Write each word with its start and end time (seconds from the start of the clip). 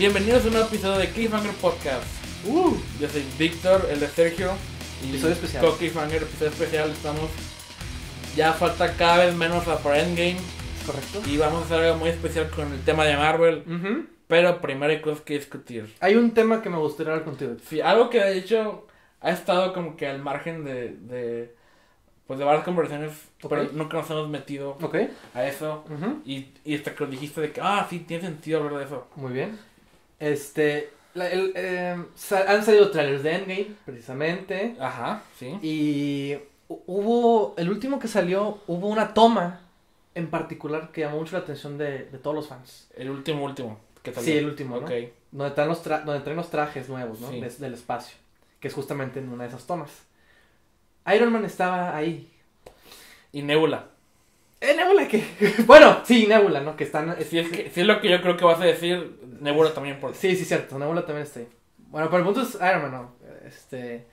Bienvenidos 0.00 0.44
a 0.44 0.46
un 0.46 0.52
nuevo 0.54 0.68
episodio 0.68 0.96
de 0.98 1.10
Cliffhanger 1.10 1.52
Podcast. 1.56 2.04
Uh, 2.46 2.74
Yo 2.98 3.06
soy 3.06 3.22
Víctor, 3.38 3.86
el 3.90 4.00
de 4.00 4.08
Sergio. 4.08 4.52
Y 5.04 5.10
Episodio 5.10 5.34
especial. 5.34 5.62
con 5.66 5.76
Cliffhanger, 5.76 6.22
episodio 6.22 6.50
especial. 6.52 6.90
Estamos. 6.90 7.28
Ya 8.34 8.54
falta 8.54 8.94
cada 8.96 9.26
vez 9.26 9.34
menos 9.34 9.62
para 9.64 9.98
Endgame. 10.00 10.38
correcto. 10.86 11.20
Y 11.28 11.36
vamos 11.36 11.60
a 11.62 11.64
hacer 11.66 11.80
algo 11.84 11.98
muy 11.98 12.08
especial 12.08 12.48
con 12.48 12.72
el 12.72 12.80
tema 12.80 13.04
de 13.04 13.14
Marvel. 13.18 13.62
Ujú. 13.66 14.06
Pero 14.26 14.62
primero 14.62 14.90
hay 14.90 15.02
cosas 15.02 15.20
que 15.20 15.34
discutir. 15.34 15.92
Hay 16.00 16.14
un 16.14 16.32
tema 16.32 16.62
que 16.62 16.70
me 16.70 16.78
gustaría 16.78 17.12
hablar 17.12 17.26
contigo. 17.26 17.56
Sí, 17.68 17.82
algo 17.82 18.08
que 18.08 18.20
de 18.24 18.38
hecho 18.38 18.86
ha 19.20 19.30
estado 19.32 19.74
como 19.74 19.96
que 19.98 20.06
al 20.06 20.18
margen 20.22 20.64
de. 20.64 20.94
de 20.96 21.60
pues 22.26 22.38
de 22.38 22.44
varias 22.46 22.64
conversaciones. 22.64 23.10
Ok. 23.42 23.50
Pero 23.50 23.68
nunca 23.74 23.98
nos 23.98 24.08
hemos 24.10 24.28
metido 24.30 24.78
Ok. 24.80 24.96
a 25.34 25.44
eso. 25.44 25.84
Y, 26.24 26.52
y 26.64 26.76
hasta 26.76 26.94
que 26.94 27.04
lo 27.04 27.10
dijiste 27.10 27.40
de 27.42 27.52
que, 27.52 27.60
ah, 27.60 27.84
sí, 27.90 27.98
tiene 27.98 28.22
sentido 28.24 28.60
hablar 28.62 28.78
de 28.78 28.84
eso. 28.84 29.08
Muy 29.16 29.32
bien. 29.32 29.58
Este. 30.20 30.90
la- 31.14 31.28
el, 31.28 31.52
eh, 31.56 31.96
sa- 32.14 32.48
han 32.50 32.64
salido 32.64 32.90
trailers 32.90 33.22
de 33.24 33.34
Endgame, 33.34 33.66
precisamente. 33.84 34.76
Ajá, 34.78 35.22
sí. 35.38 35.58
Y 35.62 36.34
hu- 36.68 36.80
hubo. 36.86 37.54
El 37.58 37.68
último 37.70 37.98
que 37.98 38.06
salió, 38.08 38.58
hubo 38.68 38.86
una 38.88 39.12
toma 39.14 39.60
en 40.14 40.28
particular 40.30 40.90
que 40.92 41.00
llamó 41.02 41.18
mucho 41.18 41.36
la 41.36 41.42
atención 41.42 41.78
de, 41.78 42.04
de 42.04 42.18
todos 42.18 42.36
los 42.36 42.46
fans. 42.48 42.88
El 42.96 43.10
último, 43.10 43.44
último. 43.44 43.80
Que 44.02 44.12
salió. 44.12 44.32
Sí, 44.32 44.38
el 44.38 44.46
último, 44.46 44.76
¿no? 44.80 44.86
Donde, 45.32 45.48
están 45.48 45.68
los 45.68 45.84
tra- 45.84 46.04
donde 46.04 46.20
traen 46.22 46.36
los 46.36 46.50
trajes 46.50 46.88
nuevos, 46.88 47.20
¿no? 47.20 47.30
Sí. 47.30 47.40
Des- 47.40 47.60
del 47.60 47.74
espacio. 47.74 48.16
Que 48.60 48.68
es 48.68 48.74
justamente 48.74 49.18
en 49.20 49.28
una 49.30 49.44
de 49.44 49.48
esas 49.50 49.66
tomas. 49.66 49.90
Iron 51.14 51.32
Man 51.32 51.44
estaba 51.44 51.96
ahí. 51.96 52.30
Y 53.32 53.42
Nebula. 53.42 53.86
¿Eh, 54.60 54.74
Nebula 54.76 55.08
qué? 55.08 55.24
bueno, 55.66 56.00
sí, 56.04 56.26
Nebula, 56.26 56.60
¿no? 56.60 56.76
Que 56.76 56.84
están. 56.84 57.16
Si 57.24 57.38
es, 57.38 57.48
que, 57.50 57.70
si 57.70 57.80
es 57.80 57.86
lo 57.86 58.00
que 58.00 58.10
yo 58.10 58.20
creo 58.20 58.36
que 58.36 58.44
vas 58.44 58.60
a 58.60 58.64
decir, 58.64 59.19
Nebula 59.40 59.72
también 59.74 59.98
por 60.00 60.14
Sí, 60.14 60.36
sí, 60.36 60.44
cierto. 60.44 60.78
Nebula 60.78 61.04
también 61.04 61.26
está 61.26 61.40
ahí. 61.40 61.48
Bueno, 61.88 62.06
pero 62.08 62.18
el 62.18 62.24
punto 62.24 62.42
es 62.42 62.54
Iron 62.54 62.82
Man, 62.82 62.92
¿no? 62.92 63.12
Este. 63.46 64.06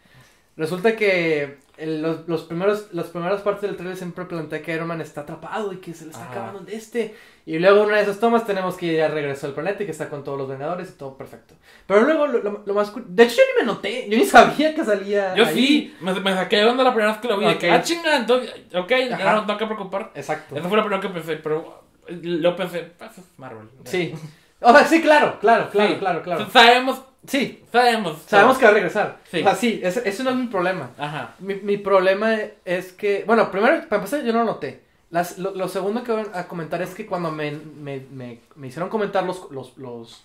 Resulta 0.56 0.96
que 0.96 1.58
el- 1.78 2.02
los, 2.02 2.28
los 2.28 2.42
primeros, 2.46 2.92
las 2.92 3.06
primeras 3.10 3.42
partes 3.42 3.62
del 3.62 3.76
trailer 3.76 3.96
siempre 3.96 4.26
plantea 4.26 4.64
que 4.64 4.74
Iron 4.74 4.88
Man 4.88 5.00
está 5.02 5.22
atrapado 5.22 5.72
y 5.72 5.78
que 5.78 5.94
se 5.94 6.06
le 6.06 6.12
está 6.12 6.24
Ajá. 6.24 6.32
acabando 6.32 6.62
de 6.62 6.76
este. 6.76 7.16
Y 7.46 7.60
luego 7.60 7.82
en 7.84 7.90
una 7.90 7.98
de 7.98 8.02
esas 8.04 8.20
tomas 8.20 8.48
tenemos 8.48 8.76
que 8.76 8.96
ya 8.96 9.08
regresó 9.08 9.46
al 9.46 9.54
planeta 9.54 9.84
y 9.84 9.86
que 9.86 9.92
está 9.92 10.10
con 10.10 10.24
todos 10.24 10.36
los 10.40 10.50
Vengadores 10.50 10.90
y 10.90 10.94
todo 10.94 11.16
perfecto. 11.16 11.54
Pero 11.86 12.02
luego 12.02 12.26
lo, 12.26 12.40
lo- 12.42 12.64
lo 12.66 12.74
más... 12.74 12.92
De 13.08 13.24
hecho 13.24 13.36
yo 13.36 13.42
ni 13.56 13.62
me 13.68 13.72
noté, 13.72 14.10
yo 14.10 14.18
ni 14.18 14.26
sabía 14.26 14.74
que 14.74 14.84
salía 14.84 15.36
Yo 15.36 15.46
ahí. 15.46 15.54
sí, 15.54 15.96
me, 16.02 16.20
me 16.20 16.34
saqué 16.34 16.56
de 16.58 16.66
onda 16.66 16.84
la 16.84 16.90
primera 16.92 17.12
vez 17.12 17.22
que 17.22 17.28
lo 17.28 17.38
vi. 17.38 17.46
de 17.46 17.58
que, 17.60 17.70
Ok. 17.70 17.76
ah, 17.78 17.84
chinga, 17.84 18.18
entonces, 18.18 18.52
ok, 18.74 18.90
ya 19.10 19.16
Ajá. 19.16 19.34
no 19.36 19.46
tengo 19.46 19.60
que 19.60 19.66
preocupar. 19.68 20.12
Exacto. 20.16 20.56
Eso 20.58 20.68
fue 20.68 20.78
lo 20.78 20.84
primero 20.84 21.02
que 21.04 21.10
pensé, 21.10 21.36
pero 21.36 21.84
luego 22.10 22.56
pensé, 22.58 22.82
pues 22.98 23.16
es 23.20 23.24
Marvel. 23.38 23.70
Sí. 23.84 24.12
O 24.62 24.72
sea, 24.72 24.86
sí, 24.88 25.02
claro, 25.02 25.40
claro, 25.40 25.70
claro, 25.70 25.90
Sí. 25.94 26.00
claro, 26.00 26.22
claro. 26.24 26.50
Sabemos, 26.52 27.02
Sí, 27.28 27.64
sabemos. 27.72 28.18
sabemos 28.26 28.58
que 28.58 28.66
va 28.66 28.72
a 28.72 28.74
regresar. 28.74 29.18
Sí. 29.30 29.40
O 29.42 29.44
sea, 29.44 29.56
sí, 29.56 29.80
ese, 29.84 30.08
ese 30.08 30.24
no 30.24 30.30
es 30.32 30.36
mi 30.38 30.48
problema. 30.48 30.92
Ajá. 30.98 31.36
Mi, 31.40 31.56
mi 31.56 31.78
problema 31.78 32.36
es 32.66 32.92
que, 32.94 33.24
bueno, 33.28 33.52
primero, 33.52 33.82
para 33.88 33.98
empezar, 34.02 34.24
yo 34.24 34.34
no 34.34 34.40
lo 34.40 34.46
noté. 34.46 34.84
Las, 35.10 35.38
lo, 35.38 35.52
lo 35.52 35.68
segundo 35.68 36.04
que 36.04 36.12
voy 36.12 36.26
a 36.34 36.48
comentar 36.48 36.82
es 36.82 36.94
que 36.96 37.06
cuando 37.06 37.32
me, 37.32 37.52
me, 37.52 38.02
me, 38.12 38.40
me 38.56 38.68
hicieron 38.68 38.90
comentar 38.90 39.24
los, 39.24 39.50
los, 39.52 39.78
los, 39.78 40.24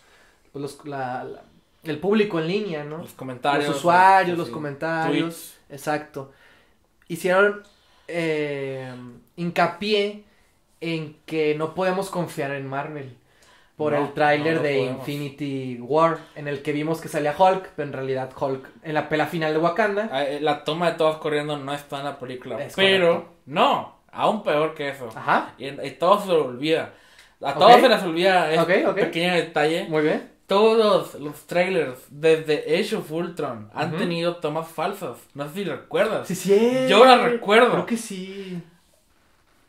pues 0.53 0.63
los- 0.63 0.85
la- 0.87 1.25
la- 1.25 1.43
el 1.85 1.99
público 1.99 2.39
en 2.41 2.47
línea, 2.49 2.85
¿no? 2.85 2.99
Los 2.99 3.13
comentarios. 3.13 3.67
Los 3.69 3.79
usuarios, 3.79 4.39
los 4.39 4.49
comentarios. 4.51 5.35
Tweets. 5.35 5.59
Exacto. 5.71 6.33
Hicieron 7.09 7.63
eh, 8.09 8.93
hincapié 9.37 10.25
en 10.81 11.17
que 11.27 11.55
no 11.57 11.75
podemos 11.75 12.09
confiar 12.11 12.53
en 12.53 12.67
Marvel. 12.69 13.17
Por 13.83 13.93
No, 13.93 13.99
el 14.07 14.13
tráiler 14.13 14.57
no, 14.57 14.63
de 14.63 14.77
podemos. 14.79 14.99
Infinity 15.09 15.79
War, 15.81 16.19
en 16.37 16.49
el 16.49 16.63
que 16.63 16.73
vimos 16.73 17.01
que 17.01 17.09
salía 17.09 17.35
Hulk, 17.39 17.71
pero 17.77 17.89
en 17.89 17.93
realidad 17.93 18.31
Hulk 18.39 18.69
en 18.83 18.95
la 18.95 19.09
pela 19.09 19.27
final 19.27 19.53
de 19.53 19.59
Wakanda. 19.59 20.09
Ah, 20.13 20.25
eh, 20.25 20.39
La 20.41 20.65
toma 20.65 20.91
de 20.93 20.97
todos 20.99 21.19
corriendo 21.19 21.57
no 21.59 21.73
está 21.75 21.99
en 21.99 22.05
la 22.05 22.19
película. 22.19 22.63
Es 22.65 22.75
pero, 22.75 23.09
correcto. 23.09 23.33
no, 23.47 23.97
aún 24.13 24.43
peor 24.43 24.75
que 24.75 24.89
eso. 24.91 25.09
Ajá, 25.15 25.55
Y, 25.59 25.67
y 25.69 25.91
todo 25.99 26.21
se 26.21 26.29
lo 26.29 26.47
olvida. 26.47 26.93
A 27.45 27.55
todos 27.55 27.81
se 27.81 27.89
les 27.89 28.03
olvida 28.05 28.53
este 28.53 28.85
Ok, 28.87 28.91
ok. 28.91 28.95
pequeño 29.01 29.35
detalle. 29.35 29.87
muy 29.89 30.03
bien. 30.03 30.31
Todos 30.47 31.15
los 31.15 31.47
trailers 31.47 31.99
desde 32.11 32.65
Age 32.79 32.97
of 32.97 33.11
Ultron 33.11 33.71
han 33.73 33.97
tenido 33.97 34.37
tomas 34.37 34.69
falsas. 34.69 35.17
No 35.35 35.49
sé 35.49 35.55
si 35.55 35.65
recuerdas. 35.65 36.29
Sí, 36.29 36.35
sí. 36.35 36.87
Yo 36.89 37.05
la 37.07 37.17
recuerdo. 37.17 37.71
Creo 37.73 37.87
que 37.87 37.97
sí. 37.97 38.63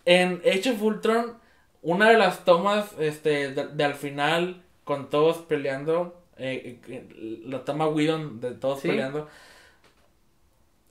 En 0.06 0.42
Age 0.46 0.72
of 0.72 0.82
Ultron, 0.84 1.34
una 1.84 2.10
de 2.10 2.18
las 2.18 2.46
tomas 2.46 2.94
este, 3.00 3.52
de, 3.52 3.68
de 3.68 3.84
al 3.84 3.96
final, 3.96 4.64
con 4.84 5.10
todos 5.10 5.38
peleando, 5.40 6.22
eh, 6.38 6.80
eh, 6.88 7.42
la 7.46 7.64
toma 7.66 7.88
Whedon 7.88 8.40
de 8.42 8.52
todos 8.54 8.80
Sí. 8.82 8.88
peleando. 8.90 9.28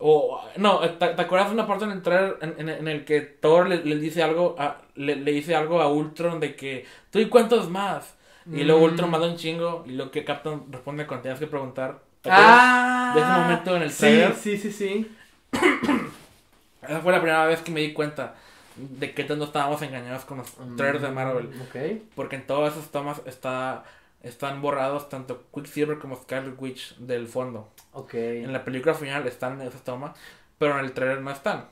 O, 0.05 0.41
no, 0.57 0.81
¿te, 0.81 1.09
te 1.09 1.23
acuerdas 1.23 1.49
de 1.49 1.55
una 1.55 1.67
parte 1.67 1.85
en 1.85 1.93
el 1.93 2.03
trailer 2.03 2.37
en, 2.41 2.55
en- 2.59 2.69
en 2.69 2.89
el 2.89 3.05
que 3.05 3.21
Thor 3.21 3.69
le, 3.69 3.85
le 3.85 3.97
dice 3.97 4.23
algo 4.23 4.57
a, 4.59 4.83
le, 4.97 5.15
le 5.15 5.31
dice 5.33 5.55
algo 5.55 5.81
a 5.81 5.89
Ultron 5.93 6.41
de 6.41 6.57
que 6.57 6.85
tú 7.11 7.21
y 7.21 7.29
cuántos 7.29 7.71
más? 7.71 8.17
Y 8.53 8.65
luego 8.65 8.81
Mm. 8.81 8.85
Ultron 8.85 9.11
manda 9.11 9.29
un 9.29 9.37
chingo 9.37 9.85
y 9.87 9.93
lo 9.93 10.11
que 10.11 10.25
Captain 10.25 10.65
responde 10.73 11.07
cuando 11.07 11.23
tienes 11.23 11.39
que 11.39 11.47
preguntar. 11.47 12.01
Ah. 12.25 13.13
de 13.15 13.21
ese 13.21 13.31
momento 13.31 13.77
en 13.77 13.83
el 13.83 13.91
sí, 13.91 14.01
trailer? 14.01 14.35
sí, 14.35 14.57
sí, 14.59 14.73
sí. 14.73 15.17
Esa 16.83 17.01
fue 17.01 17.13
la 17.13 17.21
primera 17.21 17.47
vez 17.47 17.61
que 17.63 17.71
me 17.71 17.81
di 17.81 17.93
cuenta 17.93 18.35
de 18.77 19.15
que 19.15 19.25
tanto 19.25 19.45
estábamos 19.45 19.83
engañados 19.83 20.25
con 20.25 20.39
los 20.39 20.53
trailers 20.77 21.03
de 21.03 21.11
Marvel. 21.11 21.49
Mm, 21.49 21.61
Ok. 21.63 22.03
Porque 22.15 22.37
en 22.37 22.47
todas 22.47 22.75
esas 22.77 22.91
tomas 22.91 23.21
está, 23.27 23.85
están 24.23 24.63
borrados 24.63 25.09
tanto 25.09 25.43
Quicksilver 25.55 25.99
como 25.99 26.17
Scarlet 26.17 26.55
Witch 26.61 26.97
del 26.99 27.27
fondo. 27.29 27.69
Ok. 27.93 28.15
En 28.15 28.53
la 28.53 28.65
película 28.65 28.95
final 28.95 29.27
están 29.27 29.61
en 29.61 29.69
esas 29.69 29.83
tomas, 29.83 30.13
pero 30.59 30.79
en 30.79 30.85
el 30.85 30.93
trailer 30.93 31.21
no 31.21 31.31
están. 31.31 31.65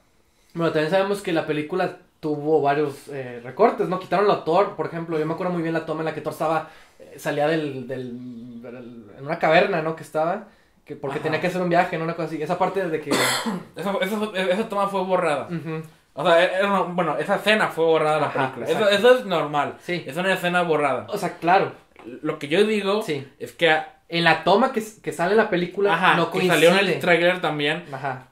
Bueno, 0.54 0.72
también 0.72 0.90
sabemos 0.90 1.22
que 1.22 1.32
la 1.32 1.46
película 1.46 1.98
tuvo 2.18 2.60
varios 2.60 3.08
eh, 3.08 3.40
recortes, 3.42 3.88
¿no? 3.88 3.98
Quitaron 3.98 4.30
a 4.30 4.44
Thor, 4.44 4.76
por 4.76 4.86
ejemplo. 4.86 5.18
Yo 5.18 5.24
me 5.24 5.32
acuerdo 5.34 5.52
muy 5.52 5.62
bien 5.62 5.72
la 5.74 5.86
toma 5.86 6.00
en 6.00 6.06
la 6.06 6.14
que 6.14 6.20
Thor 6.20 6.32
estaba, 6.34 6.68
eh, 6.98 7.14
salía 7.18 7.46
del, 7.46 7.86
del, 7.88 8.60
del- 8.60 9.06
en 9.16 9.24
una 9.24 9.38
caverna, 9.38 9.80
¿no? 9.80 9.96
Que 9.96 10.02
estaba, 10.02 10.48
que 10.84 10.96
porque 10.96 11.16
Ajá. 11.18 11.22
tenía 11.22 11.40
que 11.40 11.46
hacer 11.46 11.62
un 11.62 11.68
viaje, 11.70 11.96
¿no? 11.96 12.04
Una 12.04 12.14
cosa 12.16 12.26
así. 12.28 12.42
Esa 12.42 12.58
parte 12.58 12.86
de 12.88 13.00
que... 13.00 13.10
Esa, 13.76 13.92
esa, 14.02 14.16
esa 14.34 14.68
toma 14.68 14.88
fue 14.88 15.02
borrada. 15.04 15.46
Ujú. 15.46 15.82
O 16.14 16.24
sea, 16.26 16.44
era 16.44 16.66
una- 16.68 16.92
bueno, 16.92 17.16
esa 17.18 17.36
escena 17.36 17.68
fue 17.68 17.84
borrada 17.84 18.14
de 18.16 18.20
la 18.22 18.26
Ajá, 18.28 18.54
película. 18.54 18.66
Eso, 18.66 18.88
eso 18.90 19.18
es 19.18 19.24
normal. 19.26 19.76
Sí. 19.80 20.02
Es 20.06 20.16
una 20.16 20.32
escena 20.34 20.62
borrada. 20.62 21.06
O 21.08 21.16
sea, 21.18 21.38
claro. 21.38 21.72
Lo 22.22 22.38
que 22.38 22.48
yo 22.48 22.64
digo 22.64 23.02
Sí. 23.02 23.26
es 23.38 23.52
que, 23.52 23.76
En 24.12 24.24
la 24.24 24.42
toma 24.42 24.72
que, 24.72 24.82
que 25.04 25.12
sale 25.12 25.30
en 25.32 25.36
la 25.36 25.48
película 25.50 25.94
ajá, 25.94 26.16
no 26.16 26.26
que 26.32 26.38
coincide. 26.40 26.52
salió 26.52 26.70
en 26.70 26.78
el 26.88 26.98
trailer 26.98 27.40
también. 27.40 27.84
Ajá. 27.92 28.26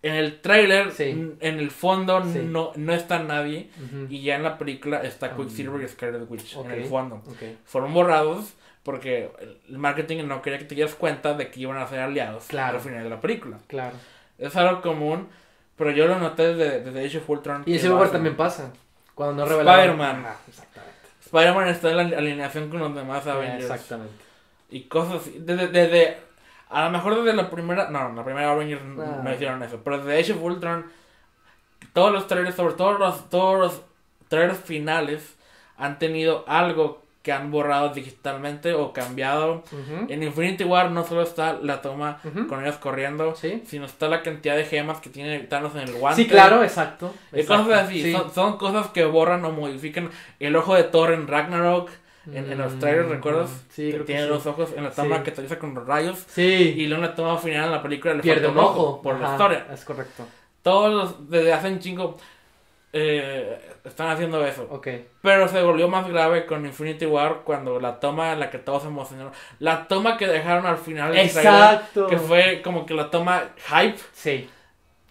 En 0.00 0.14
el 0.14 0.40
trailer, 0.40 0.90
Sí. 0.90 1.10
en 1.38 1.58
el 1.58 1.70
fondo, 1.70 2.24
Sí. 2.24 2.40
no, 2.42 2.72
no 2.76 2.94
está 2.94 3.18
nadie. 3.18 3.68
Ujú. 3.76 4.06
Y 4.08 4.22
ya 4.22 4.36
en 4.36 4.42
la 4.42 4.56
película 4.56 5.02
está 5.02 5.26
Ah. 5.26 5.36
Quicksilver 5.36 5.82
y 5.82 5.88
Scarlet 5.88 6.22
Witch 6.30 6.56
Ok. 6.56 6.64
en 6.64 6.70
el 6.72 6.84
fondo. 6.86 7.16
Ok. 7.26 7.42
Fueron 7.66 7.92
borrados 7.92 8.54
porque 8.84 9.30
el 9.68 9.76
marketing 9.76 10.24
no 10.26 10.40
quería 10.40 10.58
que 10.58 10.64
te 10.64 10.74
dieras 10.76 10.94
cuenta 10.94 11.34
de 11.34 11.50
que 11.50 11.60
iban 11.60 11.76
a 11.76 11.86
ser 11.86 12.00
aliados 12.00 12.46
Claro. 12.46 12.78
al 12.78 12.82
final 12.82 13.04
de 13.04 13.10
la 13.10 13.20
película. 13.20 13.58
Claro. 13.66 13.94
Es 14.38 14.56
algo 14.56 14.80
común, 14.80 15.28
pero 15.76 15.90
yo 15.90 16.06
lo 16.06 16.18
noté 16.18 16.54
desde, 16.54 16.80
desde 16.80 17.06
Age 17.06 17.18
of 17.18 17.30
Ultron. 17.30 17.62
Y 17.66 17.74
ese 17.76 17.88
lugar 17.88 18.10
también 18.10 18.36
pasa. 18.36 18.72
Cuando 19.14 19.42
no 19.44 19.48
revelaron. 19.48 19.80
Spider-Man. 20.00 20.26
Ajá, 20.26 20.36
exactamente. 20.48 20.92
Spider-Man 21.24 21.68
está 21.68 21.90
en 21.90 21.96
la 21.96 22.02
alineación 22.18 22.68
con 22.70 22.80
los 22.80 22.94
demás 22.94 23.26
Avengers. 23.26 23.64
Exactamente. 23.64 24.14
Y 24.70 24.82
cosas 24.84 25.22
así. 25.22 25.36
Desde, 25.40 25.68
desde- 25.68 26.16
a 26.70 26.84
lo 26.84 26.90
mejor 26.90 27.16
desde 27.22 27.34
la 27.36 27.50
primera. 27.50 27.90
No, 27.90 28.12
la 28.12 28.24
primera 28.24 28.50
Avengers 28.52 28.80
Ah. 28.98 29.20
no 29.22 29.32
hicieron 29.34 29.62
eso. 29.62 29.80
Pero 29.84 29.98
desde 29.98 30.18
Age 30.20 30.32
of 30.32 30.42
Ultron, 30.42 30.86
todos 31.92 32.12
los 32.12 32.26
trailers, 32.26 32.54
sobre 32.56 32.74
todo 32.74 32.92
los, 32.98 33.28
todos 33.28 33.58
los 33.58 33.82
trailers 34.28 34.58
finales, 34.60 35.36
han 35.76 35.98
tenido 35.98 36.44
algo 36.48 37.02
que 37.22 37.30
han 37.32 37.50
borrado 37.52 37.90
digitalmente 37.90 38.74
o 38.74 38.92
cambiado. 38.92 39.62
En 40.08 40.22
Infinity 40.22 40.64
War 40.64 40.90
no 40.90 41.04
solo 41.04 41.22
está 41.22 41.52
la 41.54 41.80
toma 41.80 42.20
con 42.48 42.62
ellos 42.64 42.76
corriendo, 42.76 43.34
Sí. 43.36 43.62
sino 43.66 43.86
está 43.86 44.08
la 44.08 44.22
cantidad 44.22 44.56
de 44.56 44.64
gemas 44.64 44.98
que 45.00 45.08
tiene 45.10 45.38
Thanos 45.40 45.74
en 45.74 45.82
el 45.82 45.92
guante. 45.94 46.22
Sí, 46.22 46.28
claro, 46.28 46.62
exacto. 46.64 47.14
Y 47.32 47.40
exacto. 47.40 47.64
cosas 47.64 47.84
así. 47.84 48.02
Sí. 48.02 48.12
Son, 48.12 48.32
son 48.34 48.56
cosas 48.58 48.88
que 48.88 49.04
borran 49.04 49.44
o 49.44 49.52
modifican. 49.52 50.10
El 50.40 50.56
ojo 50.56 50.74
de 50.74 50.82
Thor 50.84 51.12
en 51.12 51.28
Ragnarok. 51.28 51.90
En, 52.32 52.52
en 52.52 52.56
los 52.58 52.78
trailers, 52.78 53.08
Mm, 53.08 53.12
¿recuerdas? 53.12 53.50
Sí, 53.70 53.82
Que 53.86 53.90
creo 53.90 54.00
que 54.02 54.06
tiene 54.12 54.22
sí. 54.22 54.28
los 54.28 54.46
ojos 54.46 54.70
en 54.76 54.84
la 54.84 54.90
toma 54.92 55.16
Sí. 55.18 55.22
que 55.24 55.30
utiliza 55.30 55.58
con 55.58 55.74
los 55.74 55.84
rayos. 55.84 56.24
Sí. 56.28 56.42
Y 56.76 56.86
luego 56.86 57.02
en 57.02 57.10
la 57.10 57.16
toma 57.16 57.36
final 57.38 57.64
en 57.64 57.72
la 57.72 57.82
película 57.82 58.14
le 58.14 58.22
pierde 58.22 58.46
un 58.46 58.58
ojo. 58.58 59.02
por 59.02 59.18
la 59.20 59.32
historia. 59.32 59.66
Es 59.72 59.84
correcto. 59.84 60.24
Todos 60.62 60.92
los, 60.94 61.28
desde 61.30 61.52
hace 61.52 61.66
un 61.68 61.80
chingo 61.80 62.16
eh, 62.92 63.58
están 63.84 64.10
haciendo 64.10 64.44
eso. 64.44 64.68
Pero 65.22 65.48
se 65.48 65.62
volvió 65.62 65.88
más 65.88 66.08
grave 66.08 66.44
con 66.46 66.64
Infinity 66.66 67.06
War 67.06 67.40
cuando 67.44 67.80
la 67.80 67.98
toma 68.00 68.32
en 68.32 68.40
la 68.40 68.50
que 68.50 68.58
todos 68.58 68.82
se 68.82 68.88
emocionaron. 68.88 69.32
La 69.58 69.88
toma 69.88 70.16
que 70.18 70.26
dejaron 70.26 70.66
al 70.66 70.76
final 70.78 71.10
trailer, 71.12 71.26
Exacto. 71.36 72.06
que 72.06 72.18
fue 72.18 72.60
como 72.62 72.84
que 72.86 72.94
la 72.94 73.10
toma 73.10 73.44
hype, 73.68 73.98
Sí. 74.12 74.48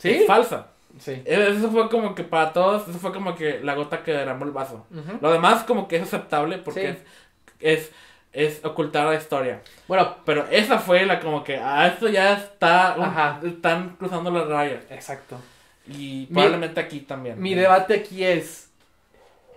es 0.04 0.20
Sí. 0.20 0.24
falsa. 0.28 0.68
Sí. 1.00 1.22
Eso 1.26 1.72
fue 1.72 1.90
como 1.90 2.14
que 2.14 2.24
para 2.24 2.52
todos, 2.54 2.88
eso 2.88 3.00
fue 3.00 3.14
como 3.14 3.34
que 3.36 3.60
la 3.64 3.74
gota 3.76 4.04
que 4.04 4.12
derramó 4.12 4.46
el 4.46 4.52
vaso. 4.52 4.86
Lo 5.22 5.32
demás 5.32 5.64
como 5.64 5.88
que 5.88 5.96
es 5.98 6.04
aceptable 6.04 6.58
porque 6.60 6.82
Sí. 6.94 6.98
es, 7.62 7.80
es 7.80 7.92
es 8.34 8.64
ocultar 8.64 9.08
la 9.08 9.16
historia. 9.16 9.60
Bueno, 9.90 10.16
Pero 10.26 10.46
esa 10.50 10.80
fue 10.80 11.06
la 11.06 11.20
como 11.20 11.44
que, 11.44 11.58
ah, 11.58 11.86
esto 11.88 12.08
ya 12.08 12.32
está, 12.32 12.96
un- 12.98 13.04
Ajá. 13.04 13.42
están 13.44 13.98
cruzando 14.00 14.32
las 14.32 14.48
rayas. 14.48 14.86
exacto. 14.90 15.36
Y 15.88 16.28
Mi- 16.30 16.34
probablemente 16.34 16.80
aquí 16.80 17.00
también. 17.02 17.42
Mi 17.42 17.54
debate 17.56 17.96
aquí 17.96 18.24
es, 18.24 18.70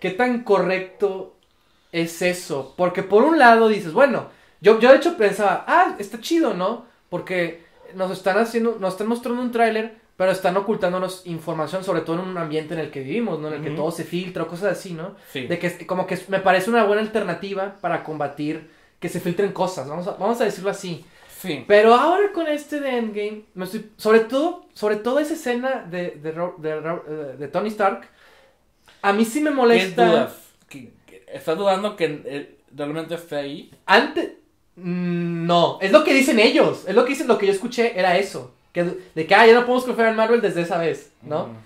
¿qué 0.00 0.10
tan 0.10 0.42
correcto 0.42 1.34
es 1.92 2.22
eso? 2.22 2.74
Porque 2.76 3.02
por 3.02 3.24
un 3.24 3.38
lado 3.38 3.68
dices, 3.68 3.92
bueno, 3.92 4.28
yo, 4.60 4.80
yo 4.80 4.90
de 4.90 4.96
hecho 4.96 5.16
pensaba, 5.16 5.64
ah, 5.66 5.96
está 5.98 6.20
chido, 6.20 6.54
¿no? 6.54 6.86
Porque 7.10 7.62
nos 7.94 8.10
están 8.10 8.38
haciendo, 8.38 8.76
nos 8.80 8.94
están 8.94 9.06
mostrando 9.06 9.40
un 9.42 9.52
tráiler, 9.52 9.96
pero 10.16 10.30
están 10.30 10.56
ocultándonos 10.56 11.26
información, 11.26 11.84
sobre 11.84 12.00
todo 12.00 12.20
en 12.22 12.28
un 12.28 12.38
ambiente 12.38 12.74
en 12.74 12.80
el 12.80 12.90
que 12.90 13.00
vivimos, 13.00 13.38
¿no? 13.40 13.48
En 13.48 13.54
el 13.54 13.62
que 13.62 13.70
todo 13.70 13.90
se 13.90 14.04
filtra 14.04 14.44
o 14.44 14.48
cosas 14.48 14.78
así, 14.78 14.94
¿no? 14.94 15.16
Sí. 15.32 15.46
De 15.46 15.58
que 15.58 15.86
como 15.86 16.06
que 16.06 16.18
me 16.28 16.38
parece 16.40 16.70
una 16.70 16.84
buena 16.84 17.02
alternativa 17.02 17.76
para 17.80 18.02
combatir 18.04 18.70
que 19.00 19.08
se 19.08 19.20
filtren 19.20 19.52
cosas, 19.52 19.88
vamos 19.88 20.06
a, 20.08 20.12
vamos 20.12 20.40
a 20.40 20.44
decirlo 20.44 20.70
así. 20.70 21.04
Pero 21.67 21.94
ahora 21.94 22.32
con 22.32 22.46
este 22.46 22.81
de 22.81 22.96
Endgame, 22.99 23.43
me 23.55 23.64
estoy, 23.64 23.91
sobre 23.96 24.20
todo, 24.20 24.67
sobre 24.75 24.96
todo 24.96 25.19
esa 25.19 25.35
escena 25.35 25.85
de, 25.88 26.11
de, 26.12 26.32
Ro- 26.32 26.56
de, 26.58 26.81
Ro- 26.81 27.05
eh, 27.08 27.37
de 27.38 27.49
Tony 27.49 27.69
Stark, 27.69 28.08
a 29.02 29.12
mí 29.12 29.25
sí 29.25 29.41
me 29.41 29.50
¿Qué 29.50 29.56
molesta. 29.56 30.06
dudas? 30.06 30.35
¿Qué- 30.69 30.93
qué- 31.06 31.25
¿Estás 31.32 31.58
dudando 31.58 31.96
que 31.96 32.23
eh, 32.25 32.58
realmente 32.75 33.14
esté 33.14 33.37
ahí? 33.37 33.70
Antes, 33.87 34.31
mm, 34.76 35.46
no, 35.46 35.79
es 35.81 35.93
lo 35.93 36.05
que 36.05 36.14
dicen 36.14 36.38
ellos, 36.38 36.85
es 36.87 36.94
lo 36.94 37.05
que 37.05 37.11
dicen, 37.11 37.29
lo 37.29 37.38
que 37.38 37.46
yo 37.46 37.52
escuché 37.52 37.99
era 37.99 38.17
eso, 38.17 38.55
que, 38.73 38.85
de 39.14 39.26
que 39.26 39.35
ah, 39.35 39.46
ya 39.46 39.55
no 39.55 39.61
podemos 39.67 39.85
confiar 39.85 40.08
en 40.08 40.17
Marvel 40.17 40.41
desde 40.41 40.62
esa 40.62 40.79
vez, 40.79 41.12
¿no? 41.23 41.49
Mm. 41.49 41.56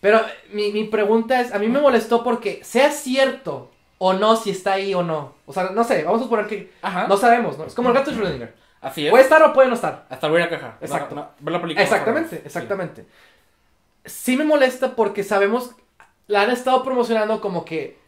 Pero 0.00 0.18
eh, 0.18 0.22
mi, 0.52 0.72
mi 0.72 0.84
pregunta 0.84 1.40
es, 1.40 1.52
a 1.52 1.58
mí 1.58 1.68
me 1.68 1.80
molestó 1.80 2.22
porque 2.24 2.60
sea 2.64 2.90
cierto 2.90 3.70
o 3.98 4.12
no 4.14 4.36
si 4.36 4.50
está 4.50 4.74
ahí 4.74 4.94
o 4.94 5.02
no. 5.02 5.34
O 5.44 5.52
sea, 5.52 5.70
no 5.70 5.84
sé, 5.84 6.04
vamos 6.04 6.20
a 6.20 6.24
suponer 6.24 6.46
que 6.46 6.70
Ajá. 6.80 7.06
no 7.06 7.16
sabemos, 7.18 7.58
¿no? 7.58 7.64
Es 7.66 7.74
como 7.74 7.90
el 7.90 7.94
gato 7.94 8.10
de 8.10 8.16
Schrödinger. 8.16 8.48
Así 8.80 9.06
es. 9.06 9.10
Puede 9.10 9.24
estar 9.24 9.42
o 9.42 9.52
puede 9.52 9.68
no 9.68 9.74
estar. 9.74 10.06
Hasta 10.08 10.28
voy 10.28 10.40
a 10.40 10.44
la 10.44 10.50
caja. 10.50 10.76
Exacto. 10.80 11.14
No, 11.14 11.20
no, 11.22 11.30
ver 11.40 11.52
la 11.52 11.60
película. 11.60 11.82
Exactamente, 11.84 12.36
Sí. 12.36 12.42
exactamente. 12.44 13.06
Sí 14.04 14.36
me 14.36 14.44
molesta 14.44 14.96
porque 14.96 15.22
sabemos, 15.22 15.72
la 16.26 16.42
han 16.42 16.50
estado 16.50 16.82
promocionando 16.82 17.40
como 17.40 17.64
que, 17.64 17.98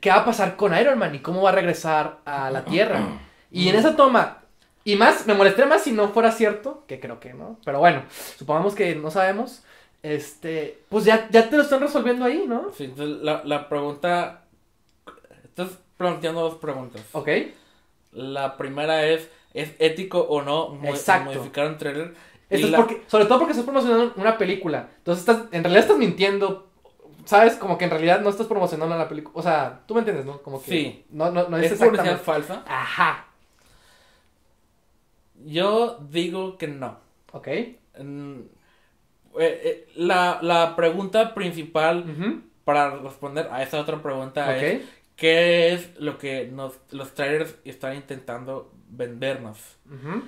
¿qué 0.00 0.08
va 0.10 0.16
a 0.16 0.24
pasar 0.24 0.56
con 0.56 0.76
Iron 0.78 0.98
Man 0.98 1.14
y 1.14 1.18
cómo 1.20 1.42
va 1.42 1.50
a 1.50 1.54
regresar 1.54 2.18
a 2.24 2.50
la 2.50 2.64
Tierra? 2.64 3.00
Y 3.50 3.68
en 3.68 3.76
esa 3.76 3.94
toma, 3.96 4.38
y 4.84 4.96
más, 4.96 5.26
me 5.26 5.34
molestaría 5.34 5.66
más 5.66 5.82
si 5.82 5.92
no 5.92 6.08
fuera 6.08 6.32
cierto, 6.32 6.84
que 6.86 7.00
creo 7.00 7.20
que 7.20 7.34
no, 7.34 7.58
pero 7.64 7.78
bueno, 7.80 8.02
supongamos 8.38 8.74
que 8.74 8.94
no 8.94 9.10
sabemos, 9.10 9.64
este, 10.02 10.82
pues 10.88 11.04
ya, 11.04 11.28
ya 11.30 11.50
te 11.50 11.56
lo 11.56 11.62
están 11.62 11.80
resolviendo 11.80 12.24
ahí, 12.24 12.44
¿no? 12.46 12.70
Sí, 12.76 12.84
entonces 12.84 13.18
la, 13.22 13.42
la 13.44 13.68
pregunta. 13.68 14.42
Estás 15.44 15.78
planteando 15.96 16.42
dos 16.42 16.56
preguntas. 16.56 17.02
Ok, 17.12 17.28
La 18.12 18.56
primera 18.56 19.04
es: 19.06 19.28
¿es 19.56 19.74
ético 19.78 20.20
o 20.20 20.42
no 20.42 20.68
mo- 20.68 20.88
Exacto. 20.90 21.32
modificar 21.32 21.66
un 21.66 21.78
trailer? 21.78 22.14
Esto 22.48 22.66
es 22.66 22.70
la- 22.72 22.78
porque, 22.78 23.02
sobre 23.08 23.24
todo 23.26 23.38
porque 23.38 23.52
estás 23.52 23.64
promocionando 23.64 24.12
una 24.16 24.38
película, 24.38 24.88
entonces 24.98 25.20
estás, 25.28 25.46
en 25.52 25.64
realidad 25.64 25.82
estás 25.84 25.98
mintiendo, 25.98 26.68
¿sabes? 27.24 27.54
Como 27.54 27.76
que 27.76 27.84
en 27.86 27.90
realidad 27.90 28.20
no 28.20 28.30
estás 28.30 28.46
promocionando 28.46 28.96
la 28.96 29.08
película, 29.08 29.32
o 29.36 29.42
sea, 29.42 29.80
tú 29.86 29.94
me 29.94 30.00
entiendes, 30.00 30.26
¿no? 30.26 30.40
Como 30.42 30.62
que 30.62 30.70
Sí. 30.70 31.04
no, 31.10 31.30
no, 31.32 31.48
no 31.48 31.56
es, 31.56 31.72
¿Es 31.72 31.78
publicidad 31.78 32.20
falsa? 32.20 32.62
Ajá. 32.68 33.26
Yo 35.44 35.98
digo 36.10 36.56
que 36.58 36.68
no. 36.68 36.98
Ok. 37.32 37.48
Mm, 38.00 38.40
eh, 39.38 39.60
eh, 39.64 39.88
la, 39.96 40.38
la 40.42 40.74
pregunta 40.76 41.34
principal 41.34 42.42
para 42.64 42.90
responder 42.96 43.48
a 43.52 43.62
esa 43.62 43.80
otra 43.80 44.02
pregunta 44.02 44.56
es: 44.56 44.82
¿qué 45.14 45.72
es 45.74 45.90
lo 46.00 46.18
que 46.18 46.46
nos, 46.52 46.74
los 46.90 47.14
trailers 47.14 47.54
están 47.64 47.96
intentando 47.96 48.72
vendernos? 48.88 49.58
Ujú. 49.86 50.22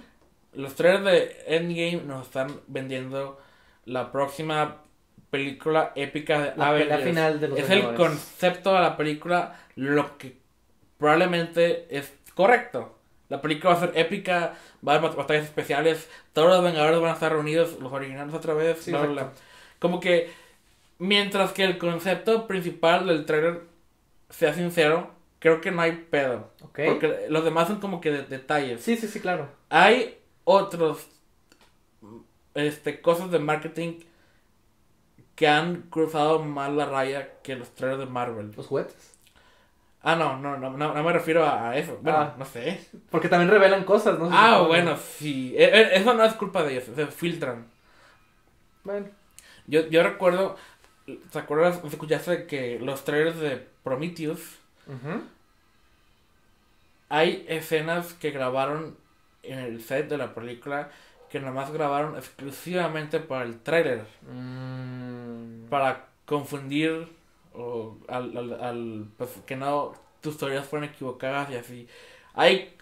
Los 0.55 0.75
trailers 0.75 1.05
de 1.05 1.37
Endgame 1.57 2.03
nos 2.07 2.27
están 2.27 2.61
vendiendo 2.67 3.41
la 3.85 4.11
próxima 4.13 4.79
película 5.31 5.93
épica 5.95 6.41
de 6.41 6.57
La 6.57 6.69
Avengers. 6.69 7.05
final 7.05 7.41
de 7.41 7.49
los 7.49 7.59
Es 7.59 7.71
el 7.71 7.79
Vengadores. 7.83 7.99
concepto 8.01 8.73
de 8.75 8.81
la 8.81 8.97
película 8.97 9.57
lo 9.77 10.17
que 10.19 10.37
probablemente 10.99 11.87
es 11.97 12.13
correcto. 12.35 12.95
La 13.29 13.41
película 13.43 13.75
va 13.75 13.79
a 13.79 13.81
ser 13.87 13.93
épica, 13.99 14.55
va 14.87 14.95
a 14.95 14.97
haber 14.97 15.11
batallas 15.15 15.45
especiales, 15.45 16.09
todos 16.33 16.49
los 16.49 16.65
Vengadores 16.65 16.99
van 17.01 17.11
a 17.11 17.15
estar 17.15 17.31
reunidos, 17.31 17.79
los 17.79 17.93
originales 17.93 18.33
otra 18.35 18.55
vez, 18.55 18.79
Sí, 18.81 18.91
bla, 18.91 19.03
bla. 19.03 19.33
Como 19.79 20.01
que, 20.01 20.31
mientras 20.99 21.53
que 21.53 21.65
el 21.65 21.77
concepto 21.79 22.47
principal 22.47 23.07
del 23.07 23.27
trailer 23.27 23.61
sea 24.31 24.55
sincero, 24.55 25.11
creo 25.39 25.61
que 25.61 25.71
no 25.71 25.83
hay 25.83 25.93
pedo. 26.11 26.51
Ok. 26.63 26.81
Porque 26.87 27.27
los 27.29 27.45
demás 27.45 27.69
son 27.69 27.81
como 27.81 28.01
que 28.01 28.11
de- 28.11 28.25
detalles. 28.25 28.83
Sí, 28.83 28.97
sí, 28.97 29.09
sí, 29.09 29.21
claro. 29.21 29.49
Hay 29.71 30.19
otros 30.45 31.09
este, 32.55 33.01
cosas 33.01 33.31
de 33.31 33.39
marketing 33.39 34.01
que 35.35 35.47
han 35.49 35.83
cruzado 35.83 36.41
más 36.41 36.73
la 36.73 36.87
raya 36.87 37.29
que 37.43 37.55
los 37.57 37.71
trailers 37.75 38.01
de 38.01 38.07
Marvel. 38.07 38.53
Los 38.57 38.67
juguetes. 38.67 39.15
Ah, 40.03 40.17
no, 40.17 40.37
no, 40.39 40.57
no, 40.57 40.71
no, 40.71 40.95
no 40.95 41.03
me 41.05 41.13
refiero 41.13 41.45
a, 41.45 41.71
a 41.71 41.77
eso. 41.77 41.99
Bueno, 42.03 42.19
Ah. 42.19 42.35
no 42.39 42.45
sé. 42.45 42.89
Porque 43.11 43.29
también 43.29 43.51
revelan 43.51 43.85
cosas, 43.85 44.19
¿no? 44.19 44.29
Ah, 44.33 44.63
bueno, 44.67 44.97
sí. 44.97 45.55
Eh, 45.57 45.71
eh, 45.73 45.89
Eso 45.95 46.15
no 46.15 46.25
es 46.25 46.35
culpa 46.35 46.63
de 46.65 46.73
ellos, 46.73 46.85
se 46.95 47.07
filtran. 47.09 47.67
Bueno. 48.85 49.07
Yo, 49.67 49.87
yo 49.89 50.03
recuerdo, 50.03 50.57
¿te 51.31 51.39
acuerdas? 51.39 51.81
Escuchaste 51.85 52.47
que 52.47 52.79
los 52.81 53.05
trailers 53.05 53.39
de 53.39 53.67
Prometheus, 53.85 54.58
Hay 57.09 57.45
escenas 57.49 58.13
que 58.15 58.31
grabaron 58.31 58.97
en 59.43 59.59
el 59.59 59.83
set 59.83 60.09
de 60.09 60.19
la 60.19 60.35
película 60.35 60.91
que 61.31 61.41
nomás 61.41 61.71
grabaron 61.73 62.17
exclusivamente 62.17 63.21
para 63.21 63.45
el 63.45 63.61
trailer. 63.61 64.07
Mm. 64.31 65.69
para 65.69 66.07
confundir 66.27 67.09
o 67.55 67.97
al, 68.09 68.37
al, 68.37 68.53
al- 68.61 69.07
pues, 69.17 69.31
que 69.47 69.57
no 69.57 69.95
tus 70.21 70.39
teorías 70.39 70.67
fueran 70.67 70.89
equivocadas 70.91 71.51
y 71.51 71.57
así. 71.57 71.89
Hay 72.35 72.75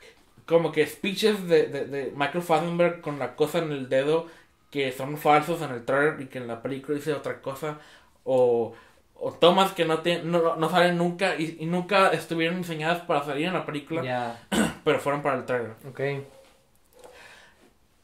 como 0.46 0.72
que 0.72 0.86
speeches 0.86 1.46
de, 1.48 1.66
de, 1.68 1.84
de 1.86 2.12
Michael 2.16 2.42
Fassbender 2.44 3.00
con 3.00 3.18
la 3.18 3.34
cosa 3.36 3.58
en 3.58 3.72
el 3.72 3.88
dedo 3.88 4.26
que 4.70 4.92
son 4.92 5.16
falsos 5.18 5.62
en 5.62 5.70
el 5.72 5.84
trailer 5.84 6.20
y 6.20 6.26
que 6.26 6.38
en 6.38 6.46
la 6.48 6.62
película 6.62 6.96
dice 6.96 7.12
otra 7.14 7.40
cosa 7.42 7.78
o, 8.24 8.74
o 9.18 9.32
tomas 9.32 9.72
que 9.72 9.84
no, 9.84 10.00
te, 10.00 10.22
no, 10.22 10.56
no 10.56 10.70
salen 10.70 10.98
nunca 10.98 11.36
y, 11.36 11.56
y 11.60 11.66
nunca 11.66 12.08
estuvieron 12.08 12.58
diseñadas 12.58 13.00
para 13.00 13.24
salir 13.24 13.46
en 13.46 13.54
la 13.54 13.64
película 13.66 14.36
pero 14.84 15.00
fueron 15.00 15.22
para 15.22 15.36
el 15.38 15.44
trailer. 15.46 15.72
Ok. 15.88 16.00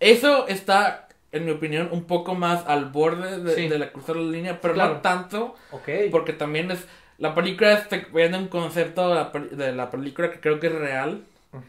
Eso 0.01 0.49
está, 0.49 1.09
en 1.31 1.45
mi 1.45 1.53
opinión, 1.53 1.89
un 1.93 2.05
poco 2.05 2.35
más 2.35 2.65
al 2.67 2.87
borde 2.87 3.41
de, 3.41 3.55
Sí. 3.55 3.69
de 3.69 3.79
la 3.79 3.93
cruzar 3.93 4.17
la 4.17 4.31
línea, 4.31 4.61
pero 4.61 4.75
Claro. 4.75 4.95
no 4.95 5.01
tanto 5.01 5.55
Ok. 5.71 5.89
Porque 6.11 6.33
también 6.33 6.71
es. 6.71 6.87
La 7.19 7.35
película 7.35 7.73
es, 7.75 7.89
te 7.89 7.99
vende 8.13 8.39
un 8.39 8.49
concepto 8.49 9.09
de 9.09 9.15
la, 9.15 9.33
pel- 9.33 9.51
de 9.51 9.73
la 9.73 9.91
película 9.91 10.31
que 10.31 10.41
creo 10.41 10.59
que 10.59 10.67
es 10.69 10.75
real. 10.75 11.23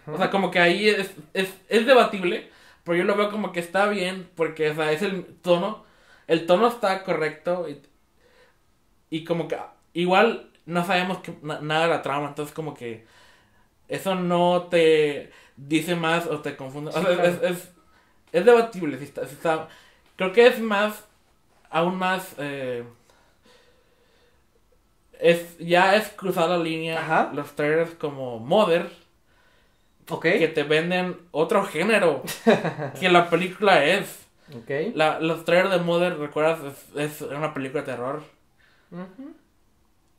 O 0.07 0.17
sea, 0.17 0.31
como 0.31 0.49
que 0.49 0.59
ahí 0.59 0.87
es, 0.89 1.11
es, 1.33 1.53
es 1.69 1.85
debatible. 1.85 2.49
Pero 2.83 2.97
yo 2.97 3.03
lo 3.03 3.15
veo 3.15 3.29
como 3.29 3.51
que 3.51 3.59
está 3.59 3.85
bien. 3.87 4.27
Porque, 4.35 4.71
o 4.71 4.75
sea, 4.75 4.91
es 4.91 5.01
el 5.03 5.25
tono. 5.43 5.83
El 6.27 6.47
tono 6.47 6.67
está 6.69 7.03
correcto. 7.03 7.67
Y, 7.69 7.79
y 9.17 9.23
como 9.23 9.47
que. 9.47 9.57
Igual 9.93 10.49
no 10.65 10.85
sabemos 10.85 11.19
que, 11.19 11.33
na- 11.41 11.61
nada 11.61 11.83
de 11.83 11.89
la 11.89 12.01
trama. 12.01 12.27
Entonces, 12.29 12.53
como 12.53 12.73
que. 12.73 13.05
Eso 13.87 14.15
no 14.15 14.63
te 14.69 15.31
dice 15.57 15.95
más 15.95 16.25
o 16.27 16.39
te 16.41 16.55
confunde. 16.55 16.89
O 16.89 16.93
sea, 16.93 17.01
es, 17.11 17.17
claro. 17.17 17.47
es, 17.47 17.71
es 18.31 18.45
debatible. 18.45 18.97
Si 18.97 19.05
está, 19.05 19.25
si 19.27 19.35
está- 19.35 19.67
creo 20.15 20.31
que 20.33 20.47
es 20.47 20.59
más. 20.59 21.05
Aún 21.69 21.95
más. 21.97 22.35
eh, 22.37 22.83
es, 25.19 25.57
ya 25.57 25.95
es 25.95 26.09
cruzar 26.09 26.49
la 26.49 26.57
línea 26.57 26.99
Ajá. 26.99 27.31
los 27.33 27.55
trailers 27.55 27.91
como 27.95 28.39
Mother 28.39 28.89
que 30.21 30.47
te 30.49 30.63
venden 30.63 31.17
otro 31.31 31.63
género 31.65 32.23
que 32.99 33.09
la 33.09 33.29
película 33.29 33.85
es. 33.85 34.19
La, 34.95 35.19
los 35.19 35.45
trailers 35.45 35.71
de 35.71 35.79
Mother, 35.79 36.17
¿recuerdas? 36.19 36.59
Es, 36.95 37.21
es 37.21 37.21
una 37.21 37.53
película 37.53 37.81
de 37.81 37.91
terror. 37.91 38.23
Ujú. 38.93 39.31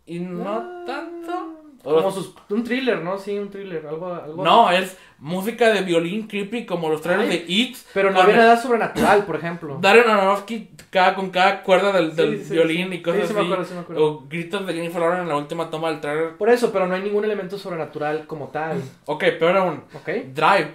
Y 0.06 0.18
no 0.20 0.48
Ah. 0.50 0.82
tanto. 0.86 1.60
Como 1.82 2.10
sus- 2.10 2.34
un 2.48 2.64
thriller, 2.64 3.00
¿no? 3.02 3.18
Sí, 3.18 3.38
un 3.38 3.50
thriller. 3.50 3.86
Algo. 3.86 4.14
algo 4.14 4.42
no, 4.42 4.70
es 4.70 4.96
música 5.18 5.68
de 5.70 5.82
violín 5.82 6.26
creepy 6.26 6.64
como 6.64 6.88
los 6.88 7.02
trailers 7.02 7.30
Ay. 7.30 7.38
de 7.40 7.44
It. 7.46 7.76
Pero 7.92 8.10
no 8.10 8.20
había 8.22 8.36
nada 8.36 8.56
sobrenatural, 8.56 9.24
por 9.26 9.36
ejemplo. 9.36 9.76
Darren 9.82 10.08
Aronofsky 10.08 10.70
cada, 10.88 11.14
con 11.14 11.28
cada 11.28 11.62
cuerda 11.62 11.92
del, 11.92 12.16
del 12.16 12.38
sí, 12.38 12.44
sí, 12.46 12.52
violín 12.54 12.88
sí. 12.88 12.94
y 12.96 13.02
cosas 13.02 13.20
Sí, 13.22 13.26
sí 13.28 13.34
me 13.34 13.40
así. 13.40 13.46
acuerdo, 13.48 13.64
sí 13.68 13.74
me 13.74 13.80
acuerdo. 13.80 14.04
O 14.04 14.24
gritos 14.26 14.66
de 14.66 14.72
Jennifer 14.72 14.98
Lawrence 15.00 15.22
en 15.24 15.28
la 15.28 15.36
última 15.36 15.68
toma 15.70 15.90
del 15.90 16.00
trailer. 16.00 16.36
Por 16.38 16.48
eso, 16.48 16.72
pero 16.72 16.86
no 16.86 16.94
hay 16.94 17.02
ningún 17.02 17.24
elemento 17.24 17.58
sobrenatural 17.58 18.26
como 18.26 18.48
tal. 18.48 18.80
Ok, 19.04 19.24
peor 19.38 19.56
aún. 19.58 19.84
¿Ok? 19.94 20.08
Drive. 20.32 20.72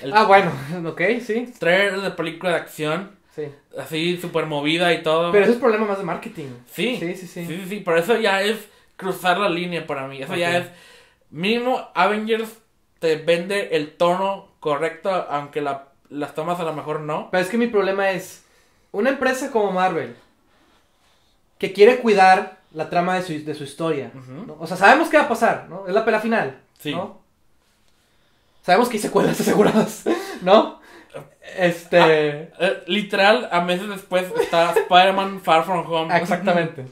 El 0.00 0.14
Ah, 0.14 0.24
bueno, 0.24 0.50
ok, 0.88 1.00
sí. 1.20 1.52
trailer 1.58 2.00
de 2.00 2.10
película 2.12 2.52
de 2.52 2.56
acción. 2.56 3.10
Sí. 3.34 3.50
Así, 3.78 4.18
súper 4.18 4.46
movida 4.46 4.92
y 4.92 5.02
todo. 5.02 5.32
Pero 5.32 5.44
ese 5.44 5.54
es 5.54 5.58
problema 5.60 5.86
más 5.86 5.98
de 5.98 6.04
marketing. 6.04 6.48
Sí. 6.70 6.96
Sí, 6.98 7.14
sí, 7.14 7.26
sí. 7.26 7.46
Sí, 7.46 7.56
sí, 7.62 7.66
sí, 7.68 7.82
pero 7.84 7.96
eso 7.98 8.16
ya 8.18 8.42
es 8.42 8.68
cruzar 8.96 9.38
la 9.38 9.48
línea 9.48 9.86
para 9.86 10.06
mí. 10.06 10.20
Eso 10.20 10.36
ya 10.36 10.58
es. 10.58 10.66
Mínimo, 11.30 11.88
Avengers 11.94 12.58
te 12.98 13.16
vende 13.16 13.74
el 13.76 13.96
tono 13.96 14.48
correcto, 14.60 15.10
aunque 15.10 15.62
la, 15.62 15.88
las 16.10 16.34
tomas 16.34 16.60
a 16.60 16.64
lo 16.64 16.74
mejor 16.74 17.00
no. 17.00 17.28
Pero 17.30 17.42
es 17.42 17.48
que 17.48 17.56
mi 17.56 17.68
problema 17.68 18.10
es, 18.10 18.44
una 18.92 19.10
empresa 19.10 19.50
como 19.50 19.72
Marvel, 19.72 20.14
que 21.58 21.72
quiere 21.72 21.98
cuidar 22.00 22.58
la 22.72 22.90
trama 22.90 23.16
de 23.16 23.22
su, 23.22 23.44
de 23.44 23.54
su 23.54 23.64
historia. 23.64 24.12
O 24.58 24.66
sea, 24.66 24.76
sabemos 24.76 25.08
qué 25.08 25.16
va 25.16 25.24
a 25.24 25.28
pasar, 25.28 25.66
¿no? 25.70 25.86
Es 25.88 25.94
la 25.94 26.04
pela 26.04 26.20
final, 26.20 26.60
Sí. 26.78 26.94
¿no? 26.94 27.22
Sabemos 28.62 28.88
que 28.88 28.96
hay 28.98 29.02
secuelas 29.02 29.40
aseguradas, 29.40 30.04
¿no? 30.42 30.81
Este... 31.56 31.98
Eh, 32.58 32.82
literal, 32.86 33.48
a 33.52 33.60
meses 33.62 33.88
después 33.88 34.24
está 34.40 34.72
Spider-Man 34.76 35.40
Far 35.40 35.64
From 35.64 35.84
Home. 35.90 36.16
Exactamente. 36.16 36.84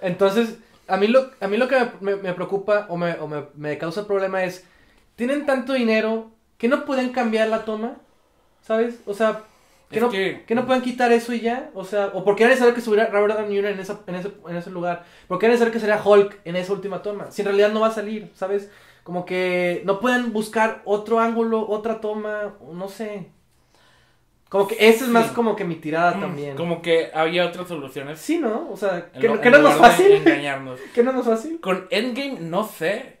Entonces, 0.00 0.58
a 0.86 0.96
mí 0.96 1.06
lo, 1.08 1.30
a 1.40 1.48
mí 1.48 1.56
lo 1.56 1.68
que 1.68 1.76
me, 1.78 1.90
me- 2.00 2.22
me 2.22 2.32
preocupa 2.34 2.86
o, 2.88 2.96
me, 2.96 3.12
o 3.14 3.26
me, 3.28 3.44
me 3.54 3.78
causa 3.78 4.06
problema 4.06 4.44
es, 4.44 4.64
tienen 5.16 5.46
tanto 5.46 5.72
dinero 5.72 6.30
que 6.56 6.68
no 6.68 6.84
pueden 6.84 7.10
cambiar 7.10 7.48
la 7.48 7.64
toma, 7.64 7.96
¿sabes? 8.62 9.00
O 9.06 9.14
sea, 9.14 9.42
que, 9.90 9.96
Es 9.96 10.02
no, 10.02 10.10
que- 10.10 10.44
que 10.46 10.54
no 10.54 10.66
puedan 10.66 10.82
quitar 10.82 11.12
eso 11.12 11.32
y 11.32 11.40
ya, 11.40 11.70
o 11.74 11.84
sea, 11.84 12.10
o 12.14 12.24
porque 12.24 12.42
era 12.44 12.50
necesario 12.50 12.74
que 12.74 12.80
estuviera 12.80 13.06
Robert 13.06 13.34
Downey 13.38 13.56
Jr. 13.56 13.72
en, 13.72 13.80
esa, 13.80 14.00
en, 14.06 14.14
ese, 14.16 14.32
en 14.48 14.56
ese 14.56 14.70
lugar, 14.70 15.04
porque 15.28 15.46
era 15.46 15.52
necesario 15.52 15.72
que 15.72 15.80
saliera 15.80 16.02
Hulk 16.04 16.40
en 16.44 16.56
esa 16.56 16.72
última 16.72 17.02
toma, 17.02 17.30
si 17.30 17.42
en 17.42 17.46
realidad 17.46 17.72
no 17.72 17.80
va 17.80 17.88
a 17.88 17.92
salir, 17.92 18.30
¿sabes? 18.34 18.70
Como 19.02 19.24
que 19.24 19.82
no 19.86 20.00
pueden 20.00 20.32
buscar 20.34 20.82
otro 20.84 21.20
ángulo, 21.20 21.66
otra 21.68 22.00
toma, 22.00 22.54
no 22.72 22.88
sé. 22.88 23.28
Como 24.48 24.66
que 24.66 24.76
esa 24.88 25.04
es 25.04 25.10
más 25.10 25.28
Sí. 25.28 25.34
como 25.34 25.54
que 25.56 25.64
mi 25.64 25.74
tirada 25.76 26.18
también. 26.18 26.56
Como 26.56 26.80
que 26.80 27.10
había 27.12 27.44
otras 27.46 27.68
soluciones. 27.68 28.18
Sí, 28.18 28.38
¿no? 28.38 28.70
O 28.70 28.76
sea, 28.76 29.10
que, 29.12 29.28
lo- 29.28 29.34
no- 29.36 29.40
que 29.42 29.48
en 29.48 29.52
no 29.52 29.58
es 29.58 29.64
más 29.64 29.76
fácil. 29.76 30.12
engañarnos. 30.12 30.80
Que 30.94 31.02
no 31.02 31.10
es 31.10 31.16
más 31.16 31.26
fácil. 31.26 31.60
Con 31.60 31.86
Endgame 31.90 32.40
no 32.40 32.64
sé, 32.66 33.18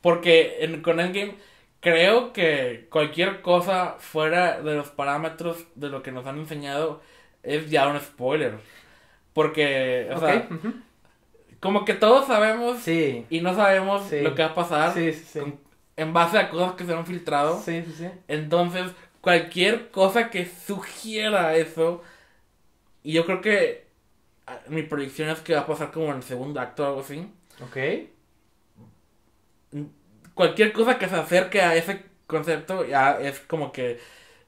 porque 0.00 0.56
en- 0.60 0.80
con 0.80 0.98
Endgame 1.00 1.34
creo 1.80 2.32
que 2.32 2.86
cualquier 2.90 3.42
cosa 3.42 3.96
fuera 3.98 4.60
de 4.62 4.74
los 4.74 4.88
parámetros 4.88 5.64
de 5.74 5.88
lo 5.90 6.02
que 6.02 6.12
nos 6.12 6.26
han 6.26 6.38
enseñado 6.38 7.02
es 7.42 7.68
ya 7.70 7.86
un 7.88 8.00
spoiler. 8.00 8.54
Porque, 9.34 10.08
o 10.14 10.18
sea, 10.20 10.48
como 11.60 11.84
que 11.84 11.94
todos 11.94 12.26
sabemos 12.26 12.78
Sí. 12.78 13.26
y 13.30 13.40
no 13.40 13.54
sabemos 13.54 14.02
Sí. 14.08 14.20
lo 14.20 14.34
que 14.34 14.42
va 14.42 14.48
a 14.50 14.54
pasar 14.54 14.94
Sí, 14.94 15.12
sí, 15.12 15.24
sí. 15.24 15.38
con- 15.40 15.60
en 15.96 16.12
base 16.14 16.38
a 16.38 16.48
cosas 16.48 16.72
que 16.72 16.84
se 16.84 16.94
han 16.94 17.04
filtrado. 17.06 17.60
Sí, 17.60 17.82
sí, 17.86 17.92
sí. 17.98 18.08
Entonces, 18.28 18.84
cualquier 19.20 19.90
cosa 19.90 20.30
que 20.30 20.46
sugiera 20.46 21.54
eso, 21.56 22.02
y 23.02 23.12
yo 23.12 23.24
creo 23.26 23.40
que 23.40 23.86
ah, 24.46 24.60
mi 24.68 24.82
proyección 24.82 25.28
es 25.28 25.40
que 25.40 25.54
va 25.54 25.60
a 25.60 25.66
pasar 25.66 25.90
como 25.90 26.06
en 26.10 26.16
el 26.16 26.22
segundo 26.22 26.60
acto 26.60 26.84
o 26.84 26.86
algo 26.86 27.00
así. 27.00 27.30
Ok. 27.62 27.76
Cualquier 30.34 30.72
cosa 30.72 30.98
que 30.98 31.08
se 31.08 31.16
acerque 31.16 31.60
a 31.60 31.74
ese 31.74 32.04
concepto 32.26 32.86
ya 32.86 33.20
es 33.20 33.40
como 33.40 33.72
que 33.72 33.98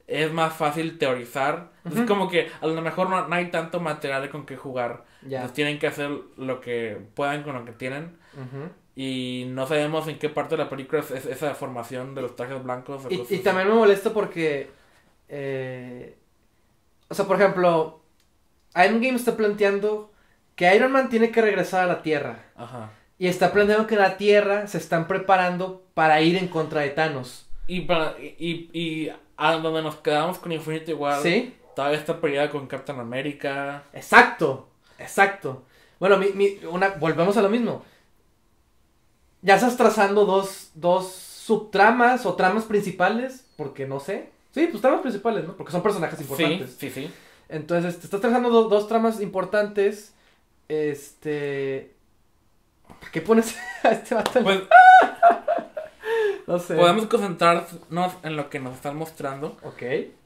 es 0.07 0.33
más 0.33 0.55
fácil 0.55 0.99
teorizar. 0.99 1.71
Es 1.85 1.95
Ujú. 1.95 2.07
como 2.07 2.29
que 2.29 2.51
a 2.61 2.67
lo 2.67 2.81
mejor 2.83 3.09
no, 3.11 3.29
no 3.29 3.35
hay 3.35 3.51
tanto 3.51 3.81
material 3.81 4.29
con 4.31 4.47
que 4.47 4.57
jugar. 4.57 5.05
Pues 5.21 5.53
tienen 5.53 5.79
que 5.79 5.87
hacer 5.87 6.11
lo 6.37 6.61
que 6.61 6.99
puedan 7.15 7.43
con 7.43 7.55
lo 7.55 7.65
que 7.65 7.73
tienen. 7.73 8.17
Ujú. 8.35 8.71
Y 8.95 9.47
no 9.49 9.67
sabemos 9.67 10.07
en 10.09 10.19
qué 10.19 10.29
parte 10.29 10.57
de 10.57 10.65
la 10.65 10.69
película 10.69 11.01
es, 11.01 11.11
es 11.11 11.27
esa 11.27 11.55
formación 11.55 12.15
de 12.15 12.23
los 12.23 12.37
trajes 12.37 12.63
blancos. 12.63 13.03
Y, 13.09 13.23
y 13.35 13.39
también 13.39 13.69
me 13.69 13.75
molesta 13.75 14.13
porque. 14.13 14.71
eh, 15.29 16.17
o 17.09 17.15
sea, 17.15 17.27
por 17.27 17.37
ejemplo, 17.41 18.01
Endgame 18.75 19.17
está 19.17 19.37
planteando 19.37 20.11
que 20.57 20.75
Iron 20.75 20.93
Man 20.93 21.09
tiene 21.09 21.31
que 21.31 21.43
regresar 21.43 21.85
a 21.85 21.87
la 21.87 22.03
Tierra. 22.03 22.45
Ajá. 22.57 22.91
Y 23.19 23.29
está 23.29 23.53
planteando 23.53 23.87
que 23.87 23.97
la 23.97 24.17
Tierra 24.17 24.67
se 24.67 24.79
están 24.79 25.07
preparando 25.07 25.83
para 25.95 26.21
ir 26.21 26.37
en 26.37 26.49
contra 26.49 26.81
de 26.83 26.91
Thanos. 26.91 27.49
Y, 27.67 27.83
para, 27.83 28.17
y, 28.19 28.69
y 28.73 29.11
a 29.37 29.53
donde 29.53 29.83
nos 29.83 29.97
quedamos 29.97 30.39
con 30.39 30.53
Infinity 30.53 30.93
War, 30.93 31.23
¿Sí? 31.23 31.55
todavía 31.77 31.99
está 31.99 32.21
peleada 32.21 32.51
con 32.51 32.67
Captain 32.67 32.99
America. 32.99 33.85
Exacto. 33.93 34.69
Exacto. 34.99 35.63
Bueno, 36.01 36.19
mi, 36.19 36.29
mi- 36.33 36.59
una, 36.71 36.89
volvemos 36.91 37.37
a 37.37 37.43
lo 37.43 37.49
mismo. 37.49 37.85
Ya 39.43 39.57
estás 39.57 39.77
trazando 39.77 40.25
dos, 40.25 40.71
dos 40.75 41.07
subtramas 41.13 42.25
o 42.27 42.35
tramas 42.35 42.65
principales, 42.65 43.45
porque 43.57 43.87
no 43.87 44.01
sé. 44.01 44.31
Sí, 44.53 44.69
pues 44.71 44.81
tramas 44.81 45.01
principales, 45.01 45.45
¿no? 45.47 45.57
Porque 45.57 45.73
son 45.73 45.83
personajes 45.83 46.21
importantes. 46.21 46.77
Sí, 46.79 46.91
sí, 46.91 47.07
sí. 47.09 47.15
Entonces, 47.49 47.99
te 47.99 48.05
estás 48.05 48.21
trazando 48.21 48.51
do- 48.51 48.69
dos 48.69 48.87
tramas 48.89 49.21
importantes. 49.21 50.15
Este. 50.69 51.93
¿Para 53.01 53.11
qué 53.13 53.21
pones 53.21 53.57
a 53.83 53.91
este 53.91 54.15
vato? 54.15 54.43
Pues 54.43 54.61
no 56.47 56.59
sé. 56.59 56.77
podemos 56.77 57.07
concentrarnos 57.07 58.13
en 58.23 58.37
lo 58.37 58.49
que 58.51 58.61
nos 58.61 58.75
están 58.77 58.97
mostrando 58.97 59.57
Ok. 59.63 59.83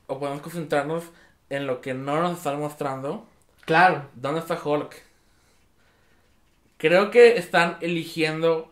o 0.09 0.19
podemos 0.19 0.43
concentrarnos 0.43 1.05
en 1.49 1.67
lo 1.67 1.81
que 1.81 1.95
no 1.95 2.21
nos 2.21 2.37
están 2.39 2.59
mostrando. 2.61 3.27
Claro. 3.65 4.05
¿Dónde 4.15 4.41
está 4.41 4.59
Hulk? 4.63 4.95
Creo 6.79 7.11
que 7.11 7.39
están 7.39 7.79
eligiendo 7.81 8.71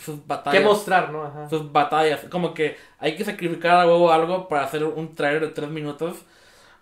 sus 0.00 0.16
¿Qué 0.16 0.22
batallas. 0.26 0.64
mostrar, 0.64 1.10
no? 1.12 1.24
Ajá. 1.24 1.48
sus 1.48 1.70
batallas. 1.70 2.20
Como 2.30 2.54
que 2.54 2.76
hay 2.98 3.16
que 3.16 3.24
sacrificar 3.24 3.72
a 3.80 3.86
huevo 3.86 4.10
algo 4.12 4.48
para 4.48 4.64
hacer 4.64 4.84
un 4.84 5.14
trailer 5.14 5.42
de 5.42 5.48
tres 5.48 5.68
minutos. 5.70 6.16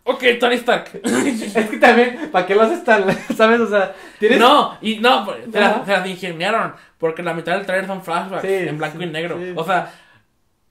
Ok, 0.04 0.24
Tony 0.40 0.54
Stark. 0.54 1.00
Es 1.04 1.68
que 1.68 1.76
también, 1.78 2.30
¿para 2.32 2.46
qué 2.46 2.54
lo 2.54 2.62
haces 2.62 2.82
tan.? 2.84 3.04
¿Sabes? 3.36 3.60
O 3.60 3.68
sea, 3.68 3.94
tienes. 4.18 4.38
No, 4.38 4.78
y 4.80 4.98
no, 5.00 5.26
se 5.52 5.60
las, 5.60 5.84
se 5.84 5.92
las 5.92 6.06
ingeniaron. 6.06 6.74
Porque 6.96 7.22
la 7.22 7.34
mitad 7.34 7.52
del 7.56 7.66
trailer 7.66 7.86
son 7.86 8.02
flashbacks 8.02 8.42
Sí, 8.42 8.52
en 8.54 8.78
blanco 8.78 8.98
sí, 8.98 9.04
y 9.04 9.06
negro. 9.08 9.36
sí. 9.38 9.52
O 9.54 9.64
sea, 9.64 9.92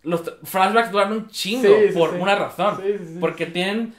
los 0.03 0.21
flashbacks 0.43 0.91
duran 0.91 1.11
un 1.11 1.27
chingo 1.29 1.69
por 1.93 2.15
una 2.15 2.35
razón. 2.35 2.77
Sí, 2.83 2.93
sí, 2.97 3.05
sí. 3.13 3.17
Porque 3.19 3.45
tienen 3.45 3.93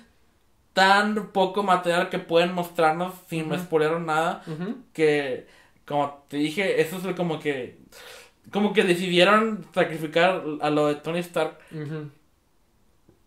tan 0.72 1.28
poco 1.32 1.62
material 1.62 2.08
que 2.08 2.18
pueden 2.18 2.52
mostrarnos 2.52 3.14
sin 3.28 3.46
Ujú. 3.52 3.60
spoiler 3.62 4.00
nada. 4.00 4.42
Que, 4.92 5.46
como 5.86 6.24
te 6.28 6.36
dije, 6.38 6.80
eso 6.80 6.96
es 6.96 7.14
como 7.16 7.38
que. 7.38 7.78
Como 8.52 8.72
que 8.72 8.82
decidieron 8.84 9.66
sacrificar 9.74 10.42
a 10.60 10.70
lo 10.70 10.86
de 10.88 10.94
Tony 10.96 11.18
Stark 11.20 11.58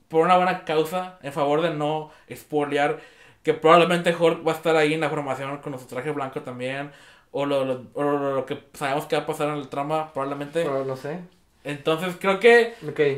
por 0.07 0.25
una 0.25 0.35
buena 0.37 0.65
causa 0.65 1.17
en 1.21 1.31
favor 1.31 1.61
de 1.61 1.73
no 1.73 2.11
spoilear 2.33 2.99
que 3.43 3.53
probablemente 3.53 4.15
Hulk 4.15 4.45
va 4.45 4.51
a 4.51 4.55
estar 4.55 4.75
ahí 4.75 4.93
en 4.93 5.01
la 5.01 5.09
formación 5.09 5.57
con 5.59 5.77
su 5.79 5.85
traje 5.85 6.11
blanco 6.11 6.41
también 6.41 6.91
o 7.31 7.45
lo, 7.45 7.63
lo- 7.65 7.83
o 7.93 8.03
lo- 8.03 8.35
lo 8.35 8.45
que 8.45 8.61
sabemos 8.73 9.05
que 9.05 9.15
va 9.15 9.23
a 9.23 9.25
pasar 9.25 9.47
en 9.49 9.55
el 9.55 9.69
trama 9.69 10.11
probablemente. 10.13 10.63
Pero 10.63 10.83
no 10.85 10.95
sé. 10.97 11.19
entonces 11.63 12.15
creo 12.19 12.39
que 12.39 12.73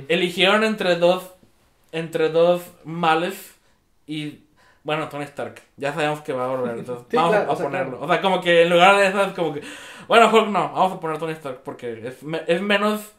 eligieron 0.08 0.64
entre 0.64 0.96
dos 0.98 1.30
entre 1.92 2.30
dos 2.30 2.62
males 2.84 3.56
y 4.08 4.40
bueno 4.84 5.10
Tony 5.10 5.24
Stark. 5.26 5.62
Ya 5.78 5.94
sabemos 5.94 6.22
que 6.22 6.32
va 6.34 6.46
a 6.46 6.56
volver 6.56 6.78
entonces 6.78 7.06
Sí, 7.10 7.16
vamos 7.18 7.32
claro, 7.32 7.50
a 7.50 7.54
o 7.54 7.56
sea, 7.56 7.66
ponerlo. 7.66 7.98
claro. 7.98 8.06
o 8.06 8.08
sea 8.08 8.22
como 8.22 8.42
que 8.42 8.62
en 8.62 8.70
lugar 8.70 8.98
de 8.98 9.08
eso 9.08 9.22
es 9.24 9.34
como 9.34 9.54
que 9.54 9.62
bueno 10.08 10.30
Hulk 10.32 10.48
no 10.50 10.72
vamos 10.74 10.94
a 10.94 11.00
poner 11.00 11.18
Tony 11.18 11.34
Stark 11.34 11.62
porque 11.64 12.08
es, 12.08 12.24
me- 12.24 12.44
es 12.48 12.62
menos 12.62 13.14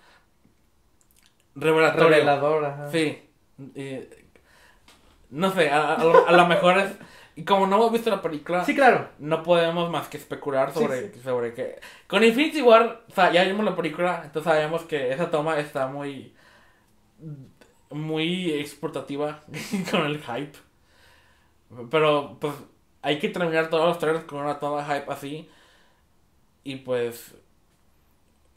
revelatorio 1.54 2.08
Revelador, 2.08 2.64
ajá. 2.64 2.90
Sí. 2.90 3.22
Y, 3.74 4.00
no 5.30 5.50
sé, 5.52 5.70
a, 5.70 5.94
a 5.94 6.04
lo, 6.04 6.26
a 6.28 6.32
lo 6.32 6.46
mejor 6.46 6.78
es... 6.78 6.92
Y 7.36 7.44
como 7.44 7.66
no 7.66 7.76
hemos 7.76 7.90
visto 7.92 8.10
la 8.10 8.22
película, 8.22 8.64
Sí, 8.64 8.74
claro. 8.76 9.08
no 9.18 9.42
podemos 9.42 9.90
más 9.90 10.06
que 10.08 10.16
especular 10.18 10.72
sobre, 10.72 11.12
sí. 11.12 11.20
sobre 11.20 11.52
que... 11.52 11.80
Con 12.06 12.22
Infinity 12.22 12.62
War, 12.62 13.02
o 13.10 13.12
sea, 13.12 13.32
ya 13.32 13.42
vimos 13.44 13.64
la 13.64 13.74
película, 13.74 14.22
entonces 14.24 14.52
sabemos 14.52 14.82
que 14.82 15.12
esa 15.12 15.30
toma 15.30 15.58
está 15.58 15.86
muy... 15.88 16.34
Muy 17.90 18.52
exportativa 18.52 19.40
con 19.90 20.06
el 20.06 20.20
hype. 20.22 20.58
Pero, 21.90 22.36
pues, 22.40 22.54
hay 23.02 23.18
que 23.18 23.28
terminar 23.28 23.68
todos 23.68 23.86
los 23.86 23.98
trailers 23.98 24.24
con 24.24 24.40
una 24.40 24.58
toma 24.58 24.82
de 24.84 24.94
hype 25.00 25.12
así. 25.12 25.48
Y 26.64 26.76
pues... 26.76 27.34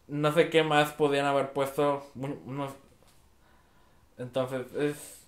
No 0.07 0.31
sé 0.33 0.49
qué 0.49 0.63
más 0.63 0.91
podían 0.93 1.25
haber 1.25 1.53
puesto. 1.53 2.05
un- 2.15 2.41
unos- 2.45 2.73
Entonces, 4.17 4.73
es... 4.75 5.27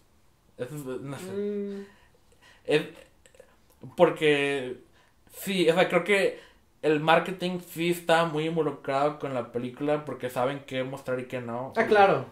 es- 0.57 0.71
no 0.71 1.17
sé. 1.19 1.31
Mm, 1.31 1.85
Es 2.65 2.83
porque 3.95 4.77
sí, 5.33 5.69
o 5.69 5.73
sea, 5.73 5.87
creo 5.89 6.03
que 6.03 6.39
el 6.81 6.99
marketing 6.99 7.59
sí 7.61 7.89
está 7.91 8.25
muy 8.25 8.45
involucrado 8.47 9.19
con 9.19 9.33
la 9.33 9.51
película 9.51 10.05
porque 10.05 10.29
saben 10.29 10.61
qué 10.65 10.83
mostrar 10.83 11.19
y 11.19 11.25
qué 11.27 11.41
no. 11.41 11.75
Ah, 11.75 11.85
claro. 11.87 12.25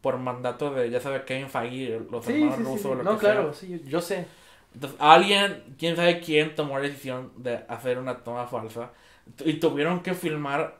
Por 0.00 0.18
mandato 0.18 0.72
de, 0.72 0.90
ya 0.90 1.00
sabe, 1.00 1.24
Kevin 1.24 1.48
Feige, 1.50 2.00
los 2.10 2.26
Sí, 2.26 2.28
hermanos 2.28 2.60
sí, 2.66 2.66
rusos, 2.66 2.86
sí. 2.88 2.92
o 2.92 2.94
lo 2.94 3.06
No, 3.06 3.08
que 3.08 3.18
sea. 3.18 3.40
claro, 3.40 3.52
sí, 3.54 3.68
yo, 3.68 3.76
yo 3.78 4.00
sé. 4.00 4.26
Entonces, 4.74 4.98
alguien, 5.00 5.74
quién 5.78 5.96
sabe 5.96 6.20
quién, 6.20 6.54
tomó 6.54 6.78
la 6.78 6.84
decisión 6.86 7.32
de 7.36 7.64
hacer 7.68 7.98
una 7.98 8.18
toma 8.22 8.46
falsa 8.46 8.92
y 9.44 9.54
tuvieron 9.54 10.02
que 10.02 10.14
filmar 10.14 10.78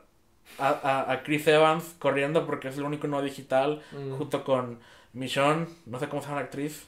a, 0.59 0.67
a, 0.69 1.11
a 1.11 1.23
Chris 1.23 1.47
Evans 1.47 1.95
corriendo 1.99 2.45
porque 2.45 2.67
es 2.69 2.77
el 2.77 2.83
único 2.83 3.07
no 3.07 3.21
digital 3.21 3.81
Mm. 3.93 4.17
junto 4.17 4.43
con 4.43 4.79
Michonne, 5.13 5.67
no 5.85 5.99
sé 5.99 6.07
cómo 6.09 6.21
se 6.21 6.27
llama 6.29 6.41
la 6.41 6.45
actriz, 6.45 6.87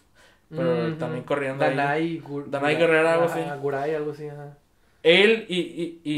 pero 0.50 0.88
Ujú. 0.88 0.96
también 0.98 1.24
corriendo. 1.24 1.64
Danai, 1.64 2.22
Gur- 2.22 2.46
Danai 2.48 2.76
Guerrera, 2.78 3.14
algo 3.14 3.26
así. 3.26 3.40
Gurai, 3.62 3.96
algo 3.96 4.12
así, 4.12 4.28
ajá. 4.28 4.58
Él 5.04 5.46
y, 5.50 5.60
y, 5.60 6.02
y, 6.04 6.14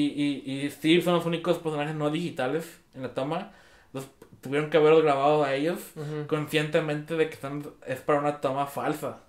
y, 0.51 0.65
y 0.65 0.69
Steve 0.69 1.01
son 1.01 1.15
los 1.15 1.25
únicos 1.25 1.57
personajes 1.57 1.95
no 1.95 2.09
digitales 2.11 2.79
en 2.93 3.01
la 3.01 3.13
toma. 3.15 3.51
Entonces, 3.87 4.11
tuvieron 4.41 4.69
que 4.69 4.77
haberlo 4.77 5.01
grabado 5.01 5.43
a 5.43 5.55
ellos 5.55 5.79
conscientemente 6.27 7.15
de 7.15 7.27
que 7.27 7.33
están, 7.33 7.65
es 7.87 7.99
para 8.01 8.19
una 8.19 8.41
toma 8.41 8.67
falsa. 8.67 9.21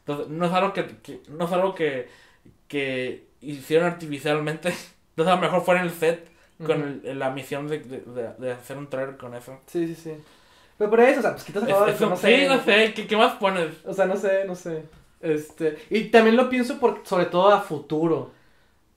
Entonces, 0.00 0.28
no 0.28 0.46
es 0.46 0.52
algo 0.52 0.72
que, 0.72 0.86
que- 1.02 1.22
no 1.28 1.44
es 1.44 1.52
algo 1.52 1.74
que, 1.74 2.08
que 2.68 3.28
hicieron 3.40 3.86
artificialmente. 3.88 4.72
Entonces, 5.20 5.32
a 5.32 5.36
lo 5.36 5.42
mejor 5.42 5.62
fue 5.64 5.76
en 5.76 5.82
el 5.82 5.90
set 5.90 6.28
con 6.66 6.80
Ujú. 6.82 7.00
el- 7.04 7.18
la 7.18 7.30
misión 7.30 7.68
de, 7.68 7.78
de, 7.80 8.32
de- 8.38 8.52
hacer 8.52 8.76
un 8.76 8.88
trailer 8.88 9.16
con 9.16 9.34
eso. 9.34 9.58
Sí, 9.66 9.86
sí, 9.88 9.94
sí. 9.94 10.12
Pero 10.78 10.90
por 10.90 11.00
eso, 11.00 11.20
o 11.20 11.22
sea, 11.22 11.32
pues 11.32 11.44
quitas 11.44 11.62
Es- 11.62 11.68
acabado 11.68 11.92
es 11.92 12.00
un- 12.00 12.08
no 12.10 12.16
sí, 12.16 12.22
sé. 12.22 12.48
no 12.48 12.60
sé, 12.64 12.94
¿qué, 12.94 13.06
qué 13.06 13.16
más 13.16 13.34
pones? 13.36 13.74
O 13.86 13.92
sea, 13.94 14.06
no 14.06 14.16
sé, 14.16 14.44
no 14.46 14.54
sé. 14.54 14.84
Este, 15.20 15.78
y 15.90 16.04
también 16.04 16.36
lo 16.36 16.48
pienso 16.48 16.78
por, 16.78 17.02
sobre 17.04 17.26
todo 17.26 17.50
a 17.52 17.60
futuro. 17.60 18.30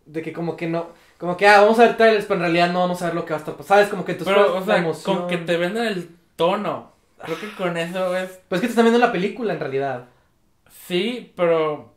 De 0.06 0.22
que 0.22 0.34
como 0.34 0.56
que 0.58 0.68
no, 0.68 0.88
como 1.18 1.38
que, 1.38 1.48
ah, 1.48 1.62
vamos 1.62 1.80
a 1.80 1.84
ver 1.84 1.98
trailers, 1.98 2.26
pero 2.26 2.36
en 2.36 2.42
realidad 2.42 2.72
no 2.72 2.80
vamos 2.82 3.02
a 3.02 3.06
ver 3.08 3.16
lo 3.16 3.26
que 3.26 3.32
va 3.32 3.38
a 3.38 3.40
estar 3.40 3.56
pasando. 3.56 3.68
¿Sabes? 3.76 3.90
Como 3.90 4.06
que 4.06 4.14
entonces 4.14 4.34
Pero, 4.36 4.52
pues, 4.52 4.64
o 4.64 4.66
sea, 4.66 4.78
emoción. 4.78 5.18
con 5.18 5.28
que 5.28 5.38
te 5.38 5.58
venden 5.58 5.86
el 5.86 6.10
tono. 6.36 6.92
Creo 7.24 7.40
que 7.40 7.52
con 7.56 7.78
eso 7.78 8.16
es. 8.18 8.30
Pues 8.50 8.60
es 8.60 8.62
que 8.62 8.68
te 8.68 8.72
están 8.72 8.86
viendo 8.86 9.00
la 9.00 9.12
película 9.14 9.54
en 9.54 9.60
realidad. 9.62 10.06
Sí, 10.88 11.32
pero. 11.38 11.94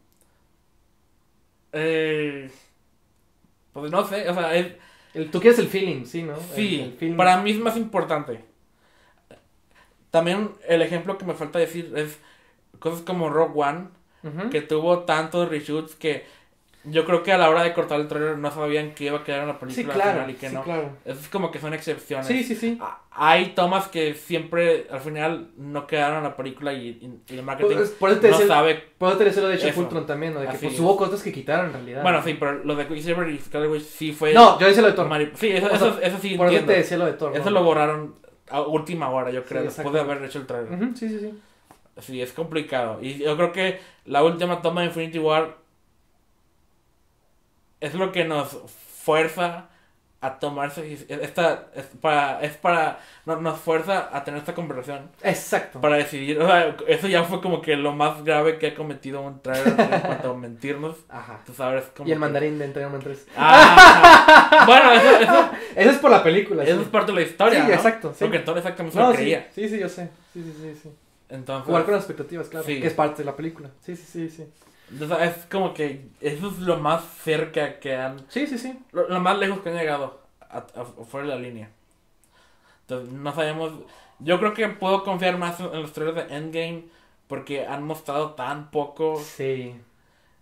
Eh, 1.72 2.50
pues 3.76 3.92
no 3.92 4.06
sé, 4.06 4.28
o 4.28 4.34
sea, 4.34 4.54
es, 4.54 4.72
El, 5.14 5.30
tú 5.30 5.40
quieres 5.40 5.58
el 5.58 5.68
feeling, 5.68 6.04
sí, 6.04 6.22
¿no? 6.22 6.36
Sí, 6.54 6.80
el 6.80 6.92
feeling. 6.92 7.16
para 7.16 7.40
mí 7.40 7.50
es 7.50 7.58
más 7.58 7.76
importante. 7.76 8.44
También 10.10 10.50
el 10.68 10.82
ejemplo 10.82 11.18
que 11.18 11.24
me 11.24 11.34
falta 11.34 11.58
decir 11.58 11.92
es 11.96 12.18
cosas 12.78 13.02
como 13.02 13.28
Rogue 13.28 13.60
One, 13.62 13.88
que 14.50 14.60
tuvo 14.60 15.00
tantos 15.04 15.48
reshoots 15.48 15.94
que 15.94 16.26
yo 16.88 17.04
creo 17.04 17.22
que 17.22 17.32
a 17.32 17.38
la 17.38 17.50
hora 17.50 17.62
de 17.64 17.72
cortar 17.74 18.00
el 18.00 18.08
trailer 18.08 18.38
no 18.38 18.50
sabían 18.50 18.94
que 18.94 19.04
iba 19.04 19.18
a 19.18 19.24
quedar 19.24 19.40
en 19.42 19.48
la 19.48 19.54
Sí, 19.54 19.58
película 19.60 19.94
claro. 19.94 20.12
final 20.12 20.30
y 20.30 20.34
que 20.34 20.48
sí, 20.48 20.54
no. 20.54 20.62
claro. 20.62 20.90
Eso 21.04 21.20
es 21.20 21.28
como 21.28 21.50
que 21.50 21.58
son 21.58 21.74
excepciones. 21.74 22.26
Sí, 22.26 22.44
sí, 22.44 22.54
sí. 22.54 22.78
Ah, 22.80 23.00
Hay 23.10 23.54
tomas 23.54 23.88
que 23.88 24.14
siempre 24.14 24.86
al 24.90 25.00
final 25.00 25.50
no 25.56 25.86
quedaron 25.86 26.18
en 26.18 26.22
la 26.24 26.36
película 26.36 26.72
y, 26.72 26.88
y- 27.28 27.34
el 27.34 27.42
marketing 27.42 27.76
Por, 27.76 27.92
por 27.96 28.10
eso 28.10 28.20
te 28.20 28.30
no 28.30 28.38
sabe. 28.40 28.74
por 28.98 29.08
eso 29.08 29.18
te 29.18 29.24
decía 29.24 29.42
lo 29.42 29.48
de 29.48 29.54
Age 29.54 29.64
of 29.66 29.70
Eso. 29.72 29.80
Ultron 29.80 30.06
también, 30.06 30.34
¿no? 30.34 30.40
De 30.40 30.46
que 30.48 30.58
pues 30.58 30.74
es. 30.74 30.80
hubo 30.80 30.96
cosas 30.96 31.22
que 31.22 31.32
quitaron 31.32 31.66
en 31.66 31.72
realidad. 31.72 32.02
Bueno, 32.02 32.22
sí, 32.22 32.36
pero 32.38 32.62
lo 32.64 32.76
de 32.76 32.86
Quicksilver 32.86 33.28
y 33.30 33.38
Scarlet 33.38 33.70
Witch 33.70 33.82
sí 33.84 34.12
fue. 34.12 34.32
No, 34.32 34.58
yo 34.60 34.66
decía 34.66 34.82
lo 34.82 34.88
de 34.88 34.94
Thor. 34.94 35.08
mari- 35.08 35.32
Sí, 35.34 35.48
eso, 35.50 35.66
O 35.66 35.68
sea, 35.70 35.76
eso, 35.76 35.98
eso 36.00 36.18
sí 36.20 36.36
por 36.36 36.46
eso 36.46 36.56
entiendo. 36.56 36.72
te 36.72 36.78
decía 36.78 36.96
lo 36.98 37.06
de 37.06 37.12
Thor. 37.14 37.32
Eso 37.34 37.44
¿no? 37.46 37.50
lo 37.50 37.64
borraron 37.64 38.14
a 38.50 38.60
última 38.60 39.10
hora, 39.10 39.30
yo 39.30 39.42
creo, 39.44 39.62
Sí, 39.62 39.66
después 39.68 39.92
de 39.92 40.00
haber 40.00 40.22
hecho 40.22 40.38
el 40.38 40.46
trailer. 40.46 40.72
Ujú, 40.72 40.96
Sí, 40.96 41.08
sí, 41.08 41.18
sí. 41.18 41.34
Sí, 41.98 42.20
es 42.22 42.32
complicado. 42.32 42.98
Y 43.00 43.18
yo 43.18 43.34
creo 43.36 43.50
que 43.52 43.80
la 44.04 44.22
última 44.22 44.60
toma 44.60 44.82
de 44.82 44.88
Infinity 44.88 45.18
War 45.18 45.56
es 47.80 47.94
lo 47.94 48.12
que 48.12 48.24
nos 48.24 48.58
fuerza 49.02 49.68
a 50.22 50.38
tomarse 50.38 50.92
esta 51.08 51.66
es 51.74 51.84
para 52.00 52.40
es 52.40 52.56
para 52.56 52.98
no- 53.26 53.36
nos 53.40 53.60
fuerza 53.60 54.08
a 54.12 54.24
tener 54.24 54.40
esta 54.40 54.54
conversación 54.54 55.10
Exacto. 55.22 55.80
para 55.80 55.96
decidir, 55.96 56.40
o 56.40 56.46
sea, 56.46 56.74
eso 56.88 57.06
ya 57.06 57.22
fue 57.22 57.40
como 57.42 57.60
que 57.60 57.76
lo 57.76 57.92
más 57.92 58.24
grave 58.24 58.58
que 58.58 58.68
ha 58.68 58.74
cometido 58.74 59.20
un 59.20 59.40
trailer 59.42 59.78
en 59.78 60.00
cuanto 60.00 60.30
a 60.30 60.36
mentirnos. 60.36 60.96
Ajá. 61.10 61.40
Tú 61.44 61.52
sabes 61.52 61.84
como 61.94 62.08
Y 62.08 62.12
el 62.12 62.16
que- 62.16 62.20
mandarín 62.20 62.58
de 62.58 62.64
Entre 62.64 62.82
3. 62.86 63.26
Ah, 63.36 64.64
bueno, 64.66 64.92
eso, 64.92 65.18
eso, 65.20 65.50
Eso 65.76 65.90
es 65.90 65.98
por 65.98 66.10
la 66.10 66.22
película. 66.24 66.64
eso 66.64 66.76
sí. 66.78 66.82
es 66.82 66.88
parte 66.88 67.12
de 67.12 67.20
la 67.20 67.26
historia, 67.26 67.60
Sí, 67.62 67.68
¿no? 67.68 67.74
exacto, 67.74 68.12
sí. 68.14 68.24
Porque 68.24 68.38
entonces 68.38 68.64
exactamente 68.64 68.98
No, 68.98 69.04
lo 69.08 69.10
sí, 69.12 69.16
creía. 69.18 69.48
sí, 69.54 69.68
sí, 69.68 69.78
yo 69.78 69.88
sé. 69.88 70.08
Sí, 70.32 70.42
sí, 70.42 70.54
sí, 70.60 70.80
sí. 70.82 70.90
Entonces, 71.28 71.66
Jugar 71.66 71.84
con 71.84 71.92
las 71.94 72.02
expectativas, 72.04 72.48
claro. 72.48 72.64
Sí. 72.64 72.80
Que 72.80 72.86
es 72.86 72.94
parte 72.94 73.18
de 73.18 73.24
la 73.26 73.36
película. 73.36 73.68
Sí, 73.84 73.94
sí, 73.96 74.04
sí, 74.10 74.30
sí. 74.30 74.46
Es 74.90 75.46
como 75.50 75.74
que 75.74 76.08
eso 76.20 76.48
es 76.48 76.58
lo 76.58 76.76
más 76.78 77.04
cerca 77.22 77.80
que 77.80 77.96
han 77.96 78.20
Sí, 78.28 78.46
sí, 78.46 78.56
sí. 78.58 78.78
lo, 78.92 79.08
lo 79.08 79.20
más 79.20 79.38
lejos 79.38 79.60
que 79.60 79.70
han 79.70 79.76
llegado 79.76 80.20
a, 80.40 80.58
a- 80.58 81.04
fuera 81.04 81.26
de 81.28 81.34
la 81.34 81.40
línea. 81.40 81.70
Entonces, 82.82 83.12
no 83.12 83.34
sabemos. 83.34 83.72
Yo 84.20 84.38
creo 84.38 84.54
que 84.54 84.68
puedo 84.68 85.02
confiar 85.02 85.36
más 85.38 85.58
en 85.60 85.82
los 85.82 85.92
trailers 85.92 86.28
de 86.28 86.36
Endgame 86.36 86.84
porque 87.26 87.66
han 87.66 87.82
mostrado 87.82 88.34
tan 88.34 88.70
poco. 88.70 89.20
Sí. 89.20 89.74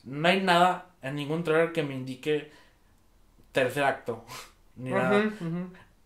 No 0.04 0.28
hay 0.28 0.42
nada 0.42 0.86
en 1.00 1.16
ningún 1.16 1.42
trailer 1.42 1.72
que 1.72 1.82
me 1.82 1.94
indique 1.94 2.52
tercer 3.52 3.84
acto. 3.84 4.24
Ni 4.76 4.90
nada. 4.90 5.24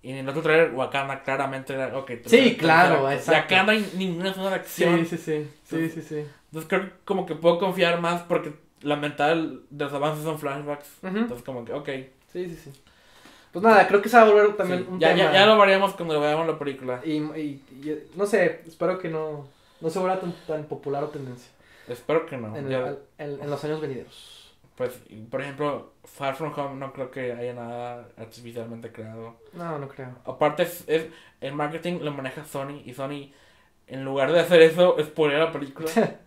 Y 0.00 0.10
en 0.12 0.18
el 0.18 0.28
otro 0.28 0.42
trailer, 0.42 0.72
Wakanda 0.74 1.22
claramente 1.24 1.74
era. 1.74 1.96
ok, 1.98 2.08
tercer- 2.10 2.28
Sí, 2.28 2.56
claro, 2.56 3.08
acto. 3.08 3.10
exacto. 3.10 3.52
Y 3.54 3.56
acá 3.56 3.64
no 3.64 3.72
hay 3.72 3.92
ninguna 3.96 4.30
escena 4.30 4.50
de 4.50 4.54
acción. 4.54 4.98
Sí, 5.06 5.16
sí, 5.16 5.18
sí. 5.18 5.50
Sí, 5.64 5.90
sí, 5.90 6.02
sí. 6.02 6.24
Entonces, 6.48 6.68
creo 6.68 6.82
que 6.82 6.92
como 7.04 7.26
que 7.26 7.34
puedo 7.34 7.58
confiar 7.58 8.00
más 8.00 8.22
porque 8.22 8.54
la 8.80 8.96
mental 8.96 9.62
de 9.70 9.84
los 9.84 9.92
avances 9.94 10.24
son 10.24 10.38
flashbacks. 10.38 10.88
Ujú. 11.02 11.16
Entonces, 11.18 11.44
como 11.44 11.64
que, 11.64 11.72
ok. 11.72 11.88
Sí, 12.32 12.48
sí, 12.48 12.56
sí. 12.56 12.72
Pues 13.52 13.62
nada, 13.62 13.86
creo 13.88 14.02
que 14.02 14.08
se 14.08 14.16
va 14.16 14.24
a 14.24 14.26
volver 14.30 14.56
también 14.56 14.80
Sí, 14.80 14.86
un 14.90 15.00
ya, 15.00 15.08
tema. 15.14 15.18
ya, 15.24 15.32
ya 15.32 15.46
lo 15.46 15.58
veremos 15.58 15.94
cuando 15.94 16.20
veamos 16.20 16.46
la 16.46 16.58
película. 16.58 17.00
Y, 17.04 17.12
y- 17.14 17.62
y- 17.82 18.02
no 18.14 18.26
sé, 18.26 18.62
espero 18.66 18.98
que 18.98 19.08
no, 19.08 19.46
no 19.80 19.90
se 19.90 19.98
vuelva 19.98 20.20
tan, 20.20 20.32
tan 20.46 20.64
popular 20.64 21.02
o 21.04 21.08
tendencia 21.08 21.50
Espero 21.88 22.26
que 22.26 22.36
no. 22.36 22.54
en, 22.56 22.68
Ya, 22.68 22.86
el- 22.88 22.98
en- 23.18 23.42
en 23.42 23.50
los 23.50 23.64
años 23.64 23.80
venideros. 23.80 24.54
pues, 24.76 25.00
por 25.30 25.40
ejemplo, 25.40 25.92
Far 26.04 26.36
From 26.36 26.52
Home 26.56 26.76
no 26.78 26.92
creo 26.92 27.10
que 27.10 27.32
haya 27.32 27.54
nada 27.54 28.06
artificialmente 28.18 28.92
creado. 28.92 29.36
No, 29.54 29.78
no 29.78 29.88
creo. 29.88 30.10
Aparte, 30.26 30.62
es, 30.64 30.84
es- 30.86 31.06
el 31.40 31.54
marketing 31.54 32.00
lo 32.02 32.12
maneja 32.12 32.44
Sony 32.44 32.82
y 32.84 32.92
Sony, 32.94 33.32
en 33.88 34.04
lugar 34.04 34.32
de 34.32 34.40
hacer 34.40 34.62
eso, 34.62 34.96
spoiler 35.02 35.38
la 35.40 35.52
película. 35.52 35.88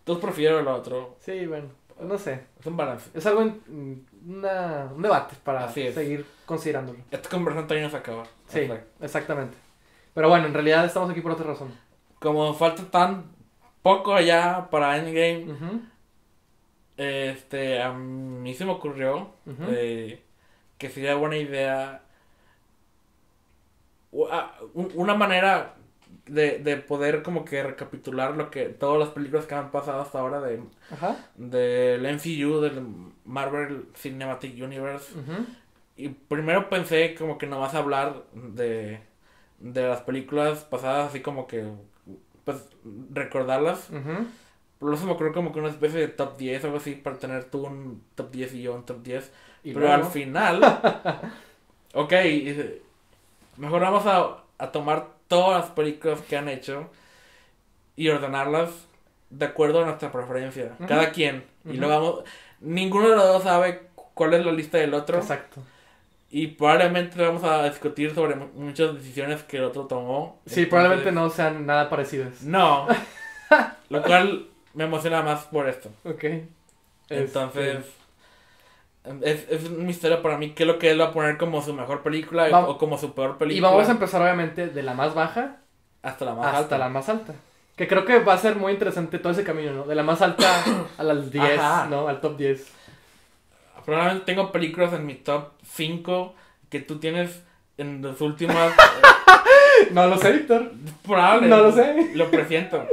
Entonces 0.00 0.24
prefiero 0.24 0.62
lo 0.62 0.74
otro. 0.74 1.16
Sí, 1.20 1.46
bueno, 1.46 1.68
no 2.00 2.18
sé. 2.18 2.44
Es 2.58 2.66
un 2.66 2.76
balance. 2.76 3.10
Es 3.14 3.26
algo, 3.26 3.42
en- 3.42 4.06
una, 4.26 4.90
un 4.94 5.02
debate 5.02 5.36
para 5.44 5.66
es. 5.66 5.94
seguir 5.94 6.26
considerándolo. 6.46 6.98
Esta 7.10 7.28
conversación 7.28 7.82
no 7.82 7.90
se 7.90 7.96
acaba. 7.96 8.24
Sí, 8.48 8.68
exactamente. 9.00 9.56
Pero 10.14 10.28
bueno, 10.28 10.46
en 10.46 10.54
realidad 10.54 10.84
estamos 10.84 11.10
aquí 11.10 11.20
por 11.20 11.32
otra 11.32 11.46
razón. 11.46 11.72
como 12.18 12.52
falta 12.54 12.82
tan 12.90 13.24
poco 13.82 14.18
ya 14.20 14.68
para 14.70 14.98
Endgame, 14.98 15.46
este, 16.96 17.80
a 17.82 17.92
mí 17.92 18.52
se 18.54 18.64
me 18.66 18.72
ocurrió 18.72 19.30
eh, 19.68 20.22
que 20.76 20.90
sería 20.90 21.14
buena 21.14 21.36
idea 21.38 22.02
ah, 24.30 24.58
un- 24.74 24.92
una 24.94 25.14
manera 25.14 25.74
de, 26.32 26.58
de 26.58 26.76
poder 26.76 27.22
como 27.22 27.44
que 27.44 27.62
recapitular 27.62 28.36
lo 28.36 28.50
que 28.50 28.66
todas 28.66 28.98
las 28.98 29.08
películas 29.10 29.46
que 29.46 29.54
han 29.54 29.70
pasado 29.70 30.00
hasta 30.02 30.18
ahora 30.20 30.40
de 30.40 30.60
Ajá. 30.90 31.16
del 31.36 32.04
MCU 32.06 32.60
del 32.60 32.82
Marvel 33.24 33.86
Cinematic 33.96 34.54
Universe. 34.62 35.12
Y 35.96 36.08
primero 36.08 36.68
pensé 36.68 37.14
como 37.14 37.36
que 37.38 37.46
nomás 37.46 37.74
hablar 37.74 38.22
de 38.32 39.00
de 39.58 39.86
las 39.86 40.00
películas 40.00 40.64
pasadas 40.64 41.10
así 41.10 41.20
como 41.20 41.46
que 41.46 41.64
pues 42.44 42.56
recordarlas. 43.12 43.90
Ujú. 43.90 44.26
pero 44.78 44.96
se 44.96 45.04
me 45.04 45.12
ocurrió 45.12 45.34
como 45.34 45.52
que 45.52 45.58
una 45.60 45.68
especie 45.68 46.00
de 46.00 46.08
top 46.08 46.38
10 46.38 46.64
o 46.64 46.66
algo 46.68 46.78
así 46.78 46.94
para 46.94 47.18
tener 47.18 47.44
tú 47.44 47.66
un 47.66 48.02
top 48.14 48.30
10 48.30 48.54
y 48.54 48.62
yo 48.62 48.74
un 48.74 48.86
top 48.86 49.02
10 49.02 49.30
Y 49.62 49.74
pero 49.74 49.86
luego- 49.86 50.04
al 50.04 50.10
final, 50.10 50.62
ok, 51.94 52.12
mejor 53.58 53.82
vamos 53.82 54.06
a, 54.06 54.44
a 54.58 54.72
tomar 54.72 55.08
todas 55.30 55.60
las 55.62 55.70
películas 55.70 56.20
que 56.28 56.36
han 56.36 56.48
hecho 56.48 56.90
y 57.96 58.08
ordenarlas 58.08 58.70
de 59.30 59.46
acuerdo 59.46 59.80
a 59.82 59.84
nuestra 59.86 60.10
preferencia, 60.10 60.72
Ujú. 60.78 60.88
cada 60.88 61.12
quien. 61.12 61.44
Y 61.64 61.70
Ujú. 61.70 61.78
luego 61.80 61.94
vamos, 61.94 62.24
ninguno 62.60 63.08
de 63.10 63.16
los 63.16 63.24
dos 63.26 63.42
sabe 63.44 63.82
cuál 64.14 64.34
es 64.34 64.44
la 64.44 64.50
lista 64.52 64.78
del 64.78 64.92
otro 64.92 65.18
Exacto. 65.18 65.62
y 66.30 66.48
probablemente 66.48 67.22
vamos 67.22 67.44
a 67.44 67.62
discutir 67.68 68.12
sobre 68.14 68.34
mu- 68.34 68.48
muchas 68.54 68.94
decisiones 68.94 69.44
que 69.44 69.58
el 69.58 69.64
otro 69.64 69.86
tomó. 69.86 70.40
Sí, 70.46 70.66
probablemente 70.66 71.12
no 71.12 71.30
sean 71.30 71.64
nada 71.64 71.88
parecidas. 71.88 72.42
No, 72.42 72.88
lo 73.88 74.02
cual 74.02 74.48
me 74.74 74.84
emociona 74.84 75.22
más 75.22 75.44
por 75.44 75.68
esto. 75.68 75.90
Ok. 76.04 76.24
Entonces, 77.08 77.78
Este, 77.78 77.90
es, 79.22 79.46
es 79.50 79.64
un 79.64 79.86
misterio 79.86 80.20
para 80.22 80.36
mí 80.36 80.50
qué 80.50 80.64
es 80.64 80.66
lo 80.66 80.78
que 80.78 80.90
él 80.90 81.00
va 81.00 81.06
a 81.06 81.12
poner 81.12 81.38
como 81.38 81.62
su 81.62 81.72
mejor 81.72 82.02
película 82.02 82.48
Vam- 82.50 82.66
o 82.68 82.78
como 82.78 82.98
su 82.98 83.14
peor 83.14 83.32
y 83.36 83.38
película. 83.38 83.70
vamos 83.70 83.88
a 83.88 83.92
empezar 83.92 84.20
obviamente 84.22 84.66
de 84.68 84.82
la 84.82 84.94
más 84.94 85.14
baja 85.14 85.56
hasta 86.02 86.24
la 86.24 86.34
más 86.34 86.46
hasta 86.46 86.58
alta. 86.58 86.78
la 86.78 86.88
más 86.88 87.08
alta. 87.08 87.34
Que 87.76 87.88
creo 87.88 88.04
que 88.04 88.18
va 88.18 88.34
a 88.34 88.38
ser 88.38 88.56
muy 88.56 88.72
interesante 88.72 89.18
todo 89.18 89.32
ese 89.32 89.42
camino, 89.44 89.72
¿no? 89.72 89.84
De 89.84 89.94
la 89.94 90.02
más 90.02 90.20
alta 90.20 90.46
a 90.98 91.02
las 91.02 91.30
10, 91.30 91.58
Ajá. 91.58 91.86
¿no? 91.88 92.08
Al 92.08 92.20
top 92.20 92.36
10. 92.36 92.66
Probablemente 93.84 94.26
tengo 94.26 94.52
películas 94.52 94.92
en 94.92 95.06
mi 95.06 95.14
top 95.14 95.48
5 95.64 96.34
que 96.68 96.80
tú 96.80 96.98
tienes 96.98 97.42
en 97.78 98.02
las 98.02 98.20
últimas. 98.20 98.72
No 99.92 100.06
lo 100.08 100.18
sé, 100.18 100.32
Víctor. 100.32 100.72
Probable. 101.06 101.48
No 101.48 101.56
lo 101.58 101.72
sé. 101.72 102.10
Lo 102.14 102.30
presiento. 102.30 102.86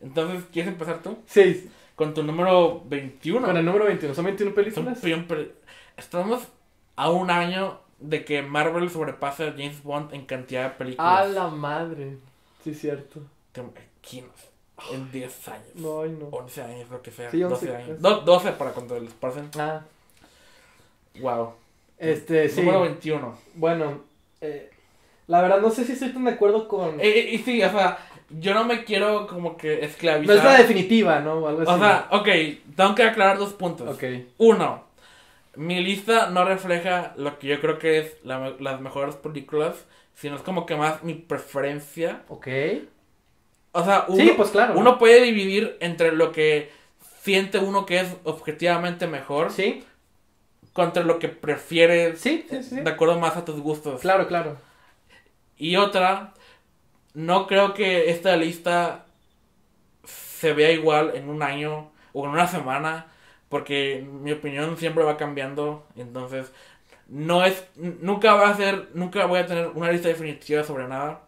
Entonces, 0.00 0.44
¿quieres 0.52 0.72
empezar 0.72 0.98
tú? 1.02 1.18
Sí, 1.26 1.68
Con 2.00 2.14
tu 2.14 2.22
número 2.22 2.82
21. 2.86 3.46
con 3.46 3.56
el 3.58 3.62
número 3.62 3.84
21. 3.84 4.14
¿Son 4.14 4.24
21 4.24 4.48
Son 4.52 4.54
películas? 4.54 5.02
bien 5.02 5.28
pel- 5.28 5.50
Estamos 5.98 6.48
a 6.96 7.10
un 7.10 7.30
año 7.30 7.78
de 7.98 8.24
que 8.24 8.40
Marvel 8.40 8.88
sobrepase 8.88 9.48
a 9.48 9.50
James 9.50 9.82
Bond 9.82 10.14
en 10.14 10.24
cantidad 10.24 10.62
de 10.62 10.70
películas. 10.76 11.18
A 11.20 11.24
la 11.26 11.48
madre. 11.48 12.16
Sí, 12.64 12.72
cierto. 12.72 13.20
¿Quién? 14.00 14.24
En 14.94 15.12
10 15.12 15.48
años. 15.48 15.66
No, 15.74 16.00
ay, 16.00 16.16
no. 16.18 16.28
11 16.28 16.62
años, 16.62 16.88
lo 16.88 17.02
que 17.02 17.10
sea. 17.10 17.30
Sí, 17.30 17.40
12 17.40 17.66
11, 17.66 17.76
años. 17.76 17.88
pues. 17.88 18.00
Do- 18.00 18.20
12 18.22 18.52
para 18.52 18.70
cuando 18.70 18.98
les 18.98 19.12
pasen. 19.12 19.50
Ah, 19.58 19.82
Wow. 21.20 21.52
este, 21.98 22.48
sí. 22.48 22.60
Número 22.62 22.80
21. 22.80 23.36
Bueno, 23.56 24.00
eh, 24.40 24.70
La 25.26 25.42
verdad, 25.42 25.60
no 25.60 25.70
sé 25.70 25.84
si 25.84 25.92
estoy 25.92 26.08
tan 26.14 26.24
de 26.24 26.30
acuerdo 26.32 26.66
con. 26.66 26.98
Eh, 26.98 27.28
y 27.32 27.38
sí, 27.38 27.62
o 27.62 27.70
sea, 27.70 27.98
yo 28.38 28.54
no 28.54 28.64
me 28.64 28.84
quiero 28.84 29.26
como 29.26 29.56
que 29.56 29.76
no 29.80 29.82
esclavizar. 29.86 30.36
es 30.36 30.44
la 30.44 30.58
definitiva, 30.58 31.20
¿no? 31.20 31.34
O 31.34 31.48
algo 31.48 31.62
así. 31.62 31.70
O 31.72 31.78
sea, 31.78 32.08
ok, 32.10 32.28
tengo 32.76 32.94
que 32.94 33.02
aclarar 33.02 33.38
dos 33.38 33.52
puntos. 33.54 33.88
Ok. 33.96 34.04
Uno, 34.38 34.84
mi 35.56 35.80
lista 35.80 36.30
no 36.30 36.44
refleja 36.44 37.12
lo 37.16 37.38
que 37.38 37.48
yo 37.48 37.60
creo 37.60 37.78
que 37.78 37.98
es 37.98 38.16
la 38.24 38.54
las 38.60 38.80
mejores 38.80 39.16
películas, 39.16 39.84
sino 40.14 40.36
es 40.36 40.42
como 40.42 40.64
que 40.66 40.76
más 40.76 41.02
mi 41.02 41.14
preferencia. 41.14 42.22
Ok. 42.28 42.46
O 43.72 43.84
sea, 43.84 44.04
uno, 44.08 44.22
Sí, 44.22 44.32
pues 44.36 44.50
claro. 44.50 44.74
uno 44.78 44.98
puede 44.98 45.22
dividir 45.22 45.76
entre 45.80 46.12
lo 46.12 46.32
que 46.32 46.70
siente 47.22 47.58
uno 47.58 47.86
que 47.86 48.00
es 48.00 48.16
objetivamente 48.24 49.06
mejor 49.06 49.52
Sí, 49.52 49.84
contra 50.72 51.02
lo 51.04 51.18
que 51.18 51.28
prefieres 51.28 52.20
sí, 52.20 52.46
sí, 52.48 52.62
sí. 52.62 52.80
de 52.80 52.90
acuerdo 52.90 53.18
más 53.18 53.36
a 53.36 53.44
tus 53.44 53.60
gustos. 53.60 54.00
Claro, 54.00 54.26
claro. 54.26 54.56
Y 55.56 55.76
otra, 55.76 56.32
no 57.14 57.46
creo 57.46 57.74
que 57.74 58.10
esta 58.10 58.36
lista 58.36 59.06
se 60.04 60.52
vea 60.52 60.72
igual 60.72 61.12
en 61.14 61.28
un 61.28 61.42
año 61.42 61.90
o 62.12 62.24
en 62.24 62.30
una 62.30 62.46
semana, 62.46 63.06
porque 63.48 64.06
mi 64.08 64.32
opinión 64.32 64.76
siempre 64.76 65.04
va 65.04 65.16
cambiando, 65.16 65.86
entonces 65.96 66.52
no 67.08 67.44
es, 67.44 67.64
nunca 67.76 68.34
va 68.34 68.50
a 68.50 68.56
ser, 68.56 68.88
nunca 68.94 69.26
voy 69.26 69.40
a 69.40 69.46
tener 69.46 69.68
una 69.74 69.90
lista 69.90 70.08
definitiva 70.08 70.62
sobre 70.64 70.88
nada, 70.88 71.22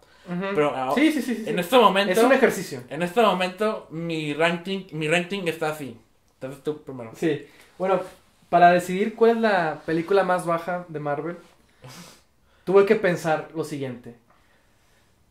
pero 0.54 0.72
ah, 0.74 0.92
sí, 0.94 1.12
sí, 1.12 1.20
sí. 1.20 1.44
en 1.46 1.58
este 1.58 1.76
momento, 1.76 2.12
Es 2.12 2.24
un 2.24 2.32
ejercicio. 2.32 2.82
en 2.88 3.02
este 3.02 3.20
momento 3.20 3.88
mi 3.90 4.34
ranking, 4.34 4.86
mi 4.92 5.08
ranking 5.08 5.42
está 5.46 5.70
así. 5.70 5.98
Entonces 6.34 6.62
tú 6.62 6.82
primero. 6.82 7.12
Sí. 7.16 7.46
Bueno, 7.78 8.00
para 8.48 8.70
decidir 8.70 9.14
cuál 9.14 9.32
es 9.32 9.36
la 9.38 9.82
película 9.84 10.22
más 10.22 10.46
baja 10.46 10.84
de 10.88 11.00
Marvel, 11.00 11.36
tuve 12.64 12.86
que 12.86 12.94
pensar 12.96 13.48
lo 13.54 13.64
siguiente. 13.64 14.14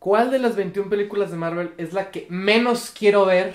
¿Cuál 0.01 0.31
de 0.31 0.39
las 0.39 0.55
21 0.55 0.89
películas 0.89 1.29
de 1.29 1.37
Marvel 1.37 1.73
es 1.77 1.93
la 1.93 2.09
que 2.09 2.25
menos 2.27 2.91
quiero 2.97 3.23
ver? 3.27 3.53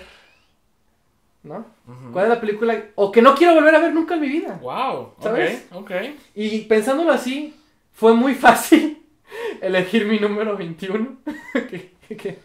¿No? 1.43 1.67
¿Cuál 2.13 2.27
es 2.27 2.31
la 2.31 2.41
película 2.41 2.85
o 2.95 3.11
que 3.11 3.21
no 3.21 3.35
quiero 3.35 3.53
volver 3.55 3.75
a 3.75 3.81
ver 3.81 3.93
nunca 3.93 4.15
en 4.15 4.21
mi 4.21 4.29
vida? 4.29 4.57
Wow, 4.63 5.15
¿Sabes? 5.21 5.67
ok, 5.73 5.83
ok. 5.83 5.93
Y 6.37 6.61
pensándolo 6.67 7.11
así, 7.11 7.53
fue 7.95 8.15
muy 8.15 8.37
fácil 8.37 9.03
elegir 9.61 10.07
mi 10.07 10.21
número 10.21 10.57
21. 10.57 11.17
Que- 11.69 11.91
que- 12.17 12.39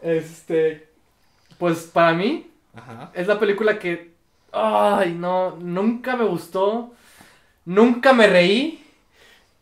este, 0.00 0.86
pues 1.58 1.86
para 1.92 2.12
mí 2.12 2.46
Ajá. 2.72 3.10
es 3.14 3.26
la 3.26 3.40
película 3.40 3.80
que, 3.80 4.12
ay, 4.52 5.12
no, 5.12 5.56
nunca 5.56 6.14
me 6.14 6.24
gustó, 6.24 6.92
nunca 7.64 8.12
me 8.12 8.28
reí 8.28 8.84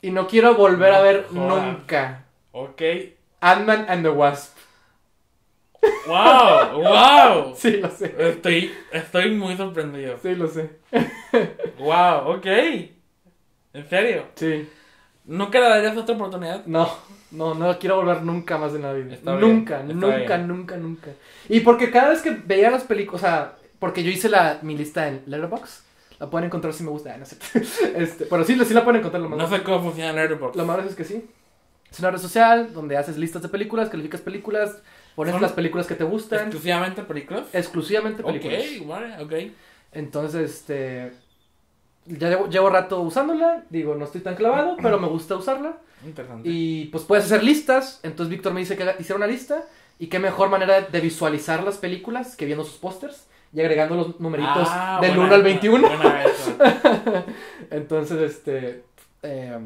y 0.03 0.11
no 0.11 0.27
quiero 0.29 0.55
volver 0.57 0.93
a 0.93 1.01
ver 1.01 1.29
nunca. 1.33 2.26
Ok. 2.59 2.83
Ant-Man 3.41 3.85
and 3.87 4.03
the 4.03 4.09
Wasp. 4.09 4.57
Wow, 6.09 6.81
wow. 6.83 7.55
Sí, 7.57 7.77
lo 7.77 7.91
sé. 7.91 8.15
Estoy, 8.19 8.73
estoy 8.93 9.31
muy 9.33 9.59
sorprendido. 9.59 10.17
Sí, 10.23 10.35
lo 10.35 10.49
sé. 10.49 10.71
Wow, 11.79 12.37
ok. 12.37 12.47
¿En 12.47 13.89
serio? 13.91 14.25
Sí. 14.37 14.67
¿Nunca 15.27 15.61
le 15.61 15.69
darías 15.69 15.99
otra 15.99 16.15
oportunidad? 16.15 16.65
No, 16.65 16.89
no, 17.31 17.55
no 17.55 17.79
quiero 17.79 17.97
volver 17.97 18.23
nunca 18.23 18.57
más 18.57 18.75
en 18.75 18.83
la 18.83 18.95
vida. 18.95 19.13
Está 19.13 19.37
bien, 19.37 19.51
nunca, 19.51 19.83
nunca, 19.83 20.39
nunca, 20.39 20.77
nunca. 20.79 21.11
Y 21.51 21.61
porque 21.61 21.91
cada 21.91 22.09
vez 22.09 22.23
que 22.23 22.31
veía 22.31 22.71
las 22.71 22.85
películas, 22.85 23.23
o 23.23 23.27
sea, 23.27 23.57
porque 23.79 24.03
yo 24.03 24.11
hice 24.11 24.31
la, 24.31 24.61
mi 24.63 24.79
lista 24.79 25.09
en 25.09 25.25
Letterboxd, 25.27 25.85
la 26.21 26.31
pueden 26.31 26.47
encontrar 26.47 26.73
si 26.73 26.85
me 26.85 26.91
gusta. 26.91 27.15
No 27.19 27.27
sé. 27.27 27.37
Este, 27.97 28.25
pero 28.25 28.45
sí, 28.45 28.59
sí 28.65 28.73
la 28.73 28.83
pueden 28.83 29.01
encontrar 29.01 29.23
lo 29.23 29.29
más. 29.29 29.39
No 29.39 29.47
sé 29.47 29.63
cómo 29.63 29.83
funciona 29.83 30.15
Letterboxd. 30.15 30.57
Lo 30.57 30.65
malo 30.65 30.83
es 30.85 30.95
que 30.95 31.05
sí. 31.05 31.23
Es 31.91 31.99
una 32.01 32.11
red 32.11 32.19
social 32.19 32.73
donde 32.73 32.97
haces 32.97 33.17
listas 33.17 33.43
de 33.43 33.49
películas, 33.49 33.89
calificas 33.89 34.21
películas, 34.21 34.83
pones 35.15 35.33
¿Son 35.33 35.41
las 35.43 35.53
películas 35.53 35.87
que 35.87 35.95
te 35.95 36.05
gustan, 36.05 36.41
¿Exclusivamente 36.41 37.03
películas? 37.03 37.45
exclusivamente 37.53 38.23
películas. 38.23 38.63
Ok, 38.81 38.87
vale, 38.87 39.23
ok. 39.23 39.53
Entonces, 39.93 40.51
este. 40.51 41.13
Ya 42.07 42.29
llevo, 42.29 42.49
llevo 42.49 42.71
rato 42.71 43.01
usándola, 43.01 43.65
digo, 43.71 43.95
no 43.97 44.05
estoy 44.05 44.21
tan 44.21 44.35
clavado, 44.37 44.77
pero 44.83 44.99
me 45.01 45.09
gusta 45.09 45.37
usarla. 45.37 45.79
Interesante. 46.05 46.49
Y 46.49 46.85
pues 46.87 47.05
puedes 47.05 47.25
hacer 47.25 47.43
listas. 47.43 48.01
Entonces 48.03 48.31
Víctor 48.31 48.53
me 48.53 48.61
dice 48.61 48.77
que 48.77 48.85
hiciera 48.99 49.17
una 49.17 49.27
lista. 49.27 49.65
Y 49.99 50.09
qué 50.09 50.19
mejor 50.19 50.51
manera 50.51 50.83
de 50.83 51.01
visualizar 51.01 51.63
las 51.65 51.79
películas 51.79 52.37
que 52.37 52.45
viendo 52.45 52.65
sus 52.65 52.75
pósters 52.77 53.27
y 53.55 53.61
agregando 53.61 53.95
los 53.97 54.21
numeritos 54.21 54.69
Ah, 54.71 54.99
del 55.01 55.13
buena 55.17 55.35
1 55.35 55.35
al 55.35 55.41
esa, 55.41 55.45
21. 55.49 55.89
buena 55.89 56.25
esa. 56.25 57.25
Entonces, 57.71 58.21
este. 58.21 58.85
eh, 59.23 59.59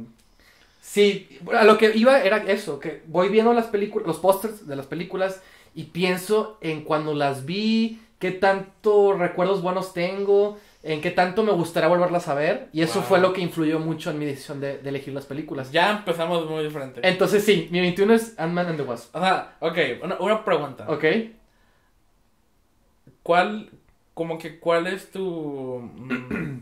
sí, 0.93 1.39
a 1.57 1.65
lo 1.65 1.79
que 1.79 1.93
iba 1.97 2.23
era 2.23 2.39
eso: 2.51 2.81
que 2.81 3.03
voy 3.07 3.29
viendo 3.29 3.53
las 3.53 3.67
películas, 3.67 4.07
los 4.07 4.19
pósters 4.19 4.67
de 4.67 4.77
las 4.77 4.87
películas 4.87 5.43
y 5.75 5.85
pienso 5.85 6.59
en 6.61 6.83
cuando 6.85 7.15
las 7.15 7.45
vi, 7.47 8.01
qué 8.19 8.33
tanto 8.33 9.13
recuerdos 9.15 9.63
buenos 9.63 9.93
tengo, 9.95 10.59
en 10.83 11.01
qué 11.01 11.11
tanto 11.11 11.43
me 11.45 11.53
gustaría 11.53 11.89
volverlas 11.89 12.27
a 12.29 12.35
ver. 12.35 12.69
Y 12.73 12.83
eso 12.83 13.01
Wow. 13.01 13.09
fue 13.09 13.21
lo 13.21 13.33
que 13.33 13.41
influyó 13.41 13.79
mucho 13.79 14.11
en 14.11 14.19
mi 14.19 14.25
decisión 14.27 14.61
de, 14.61 14.79
de 14.79 14.89
elegir 14.89 15.15
las 15.15 15.27
películas. 15.27 15.71
Ya 15.73 15.91
empezamos 15.99 16.49
muy 16.49 16.65
diferente. 16.65 17.01
Entonces, 17.05 17.45
sí, 17.45 17.69
mi 17.71 17.81
21 17.81 18.15
es 18.15 18.35
Ant-Man 18.39 18.67
and 18.69 18.77
the 18.79 18.83
Wasp. 18.83 19.15
O 19.15 19.21
sea, 19.21 19.57
ok, 19.61 19.79
una, 20.03 20.19
una 20.21 20.45
pregunta. 20.45 20.87
¿Ok? 20.89 21.05
¿Cuál, 23.23 23.71
como 24.15 24.39
que, 24.39 24.59
cuál 24.59 24.87
es 24.87 25.11
tu 25.11 25.79
mm, 25.81 26.59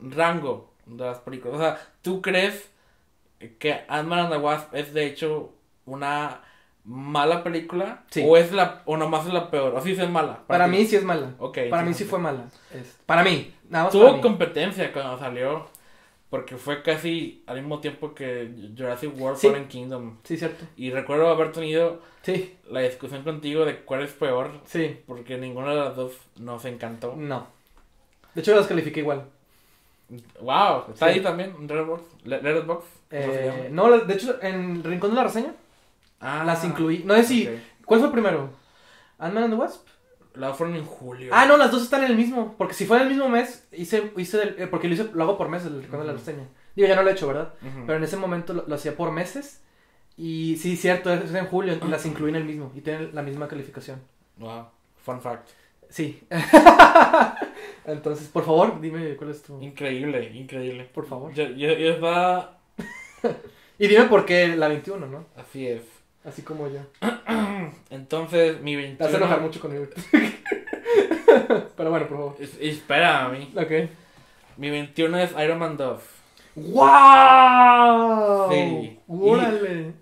rango 0.00 0.72
de 0.86 1.04
las 1.04 1.18
películas? 1.20 1.56
O 1.56 1.60
sea, 1.60 1.80
¿tú 2.02 2.22
crees 2.22 2.70
que 3.58 3.80
Ant-Man 3.88 4.18
and 4.20 4.32
the 4.32 4.38
Wasp 4.38 4.74
es 4.74 4.92
de 4.94 5.06
hecho 5.06 5.52
una 5.86 6.40
mala 6.84 7.42
película? 7.44 8.04
Sí. 8.10 8.24
¿O 8.26 8.36
es 8.36 8.52
la, 8.52 8.82
o 8.86 8.96
nomás 8.96 9.26
es 9.26 9.32
la 9.32 9.50
peor? 9.50 9.74
¿O 9.74 9.80
sí 9.80 9.92
es 9.92 10.10
mala? 10.10 10.40
Para 10.46 10.66
mí 10.66 10.84
sí 10.84 10.96
es 10.96 11.04
mala. 11.04 11.34
Para 11.70 11.82
mí 11.84 11.94
sí 11.94 12.04
fue 12.04 12.18
mala. 12.18 12.44
Es- 12.74 12.98
para 13.06 13.22
mí, 13.22 13.52
nada 13.68 13.84
más 13.84 13.92
Tuvo 13.92 14.20
competencia 14.20 14.92
cuando 14.92 15.18
salió. 15.18 15.66
Porque 16.30 16.56
fue 16.56 16.82
casi 16.82 17.42
al 17.46 17.56
mismo 17.60 17.78
tiempo 17.80 18.14
que 18.14 18.50
Jurassic 18.74 19.12
World 19.20 19.36
Sí. 19.38 19.48
Fallen 19.48 19.68
Kingdom. 19.68 20.16
Sí, 20.24 20.38
cierto. 20.38 20.64
Y 20.76 20.90
recuerdo 20.90 21.28
haber 21.28 21.52
tenido 21.52 22.00
Sí, 22.22 22.56
la 22.70 22.80
discusión 22.80 23.22
contigo 23.22 23.66
de 23.66 23.80
cuál 23.80 24.00
es 24.02 24.12
peor. 24.12 24.50
sí. 24.64 24.98
Porque 25.06 25.36
ninguna 25.36 25.72
de 25.74 25.80
las 25.80 25.94
dos 25.94 26.12
nos 26.38 26.64
encantó. 26.64 27.14
No. 27.16 27.48
De 28.34 28.40
hecho, 28.40 28.56
las 28.56 28.66
califiqué 28.66 29.00
igual. 29.00 29.26
Wow, 30.40 30.84
está 30.94 31.08
Sí. 31.08 31.14
ahí 31.14 31.20
también, 31.20 31.54
Letterboxd. 31.60 32.86
Le- 33.12 33.18
Letterboxd, 33.18 33.40
¿cómo 33.50 33.58
se 33.62 33.66
Eh, 33.66 33.70
no, 33.70 33.98
de 33.98 34.14
hecho, 34.14 34.38
en 34.42 34.70
el 34.76 34.84
rincón 34.84 35.10
de 35.10 35.16
la 35.16 35.24
reseña 35.24 35.54
Ah, 36.20 36.42
las 36.44 36.64
incluí. 36.64 37.02
No 37.04 37.14
sé 37.16 37.24
si. 37.24 37.48
¿Cuál 37.84 38.00
fue 38.00 38.12
primero? 38.12 38.50
¿Ant-Man 39.18 39.44
and 39.44 39.54
the 39.54 39.58
Wasp? 39.60 39.86
La 40.34 40.54
fueron 40.54 40.76
en 40.76 40.84
julio. 40.84 41.30
Ah, 41.34 41.44
no, 41.46 41.56
las 41.56 41.70
dos 41.70 41.82
están 41.82 42.04
en 42.04 42.10
el 42.12 42.16
mismo. 42.16 42.54
Porque 42.56 42.74
si 42.74 42.86
fue 42.86 42.96
en 42.96 43.02
el 43.02 43.08
mismo 43.10 43.28
mes, 43.28 43.66
hice. 43.72 44.12
hice 44.16 44.42
el- 44.42 44.54
eh, 44.62 44.66
porque 44.66 44.88
lo, 44.88 44.94
hice, 44.94 45.10
lo 45.12 45.22
hago 45.24 45.36
por 45.36 45.48
meses, 45.48 45.66
el 45.68 45.82
rincón 45.82 46.00
de 46.00 46.06
la 46.06 46.12
reseña. 46.14 46.48
Digo, 46.74 46.88
ya 46.88 46.96
no 46.96 47.02
lo 47.02 47.10
he 47.10 47.12
hecho, 47.12 47.26
¿verdad? 47.26 47.52
Pero 47.86 47.98
en 47.98 48.04
ese 48.04 48.16
momento 48.16 48.54
lo, 48.54 48.64
lo 48.66 48.74
hacía 48.74 48.96
por 48.96 49.10
meses. 49.12 49.62
Y 50.16 50.56
sí, 50.56 50.76
cierto, 50.76 51.12
es 51.12 51.34
en 51.34 51.46
julio. 51.46 51.78
y 51.84 51.88
las 51.88 52.06
incluí 52.06 52.30
en 52.30 52.36
el 52.36 52.44
mismo. 52.44 52.72
Y 52.74 52.80
tienen 52.80 53.14
la 53.14 53.22
misma 53.22 53.48
calificación. 53.48 54.00
Wow, 54.38 54.66
fun 55.04 55.20
fact. 55.20 55.48
Sí. 55.90 56.22
Entonces, 57.84 58.28
por 58.28 58.44
favor, 58.44 58.80
dime 58.80 59.16
cuál 59.16 59.30
es 59.30 59.42
tu. 59.42 59.60
Increíble, 59.60 60.30
increíble. 60.34 60.84
Por 60.94 61.06
favor. 61.06 61.32
Yo, 61.34 61.44
yo, 61.48 61.72
yo 61.72 61.90
estaba... 61.92 62.58
Y 63.78 63.88
dime 63.88 64.04
por 64.04 64.24
qué 64.26 64.48
la 64.56 64.68
21, 64.68 65.06
¿no? 65.06 65.24
Así 65.36 65.66
es. 65.66 65.82
Así 66.24 66.42
como 66.42 66.68
yo. 66.68 66.80
Entonces, 67.90 68.60
mi 68.60 68.72
Te 68.76 68.82
21... 68.82 69.08
hace 69.08 69.16
enojar 69.16 69.40
mucho 69.40 69.60
conmigo. 69.60 69.86
Pero 71.76 71.90
bueno, 71.90 72.06
por 72.06 72.16
favor. 72.16 72.36
Es- 72.38 72.58
Espera 72.60 73.24
a 73.24 73.28
mí. 73.30 73.50
Ok. 73.56 73.70
Mi 74.56 74.70
21 74.70 75.18
es 75.18 75.32
Iron 75.42 75.58
Man 75.58 75.76
2. 75.76 76.00
¡Wow! 76.56 78.52
Sí. 78.52 78.98
¡Órale! 79.08 79.92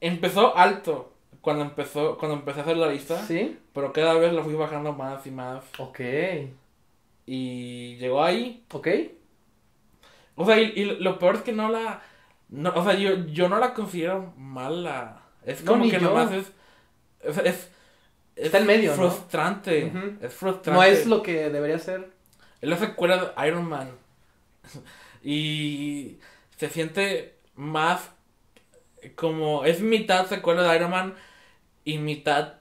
Empezó 0.00 0.56
alto 0.56 1.12
cuando 1.40 1.64
empezó 1.64 2.16
cuando 2.18 2.36
empecé 2.38 2.60
a 2.60 2.62
hacer 2.62 2.76
la 2.76 2.86
lista, 2.88 3.20
¿Sí? 3.26 3.58
pero 3.74 3.92
cada 3.92 4.14
vez 4.14 4.32
lo 4.32 4.44
fui 4.44 4.54
bajando 4.54 4.92
más 4.92 5.26
y 5.26 5.30
más. 5.32 5.64
Ok. 5.78 6.00
Y 7.26 7.96
llegó 7.96 8.22
ahí. 8.22 8.64
Ok. 8.72 8.88
O 10.36 10.46
sea, 10.46 10.58
y, 10.60 10.72
y 10.74 10.84
lo 11.00 11.18
peor 11.18 11.34
es 11.36 11.42
que 11.42 11.52
no 11.52 11.68
la... 11.68 12.02
No, 12.52 12.70
o 12.74 12.84
sea, 12.84 12.94
yo, 12.94 13.26
yo 13.26 13.48
no 13.48 13.58
la 13.58 13.72
considero 13.72 14.34
mala. 14.36 15.22
Es 15.44 15.64
No, 15.64 15.72
como 15.72 15.84
que 15.84 15.92
yo. 15.92 16.00
nomás 16.00 16.30
es... 16.32 16.52
Es, 17.20 17.38
es, 17.38 17.46
es 17.46 17.68
Está 18.36 18.58
en 18.58 18.66
medio, 18.66 18.90
¿no? 18.90 18.96
frustrante. 18.96 19.84
Ujú. 19.86 20.18
Es 20.20 20.34
frustrante. 20.34 20.70
No 20.72 20.82
es 20.82 21.06
lo 21.06 21.22
que 21.22 21.48
debería 21.48 21.78
ser. 21.78 22.10
Es 22.60 22.68
la 22.68 22.76
secuela 22.76 23.32
de 23.34 23.48
Iron 23.48 23.66
Man. 23.66 23.90
y 25.24 26.18
se 26.58 26.68
siente 26.68 27.36
más 27.54 28.10
como... 29.16 29.64
Es 29.64 29.80
mitad 29.80 30.26
secuela 30.26 30.62
de 30.62 30.76
Iron 30.76 30.90
Man 30.90 31.14
y 31.84 31.96
mitad 31.98 32.54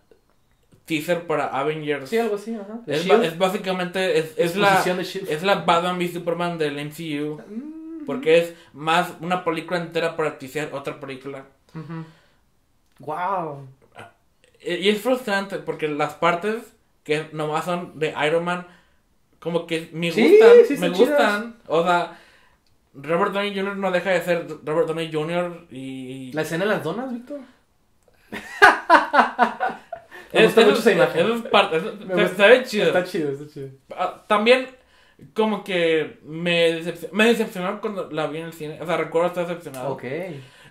teaser 0.86 1.28
para 1.28 1.48
Avengers. 1.48 2.10
Sí, 2.10 2.18
algo 2.18 2.36
así, 2.36 2.56
ajá. 2.56 2.80
Es, 2.88 3.38
básicamente... 3.38 4.18
Es, 4.20 4.34
es 4.38 4.56
la, 4.56 4.82
es 4.84 5.44
la 5.44 5.56
Batman 5.56 5.98
v 5.98 6.08
Superman 6.08 6.58
del 6.58 6.78
MCU. 6.86 7.42
Mm, 7.48 7.81
Porque 8.06 8.38
es 8.40 8.54
más 8.74 9.14
una 9.22 9.44
película 9.44 9.80
entera 9.80 10.16
para 10.16 10.38
ticiar 10.38 10.70
otra 10.74 11.00
película. 11.00 11.46
Wow. 13.00 13.68
Y 14.64 14.90
es 14.90 15.02
frustrante 15.02 15.58
porque 15.58 15.88
las 15.88 16.14
partes 16.14 16.58
que 17.04 17.30
nomás 17.34 17.66
son 17.66 17.98
de 17.98 18.14
Iron 18.28 18.44
Man, 18.46 18.68
como 19.40 19.66
que 19.66 19.90
me 19.92 20.12
Sí, 20.12 20.30
gustan, 20.30 20.50
sí 20.68 20.78
me 20.78 20.90
gustan. 20.90 21.56
O 21.68 21.84
sea, 21.84 22.20
Robert 22.94 23.34
Downey 23.34 23.56
Jr. 23.56 23.76
no 23.78 23.90
deja 23.92 24.12
de 24.12 24.22
ser 24.22 24.48
Robert 24.64 24.88
Downey 24.88 25.12
Jr. 25.12 25.66
y... 25.72 26.32
¿La 26.34 26.44
escena 26.44 26.66
de 26.66 26.72
las 26.72 26.84
donas, 26.84 27.12
Víctor? 27.12 27.40
Me 30.34 30.46
gusta 30.46 30.62
mucho 30.62 30.80
esa 30.80 30.92
imagen. 30.94 31.26
eso 31.26 31.36
es 31.36 31.42
parte, 31.44 31.80
se 31.82 32.48
ve 32.48 32.64
chido. 32.64 32.86
Está 32.88 33.04
chido, 33.04 33.32
está 33.32 33.48
chido. 33.54 33.70
Ah, 33.98 34.24
También, 34.28 34.68
como 35.34 35.64
que 35.64 36.20
me, 36.24 36.82
decepcion- 36.82 37.12
me 37.12 37.26
decepcionó 37.26 37.80
cuando 37.82 38.10
la 38.12 38.28
vi 38.28 38.40
en 38.40 38.46
el 38.48 38.54
cine. 38.54 38.80
O 38.82 38.86
sea, 38.86 38.98
recuerdo 38.98 39.28
estar 39.30 39.48
decepcionado. 39.48 39.90
Ok. 39.94 40.04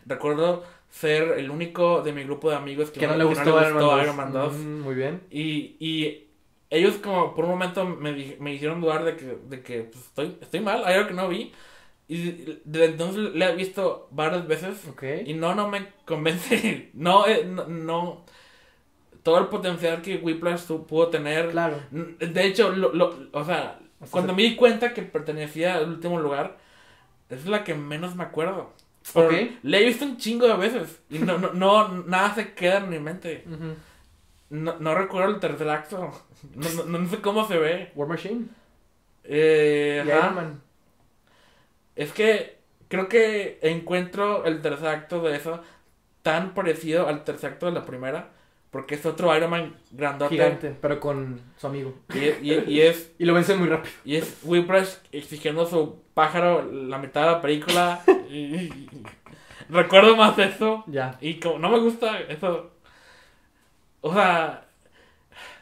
Recuerdo 0.07 0.65
ser 0.91 1.39
el 1.39 1.51
único 1.51 2.03
de 2.03 2.13
mi 2.13 2.25
grupo 2.25 2.51
de 2.51 2.57
amigos 2.57 2.91
que, 2.91 3.07
no 3.07 3.17
le 3.17 3.25
gustó, 3.25 4.03
Iron 4.03 4.17
Man 4.17 4.33
2. 4.33 4.53
Mm, 4.55 4.81
muy 4.81 4.95
bien. 4.95 5.23
Y, 5.31 5.77
y 5.79 6.27
ellos 6.69 6.97
como 6.97 7.35
por 7.35 7.45
un 7.45 7.53
momento 7.53 7.85
me, 7.85 8.37
me 8.41 8.55
hicieron 8.55 8.81
dudar 8.81 9.05
de 9.05 9.17
que, 9.17 9.39
de 9.49 9.63
que 9.63 9.83
pues, 9.85 10.05
estoy, 10.07 10.37
estoy 10.41 10.61
mal, 10.61 10.83
hay 10.85 10.95
algo 10.95 11.09
que 11.09 11.15
no 11.15 11.29
vi. 11.29 11.53
Y 12.09 12.59
desde 12.65 12.87
entonces 12.87 13.33
le 13.35 13.45
he 13.45 13.55
visto 13.55 14.09
varias 14.11 14.49
veces. 14.49 14.89
Ok. 14.89 15.05
Y 15.27 15.35
no, 15.35 15.55
no 15.55 15.69
me 15.69 15.87
convence. 16.05 16.91
No, 16.95 17.27
eh, 17.27 17.45
no, 17.45 17.67
no. 17.67 18.25
Todo 19.23 19.39
el 19.39 19.47
potencial 19.47 20.03
que 20.03 20.17
Whiplash 20.17 20.63
pudo 20.89 21.09
tener. 21.09 21.51
Claro. 21.51 21.77
De 21.93 22.47
hecho, 22.47 22.71
lo, 22.71 22.93
lo- 22.95 23.15
o 23.33 23.45
sea, 23.45 23.79
Cuando 24.11 24.35
me 24.35 24.43
di 24.43 24.57
cuenta 24.57 24.95
que 24.95 25.03
pertenecía 25.03 25.77
al 25.77 25.89
último 25.89 26.19
lugar, 26.21 26.57
es 27.29 27.47
la 27.47 27.65
que 27.65 27.75
menos 27.75 28.17
me 28.17 28.25
acuerdo. 28.25 28.73
Pero 29.13 29.27
Ok. 29.27 29.35
Le 29.63 29.79
he 29.79 29.85
visto 29.87 30.05
un 30.05 30.17
chingo 30.17 30.47
de 30.47 30.57
veces. 30.57 31.01
Y 31.11 31.19
no, 31.19 31.39
no, 31.39 31.53
no, 31.53 31.89
nada 32.05 32.35
se 32.35 32.55
queda 32.55 32.79
en 32.79 32.91
mi 32.91 32.99
mente. 32.99 33.45
No, 34.51 34.77
no 34.79 34.95
recuerdo 34.95 35.31
el 35.31 35.41
tercer 35.41 35.69
acto. 35.69 36.13
No, 36.55 36.85
no, 36.85 36.99
no 36.99 37.09
sé 37.09 37.21
cómo 37.21 37.47
se 37.47 37.59
ve. 37.59 37.93
War 37.95 38.09
Machine. 38.09 38.47
Eh, 39.25 40.03
Y. 40.05 40.09
Iron 40.09 40.35
Man. 40.35 40.63
Es 41.95 42.13
que 42.13 42.59
creo 42.89 43.09
que 43.09 43.59
encuentro 43.63 44.45
el 44.45 44.63
tercer 44.63 44.89
acto 44.89 45.23
de 45.23 45.37
eso 45.37 45.63
tan 46.23 46.55
parecido 46.55 47.07
al 47.09 47.25
tercer 47.25 47.53
acto 47.53 47.67
de 47.67 47.73
la 47.73 47.85
primera. 47.85 48.31
Porque 48.71 48.95
es 48.95 49.05
otro 49.05 49.37
Iron 49.37 49.51
Man 49.51 49.75
grandote. 49.91 50.35
Gigante, 50.37 50.77
pero 50.81 51.01
con 51.01 51.41
su 51.57 51.67
amigo. 51.67 51.93
Y, 52.15 52.19
y- 52.51 52.65
y 52.69 52.81
es, 52.83 53.13
Y 53.19 53.25
lo 53.25 53.35
vence 53.35 53.57
muy 53.57 53.69
rápido. 53.69 53.93
y 54.05 54.17
es 54.17 54.39
Whiplash 54.45 54.95
exigiendo 55.11 55.67
su 55.67 56.03
pájaro 56.15 56.71
la 56.71 56.99
mitad 56.99 57.23
de 57.23 57.27
la 57.33 57.41
película. 57.41 58.01
y, 58.31 58.71
recuerdo 59.69 60.17
más 60.17 60.39
eso. 60.39 60.85
Ya. 60.87 61.19
Y 61.21 61.41
como 61.41 61.59
no 61.59 61.69
me 61.71 61.81
gusta 61.81 62.21
eso. 62.21 62.71
O 64.03 64.15
sea, 64.15 64.67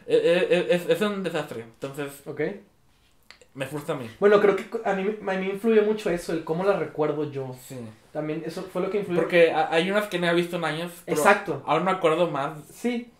e- 0.06 0.46
e- 0.50 0.74
es, 0.74 0.88
es 0.88 1.00
un 1.00 1.22
desastre. 1.22 1.62
Entonces, 1.62 2.22
Ok. 2.26 2.40
Me 3.58 3.66
frustra 3.66 3.96
a 3.96 3.98
mí. 3.98 4.08
Bueno, 4.20 4.40
creo 4.40 4.54
que 4.54 4.66
a 4.84 4.94
mí, 4.94 5.02
a 5.02 5.32
mí 5.32 5.46
me 5.46 5.52
influye 5.54 5.82
mucho 5.82 6.10
eso, 6.10 6.32
el 6.32 6.44
cómo 6.44 6.62
la 6.62 6.78
recuerdo 6.78 7.28
yo. 7.30 7.56
Sí. 7.66 7.76
También 8.12 8.42
eso 8.46 8.62
fue 8.62 8.80
lo 8.82 8.88
que 8.90 8.98
influyó. 9.00 9.20
Porque 9.20 9.50
ha- 9.52 9.68
hay 9.72 9.90
unas 9.90 10.06
que 10.06 10.18
no 10.20 10.28
he 10.28 10.34
visto 10.34 10.56
en 10.56 10.64
años. 10.64 10.92
pero 11.04 11.16
Exacto. 11.16 11.62
Ahora 11.66 11.82
me 11.84 11.90
acuerdo 11.90 12.30
más. 12.30 12.60
Sí. 12.72 13.10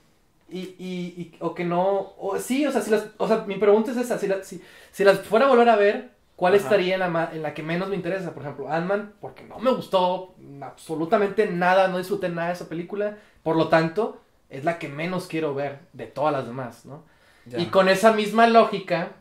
Y, 0.49 0.61
y, 0.79 1.15
y- 1.19 1.37
o 1.41 1.55
que 1.55 1.65
no, 1.65 2.15
o, 2.19 2.39
sí, 2.39 2.65
o 2.67 2.71
sea, 2.73 2.81
si 2.81 2.91
las, 2.91 3.09
o 3.19 3.27
sea, 3.27 3.45
mi 3.47 3.57
pregunta 3.57 3.91
es 3.91 3.97
esa, 3.97 4.17
si, 4.17 4.29
la- 4.29 4.43
si, 4.45 4.63
si 4.93 5.03
las 5.05 5.19
fuera 5.21 5.47
a 5.47 5.49
volver 5.49 5.69
a 5.69 5.77
ver, 5.77 6.11
¿cuál 6.37 6.55
Ajá. 6.55 6.63
estaría 6.63 6.95
en 6.95 7.01
la, 7.01 7.31
en 7.35 7.43
la 7.43 7.53
que 7.53 7.63
menos 7.65 7.89
me 7.89 7.97
interesa? 7.97 8.33
Por 8.33 8.45
ejemplo, 8.45 8.71
Ant-Man, 8.73 9.15
porque 9.21 9.43
no 9.45 9.59
me 9.59 9.73
gustó 9.73 10.35
absolutamente 10.63 11.47
nada, 11.51 11.89
no 11.89 11.99
disfruté 11.99 12.29
nada 12.29 12.49
de 12.49 12.55
esa 12.55 12.69
película, 12.69 13.19
por 13.43 13.57
lo 13.57 13.69
tanto, 13.69 14.21
es 14.49 14.65
la 14.65 14.79
que 14.79 14.89
menos 14.89 15.27
quiero 15.27 15.53
ver 15.55 15.81
de 15.93 16.07
todas 16.07 16.33
las 16.33 16.47
demás, 16.47 16.87
¿no? 16.87 17.03
Ya. 17.47 17.59
Y 17.59 17.67
con 17.67 17.89
esa 17.89 18.13
misma 18.13 18.47
lógica, 18.47 19.13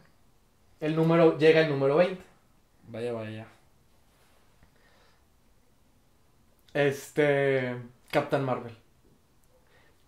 el 0.80 0.96
número, 0.96 1.38
llega 1.38 1.62
el 1.62 1.70
número 1.70 1.98
20. 1.98 2.24
Vaya, 2.88 3.14
vaya. 3.14 3.48
Este. 6.74 7.76
Captain 8.12 8.44
Marvel. 8.46 8.74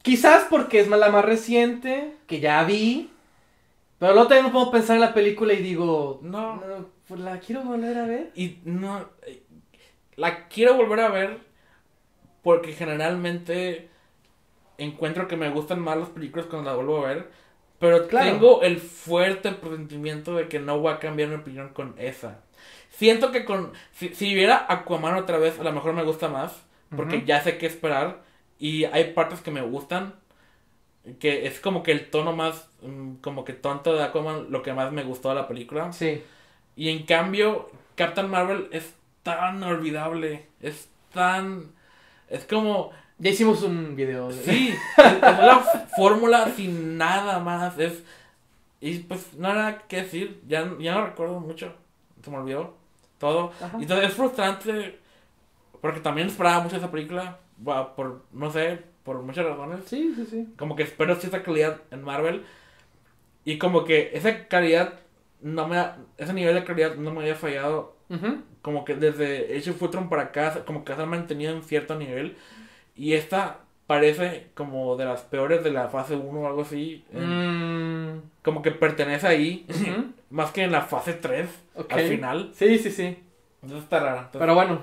Quizás 0.02 0.46
porque 0.50 0.80
es 0.80 0.88
la 0.88 1.10
más 1.10 1.26
reciente, 1.26 2.16
que 2.28 2.40
ya 2.40 2.64
vi. 2.64 3.12
Pero 4.00 4.14
luego 4.14 4.30
también 4.30 4.48
me 4.48 4.52
puedo 4.54 4.72
pensar 4.72 4.96
en 4.98 5.02
la 5.02 5.14
película 5.14 5.54
y 5.54 5.64
digo. 5.64 6.20
No. 6.24 6.62
pues 7.08 7.20
la 7.22 7.40
quiero 7.40 7.64
volver 7.64 7.98
a 7.98 8.06
ver. 8.06 8.32
Y 8.36 8.60
no. 8.66 9.10
eh, 9.24 9.44
La 10.18 10.48
quiero 10.50 10.76
volver 10.76 11.02
a 11.02 11.10
ver. 11.10 11.40
Porque 12.44 12.74
generalmente. 12.74 13.90
Encuentro 14.78 15.28
que 15.28 15.38
me 15.38 15.50
gustan 15.52 15.82
más 15.82 15.98
las 15.98 16.10
películas 16.10 16.48
cuando 16.48 16.70
las 16.70 16.78
vuelvo 16.78 17.06
a 17.06 17.10
ver. 17.10 17.32
Pero 17.80 18.08
Claro. 18.08 18.32
tengo 18.32 18.62
el 18.62 18.78
fuerte 18.80 19.52
presentimiento 19.52 20.36
de 20.36 20.48
que 20.50 20.60
no 20.60 20.80
voy 20.80 20.94
a 20.94 21.00
cambiar 21.00 21.30
mi 21.30 21.36
opinión 21.36 21.70
con 21.70 21.96
esa. 21.98 22.42
Siento 22.90 23.32
que 23.32 23.46
con. 23.46 23.72
Si, 23.94 24.14
si 24.14 24.34
viera 24.34 24.66
Aquaman 24.68 25.16
otra 25.16 25.38
vez, 25.38 25.60
a 25.60 25.64
lo 25.64 25.72
mejor 25.72 25.94
me 25.94 26.04
gusta 26.04 26.28
más. 26.28 26.66
Porque 26.96 27.24
ya 27.26 27.42
sé 27.42 27.58
qué 27.58 27.68
esperar. 27.68 28.22
Y 28.58 28.86
hay 28.86 29.14
partes 29.14 29.42
que 29.42 29.52
me 29.52 29.62
gustan. 29.62 30.16
Que 31.20 31.48
es 31.48 31.60
como 31.60 31.82
que 31.84 31.92
el 31.92 32.10
tono 32.10 32.36
más. 32.36 32.70
mm, 32.82 33.16
Como 33.22 33.46
que 33.46 33.54
tonto 33.54 33.94
de 33.96 34.04
Aquaman, 34.04 34.48
lo 34.52 34.62
que 34.64 34.74
más 34.74 34.92
me 34.92 35.04
gustó 35.04 35.30
de 35.30 35.36
la 35.36 35.48
película. 35.48 35.94
Sí. 35.94 36.22
Y 36.76 36.90
en 36.90 37.06
cambio, 37.06 37.70
Captain 37.96 38.30
Marvel 38.30 38.68
es 38.72 38.94
tan 39.24 39.64
olvidable. 39.64 40.48
Es 40.62 40.90
tan. 41.14 41.72
Es 42.28 42.44
como. 42.46 42.92
Ya 43.20 43.30
hicimos 43.32 43.62
un 43.64 43.96
video. 43.96 44.30
de- 44.30 44.44
Sí, 44.44 44.74
es, 44.98 45.22
la 45.22 45.60
fórmula 45.96 46.50
sin 46.56 46.98
nada 46.98 47.40
más. 47.40 47.78
Es. 47.78 48.04
Y 48.82 49.00
pues 49.00 49.34
no 49.36 49.50
hay 49.50 49.54
nada 49.56 49.78
que 49.88 49.98
decir. 50.04 50.42
Ya, 50.48 50.70
ya 50.80 50.96
no 50.96 51.06
recuerdo 51.06 51.40
mucho. 51.40 51.74
Se 52.24 52.32
me 52.32 52.38
olvidó 52.38 52.78
todo. 53.18 53.52
Ajá. 53.62 53.78
Y 53.80 53.84
entonces 53.84 54.10
es 54.10 54.14
frustrante. 54.16 55.00
Porque 55.82 56.00
también 56.00 56.28
esperaba 56.28 56.62
mucho 56.62 56.78
esa 56.78 56.92
película. 56.92 57.40
Por, 57.96 58.24
no 58.32 58.50
sé, 58.52 58.80
por 59.04 59.22
muchas 59.22 59.46
razones. 59.46 59.82
Sí, 59.86 60.14
sí, 60.16 60.26
sí. 60.30 60.48
Como 60.58 60.76
que 60.78 60.84
espero 60.84 61.16
cierta 61.16 61.44
calidad 61.44 61.82
en 61.92 62.04
Marvel. 62.04 62.46
Y 63.44 63.58
como 63.58 63.84
que 63.84 64.12
esa 64.14 64.48
calidad 64.48 64.94
no 65.42 65.68
me 65.68 65.78
ha- 65.78 65.98
ese 66.18 66.34
nivel 66.34 66.56
de 66.56 66.64
calidad 66.64 66.96
no 66.96 67.12
me 67.12 67.22
había 67.22 67.36
fallado. 67.36 67.96
Ujú. 68.10 68.44
Como 68.62 68.84
que 68.86 68.96
desde 68.96 69.58
Age 69.58 69.72
of 69.72 69.82
Ultron 69.82 70.10
para 70.10 70.24
acá, 70.24 70.64
como 70.66 70.84
que 70.84 70.96
se 70.96 71.02
ha 71.02 71.06
mantenido 71.06 71.54
en 71.54 71.64
cierto 71.64 71.96
nivel. 71.96 72.38
Y 73.00 73.14
esta 73.14 73.60
parece 73.88 74.48
como 74.54 74.96
de 74.98 75.06
las 75.06 75.22
peores 75.22 75.64
de 75.64 75.72
la 75.72 75.88
fase 75.88 76.16
1 76.16 76.42
o 76.42 76.48
algo 76.48 76.62
así. 76.64 77.04
En- 77.14 78.18
Mm, 78.18 78.22
Como 78.44 78.62
que 78.62 78.72
pertenece 78.72 79.26
ahí. 79.28 79.66
más 80.30 80.52
que 80.52 80.64
en 80.64 80.72
la 80.72 80.82
fase 80.82 81.14
3 81.14 81.50
Ok. 81.76 81.94
al 81.94 82.02
final. 82.02 82.52
Sí, 82.54 82.78
sí, 82.78 82.92
sí. 82.92 83.18
Entonces 83.64 83.84
está 83.86 84.00
rara. 84.00 84.18
Entonces, 84.18 84.40
Pero 84.42 84.54
bueno, 84.56 84.80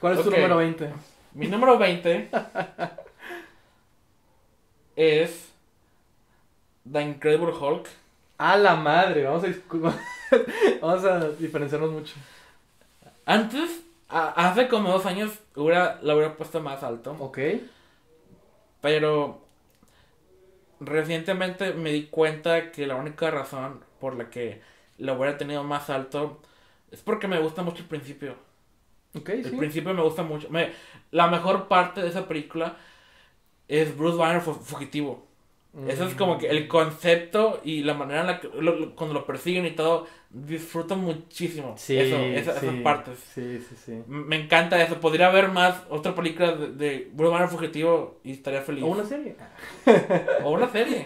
¿cuál 0.00 0.14
es 0.18 0.24
tu 0.24 0.30
número 0.30 0.56
20? 0.56 0.90
Mi 1.34 1.46
número 1.48 1.78
20 1.78 2.30
es 4.96 5.52
The 6.90 7.02
Incredible 7.02 7.52
Hulk. 7.52 7.88
A 8.38 8.56
la 8.56 8.74
madre, 8.74 9.24
vamos 9.24 9.44
a, 9.44 9.48
vamos 10.80 11.04
a 11.04 11.28
diferenciarnos 11.32 11.90
mucho. 11.90 12.14
Antes, 13.26 13.82
hace 14.10 14.68
como 14.68 14.90
dos 14.92 15.06
años, 15.06 15.38
hubiera, 15.56 15.98
la 16.02 16.14
hubiera 16.14 16.36
puesto 16.36 16.60
más 16.60 16.82
alto. 16.82 17.16
Ok. 17.18 17.38
Pero 18.80 19.40
recientemente 20.80 21.72
me 21.74 21.92
di 21.92 22.06
cuenta 22.06 22.72
que 22.72 22.86
la 22.86 22.96
única 22.96 23.30
razón 23.30 23.84
por 23.98 24.16
la 24.16 24.30
que 24.30 24.62
la 24.98 25.12
hubiera 25.14 25.36
tenido 25.36 25.62
más 25.64 25.90
alto 25.90 26.40
es 26.90 27.02
porque 27.02 27.28
me 27.28 27.38
gusta 27.40 27.62
mucho 27.62 27.82
el 27.82 27.88
principio. 27.88 28.36
Ok, 29.14 29.28
El 29.30 29.44
sí. 29.44 29.56
principio 29.56 29.94
me 29.94 30.02
gusta 30.02 30.22
mucho. 30.22 30.48
Me, 30.50 30.72
la 31.10 31.28
mejor 31.28 31.68
parte 31.68 32.00
de 32.02 32.08
esa 32.08 32.28
película 32.28 32.76
es 33.68 33.96
Bruce 33.96 34.18
Banner 34.18 34.42
fu- 34.42 34.54
Eso 35.86 36.04
es 36.04 36.14
como 36.16 36.36
que 36.36 36.48
el 36.48 36.66
concepto 36.66 37.60
y 37.62 37.84
la 37.84 37.94
manera 37.94 38.22
en 38.22 38.26
la 38.26 38.40
que 38.40 38.48
lo- 38.48 38.74
lo- 38.74 38.96
cuando 38.96 39.14
lo 39.14 39.24
persiguen 39.24 39.66
y 39.66 39.70
todo, 39.70 40.06
disfruto 40.28 40.96
muchísimo. 40.96 41.74
Sí, 41.78 41.96
eso, 41.96 42.16
esa- 42.18 42.58
sí. 42.58 42.66
esas 42.66 42.80
partes. 42.82 43.18
Sí, 43.34 43.60
sí, 43.68 43.76
sí. 43.76 43.92
M- 43.92 44.24
Me 44.26 44.36
encanta 44.36 44.82
eso. 44.82 44.98
Podría 45.00 45.28
haber 45.28 45.48
más 45.50 45.80
otra 45.88 46.12
película 46.14 46.52
de, 46.52 46.72
de 46.72 47.10
Banner 47.14 47.48
fugitivo 47.48 48.20
y 48.24 48.32
estaría 48.32 48.62
feliz. 48.62 48.82
O 48.82 48.88
una 48.88 49.04
serie. 49.04 49.36
O 50.44 50.50
una 50.50 50.68
serie. 50.68 51.04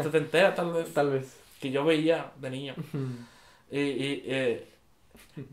Setentera, 0.00 0.54
tal 0.54 0.72
vez. 0.72 0.94
Tal 0.94 1.10
vez. 1.10 1.36
Que 1.60 1.72
yo 1.72 1.84
veía 1.84 2.30
de 2.40 2.50
niño. 2.50 2.74
Y, 3.70 3.80
y, 3.80 4.22
eh, 4.26 4.68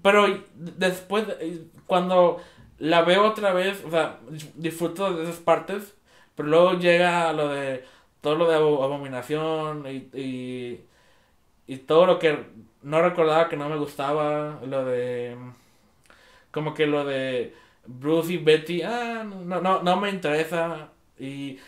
pero 0.03 0.27
después, 0.55 1.25
eh, 1.39 1.63
cuando 1.87 2.37
la 2.77 3.01
veo 3.01 3.23
otra 3.25 3.53
vez, 3.53 3.83
o 3.85 3.89
sea, 3.89 4.19
disfruto 4.55 5.13
de 5.15 5.23
esas 5.23 5.37
partes. 5.37 5.95
Pero 6.35 6.47
luego 6.49 6.73
llega 6.79 7.33
lo 7.33 7.49
de. 7.49 7.83
Todo 8.21 8.35
lo 8.35 8.47
de 8.47 8.55
abo- 8.55 8.83
abominación 8.83 9.85
y, 9.87 10.09
y. 10.19 10.81
y 11.67 11.77
todo 11.77 12.05
lo 12.05 12.19
que 12.19 12.45
no 12.83 13.01
recordaba 13.01 13.49
que 13.49 13.57
no 13.57 13.67
me 13.69 13.77
gustaba. 13.77 14.59
Lo 14.65 14.85
de. 14.85 15.35
como 16.51 16.73
que 16.73 16.85
lo 16.87 17.03
de 17.05 17.53
Bruce 17.85 18.33
y 18.33 18.37
Betty, 18.37 18.83
ah, 18.83 19.23
no, 19.25 19.59
no, 19.61 19.81
no 19.83 19.95
me 19.97 20.09
interesa. 20.09 20.89
Y 21.19 21.59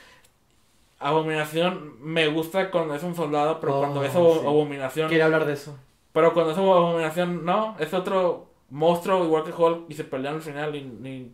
Abominación 0.99 1.95
me 2.01 2.27
gusta 2.27 2.71
cuando 2.71 2.95
es 2.95 3.03
un 3.03 3.15
soldado, 3.15 3.59
pero 3.59 3.75
Oh, 3.75 3.79
cuando 3.79 4.03
es 4.03 4.11
sí. 4.13 4.17
Abominación. 4.17 5.09
Quería 5.09 5.25
hablar 5.25 5.45
de 5.45 5.53
eso. 5.53 5.77
Pero 6.13 6.33
cuando 6.33 6.51
es 6.51 6.57
Abominación, 6.57 7.43
no, 7.43 7.75
es 7.79 7.93
otro 7.93 8.47
monstruo 8.69 9.23
igual 9.25 9.43
que 9.43 9.51
Hulk 9.51 9.85
y 9.89 9.93
se 9.95 10.03
pelean 10.05 10.35
al 10.35 10.41
final. 10.41 10.75
Y, 10.75 10.79
y. 10.79 11.31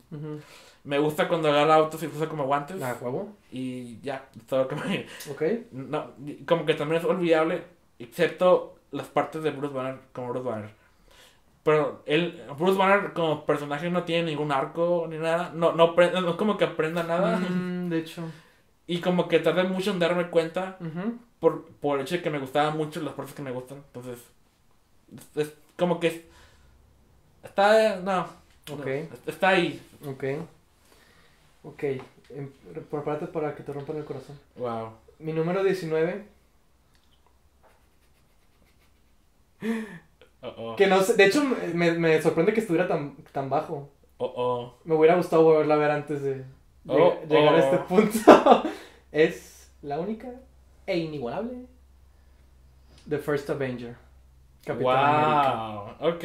me 0.90 0.98
gusta 0.98 1.28
cuando 1.28 1.50
agarra 1.50 1.76
autos 1.76 2.02
y 2.02 2.08
usa 2.08 2.28
como 2.28 2.46
guantes. 2.46 2.82
Ah, 2.82 2.96
huevo. 3.00 3.30
Y 3.52 4.00
ya, 4.02 4.26
todo 4.48 4.64
lo 4.64 4.68
que 4.68 4.76
me. 4.76 5.06
Ok. 5.32 5.44
No, 5.72 6.12
como 6.48 6.66
que 6.66 6.74
también 6.74 7.00
es 7.00 7.06
olvidable, 7.08 7.64
excepto 8.00 8.76
las 8.92 9.06
partes 9.08 9.44
de 9.44 9.52
Bruce 9.52 9.74
Banner 9.76 10.00
como 10.14 10.30
Bruce 10.30 10.48
Banner. 10.50 10.70
Pero 11.62 12.02
él, 12.08 12.42
Bruce 12.58 12.78
Banner 12.80 13.14
como 13.14 13.46
personaje 13.46 13.92
no 13.92 14.04
tiene 14.04 14.32
ningún 14.32 14.52
arco 14.52 15.06
ni 15.08 15.18
nada. 15.20 15.52
No, 15.54 15.74
no, 15.74 15.96
aprende- 15.96 16.20
no 16.22 16.32
es 16.32 16.36
como 16.38 16.58
que 16.58 16.64
aprenda 16.66 17.04
nada. 17.04 17.38
Mm, 17.38 17.90
de 17.90 18.00
hecho. 18.00 18.24
Y 18.88 19.00
como 19.00 19.28
que 19.28 19.38
tardé 19.40 19.66
mucho 19.66 19.92
en 19.92 20.00
darme 20.00 20.32
cuenta 20.32 20.80
por, 21.40 21.68
por 21.82 22.00
el 22.00 22.06
hecho 22.06 22.16
de 22.16 22.24
que 22.24 22.32
me 22.32 22.40
gustaban 22.40 22.76
mucho 22.76 23.00
las 23.02 23.14
partes 23.14 23.36
que 23.36 23.44
me 23.44 23.52
gustan. 23.52 23.78
Entonces, 23.94 24.18
es, 25.16 25.38
es 25.48 25.54
como 25.78 26.00
que 26.00 26.08
es- 26.08 26.22
está, 27.44 27.98
no, 27.98 28.22
Ok. 28.74 28.86
no, 28.88 29.18
está 29.28 29.50
ahí. 29.50 29.80
Ok. 30.08 30.24
Ok. 31.64 31.84
Em, 31.84 32.50
Prepárate 32.90 33.28
para 33.28 33.56
que 33.56 33.64
te 33.64 33.74
rompan 33.74 33.98
el 33.98 34.06
corazón. 34.06 34.38
Wow. 34.56 34.92
Mi 35.20 35.34
número 35.34 35.64
19. 35.64 36.24
Oh, 40.42 40.48
oh, 40.58 40.76
Que 40.76 40.88
no 40.88 41.02
sé. 41.02 41.16
De 41.16 41.26
hecho, 41.26 41.44
me, 41.74 41.92
me 41.94 42.22
sorprende 42.22 42.54
que 42.54 42.62
estuviera 42.62 42.88
tan, 42.88 43.16
tan 43.32 43.50
bajo. 43.50 43.90
oh, 44.18 44.34
oh. 44.36 44.74
Me 44.86 44.96
hubiera 44.96 45.16
gustado 45.16 45.44
volverla 45.44 45.74
a 45.76 45.78
ver 45.78 45.92
antes 45.92 46.22
de 46.22 46.46
Oh, 46.88 46.96
lleg- 46.98 47.28
llegar 47.28 47.56
a 47.56 47.58
oh. 47.58 47.60
este 47.60 47.78
punto. 47.80 48.64
es 49.12 49.70
la 49.82 50.00
única 50.00 50.30
e 50.86 50.98
inigualable. 50.98 51.66
The 53.10 53.18
First 53.18 53.50
Avenger. 53.50 53.96
Capitán 54.64 54.98
América. 54.98 55.96
Wow. 56.00 56.10
Ok. 56.16 56.24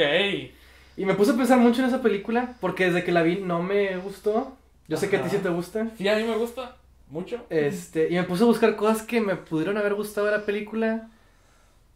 Y 0.97 1.05
me 1.07 1.14
puse 1.14 1.33
a 1.33 1.37
pensar 1.37 1.59
mucho 1.59 1.83
en 1.83 1.88
esa 1.88 2.03
película 2.03 2.55
porque 2.61 2.85
desde 2.87 3.03
que 3.05 3.11
la 3.12 3.23
vi 3.23 3.37
no 3.40 3.62
me 3.62 3.97
gustó. 3.97 4.57
Yo 4.88 4.97
sé 4.97 5.09
que 5.09 5.16
a 5.16 5.23
ti 5.23 5.31
sí 5.31 5.38
te 5.38 5.49
gusta. 5.49 5.88
Sí, 5.97 6.07
a 6.09 6.16
mí 6.16 6.25
me 6.25 6.37
gusta 6.37 6.77
mucho. 7.09 7.44
Este, 7.51 8.09
y 8.11 8.14
me 8.14 8.25
puse 8.25 8.42
a 8.42 8.47
buscar 8.47 8.77
cosas 8.77 9.03
que 9.03 9.20
me 9.20 9.37
pudieron 9.37 9.77
haber 9.79 9.94
gustado 9.94 10.27
de 10.27 10.33
la 10.33 10.44
película, 10.47 11.11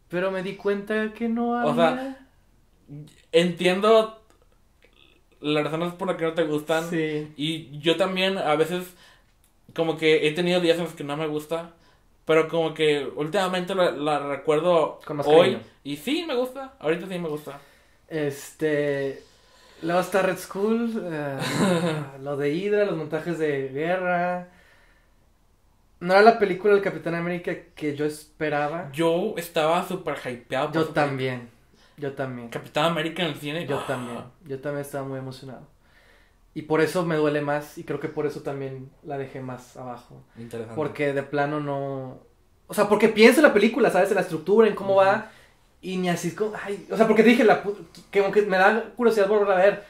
pero 0.09 0.31
me 0.31 0.43
di 0.43 0.55
cuenta 0.55 1.13
que 1.13 1.29
no 1.29 1.57
había. 1.57 1.71
O 1.71 1.75
sea, 1.75 2.17
Entiendo 3.31 4.21
las 5.41 5.63
razones 5.63 5.93
por 5.93 6.07
las 6.07 6.17
que 6.17 6.25
no 6.25 6.33
te 6.33 6.43
gustan. 6.43 6.89
sí. 6.89 7.31
Y 7.37 7.79
yo 7.79 7.95
también 7.97 8.37
a 8.37 8.55
veces 8.55 8.93
como 9.75 9.97
que 9.97 10.27
he 10.27 10.31
tenido 10.33 10.59
días 10.61 10.77
en 10.77 10.85
los 10.85 10.93
que 10.93 11.03
no 11.03 11.17
me 11.17 11.27
gusta. 11.27 11.73
Pero 12.25 12.47
como 12.47 12.73
que 12.75 13.05
últimamente 13.15 13.73
la, 13.73 13.91
la 13.91 14.19
recuerdo 14.19 14.99
Con 15.05 15.17
más 15.17 15.27
hoy. 15.27 15.53
cariño. 15.53 15.59
Y 15.83 15.97
sí, 15.97 16.25
me 16.27 16.35
gusta. 16.35 16.75
Ahorita 16.79 17.07
sí 17.07 17.17
me 17.19 17.27
gusta. 17.29 17.59
Este, 18.07 19.23
está 19.81 20.21
Red 20.21 20.37
School, 20.37 21.03
eh, 21.11 21.37
lo 22.21 22.37
de 22.37 22.53
Hydra, 22.53 22.85
los 22.85 22.97
montajes 22.97 23.37
de 23.37 23.69
guerra. 23.69 24.49
No 25.99 26.13
era 26.13 26.21
la 26.21 26.39
película 26.39 26.73
del 26.73 26.83
Capitán 26.83 27.15
América 27.15 27.53
que 27.75 27.95
yo 27.95 28.05
esperaba. 28.05 28.89
Yo 28.93 29.33
estaba 29.37 29.85
súper 29.87 30.17
hypeado. 30.25 30.71
Yo 30.71 30.87
también, 30.89 31.49
yo 31.97 32.13
también. 32.13 32.49
Capitán 32.49 32.85
América 32.85 33.23
en 33.23 33.29
el 33.29 33.35
cine. 33.35 33.67
Yo 33.67 33.79
ah, 33.79 33.85
también, 33.85 34.19
yo 34.45 34.59
también 34.59 34.81
estaba 34.85 35.07
muy 35.07 35.19
emocionado. 35.19 35.67
Y 36.53 36.63
por 36.63 36.81
eso 36.81 37.05
me 37.05 37.15
duele 37.15 37.41
más 37.41 37.77
y 37.77 37.83
creo 37.83 37.99
que 37.99 38.07
por 38.07 38.25
eso 38.25 38.41
también 38.41 38.89
la 39.03 39.17
dejé 39.17 39.39
más 39.39 39.77
abajo. 39.77 40.23
Interesante. 40.37 40.75
Porque 40.75 41.13
de 41.13 41.23
plano 41.23 41.59
no... 41.59 42.19
O 42.67 42.73
sea, 42.73 42.87
porque 42.87 43.09
pienso 43.09 43.39
en 43.39 43.47
la 43.47 43.53
película, 43.53 43.89
¿sabes? 43.89 44.09
En 44.09 44.15
la 44.15 44.21
estructura, 44.21 44.67
en 44.67 44.75
cómo 44.75 44.95
va. 44.95 45.31
Y 45.81 45.97
ni 45.97 46.09
así 46.09 46.29
es 46.29 46.33
como... 46.33 46.53
Ay, 46.61 46.85
o 46.91 46.97
sea, 46.97 47.07
porque 47.07 47.23
te 47.23 47.29
dije, 47.29 47.43
la, 47.43 47.63
que 48.11 48.19
como 48.21 48.31
que 48.33 48.41
me 48.43 48.57
da 48.57 48.91
curiosidad 48.95 49.27
volverla 49.27 49.55
a 49.55 49.63
ver. 49.63 49.83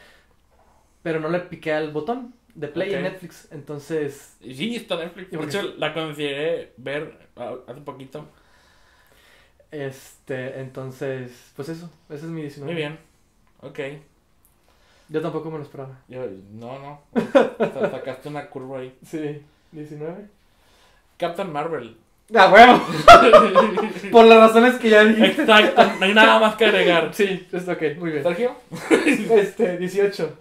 Pero 1.01 1.19
no 1.19 1.29
le 1.29 1.39
piqué 1.39 1.73
al 1.73 1.91
botón 1.91 2.33
de 2.53 2.67
play 2.67 2.93
en 2.93 3.05
Ok. 3.05 3.11
Netflix. 3.11 3.47
Entonces... 3.51 4.35
Sí, 4.41 4.75
está 4.75 4.95
en 4.95 5.01
Netflix. 5.01 5.33
¿Y 5.33 5.37
De 5.37 5.43
hecho, 5.45 5.61
la 5.77 5.93
consideré 5.93 6.73
ver 6.77 7.29
hace 7.67 7.81
poquito. 7.81 8.27
Este, 9.71 10.59
entonces... 10.59 11.51
Pues 11.55 11.69
eso, 11.69 11.89
ese 12.09 12.25
es 12.25 12.31
mi 12.31 12.41
19. 12.41 12.71
Muy 12.71 12.79
bien. 12.81 12.99
Ok. 13.61 13.79
Yo 15.09 15.21
tampoco 15.21 15.49
me 15.49 15.57
lo 15.57 15.63
esperaba. 15.63 15.99
Yo, 16.07 16.25
no, 16.51 16.77
no. 16.79 17.01
Sa- 17.57 17.89
Sacaste 17.91 18.29
una 18.29 18.47
curva 18.49 18.79
ahí. 18.79 18.95
Sí, 19.03 19.41
19. 19.71 20.27
Captain 21.17 21.51
Marvel. 21.51 21.97
¡Ah, 22.35 22.47
bueno! 22.47 22.81
Por 24.11 24.25
las 24.25 24.37
razones 24.39 24.75
que 24.75 24.89
ya 24.89 25.03
dijiste. 25.03 25.41
Exacto. 25.41 25.83
No 25.99 26.05
hay 26.05 26.13
nada 26.13 26.39
más 26.39 26.55
que 26.55 26.65
agregar. 26.65 27.13
Sí, 27.13 27.47
está 27.51 27.73
ok, 27.73 27.81
muy 27.97 28.11
bien. 28.11 28.23
Sergio. 28.23 28.55
Este, 29.35 29.77
18. 29.77 30.37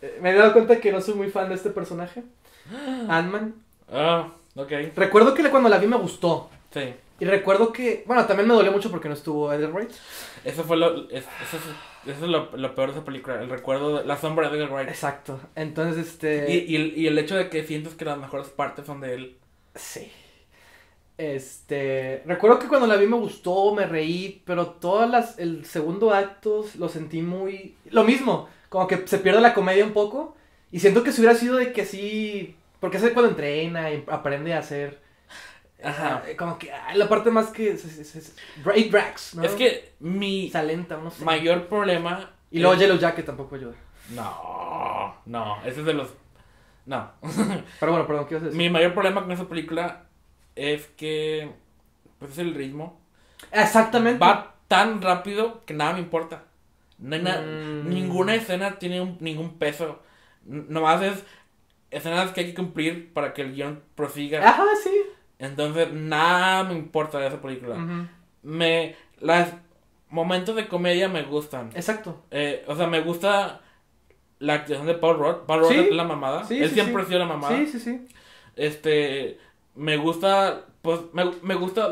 Eh, 0.00 0.18
Me 0.22 0.30
he 0.30 0.34
dado 0.34 0.52
cuenta 0.52 0.80
que 0.80 0.90
no 0.92 1.00
soy 1.00 1.14
muy 1.14 1.28
fan 1.30 1.48
de 1.48 1.54
este 1.54 1.70
personaje. 1.70 2.22
Ant-Man. 3.08 3.54
Ah, 3.92 4.28
ok. 4.54 4.72
Recuerdo 4.96 5.34
que 5.34 5.48
cuando 5.50 5.68
la 5.68 5.78
vi 5.78 5.86
me 5.86 5.96
gustó. 5.96 6.50
Sí. 6.72 6.94
Y 7.20 7.24
recuerdo 7.24 7.72
que, 7.72 8.02
bueno, 8.06 8.24
también 8.26 8.48
me 8.48 8.54
dolió 8.54 8.72
mucho 8.72 8.90
porque 8.90 9.08
no 9.08 9.14
estuvo 9.14 9.52
Edgar 9.52 9.70
Wright. 9.72 9.90
Eso 10.44 10.64
fue 10.64 10.76
lo. 10.76 11.08
es- 11.10 11.24
eso 11.42 11.56
es, 11.56 12.10
eso 12.14 12.24
es 12.24 12.30
lo, 12.30 12.56
lo 12.56 12.74
peor 12.74 12.88
de 12.90 12.96
esa 12.96 13.04
película. 13.04 13.40
El 13.40 13.48
recuerdo 13.50 13.98
de 13.98 14.04
la 14.06 14.16
sombra 14.16 14.48
de 14.48 14.56
Edgar 14.58 14.72
Wright. 14.72 14.88
Exacto. 14.88 15.38
Entonces, 15.54 16.06
este... 16.08 16.50
Y, 16.50 16.72
y, 16.72 16.76
el, 16.76 16.98
y 16.98 17.06
el 17.06 17.16
hecho 17.18 17.36
de 17.36 17.48
que 17.48 17.62
sientes 17.64 17.94
que 17.94 18.04
las 18.04 18.18
mejores 18.18 18.48
partes 18.48 18.86
son 18.86 19.00
de 19.00 19.14
él. 19.14 19.36
Sí. 19.76 20.10
Este, 21.18 22.22
recuerdo 22.26 22.58
que 22.58 22.68
cuando 22.68 22.86
la 22.86 22.96
vi 22.96 23.06
me 23.06 23.16
gustó, 23.16 23.74
me 23.74 23.86
reí, 23.86 24.42
pero 24.44 24.66
todas 24.70 25.08
las, 25.08 25.38
el 25.38 25.64
segundo 25.66 26.12
acto 26.12 26.64
lo 26.78 26.88
sentí 26.88 27.22
muy, 27.22 27.76
lo 27.90 28.02
mismo, 28.04 28.48
como 28.68 28.86
que 28.86 29.06
se 29.06 29.18
pierde 29.18 29.40
la 29.40 29.54
comedia 29.54 29.84
un 29.84 29.92
poco, 29.92 30.36
y 30.70 30.80
siento 30.80 31.02
que 31.02 31.12
si 31.12 31.20
hubiera 31.20 31.36
sido 31.36 31.56
de 31.56 31.72
que 31.72 31.84
sí, 31.84 32.56
porque 32.80 32.96
es 32.96 33.02
cuando 33.10 33.28
entrena 33.30 33.90
y 33.92 34.04
aprende 34.08 34.54
a 34.54 34.58
hacer, 34.60 35.00
Ajá. 35.84 36.22
eh, 36.26 36.34
como 36.36 36.58
que, 36.58 36.72
ah, 36.72 36.94
la 36.94 37.08
parte 37.08 37.30
más 37.30 37.48
que, 37.48 37.70
es, 37.72 37.84
es, 37.84 38.16
es- 38.16 38.36
Ray 38.64 38.88
Drax, 38.88 39.34
¿no? 39.34 39.42
Es 39.44 39.52
que 39.52 39.92
mi 40.00 40.50
Se 40.50 40.58
alenta, 40.58 40.96
no 40.96 41.10
sé. 41.10 41.24
mayor 41.24 41.66
problema. 41.68 42.30
Y 42.50 42.58
luego 42.60 42.74
Yellow 42.76 42.98
Jacket 42.98 43.24
tampoco 43.26 43.54
ayuda. 43.56 43.74
No, 44.10 45.16
no. 45.26 45.56
Ese 45.64 45.80
es 45.80 45.86
de 45.86 45.94
los. 45.94 46.08
No. 46.86 47.10
Pero 47.80 47.92
bueno, 47.92 48.06
perdón, 48.06 48.26
¿qué 48.26 48.34
ibas 48.34 48.42
a 48.42 48.46
decir? 48.46 48.58
mi 48.58 48.68
mayor 48.68 48.92
problema 48.94 49.22
con 49.22 49.32
esa 49.32 49.48
película 49.48 50.04
es 50.56 50.86
que. 50.96 51.50
Pues 52.18 52.32
es 52.32 52.38
el 52.38 52.54
ritmo. 52.54 53.00
Exactamente. 53.50 54.18
Va 54.18 54.54
tan 54.68 55.02
rápido 55.02 55.64
que 55.66 55.74
nada 55.74 55.94
me 55.94 55.98
importa. 56.00 56.44
No 56.98 57.16
hay 57.16 57.22
Mm. 57.22 57.88
Ninguna 57.88 58.34
escena 58.34 58.78
tiene 58.78 59.00
un- 59.00 59.16
ningún 59.20 59.58
peso. 59.58 60.00
Nomás 60.44 61.02
es 61.02 61.24
escenas 61.90 62.30
que 62.32 62.40
hay 62.42 62.46
que 62.48 62.54
cumplir 62.54 63.12
para 63.12 63.34
que 63.34 63.42
el 63.42 63.54
guion 63.54 63.82
prosiga. 63.94 64.46
Ajá, 64.48 64.64
sí. 64.82 64.90
Entonces, 65.38 65.92
nada 65.92 66.62
me 66.64 66.74
importa 66.74 67.18
de 67.18 67.26
esa 67.26 67.40
película. 67.42 67.76
Me. 68.42 68.94
Los 69.20 69.48
momentos 70.08 70.54
de 70.54 70.68
comedia 70.68 71.08
me 71.08 71.22
gustan. 71.24 71.70
Exacto. 71.74 72.22
Eh, 72.30 72.64
o 72.68 72.76
sea, 72.76 72.86
me 72.86 73.00
gusta 73.00 73.60
la 74.38 74.54
actuación 74.54 74.86
de 74.86 74.94
Paul 74.94 75.18
Rudd. 75.18 75.36
Paul 75.46 75.60
Rudd 75.62 75.70
Sí. 75.72 75.78
es 75.78 75.92
la 75.92 76.04
mamada. 76.04 76.44
Sí, 76.44 76.58
Él 76.62 76.68
sí, 76.68 76.74
siempre 76.74 77.02
ha 77.02 77.06
sido 77.06 77.18
la 77.18 77.26
mamada. 77.26 77.56
Sí, 77.56 77.66
sí, 77.66 77.80
sí. 77.80 78.06
Este. 78.56 79.38
Me 79.74 79.96
gusta. 79.96 80.66
Pues 80.82 81.00
me, 81.12 81.30
me 81.42 81.54
gusta 81.54 81.90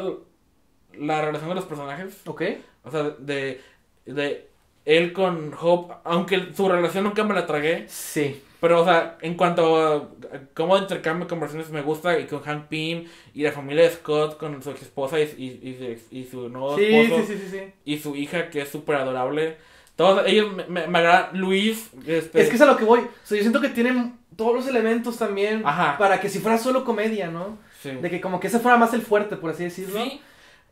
la 0.99 1.21
relación 1.23 1.49
de 1.51 1.55
los 1.55 1.65
personajes. 1.65 2.21
Ok. 2.27 2.43
O 2.85 2.91
sea, 2.91 3.03
de. 3.19 3.61
De 4.07 4.49
él 4.85 5.13
con 5.13 5.55
Hope. 5.59 5.95
Aunque 6.05 6.53
su 6.55 6.69
relación 6.69 7.05
nunca 7.05 7.23
me 7.25 7.35
la 7.35 7.47
tragué. 7.47 7.87
Sí. 7.89 8.43
Pero, 8.61 8.83
o 8.83 8.85
sea, 8.85 9.17
en 9.23 9.35
cuanto 9.37 9.77
a, 9.81 10.09
cómo 10.55 10.77
intercambio 10.77 11.27
conversaciones 11.29 11.71
me 11.71 11.81
gusta. 11.83 12.19
Y 12.19 12.27
con 12.27 12.41
Hank 12.43 12.67
Pym. 12.69 13.05
Y 13.35 13.43
la 13.43 13.53
familia 13.53 13.85
de 13.85 13.91
Scott 13.91 14.37
con 14.37 14.63
su 14.63 14.71
ex 14.71 14.83
esposa 14.83 15.19
y, 15.21 15.23
y, 15.23 15.99
y, 16.13 16.19
y 16.21 16.25
su 16.25 16.49
nuevo 16.49 16.77
Sí, 16.77 16.85
esposo. 16.85 17.23
sí, 17.27 17.35
sí, 17.35 17.39
sí, 17.51 17.59
sí. 17.59 17.73
Y 17.85 17.99
su 17.99 18.17
hija 18.17 18.51
que 18.51 18.63
es 18.63 18.69
súper 18.69 18.97
adorable. 18.97 19.57
Todos 19.97 20.27
ellos 20.27 20.53
me, 20.55 20.65
me, 20.67 20.87
me 20.87 20.99
agrada. 20.99 21.31
Luis. 21.33 21.91
Este, 22.07 22.41
Es 22.41 22.49
que 22.49 22.57
es 22.57 22.61
a 22.63 22.67
lo 22.67 22.77
que 22.77 22.85
voy. 22.85 23.01
O 23.01 23.09
sea, 23.27 23.37
yo 23.37 23.43
siento 23.43 23.61
que 23.61 23.69
tienen 23.69 24.19
todos 24.37 24.55
los 24.55 24.67
elementos 24.67 25.19
también 25.19 25.63
Ajá. 25.67 25.99
para 25.99 26.21
que 26.21 26.29
si 26.31 26.39
fuera 26.39 26.57
solo 26.59 26.85
comedia, 26.85 27.29
¿no? 27.31 27.59
Sí. 27.83 27.91
De 27.91 28.11
que 28.11 28.21
como 28.21 28.41
que 28.41 28.47
ese 28.49 28.61
fuera 28.61 28.77
más 28.77 28.93
el 28.95 29.03
fuerte, 29.03 29.37
por 29.37 29.51
así 29.51 29.65
decirlo. 29.65 30.03
Sí, 30.05 30.21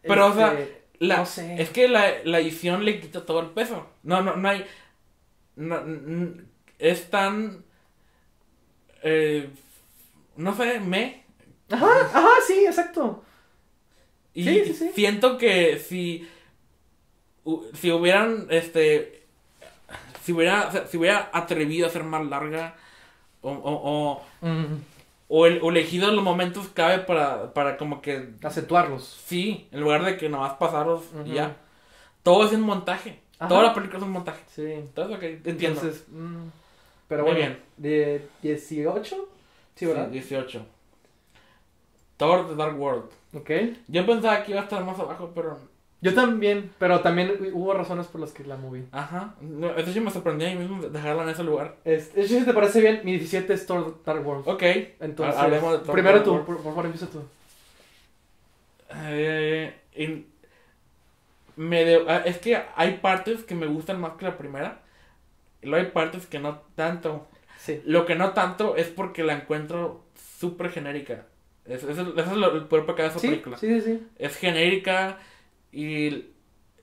pero, 0.03 0.27
o 0.29 0.35
sea, 0.35 0.53
Este, 0.53 0.83
La, 1.01 1.17
no 1.19 1.27
sé. 1.27 1.61
Es 1.61 1.71
que 1.71 1.89
la, 1.89 2.23
la 2.25 2.41
edición 2.41 2.85
le 2.85 3.01
quita 3.01 3.25
todo 3.25 3.41
el 3.41 3.51
peso. 3.51 3.87
No, 4.03 4.23
no, 4.23 4.37
no 4.37 4.49
hay. 4.49 4.65
No, 5.57 5.81
es 6.79 7.11
tan. 7.11 7.65
eh, 9.03 9.51
no 10.37 10.55
sé, 10.57 10.81
me. 10.81 11.25
Ajá, 11.71 11.87
ajá, 12.13 12.29
sí, 12.47 12.65
exacto. 12.67 13.23
Y 14.35 14.45
Sí, 14.45 14.63
sí, 14.67 14.75
sí. 14.75 14.91
siento 14.95 15.39
que 15.39 15.79
si. 15.79 16.29
Si 17.75 17.91
hubieran 17.91 18.47
este 18.51 19.23
si 20.23 20.33
hubiera, 20.33 20.87
si 20.87 20.99
hubiera 20.99 21.31
atrevido 21.33 21.87
a 21.87 21.91
ser 21.91 22.05
más 22.05 22.27
larga 22.27 22.77
o, 23.41 23.51
o, 23.51 23.73
o, 24.21 24.27
Mm, 24.47 24.77
o 25.29 25.47
el- 25.47 25.61
o 25.63 25.71
elegido 25.71 26.11
los 26.11 26.25
momentos 26.25 26.69
clave 26.69 27.01
para, 27.05 27.53
para 27.53 27.77
como 27.77 28.01
que 28.01 28.31
acentuarlos. 28.43 29.05
sí, 29.27 29.69
en 29.73 29.81
lugar 29.81 30.05
de 30.05 30.17
que 30.17 30.29
nomás 30.29 30.55
pasarlos 30.55 31.03
y 31.15 31.19
Ujú. 31.21 31.33
ya. 31.35 31.57
Todo 32.23 32.45
es 32.47 32.53
un 32.53 32.63
montaje. 32.63 33.21
Ajá. 33.39 33.49
Toda 33.49 33.63
la 33.63 33.75
película 33.75 33.99
es 33.99 34.05
un 34.05 34.11
montaje. 34.13 34.43
Sí. 34.55 34.65
Entonces, 34.73 35.17
ok, 35.17 35.23
entiendo. 35.47 35.81
Entonces, 35.81 36.05
mm, 36.09 36.47
pero 37.07 37.23
Muy 37.25 37.33
bueno, 37.35 37.47
bien. 37.47 37.63
de 37.77 38.27
18, 38.43 39.29
sí, 39.77 39.87
¿verdad? 39.87 40.07
Sí, 40.07 40.13
18. 40.13 40.67
Thor 42.17 42.49
The 42.49 42.55
Dark 42.57 42.79
World. 42.81 43.11
Ok. 43.35 43.51
Yo 43.87 44.05
pensaba 44.07 44.43
que 44.43 44.53
iba 44.53 44.61
a 44.61 44.65
estar 44.65 44.83
más 44.85 44.99
abajo, 44.99 45.31
pero. 45.35 45.59
Yo 46.01 46.15
también, 46.15 46.71
pero 46.79 47.01
también 47.01 47.33
hubo 47.53 47.75
razones 47.75 48.07
por 48.07 48.21
las 48.21 48.31
que 48.33 48.45
la 48.45 48.57
moví. 48.57 48.85
Ajá. 48.93 49.35
No, 49.41 49.71
eso 49.77 49.93
sí 49.93 50.01
me 50.01 50.13
sorprendió 50.13 50.47
a 50.47 50.51
mí 50.53 50.57
mismo 50.59 50.81
de 50.81 50.91
dejarla 50.91 51.25
en 51.25 51.29
ese 51.31 51.43
lugar. 51.43 51.77
Este, 51.85 52.27
si 52.29 52.45
te 52.45 52.53
parece 52.53 52.81
bien, 52.81 53.01
mi 53.03 53.13
17 53.13 53.53
es 53.53 53.67
Thor 53.67 54.01
Dark 54.05 54.25
World. 54.25 54.47
Ok. 54.49 54.63
Entonces, 55.01 55.35
ha- 55.37 55.43
hablemos 55.43 55.85
de 55.85 55.93
primero 55.93 56.23
tú, 56.23 56.37
por, 56.45 56.57
por 56.57 56.63
favor, 56.63 56.85
empieza 56.87 57.07
tú. 57.09 57.23
Eh, 58.95 59.75
en- 59.95 60.27
me 61.57 61.85
de- 61.85 62.05
ah, 62.09 62.23
es 62.25 62.39
que 62.39 62.59
hay 62.77 62.99
partes 62.99 63.43
que 63.43 63.55
me 63.55 63.67
gustan 63.67 64.01
más 64.01 64.13
que 64.13 64.25
la 64.25 64.39
primera. 64.39 64.81
Y 65.63 65.67
luego 65.67 65.85
hay 65.85 65.91
partes 65.93 66.27
que 66.27 66.39
no 66.39 66.61
tanto. 66.77 67.27
Sí. 67.59 67.83
Lo 67.85 68.07
que 68.07 68.15
no 68.15 68.31
tanto 68.33 68.77
es 68.77 68.87
porque 68.87 69.25
la 69.25 69.33
encuentro 69.35 70.05
súper 70.39 70.71
genérica. 70.71 71.27
Es- 71.67 71.83
Eso 71.83 71.91
es, 71.91 71.99
eso 71.99 72.21
es 72.31 72.37
lo, 72.37 72.55
el 72.55 72.65
peor 72.67 72.87
pecado 72.87 73.03
de 73.03 73.09
esa 73.09 73.19
Sí, 73.19 73.29
película. 73.29 73.57
sí, 73.59 73.81
sí, 73.81 73.81
sí. 73.81 74.07
Es 74.17 74.37
genérica 74.37 75.19
y, 75.73 76.07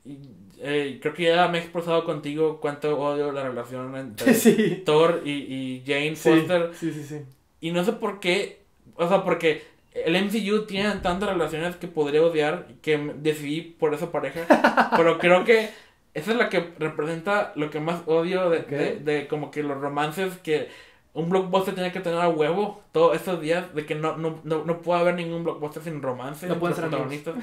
y, 0.06 0.20
eh, 0.60 1.00
creo 1.02 1.14
que 1.14 1.24
ya 1.24 1.48
me 1.48 1.58
he 1.60 1.62
expresado 1.62 2.06
contigo 2.06 2.60
cuánto 2.62 2.98
odio 3.00 3.32
la 3.32 3.44
relación 3.44 3.96
entre 3.96 4.34
Sí. 4.34 4.84
Thor 4.86 5.22
y, 5.26 5.32
y 5.32 5.84
Jane 5.86 6.16
Sí, 6.16 6.30
Foster. 6.30 6.72
sí, 6.74 6.92
sí, 6.94 7.04
sí. 7.04 7.22
Y 7.62 7.72
no 7.72 7.84
sé 7.84 7.94
por 7.94 8.20
qué, 8.20 8.62
o 8.96 9.08
sea, 9.08 9.24
porque 9.24 9.64
el 9.94 10.16
MCU 10.16 10.66
tiene 10.66 10.92
tantas 10.98 11.30
relaciones 11.30 11.76
que 11.78 11.88
podría 11.88 12.22
odiar 12.22 12.68
que 12.82 12.98
decidí 13.18 13.62
por 13.62 13.94
esa 13.94 14.12
pareja. 14.12 14.46
pero 14.98 15.18
creo 15.20 15.44
que 15.46 15.70
esa 16.14 16.32
es 16.32 16.38
la 16.38 16.50
que 16.50 16.72
representa 16.80 17.52
lo 17.56 17.70
que 17.70 17.80
más 17.80 18.04
odio 18.06 18.50
de, 18.50 18.60
de, 18.62 18.96
de 19.00 19.28
como 19.28 19.52
que 19.52 19.64
los 19.64 19.80
romances 19.80 20.38
que 20.38 20.70
un 21.16 21.30
blockbuster 21.30 21.74
tiene 21.74 21.92
que 21.92 22.02
tener 22.02 22.20
a 22.22 22.30
huevo 22.30 22.84
todos 22.92 23.16
estos 23.16 23.42
días. 23.42 23.74
De 23.74 23.86
que 23.86 23.96
no, 23.96 24.18
no, 24.18 24.40
no, 24.44 24.64
no 24.66 24.82
puede 24.82 25.00
haber 25.00 25.16
ningún 25.16 25.44
blockbuster 25.44 25.82
sin 25.82 26.02
romance. 26.02 26.46
No 26.48 26.60
pueden 26.60 26.76
ser 26.76 26.90
protagonistas. 26.90 27.36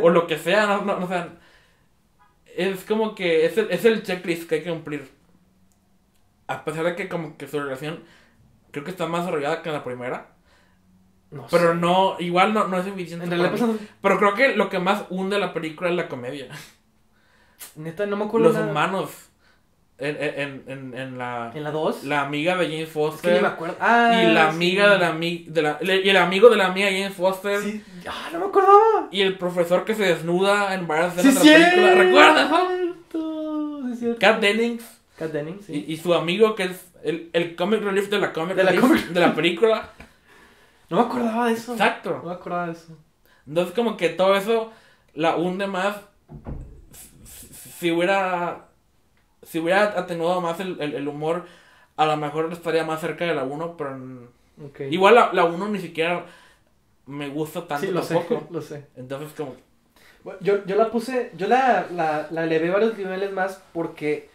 o 0.00 0.08
lo 0.10 0.26
que 0.26 0.38
sea, 0.38 0.66
no, 0.66 0.82
no, 0.82 0.98
no, 0.98 1.04
o 1.04 1.08
sea, 1.08 1.28
es 2.56 2.84
como 2.84 3.14
que 3.14 3.46
es 3.46 3.58
el, 3.58 3.70
es 3.70 3.84
el 3.84 4.02
checklist 4.02 4.48
que 4.48 4.56
hay 4.56 4.62
que 4.62 4.70
cumplir. 4.70 5.10
A 6.46 6.64
pesar 6.64 6.84
de 6.84 6.94
que 6.96 7.08
como 7.08 7.36
que 7.36 7.48
su 7.48 7.58
relación 7.60 8.04
creo 8.70 8.84
que 8.84 8.90
está 8.90 9.06
más 9.06 9.20
desarrollada 9.22 9.62
que 9.62 9.70
la 9.72 9.84
primera. 9.84 10.28
No 11.30 11.46
Pero 11.50 11.72
sé. 11.72 11.78
no, 11.80 12.16
igual 12.20 12.54
no, 12.54 12.68
no 12.68 12.78
es 12.78 12.84
suficiente. 12.86 13.24
En 13.24 13.30
realidad 13.30 13.52
Pero 14.00 14.18
creo 14.18 14.34
que 14.34 14.54
lo 14.56 14.68
que 14.68 14.78
más 14.78 15.04
hunde 15.10 15.38
la 15.38 15.52
película 15.52 15.90
es 15.90 15.96
la 15.96 16.08
comedia. 16.08 16.48
Neta, 17.76 18.06
no 18.06 18.16
me 18.16 18.24
acuerdo 18.26 18.48
Los 18.48 18.56
nada. 18.56 18.70
humanos. 18.70 19.30
En, 19.96 20.16
en, 20.20 20.64
en, 20.66 20.94
en 20.98 21.18
la, 21.18 21.52
¿En 21.54 21.62
la 21.62 21.70
2? 21.70 22.02
la 22.04 22.22
amiga 22.22 22.56
de 22.56 22.64
Jane 22.64 22.80
Es 22.82 22.88
que 22.88 22.92
Foster. 22.92 23.40
me 23.42 23.46
acuerdo. 23.46 23.76
Ah, 23.78 24.22
y 24.24 24.32
la 24.32 24.50
sí. 24.50 24.56
amiga 24.56 24.90
de 24.90 24.98
la 24.98 25.08
amiga 25.08 25.52
de 25.52 25.62
la, 25.62 25.78
y 25.82 26.08
el 26.10 26.16
amigo 26.16 26.50
de 26.50 26.56
la 26.56 26.66
amiga 26.66 26.88
Jane 26.88 27.10
Foster. 27.10 27.60
Sí. 27.60 27.80
Ah, 28.08 28.28
no 28.32 28.40
me 28.40 28.46
acordaba. 28.46 29.08
Y 29.12 29.20
el 29.22 29.38
profesor 29.38 29.84
que 29.84 29.94
se 29.94 30.02
desnuda 30.02 30.74
en 30.74 30.88
varias 30.88 31.14
Sí, 31.14 31.28
escenas 31.28 31.44
de 31.44 31.80
la 31.80 31.94
película. 31.94 32.02
¿Recuerdas? 32.02 32.50
no? 32.50 33.94
sí. 33.96 34.06
Kat 34.18 34.40
Dennings. 34.40 34.84
Kat 35.16 35.30
Dennings, 35.30 35.64
sí. 35.66 35.84
Y, 35.86 35.92
y 35.92 35.96
su 35.96 36.12
amigo 36.12 36.56
que 36.56 36.64
es 36.64 36.86
el, 37.04 37.30
el 37.32 37.54
comic 37.54 37.80
relief 37.82 38.10
de 38.10 38.18
la 38.18 38.32
comic 38.32 38.56
De 38.56 38.64
la 38.64 38.74
comic 38.74 39.06
de 39.08 39.20
la 39.20 39.32
película. 39.34 39.90
No 40.90 40.96
me 40.96 41.02
acordaba 41.04 41.46
de 41.46 41.52
eso. 41.52 41.70
No 41.76 41.76
Exacto. 41.84 42.20
me 42.24 42.32
acordaba 42.32 42.66
de 42.66 42.72
eso. 42.72 42.96
Entonces 43.46 43.74
como 43.74 43.96
que 43.96 44.08
todo 44.08 44.34
eso 44.34 44.72
la 45.14 45.36
hunde 45.36 45.68
más. 45.68 45.96
Si- 47.24 47.46
Si 47.78 47.90
hubiera. 47.92 48.64
Si 49.44 49.58
hubiera 49.58 49.98
atenuado 49.98 50.40
más 50.40 50.60
el, 50.60 50.80
el, 50.80 50.94
el 50.94 51.08
humor, 51.08 51.44
a 51.96 52.06
lo 52.06 52.16
mejor 52.16 52.52
estaría 52.52 52.84
más 52.84 53.00
cerca 53.00 53.24
de 53.24 53.34
la 53.34 53.44
1, 53.44 53.76
pero. 53.76 53.98
Igual 54.90 55.14
la, 55.14 55.32
la 55.32 55.44
1 55.44 55.68
ni 55.68 55.80
siquiera 55.80 56.26
me 57.06 57.28
gusta 57.28 57.66
tanto 57.66 57.86
sí, 57.86 57.92
lo 57.92 58.02
sé, 58.02 58.20
lo 58.50 58.62
sé. 58.62 58.86
Entonces 58.96 59.32
como. 59.36 59.56
Bueno, 60.22 60.38
Yo, 60.42 60.64
yo 60.64 60.76
la 60.76 60.90
puse, 60.90 61.32
yo 61.36 61.46
la, 61.48 61.86
la, 61.90 62.28
la 62.30 62.44
elevé 62.44 62.70
varios 62.70 62.96
niveles 62.96 63.30
más 63.32 63.62
porque 63.72 64.30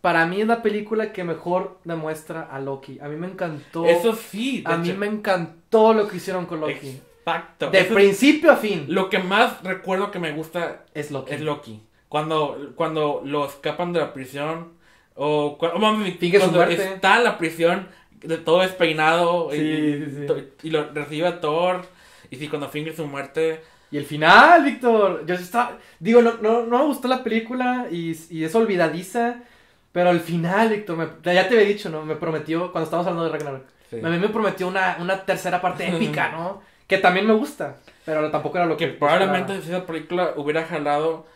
para 0.00 0.26
mí 0.26 0.40
es 0.40 0.46
la 0.46 0.62
película 0.62 1.12
que 1.12 1.24
mejor 1.24 1.78
demuestra 1.84 2.42
a 2.42 2.60
Loki. 2.60 2.98
A 3.00 3.08
mí 3.08 3.16
me 3.16 3.26
encantó. 3.26 3.84
Eso 3.86 4.14
sí. 4.14 4.62
a 4.64 4.76
mí 4.76 4.92
me 4.92 5.06
encantó 5.06 5.92
lo 5.92 6.06
que 6.08 6.16
hicieron 6.16 6.46
con 6.46 6.60
Loki. 6.60 7.00
Exacto. 7.24 7.70
De 7.70 7.80
Eso 7.80 7.94
principio 7.94 8.52
a 8.52 8.56
fin 8.56 8.86
lo 8.88 9.10
que 9.10 9.18
más 9.18 9.62
recuerdo 9.62 10.10
que 10.10 10.18
me 10.18 10.32
gusta 10.32 10.84
es 10.94 11.10
Loki. 11.10 11.34
es 11.34 11.40
Loki. 11.40 11.82
Cuando, 12.10 12.72
cuando 12.74 13.22
lo 13.24 13.46
escapan 13.46 13.94
de 13.94 14.00
la 14.00 14.12
prisión. 14.12 14.74
O 15.14 15.56
cu- 15.58 15.66
o 15.66 15.78
mami, 15.78 16.18
cuando 16.38 16.62
está 16.64 17.16
en 17.18 17.24
la 17.24 17.38
prisión, 17.38 17.88
de 18.22 18.36
todo 18.36 18.60
despeinado. 18.60 19.54
y, 19.54 19.58
Sí, 19.58 20.04
sí, 20.04 20.16
sí. 20.20 20.26
to- 20.26 20.38
y 20.62 20.70
lo 20.70 20.92
recibe 20.92 21.26
a 21.28 21.40
Thor. 21.40 21.86
Y 22.30 22.36
sí, 22.36 22.48
cuando 22.48 22.68
finge 22.68 22.94
su 22.94 23.06
muerte. 23.06 23.62
Y 23.92 23.96
el 23.96 24.04
final, 24.04 24.64
Víctor. 24.64 25.24
Yo 25.26 25.36
sí 25.36 25.44
estaba. 25.44 25.78
Digo, 25.98 26.20
no, 26.20 26.34
no, 26.42 26.66
no 26.66 26.78
me 26.80 26.84
gustó 26.84 27.08
la 27.08 27.22
película 27.24 27.86
y, 27.90 28.14
y 28.30 28.44
es 28.44 28.54
olvidadiza. 28.54 29.36
Pero 29.92 30.10
el 30.10 30.20
final, 30.20 30.68
Víctor, 30.70 30.96
me- 30.96 31.32
ya 31.34 31.48
te 31.48 31.54
había 31.54 31.66
dicho, 31.66 31.88
¿no? 31.90 32.04
Me 32.04 32.14
prometió, 32.16 32.70
cuando 32.72 32.84
estábamos 32.84 33.08
hablando 33.08 33.24
de 33.30 33.38
Ragnarok, 33.38 33.64
Sí. 33.90 33.96
a 34.04 34.08
mí 34.08 34.18
me 34.18 34.28
prometió 34.28 34.68
una, 34.68 34.98
una 35.00 35.24
tercera 35.24 35.60
parte 35.60 35.86
épica, 35.96 36.30
¿no? 36.30 36.62
Que 36.86 36.98
también 36.98 37.26
me 37.26 37.32
gusta. 37.34 37.76
Pero 38.04 38.30
tampoco 38.30 38.56
era 38.58 38.66
lo 38.66 38.76
que. 38.76 38.86
Que 38.86 38.92
probablemente 38.92 39.60
si 39.62 39.68
esa 39.70 39.86
película 39.86 40.34
hubiera 40.36 40.64
jalado 40.64 41.26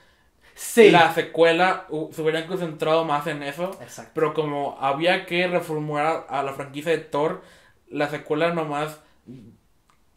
Sí. 0.55 0.91
la 0.91 1.13
secuela, 1.13 1.87
se 2.13 2.23
hubieran 2.23 2.47
concentrado 2.47 3.05
más 3.05 3.27
en 3.27 3.43
eso. 3.43 3.77
Exacto. 3.81 4.13
Pero 4.15 4.35
como 4.35 4.77
había 4.81 5.27
que 5.27 5.47
reformular 5.49 6.27
a 6.29 6.43
la 6.43 6.53
franquicia 6.53 6.93
de 6.93 6.99
Thor, 6.99 7.43
la 7.89 8.09
secuela 8.09 8.53
nomás 8.55 9.01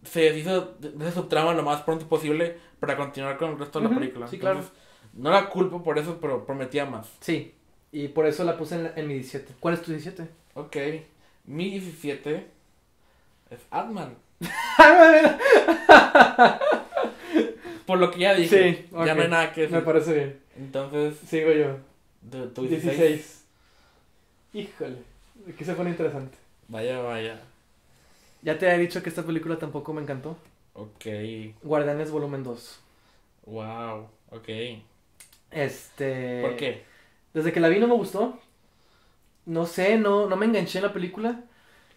se 0.04 0.22
deshizo 0.22 0.76
de 0.80 1.12
su 1.12 1.24
trama 1.24 1.54
lo 1.54 1.64
más 1.64 1.82
pronto 1.82 2.08
posible 2.08 2.58
para 2.80 2.96
continuar 2.96 3.38
con 3.38 3.52
el 3.52 3.60
resto 3.60 3.80
de 3.80 3.86
la 3.86 3.92
Ujú, 3.92 4.00
película. 4.00 4.28
sí, 4.28 4.38
claro. 4.40 4.60
Entonces, 4.60 4.80
no 5.14 5.32
la 5.32 5.50
culpo 5.50 5.84
por 5.84 5.98
eso, 5.98 6.20
pero 6.22 6.46
prometía 6.46 6.86
más. 6.86 7.08
Sí. 7.22 7.54
Y 7.92 8.10
por 8.10 8.28
eso 8.28 8.44
la 8.44 8.58
puse 8.58 8.76
en, 8.76 8.92
en 8.96 9.08
mi 9.08 9.16
17. 9.16 9.56
¿Cuál 9.60 9.74
es 9.74 9.82
tu 9.82 9.92
17? 9.92 10.28
Ok, 10.54 10.76
mi 11.46 11.72
17 11.72 12.48
es 13.50 13.60
Ant-Man. 13.72 14.16
Por 17.88 17.98
lo 18.00 18.12
que 18.12 18.20
ya 18.20 18.36
dije, 18.36 18.74
Sí, 18.74 18.86
ya 19.06 19.16
no 19.16 19.24
hay 19.24 19.30
nada 19.30 19.52
que 19.54 19.62
decir. 19.62 19.76
Me 19.78 19.82
parece 19.82 20.14
bien. 20.14 20.40
Entonces, 20.58 21.18
Sigo 21.28 21.52
yo. 21.52 21.78
tu, 22.30 22.50
tu 22.50 22.68
16. 22.68 22.98
16. 22.98 23.46
Híjole. 24.54 24.98
Aquí 25.50 25.66
se 25.66 25.74
pone 25.74 25.90
interesante. 25.92 26.38
Vaya, 26.68 27.00
vaya. 27.02 27.40
Ya 28.42 28.58
te 28.58 28.68
he 28.70 28.78
dicho 28.78 29.02
que 29.02 29.10
esta 29.10 29.24
película 29.24 29.58
tampoco 29.58 29.94
me 29.94 30.02
encantó. 30.02 30.38
Ok, 30.74 31.06
Guardianes 31.64 32.12
Volumen 32.12 32.44
2. 32.44 32.80
wow, 33.46 34.08
ok. 34.32 34.50
Este. 35.52 36.42
¿Por 36.42 36.56
qué? 36.58 36.84
Desde 37.34 37.52
que 37.54 37.60
la 37.60 37.70
vi 37.70 37.80
no 37.80 37.88
me 37.88 37.96
gustó. 37.96 38.40
No 39.46 39.66
sé, 39.66 39.98
no, 39.98 40.28
no 40.28 40.36
me 40.36 40.46
enganché 40.46 40.80
en 40.80 40.86
la 40.86 40.94
película. 40.94 41.44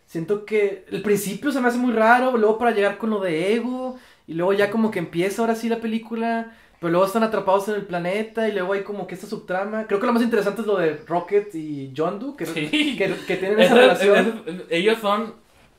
Siento 0.07 0.45
que 0.45 0.85
el 0.91 1.03
principio 1.03 1.53
se 1.53 1.61
me 1.61 1.69
hace 1.69 1.79
muy 1.79 1.93
raro, 1.93 2.37
luego 2.37 2.59
para 2.59 2.73
llegar 2.73 2.99
con 2.99 3.11
lo 3.11 3.21
de 3.21 3.55
Ego, 3.55 3.99
y 4.31 4.35
luego 4.35 4.53
ya 4.53 4.71
como 4.71 4.93
que 4.93 5.01
empieza 5.01 5.43
ahora 5.43 5.57
sí 5.57 5.69
la 5.69 5.81
película, 5.81 6.53
pero 6.79 6.93
luego 6.93 7.05
están 7.07 7.25
atrapados 7.25 7.69
en 7.69 7.75
el 7.75 7.85
planeta, 7.85 8.49
y 8.49 8.53
luego 8.53 8.75
hay 8.75 8.83
como 8.85 9.07
que 9.09 9.15
esta 9.17 9.27
subtrama. 9.27 9.87
Creo 9.89 9.99
que 9.99 10.07
lo 10.07 10.13
más 10.13 10.23
interesante 10.23 10.61
es 10.61 10.67
lo 10.69 10.77
de 10.79 10.97
Rocket 11.07 11.53
y 11.55 11.93
John 11.97 12.19
Doe, 12.21 12.37
que, 12.37 12.47
Sí. 12.47 12.97
que, 12.97 13.13
que 13.27 13.37
tienen 13.37 13.59
esa 13.61 13.75
relación. 13.75 14.45
ellos 14.71 14.99
son 15.01 15.35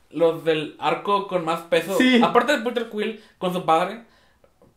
los 0.09 0.43
del 0.43 0.75
arco 0.79 1.27
con 1.27 1.45
más 1.45 1.61
peso. 1.61 1.97
Sí. 1.97 2.19
Aparte 2.21 2.57
de 2.57 2.63
Peter 2.63 2.89
Quill 2.89 3.21
con 3.37 3.53
su 3.53 3.63
padre. 3.65 4.01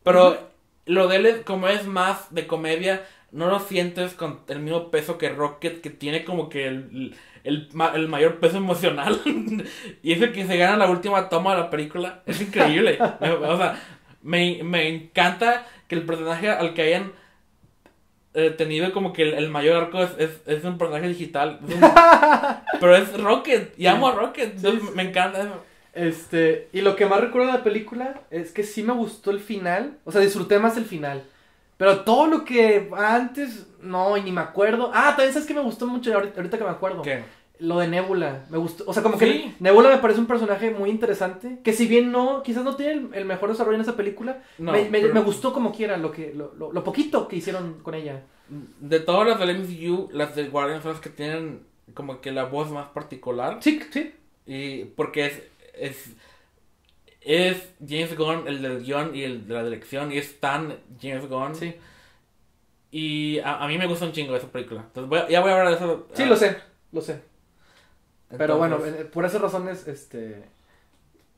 Pero 0.05 0.39
lo 0.87 1.09
de 1.09 1.17
él, 1.17 1.27
es- 1.27 1.41
como 1.45 1.67
es 1.69 1.85
más 1.87 2.33
de 2.33 2.47
comedia, 2.47 3.05
no 3.33 3.49
lo 3.49 3.59
sientes 3.59 4.15
con 4.15 4.41
el 4.49 4.61
mismo 4.61 4.91
peso 4.93 5.19
que 5.19 5.31
Rocket, 5.31 5.81
que 5.81 5.91
tiene 5.91 6.25
como 6.25 6.49
que 6.49 6.69
el, 6.69 7.17
el, 7.45 7.69
ma- 7.73 7.93
el 7.95 8.09
mayor 8.09 8.41
peso 8.41 8.57
emocional. 8.57 9.21
y 10.03 10.13
es 10.13 10.21
el 10.23 10.33
que 10.33 10.47
se 10.47 10.57
gana 10.57 10.77
la 10.77 10.91
última 10.91 11.29
toma 11.29 11.55
de 11.55 11.61
la 11.63 11.71
película. 11.71 12.23
Es 12.27 12.41
increíble. 12.41 12.99
O 13.21 13.57
sea, 13.57 13.81
me, 14.23 14.63
me 14.65 14.89
encanta 14.89 15.67
que 15.87 15.95
el 15.95 16.03
personaje 16.03 16.51
al 16.51 16.75
que 16.75 16.83
hayan 16.83 17.13
eh, 18.35 18.51
tenido 18.51 18.93
como 18.93 19.13
que 19.13 19.23
el, 19.23 19.35
el 19.35 19.51
mayor 19.51 19.77
arco 19.77 20.03
es, 20.03 20.11
es, 20.19 20.31
es 20.47 20.65
un 20.65 20.77
personaje 20.79 21.09
digital. 21.09 21.61
Es 21.69 21.75
un- 21.75 21.81
pero 22.81 22.97
es 22.97 23.21
Rocket. 23.21 23.79
Y 23.79 23.87
amo 23.87 24.09
a 24.09 24.13
Rocket. 24.15 24.59
Sí. 24.59 24.79
Me 24.95 25.05
encanta 25.05 25.41
eso. 25.41 25.65
Este, 25.93 26.69
y 26.73 26.81
lo 26.81 26.97
que 26.97 27.07
más 27.07 27.21
recuerdo 27.21 27.47
de 27.49 27.59
la 27.59 27.63
película 27.63 28.23
es 28.31 28.51
que 28.51 28.65
sí 28.65 28.83
me 28.83 28.93
gustó 28.93 29.31
el 29.31 29.39
final, 29.39 29.99
o 30.05 30.11
sea, 30.11 30.21
disfruté 30.23 30.59
más 30.59 30.77
el 30.77 30.87
final. 30.87 31.23
Pero 31.77 32.01
todo 32.01 32.27
lo 32.27 32.45
que 32.45 32.91
antes, 32.97 33.67
no, 33.85 34.17
y 34.17 34.23
ni 34.23 34.33
me 34.33 34.41
acuerdo. 34.41 34.91
Ah, 34.95 35.11
también 35.17 35.33
sabes 35.33 35.47
que 35.47 35.55
me 35.55 35.61
gustó 35.61 35.87
mucho 35.87 36.13
ahorita, 36.15 36.37
ahorita 36.37 36.59
que 36.59 36.65
me 36.65 36.71
acuerdo. 36.71 37.03
¿Qué? 37.03 37.23
Lo 37.61 37.79
de 37.79 37.87
Nebula, 37.87 38.45
me 38.51 38.59
gustó, 38.59 38.83
o 38.87 38.93
sea, 38.93 39.03
como 39.05 39.17
Sí. 39.17 39.25
que 39.25 39.53
Nebula 39.61 39.89
me 39.89 39.99
parece 39.99 40.19
un 40.19 40.27
personaje 40.27 40.71
muy 40.73 40.91
interesante, 40.91 41.59
que 41.63 41.73
si 41.73 41.87
bien 41.87 42.11
no, 42.11 42.43
quizás 42.43 42.65
no 42.65 42.75
tiene 42.75 42.93
el, 42.95 43.09
el 43.15 43.25
mejor 43.27 43.49
desarrollo 43.51 43.77
en 43.77 43.83
esa 43.83 43.97
película, 43.97 44.43
No, 44.59 44.73
me, 44.73 44.91
me- 44.91 45.01
pero- 45.01 45.15
me 45.15 45.21
gustó 45.21 45.53
como 45.53 45.73
quiera 45.73 45.97
lo 45.97 46.11
que, 46.11 46.35
lo, 46.35 46.53
lo- 46.59 46.73
lo 46.73 46.83
poquito 46.83 47.29
que 47.29 47.37
hicieron 47.37 47.75
con 47.83 47.95
ella. 47.95 48.23
De 48.81 48.99
todas 48.99 49.29
las 49.29 49.39
del 49.39 49.51
MCU, 49.61 50.09
las 50.13 50.35
de 50.35 50.49
Guardians 50.49 50.83
son 50.83 50.93
las 50.93 51.01
que 51.01 51.11
tienen 51.11 51.61
como 51.95 52.21
que 52.21 52.33
la 52.33 52.45
voz 52.45 52.71
más 52.73 52.89
particular. 52.89 53.59
Sí, 53.61 53.81
sí. 53.93 54.13
Y 54.47 54.85
porque 54.87 55.27
es, 55.27 55.43
es, 55.75 56.15
es 57.21 57.69
James 57.87 58.17
Gunn 58.17 58.47
el 58.49 58.61
del 58.63 58.83
guion 58.83 59.15
y 59.15 59.23
el 59.23 59.47
de 59.47 59.55
la 59.55 59.65
dirección. 59.65 60.13
Y 60.13 60.19
es 60.19 60.41
tan 60.41 60.77
James 61.01 61.29
Gunn. 61.29 61.55
Sí, 61.55 61.75
Y 62.97 63.41
a, 63.41 63.57
a 63.65 63.67
mí 63.67 63.77
me 63.77 63.87
gusta 63.89 64.05
un 64.05 64.13
chingo 64.13 64.37
esa 64.37 64.47
película. 64.47 64.83
Entonces 64.83 65.09
voy 65.09 65.19
a- 65.19 65.29
ya 65.29 65.41
voy 65.41 65.51
a 65.51 65.55
hablar 65.59 65.71
de 65.71 65.75
eso. 65.85 66.07
sí, 66.13 66.23
ah, 66.23 66.27
lo 66.27 66.37
sé, 66.37 66.57
lo 66.93 67.01
sé. 67.01 67.21
Pero 68.39 68.57
bueno, 68.59 68.79
por 69.13 69.25
esas 69.25 69.41
razones, 69.41 69.87
este... 69.89 70.45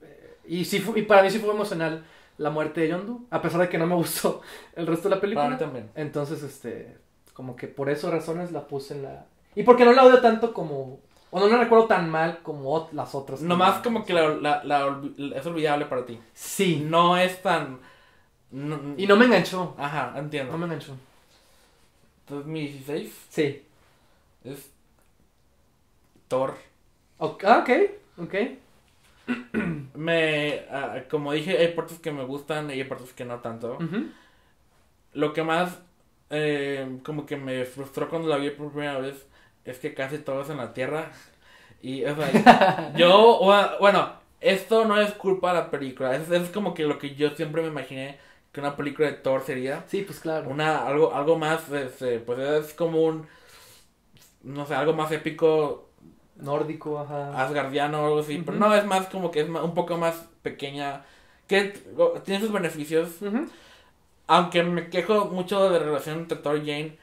eh, 0.03 0.37
Y, 0.47 0.65
sí 0.67 0.85
y 0.95 1.03
para 1.03 1.23
mí 1.23 1.31
sí 1.31 1.39
fue 1.39 1.51
emocional 1.51 2.05
la 2.39 2.51
muerte 2.51 2.83
de 2.83 2.89
Yondu, 2.89 3.27
a 3.31 3.41
pesar 3.41 3.61
de 3.63 3.69
que 3.71 3.79
no 3.79 3.87
me 3.87 3.95
gustó 4.03 4.43
el 4.75 4.87
resto 4.87 5.09
de 5.09 5.15
la 5.15 5.21
Para 5.21 5.29
mí 5.31 5.35
película. 5.37 5.59
también. 5.59 5.91
Entonces, 5.95 6.43
este, 6.43 6.97
como 7.33 7.57
que 7.57 7.69
por 7.69 7.89
esas 7.89 8.11
razones 8.11 8.53
la 8.53 8.67
puse 8.67 8.95
en 8.95 9.03
la... 9.05 9.25
Y 9.55 9.63
porque 9.63 9.85
no 9.87 9.93
la 9.93 10.05
odio 10.05 10.21
tanto 10.21 10.53
como... 10.53 11.01
O 11.31 11.41
no 11.41 11.49
la 11.49 11.57
recuerdo 11.59 11.87
tan 11.87 12.09
mal 12.11 12.39
como 12.43 12.89
las 12.93 13.15
otras. 13.15 13.41
Nomás 13.43 13.83
como 13.83 14.05
que 14.05 14.13
la, 14.13 14.63
la, 14.63 15.01
es 15.35 15.47
olvidable 15.47 15.87
para 15.87 16.05
ti. 16.07 16.19
Sí. 16.35 16.85
No 16.87 17.17
es 17.17 17.43
tan... 17.43 17.79
no- 18.51 18.95
Y 18.97 19.07
no 19.07 19.17
me 19.17 19.25
enganchó. 19.25 19.75
Ajá, 19.79 20.15
entiendo. 20.17 20.53
No 20.53 20.59
me 20.59 20.67
enganchó. 20.67 20.95
Mi 22.47 22.67
16 22.69 23.27
Sí. 23.31 23.63
es 24.45 24.71
Thor. 26.29 26.57
Ok, 27.19 27.45
ah, 27.45 27.59
ok. 27.61 27.71
Ok. 28.19 28.35
Me, 29.95 30.61
ah, 30.71 31.03
como 31.11 31.33
dije, 31.33 31.57
hay 31.59 31.69
partes 31.69 31.99
que 31.99 32.13
me 32.13 32.25
gustan 32.25 32.71
y 32.71 32.75
hay 32.75 32.85
partes 32.85 33.13
que 33.13 33.25
no 33.25 33.41
tanto. 33.41 33.79
Lo 35.13 35.33
que 35.33 35.43
más 35.43 35.79
eh, 36.31 36.99
como 37.05 37.27
que 37.27 37.37
me 37.37 37.65
frustró 37.65 38.09
cuando 38.09 38.29
la 38.29 38.37
vi 38.37 38.51
por 38.51 38.71
primera 38.71 38.99
vez 38.99 39.27
es 39.65 39.79
que 39.79 39.95
casi 39.95 40.19
todo 40.19 40.43
es 40.43 40.51
en 40.51 40.59
la 40.59 40.75
tierra. 40.75 41.11
Y 41.83 42.05
o 42.05 42.15
sea, 42.15 42.93
yo, 42.97 43.41
bueno, 43.81 44.13
esto 44.41 44.85
no 44.85 45.01
es 45.01 45.13
culpa 45.15 45.53
de 45.55 45.61
la 45.61 45.71
película. 45.71 46.15
Es, 46.17 46.31
es 46.31 46.51
como 46.51 46.75
que 46.75 46.85
lo 46.85 46.99
que 46.99 47.15
yo 47.15 47.31
siempre 47.31 47.63
me 47.63 47.69
imaginé 47.69 48.19
que 48.57 48.61
una 48.63 48.75
película 48.75 49.09
de 49.09 49.15
Thor 49.19 49.43
sería. 49.45 49.85
Sí, 49.87 50.01
pues 50.03 50.19
claro. 50.19 50.49
Una, 50.49 50.87
algo, 50.87 51.15
algo 51.15 51.39
más, 51.39 51.71
este, 51.71 52.21
pues 52.21 52.39
es 52.39 52.73
como 52.73 53.03
un, 53.03 53.27
no 54.43 54.67
sé, 54.67 54.75
algo 54.75 54.93
más 54.93 55.11
épico, 55.13 55.91
Nórdico, 56.37 56.99
ajá. 57.01 57.45
asgardiano 57.45 58.03
o 58.03 58.07
algo 58.07 58.19
así. 58.21 58.43
Pero 58.45 58.59
no, 58.59 58.75
es 58.75 58.85
más 58.85 59.07
como 59.09 59.31
que 59.31 59.41
es 59.41 59.49
ma- 59.49 59.63
un 59.63 59.75
poco 59.75 59.97
más 59.97 60.27
pequeña. 60.43 61.05
Que 61.47 61.73
tiene 62.25 62.41
sus 62.41 62.53
beneficios. 62.53 63.11
Aunque 64.27 64.63
me 64.63 64.91
quejo 64.91 65.27
mucho 65.27 65.65
de 65.71 65.79
la 65.79 65.85
relación 65.85 66.19
entre 66.21 66.39
Thor 66.39 66.57
y 66.59 66.61
Jane, 66.67 66.99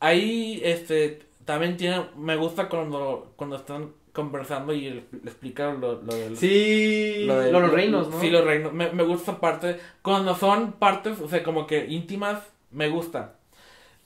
ahí 0.00 0.60
este 0.64 1.26
también 1.44 1.76
tiene, 1.76 2.06
me 2.16 2.36
gusta 2.36 2.68
cuando, 2.68 3.32
cuando 3.36 3.56
están 3.56 3.92
conversando 4.12 4.72
y 4.72 4.82
le, 4.90 4.94
le 4.94 5.30
explican 5.30 5.80
lo, 5.80 6.00
lo 6.02 6.14
del... 6.14 6.36
Sí. 6.36 7.24
lo 7.26 7.38
de- 7.40 7.52
los 7.52 7.70
reinos, 7.70 8.08
¿no? 8.10 8.20
Sí, 8.20 8.30
los 8.30 8.44
reinos. 8.44 8.72
Me, 8.72 8.90
me 8.92 9.02
gusta 9.02 9.32
esa 9.32 9.40
parte. 9.40 9.78
Cuando 10.02 10.34
son 10.34 10.72
partes, 10.72 11.20
o 11.20 11.28
sea, 11.28 11.42
como 11.42 11.66
que 11.66 11.86
íntimas, 11.86 12.40
me 12.70 12.88
gusta. 12.88 13.34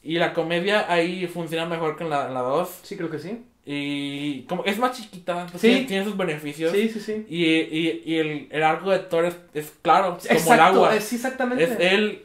Y 0.03 0.19
la 0.19 0.33
comedia 0.35 0.91
ahí 0.93 1.27
funciona 1.27 1.67
mejor 1.67 1.97
que 1.97 2.05
en 2.05 2.11
la 2.11 2.29
2. 2.29 2.81
Sí, 2.83 2.97
creo 2.97 3.11
que 3.11 3.19
sí. 3.19 3.45
Y 3.65 4.43
como 4.43 4.65
es 4.65 4.77
más 4.79 4.97
chiquita, 4.97 5.47
pues 5.49 5.61
Sí. 5.61 5.69
tiene, 5.69 5.85
tiene 5.87 6.05
sus 6.05 6.17
beneficios. 6.17 6.73
Sí, 6.73 6.89
sí, 6.89 6.99
sí. 7.01 7.25
Y, 7.29 7.45
y, 7.45 8.03
y 8.05 8.17
el, 8.19 8.49
el 8.51 8.63
arco 8.65 8.91
de 8.91 8.99
Thor 8.99 9.25
es, 9.27 9.37
es 9.55 9.73
claro, 9.83 10.19
como 10.19 10.35
Exacto, 10.35 10.55
el 10.55 10.61
agua. 10.61 10.97
es- 10.97 11.13
exactamente. 11.13 11.63
Es 11.65 11.77
él 11.79 12.25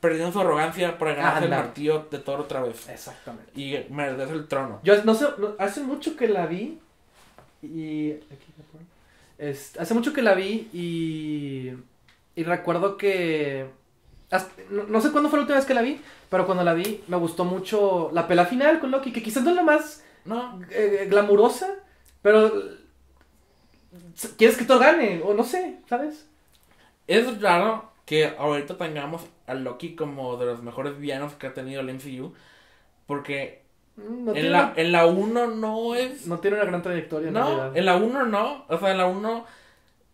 perdiendo 0.00 0.32
su 0.32 0.40
arrogancia 0.40 0.96
para 0.98 1.14
ganarse 1.14 1.38
el 1.46 1.52
Anda. 1.52 1.64
martillo 1.64 2.06
de 2.10 2.18
Thor 2.18 2.40
otra 2.40 2.62
vez. 2.62 2.88
Exactamente. 2.88 3.50
Y 3.54 3.84
merece 3.90 4.32
el 4.32 4.48
trono. 4.48 4.80
Yo 4.82 5.02
no 5.04 5.14
sé, 5.14 5.26
no- 5.38 5.54
hace 5.58 5.80
mucho 5.82 6.16
que 6.16 6.28
la 6.28 6.46
vi 6.46 6.78
y. 7.62 8.14
Es- 9.38 9.78
hace 9.78 9.94
mucho 9.94 10.12
que 10.12 10.22
la 10.22 10.34
vi 10.34 10.68
y 10.72 11.72
y 12.36 12.44
recuerdo 12.44 12.96
que 12.96 13.66
hasta- 14.30 14.62
no, 14.70 14.84
no 14.84 15.00
sé 15.00 15.10
cuándo 15.10 15.28
fue 15.28 15.38
la 15.38 15.42
última 15.42 15.56
vez 15.58 15.66
que 15.66 15.74
la 15.74 15.82
vi, 15.82 16.00
pero 16.30 16.46
cuando 16.46 16.62
la 16.64 16.72
vi 16.74 17.02
me 17.08 17.16
gustó 17.16 17.44
mucho 17.44 18.10
la 18.14 18.26
pelea 18.28 18.46
final 18.46 18.78
con 18.80 18.90
Loki, 18.90 19.12
que 19.12 19.22
quizás 19.22 19.42
no 19.42 19.50
es 19.50 19.56
la 19.56 19.62
más 19.62 20.04
No, 20.24 20.60
eh, 20.70 21.06
glamurosa, 21.10 21.68
pero 22.22 22.52
quieres 24.36 24.56
que 24.56 24.64
todo 24.64 24.78
gane 24.78 25.20
o 25.24 25.34
no 25.34 25.44
sé, 25.44 25.76
¿sabes? 25.88 26.26
es 27.06 27.40
raro 27.42 27.89
que 28.10 28.26
ahorita 28.38 28.76
tengamos 28.78 29.22
a 29.46 29.54
Loki 29.54 29.94
como 29.96 30.36
de 30.36 30.46
los 30.46 30.62
mejores 30.62 30.98
villanos 30.98 31.34
que 31.34 31.46
ha 31.48 31.54
tenido 31.54 31.80
el 31.82 31.90
MCU. 31.94 32.34
Porque 33.06 33.62
No, 33.96 34.34
en, 34.34 34.34
tiene, 34.34 34.50
la, 34.50 34.72
en 34.76 34.92
la 34.92 35.06
1 35.06 35.46
no 35.48 35.94
es. 35.94 36.26
no 36.26 36.40
tiene 36.40 36.56
una 36.56 36.66
gran 36.66 36.82
trayectoria 36.82 37.30
No, 37.30 37.44
realidad. 37.44 37.76
en 37.76 37.84
la 37.86 37.96
1 37.96 38.26
no. 38.26 38.64
O 38.68 38.78
sea, 38.78 38.90
en 38.92 38.98
la 38.98 39.06
1. 39.06 39.46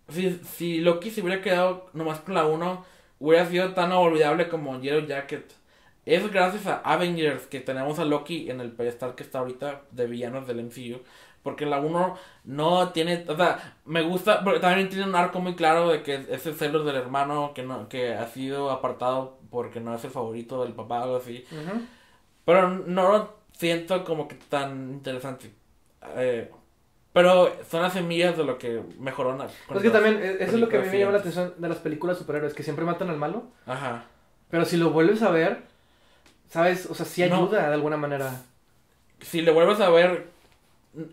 Si, 0.08 0.30
si 0.44 0.80
Loki 0.80 1.10
se 1.10 1.22
hubiera 1.22 1.42
quedado 1.42 1.90
nomás 1.94 2.20
con 2.20 2.34
la 2.34 2.46
1, 2.46 2.84
hubiera 3.20 3.46
sido 3.46 3.74
tan 3.74 3.92
olvidable 3.92 4.48
como 4.48 4.80
Yellow 4.80 5.06
Jacket. 5.06 5.52
Es 6.04 6.30
gracias 6.32 6.66
a 6.66 6.76
Avengers 6.78 7.46
que 7.46 7.60
tenemos 7.60 7.98
a 7.98 8.04
Loki 8.04 8.50
en 8.50 8.60
el 8.60 8.72
pedestal 8.72 9.14
que 9.16 9.24
está 9.24 9.40
ahorita 9.40 9.82
de 9.90 10.06
villanos 10.06 10.46
del 10.46 10.60
MCU. 10.64 11.00
Porque 11.46 11.64
la 11.64 11.78
1 11.78 12.16
no 12.42 12.88
tiene, 12.88 13.24
o 13.28 13.36
sea, 13.36 13.76
me 13.84 14.02
gusta, 14.02 14.42
pero 14.42 14.58
también 14.58 14.88
tiene 14.88 15.04
un 15.04 15.14
arco 15.14 15.38
muy 15.38 15.54
claro 15.54 15.90
de 15.90 16.02
que 16.02 16.26
es 16.28 16.44
el 16.44 16.56
celos 16.56 16.84
del 16.84 16.96
hermano 16.96 17.52
que 17.54 17.62
no 17.62 17.88
que 17.88 18.14
ha 18.14 18.26
sido 18.26 18.72
apartado 18.72 19.38
porque 19.48 19.78
no 19.78 19.94
es 19.94 20.02
el 20.02 20.10
favorito 20.10 20.64
del 20.64 20.72
papá 20.72 20.98
o 20.98 21.02
algo 21.04 21.16
así. 21.18 21.44
Ujú. 21.52 21.82
Pero 22.44 22.68
no 22.68 23.08
lo 23.12 23.36
siento 23.52 24.02
como 24.04 24.26
que 24.26 24.34
tan 24.34 24.90
interesante. 24.94 25.52
Eh, 26.16 26.50
pero 27.12 27.52
son 27.70 27.82
las 27.82 27.92
semillas 27.92 28.36
de 28.36 28.42
lo 28.42 28.58
que 28.58 28.82
mejoró. 28.98 29.40
Es 29.44 29.82
que 29.82 29.90
también, 29.90 30.16
eh, 30.20 30.38
eso 30.40 30.54
es 30.56 30.60
lo 30.60 30.68
que 30.68 30.78
a 30.78 30.80
mí 30.80 30.88
me 30.88 30.98
llama 30.98 31.12
la 31.12 31.18
atención 31.18 31.54
de 31.58 31.68
las 31.68 31.78
películas 31.78 32.18
superhéroes, 32.18 32.54
que 32.54 32.64
siempre 32.64 32.84
matan 32.84 33.08
al 33.08 33.18
malo. 33.18 33.44
Ajá. 33.66 34.02
Pero 34.50 34.64
si 34.64 34.76
lo 34.78 34.90
vuelves 34.90 35.22
a 35.22 35.30
ver, 35.30 35.62
¿sabes? 36.50 36.86
O 36.90 36.94
sea, 36.96 37.06
sí 37.06 37.24
No. 37.24 37.36
ayuda 37.36 37.68
de 37.68 37.74
alguna 37.74 37.96
manera. 37.96 38.42
Si 39.20 39.42
le 39.42 39.52
vuelves 39.52 39.80
a 39.80 39.90
ver, 39.90 40.34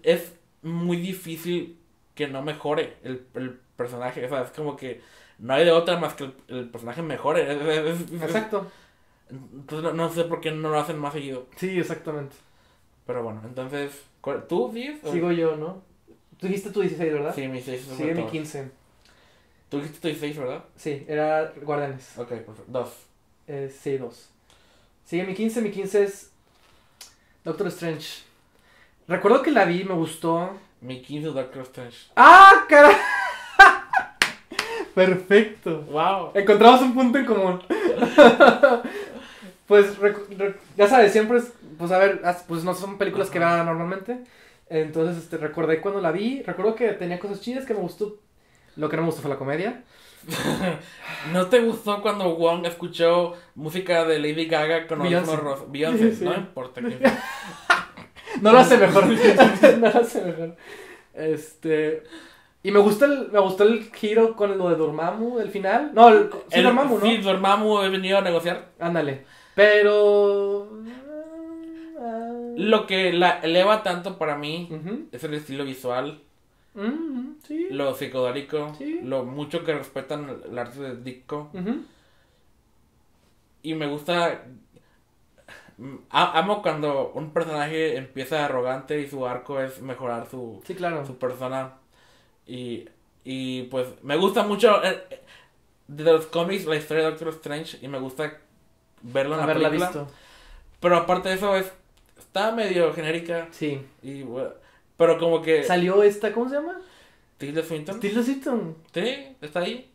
es 0.04 0.34
muy 0.62 0.98
difícil 0.98 1.78
que 2.16 2.28
no 2.28 2.42
mejore 2.42 2.98
el, 3.04 3.26
el 3.36 3.60
personaje. 3.76 4.26
O 4.26 4.30
sea, 4.30 4.42
es 4.44 4.52
como 4.52 4.76
que 4.78 5.02
no 5.40 5.54
hay 5.54 5.66
de 5.66 5.72
otra 5.72 5.98
más 5.98 6.14
que 6.14 6.26
el, 6.26 6.34
el 6.48 6.70
personaje 6.70 7.02
mejore. 7.02 7.42
Es- 7.52 7.62
es- 7.62 8.02
es- 8.12 8.22
Exacto. 8.22 8.70
Entonces 9.30 9.84
no, 9.84 9.94
no 9.94 10.10
sé 10.14 10.26
por 10.26 10.42
qué 10.42 10.52
no 10.52 10.70
lo 10.70 10.80
hacen 10.80 11.00
más 11.00 11.14
seguido. 11.14 11.48
Sí, 11.56 11.80
exactamente. 11.80 12.36
Pero 13.08 13.24
bueno, 13.24 13.42
entonces, 13.46 13.92
¿cuál- 14.22 14.46
¿tú 14.48 14.70
sí? 14.74 15.00
Sigo 15.12 15.32
yo, 15.32 15.56
¿no? 15.58 15.82
Tú 16.40 16.48
dijiste 16.48 16.72
tu 16.72 16.82
16, 16.82 17.14
¿verdad? 17.14 17.34
Sí, 17.34 17.48
mi 17.48 17.62
6 17.62 17.82
Sigue 17.98 18.14
mi 18.14 18.26
15. 18.28 18.70
Tú 19.70 19.78
dijiste 19.78 20.00
tu 20.00 20.08
16, 20.08 20.38
¿verdad? 20.38 20.66
Sí, 20.76 21.04
era 21.08 21.52
Guardianes. 21.62 22.18
Ok, 22.18 22.28
perfecto. 22.30 22.64
Dos. 22.68 22.90
Eh, 23.48 23.74
sí, 23.76 23.98
dos. 23.98 24.30
Sigue 25.06 25.26
mi 25.26 25.34
15, 25.34 25.62
mi 25.62 25.72
15 25.72 26.04
es 26.04 26.32
Doctor 27.44 27.68
Strange. 27.68 28.24
Recuerdo 29.14 29.44
que 29.44 29.52
la 29.52 29.66
vi, 29.66 29.84
me 29.84 29.94
gustó. 29.94 30.58
Mi 30.82 31.00
15 31.04 31.28
es 31.28 31.34
Doctor 31.36 31.62
Strange. 31.62 31.98
¡Ah, 32.16 32.66
cara! 32.68 32.90
Perfecto. 34.96 35.82
¡Wow! 35.92 36.32
Encontramos 36.34 36.82
un 36.82 36.96
punto 36.96 37.20
en 37.20 37.26
común. 37.26 37.62
pues, 39.68 39.86
ya 40.76 40.88
sabes, 40.88 41.12
siempre 41.12 41.38
es, 41.38 41.54
pues 41.78 41.92
a 41.92 42.00
ver, 42.00 42.22
pues 42.48 42.64
no 42.64 42.74
son 42.74 42.98
películas 42.98 43.30
que 43.30 43.38
vea 43.38 43.64
normalmente. 43.64 44.24
Entonces, 44.68 45.24
este, 45.24 45.38
recordé 45.38 45.80
cuando 45.80 46.02
la 46.02 46.12
vi, 46.12 46.42
recuerdo 46.42 46.74
que 46.74 46.90
tenía 46.94 47.20
cosas 47.20 47.40
chidas 47.40 47.68
que 47.68 47.76
me 47.76 47.82
gustó. 47.82 48.18
Lo 48.78 48.90
que 48.90 48.96
no 48.96 49.04
me 49.04 49.10
gustó 49.10 49.22
fue 49.22 49.30
la 49.30 49.38
comedia. 49.38 49.84
¿No 51.32 51.46
te 51.50 51.60
gustó 51.60 52.02
cuando 52.02 52.36
Wong 52.36 52.66
escuchó 52.66 53.36
música 53.54 54.06
de 54.06 54.18
Lady 54.18 54.48
Gaga 54.48 54.88
con 54.88 55.04
Beyoncé. 55.04 55.38
Beyoncé, 55.68 56.16
Sí. 56.16 56.26
no 56.26 56.34
importa. 56.34 56.82
No 58.42 58.52
lo 58.52 58.60
hace 58.60 58.78
mejor. 58.78 59.06
no 59.80 59.90
lo 59.90 60.00
hace 60.00 60.22
mejor. 60.24 60.56
Este. 61.14 62.04
Y 62.64 62.72
me 62.72 62.80
gusta 62.80 63.06
el, 63.06 63.30
me 63.32 63.40
gustó 63.40 63.64
el 63.64 63.92
giro 63.94 64.36
con 64.36 64.58
lo 64.58 64.70
de 64.70 64.76
Dormammu, 64.78 65.40
el 65.40 65.50
final. 65.50 65.92
No, 65.94 66.10
el, 66.10 66.30
sí, 66.50 66.60
El- 66.60 66.64
Dormammu, 66.64 67.00
¿no? 67.00 67.06
Sí, 67.06 67.18
Dormammu 67.18 67.82
he 67.82 67.90
venido 67.90 68.18
a 68.18 68.22
negociar. 68.22 68.70
Ándale. 68.80 69.26
Pero. 69.54 70.70
ah, 72.00 72.32
Lo 72.56 72.88
que 72.88 73.12
la 73.14 73.40
eleva 73.40 73.84
tanto 73.84 74.18
para 74.18 74.38
mí 74.38 74.70
es 75.12 75.24
el 75.24 75.34
estilo 75.34 75.66
visual, 75.66 76.22
Mm, 76.76 77.34
sí. 77.46 77.68
lo 77.70 77.94
psicodélico, 77.94 78.74
Sí. 78.78 79.02
lo 79.04 79.26
mucho 79.26 79.64
que 79.64 79.74
respetan 79.76 80.28
el 80.50 80.58
arte 80.58 80.80
de 80.82 80.96
Ditko. 80.96 81.52
Ujú. 81.54 81.82
Y 83.62 83.76
me 83.76 83.88
gusta. 83.88 84.44
Amo 86.10 86.62
cuando 86.62 87.12
un 87.14 87.32
personaje 87.34 87.98
empieza 87.98 88.46
arrogante 88.46 89.00
y 89.02 89.08
su 89.10 89.26
arco 89.26 89.60
es 89.60 89.82
mejorar 89.82 90.30
su, 90.30 90.62
Sí, 90.66 90.76
claro. 90.76 91.06
su 91.06 91.18
persona. 91.18 91.74
Y, 92.46 92.88
y 93.24 93.64
pues 93.64 93.88
me 94.04 94.16
gusta 94.18 94.44
mucho 94.44 94.84
eh, 94.84 95.04
eh, 95.10 95.22
de 95.88 96.04
los 96.04 96.26
cómics 96.28 96.66
la 96.66 96.76
historia 96.76 97.04
de 97.04 97.10
Doctor 97.12 97.30
Strange 97.30 97.78
y 97.82 97.88
me 97.88 98.00
gusta 98.00 98.38
verlo 99.02 99.34
en 99.34 99.38
la 99.40 99.44
Haberla 99.44 99.70
película. 99.70 99.90
visto. 99.90 100.08
Pero 100.80 100.98
aparte 100.98 101.30
de 101.30 101.36
eso, 101.36 101.56
es, 101.56 101.72
está 102.18 102.52
medio 102.52 102.94
genérica. 102.94 103.48
Sí. 103.52 103.82
Y, 104.02 104.24
bueno, 104.24 104.50
pero 104.98 105.18
como 105.18 105.42
que. 105.42 105.64
Salió 105.64 106.04
esta, 106.04 106.32
¿cómo 106.34 106.50
se 106.50 106.56
llama? 106.56 106.80
Tilda 107.38 107.64
Swinton. 107.64 108.00
Tilda 108.00 108.24
Swinton. 108.24 108.78
Sí, 108.94 109.36
está 109.42 109.62
ahí. 109.62 109.90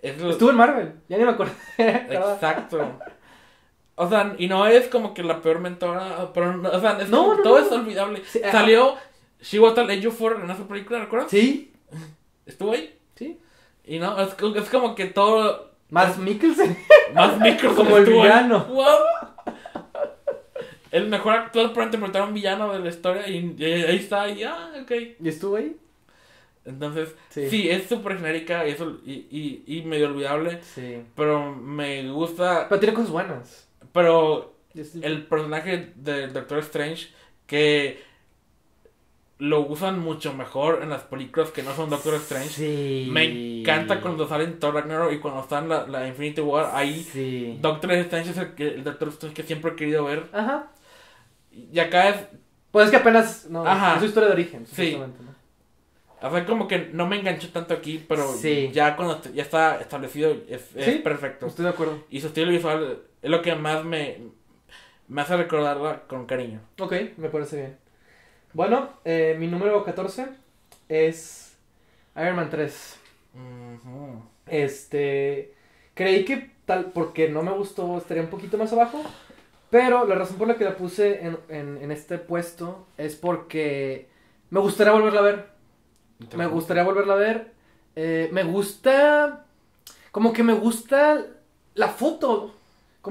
Es 0.00 0.20
lo- 0.20 0.30
Estuvo 0.30 0.50
en 0.50 0.56
Marvel. 0.56 0.92
Ya 1.08 1.18
ni 1.18 1.24
me 1.24 1.30
acuerdo. 1.30 1.52
Exacto. 1.78 2.98
O 3.98 4.08
sea, 4.08 4.34
y 4.38 4.46
no 4.48 4.66
es 4.66 4.86
como 4.88 5.12
que 5.12 5.22
la 5.22 5.42
peor 5.42 5.58
mentora, 5.60 6.30
pero, 6.32 6.56
no- 6.56 6.68
o 6.70 6.80
sea, 6.80 6.98
es 7.00 7.08
No, 7.08 7.36
todo 7.42 7.58
no. 7.60 7.66
es 7.66 7.72
olvidable. 7.72 8.22
Sí. 8.24 8.40
Salió 8.50 8.94
She 9.42 9.58
Was 9.58 9.74
for 10.16 10.40
en 10.42 10.50
esa 10.50 10.66
película, 10.68 11.00
¿recuerdas? 11.00 11.30
Sí. 11.30 11.72
Estuvo 12.46 12.72
ahí. 12.72 12.94
Sí. 13.16 13.38
Y 13.84 13.98
no, 13.98 14.18
es, 14.20 14.30
es 14.56 14.68
como 14.70 14.94
que 14.94 15.06
todo. 15.06 15.68
Más 15.90 16.18
Mikkelsen. 16.18 16.76
Más 17.14 17.40
micro 17.40 17.74
Como 17.74 17.96
el 17.96 18.04
villano. 18.04 18.64
Wow. 18.66 18.84
El 20.90 21.08
mejor 21.08 21.32
actor 21.34 21.72
para 21.72 21.86
interpretar 21.86 22.22
a 22.22 22.24
un 22.26 22.34
villano 22.34 22.72
de 22.72 22.78
la 22.80 22.88
historia 22.88 23.28
y, 23.28 23.54
y 23.58 23.64
ahí 23.64 23.96
está, 23.96 24.28
y 24.28 24.42
ah, 24.44 24.70
ok. 24.82 24.90
¿Y 25.20 25.28
estuvo 25.28 25.56
ahí? 25.56 25.76
Entonces, 26.64 27.14
Sí. 27.30 27.48
sí, 27.50 27.70
es 27.70 27.86
súper 27.88 28.16
genérica 28.18 28.66
y, 28.66 28.70
eso, 28.72 28.98
y, 29.04 29.26
y, 29.30 29.64
y 29.66 29.82
medio 29.82 30.06
olvidable, 30.08 30.60
Sí. 30.62 31.02
pero 31.14 31.54
me 31.54 32.10
gusta. 32.10 32.66
Pero 32.68 32.80
tiene 32.80 32.94
cosas 32.94 33.10
buenas. 33.10 33.67
Pero 33.98 34.54
el 35.02 35.26
personaje 35.26 35.92
del 35.96 36.32
Doctor 36.32 36.58
Strange 36.60 37.08
que 37.48 38.00
lo 39.38 39.60
usan 39.62 39.98
mucho 39.98 40.34
mejor 40.34 40.80
en 40.84 40.90
las 40.90 41.02
películas 41.02 41.50
que 41.50 41.64
no 41.64 41.74
son 41.74 41.90
Doctor 41.90 42.14
Strange. 42.14 42.48
Sí. 42.48 43.08
Me 43.10 43.60
encanta 43.60 44.00
cuando 44.00 44.28
salen 44.28 44.60
Thor 44.60 44.74
Ragnarok 44.74 45.12
y 45.12 45.18
cuando 45.18 45.40
están 45.40 45.68
la, 45.68 45.84
la 45.88 46.06
Infinity 46.06 46.42
War. 46.42 46.70
Ahí 46.74 47.02
Sí. 47.12 47.58
Doctor 47.60 47.90
Strange 47.92 48.30
es 48.30 48.36
el, 48.36 48.54
que, 48.54 48.68
el 48.68 48.84
Doctor 48.84 49.08
Strange 49.08 49.34
que 49.34 49.42
siempre 49.42 49.72
he 49.72 49.74
querido 49.74 50.04
ver. 50.04 50.26
Ajá. 50.32 50.70
Y 51.50 51.76
acá 51.80 52.10
es, 52.10 52.16
Pues 52.70 52.84
es 52.84 52.90
que 52.92 52.98
apenas. 52.98 53.46
No, 53.50 53.66
Ajá. 53.66 53.94
es 53.94 54.00
su 54.00 54.06
historia 54.06 54.28
de 54.28 54.34
origen. 54.34 54.64
Sí. 54.64 54.96
o 56.22 56.30
sea, 56.30 56.46
como 56.46 56.68
que 56.68 56.90
no 56.92 57.08
me 57.08 57.18
enganchó 57.18 57.48
tanto 57.48 57.74
aquí, 57.74 58.04
pero 58.08 58.32
Sí. 58.32 58.70
ya 58.72 58.94
cuando 58.94 59.20
ya 59.34 59.42
está 59.42 59.80
establecido 59.80 60.36
es, 60.48 60.70
es 60.76 61.00
perfecto. 61.00 61.46
Estoy 61.48 61.64
de 61.64 61.70
acuerdo. 61.70 62.04
Y 62.10 62.20
su 62.20 62.28
estilo 62.28 62.50
visual 62.52 63.02
es 63.22 63.30
lo 63.30 63.42
que 63.42 63.54
más 63.54 63.84
me, 63.84 64.18
me 65.08 65.22
hace 65.22 65.36
recordarla 65.36 66.02
con 66.06 66.26
cariño. 66.26 66.60
Ok, 66.78 66.94
me 67.16 67.28
parece 67.30 67.56
bien. 67.56 67.78
Bueno, 68.52 68.90
eh, 69.04 69.36
mi 69.38 69.46
número 69.46 69.84
14 69.84 70.28
es 70.88 71.56
Iron 72.16 72.36
Man 72.36 72.50
3. 72.50 72.98
Ujú. 73.34 74.22
Este. 74.46 75.54
Creí 75.94 76.24
que 76.24 76.52
tal, 76.64 76.92
porque 76.92 77.28
no 77.28 77.42
me 77.42 77.52
gustó, 77.52 77.96
estaría 77.98 78.22
un 78.22 78.30
poquito 78.30 78.58
más 78.58 78.72
abajo. 78.72 79.02
Pero 79.70 80.06
la 80.06 80.14
razón 80.14 80.38
por 80.38 80.48
la 80.48 80.56
que 80.56 80.64
la 80.64 80.76
puse 80.76 81.26
en, 81.26 81.38
en, 81.48 81.78
en 81.78 81.90
este 81.90 82.18
puesto 82.18 82.86
es 82.96 83.16
porque 83.16 84.08
me 84.50 84.60
gustaría 84.60 84.92
volverla 84.92 85.20
a 85.20 85.24
ver. 85.24 85.46
Me 86.36 86.46
gustaría 86.46 86.82
volverla 86.84 87.14
a 87.14 87.16
ver. 87.16 87.52
Eh, 87.96 88.28
me 88.32 88.44
gusta. 88.44 89.44
Como 90.10 90.32
que 90.32 90.42
me 90.42 90.54
gusta 90.54 91.26
la 91.74 91.88
foto. 91.88 92.54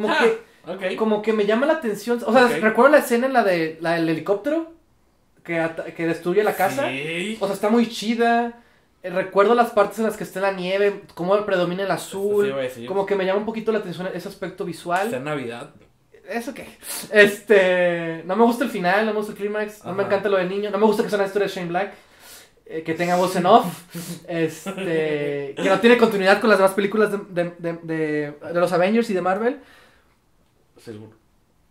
Como 0.02 0.10
Ah, 0.10 0.78
que. 0.80 0.96
Como 0.98 1.22
que 1.22 1.32
me 1.34 1.46
llama 1.46 1.66
la 1.66 1.74
atención. 1.74 2.20
O 2.26 2.34
sea, 2.34 2.48
recuerdo 2.48 2.92
la 2.92 2.98
escena 3.00 3.28
en 3.28 3.34
la, 3.34 3.44
de, 3.44 3.78
la 3.82 3.94
del 3.94 4.10
helicóptero. 4.10 4.74
Que, 5.44 5.66
que 5.96 6.06
destruye 6.06 6.44
la 6.44 6.56
casa. 6.56 6.90
Sí. 6.90 7.38
O 7.40 7.46
sea, 7.46 7.54
está 7.56 7.70
muy 7.70 7.88
chida. 7.90 8.62
Eh, 9.02 9.10
Recuerdo 9.12 9.56
las 9.56 9.70
partes 9.70 10.00
en 10.00 10.06
las 10.06 10.18
que 10.18 10.26
está 10.26 10.42
la 10.42 10.52
nieve, 10.52 11.04
cómo 11.14 11.38
predomina 11.46 11.84
el 11.84 11.92
azul. 11.92 12.54
sí. 12.76 12.86
Como 12.86 13.06
que 13.06 13.16
me 13.16 13.26
llama 13.26 13.40
un 13.40 13.46
poquito 13.46 13.72
la 13.72 13.80
atención 13.80 14.10
ese 14.14 14.28
aspecto 14.28 14.66
visual. 14.66 15.06
Está 15.06 15.18
en 15.18 15.24
Navidad. 15.24 15.70
¿Eso 16.30 16.54
qué? 16.54 16.68
Este. 17.14 18.24
No 18.26 18.36
me 18.36 18.44
gusta 18.44 18.66
el 18.66 18.70
final, 18.70 19.06
no 19.06 19.12
me 19.14 19.18
gusta 19.20 19.32
el 19.32 19.38
clímax, 19.38 19.86
no 19.86 19.94
me 19.94 20.04
encanta 20.04 20.28
lo 20.28 20.36
del 20.38 20.50
niño, 20.50 20.70
no 20.70 20.78
me 20.78 20.86
gusta 20.86 21.04
que 21.04 21.10
sea 21.10 21.18
una 21.20 21.28
historia 21.28 21.48
de 21.48 21.54
Shane 21.54 21.70
Black. 21.70 21.94
eh, 22.66 22.84
que 22.84 22.94
tenga 22.96 23.16
voz 23.16 23.34
en 23.38 23.46
off. 23.46 23.66
Este. 24.28 25.54
Que 25.56 25.70
no 25.70 25.80
tiene 25.80 25.98
continuidad 25.98 26.42
con 26.42 26.50
las 26.50 26.60
demás 26.60 26.74
películas 26.74 27.12
de, 27.12 27.20
de, 27.30 27.54
de- 27.60 27.80
de- 27.84 28.32
de 28.54 28.60
los 28.60 28.72
Avengers 28.74 29.10
y 29.10 29.14
de 29.14 29.22
Marvel. 29.22 29.60
Seguro. 30.78 31.12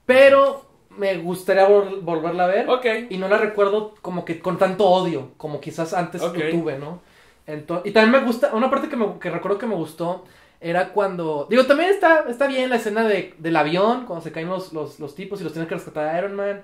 Pero 0.04 0.64
me 0.90 1.16
gustaría 1.18 1.68
vol- 1.68 2.00
volverla 2.02 2.44
a 2.44 2.48
ver. 2.48 2.68
Ok. 2.68 2.86
Y 3.10 3.18
no 3.18 3.28
la 3.28 3.38
recuerdo 3.38 3.94
como 4.02 4.24
que 4.24 4.40
con 4.40 4.58
tanto 4.58 4.86
odio, 4.88 5.32
como 5.36 5.60
quizás 5.60 5.92
antes 5.94 6.22
Ok. 6.22 6.36
lo 6.36 6.50
tuve, 6.50 6.78
¿no? 6.78 7.00
Ento- 7.46 7.82
y 7.84 7.92
también 7.92 8.20
me 8.20 8.26
gusta, 8.26 8.54
una 8.54 8.70
parte 8.70 8.88
que, 8.88 8.96
me, 8.96 9.18
que 9.18 9.30
recuerdo 9.30 9.58
que 9.58 9.66
me 9.66 9.74
gustó 9.76 10.24
era 10.60 10.88
cuando, 10.92 11.46
digo, 11.50 11.64
también 11.66 11.90
está, 11.90 12.24
está 12.28 12.46
bien 12.48 12.70
la 12.70 12.76
escena 12.76 13.06
de, 13.06 13.34
del 13.38 13.56
avión, 13.56 14.04
cuando 14.06 14.22
se 14.24 14.32
caen 14.32 14.48
los, 14.48 14.72
los, 14.72 14.98
los 14.98 15.14
tipos 15.14 15.40
y 15.40 15.44
los 15.44 15.52
tienen 15.52 15.68
que 15.68 15.74
rescatar 15.76 16.08
a 16.08 16.18
Iron 16.18 16.34
Man. 16.34 16.62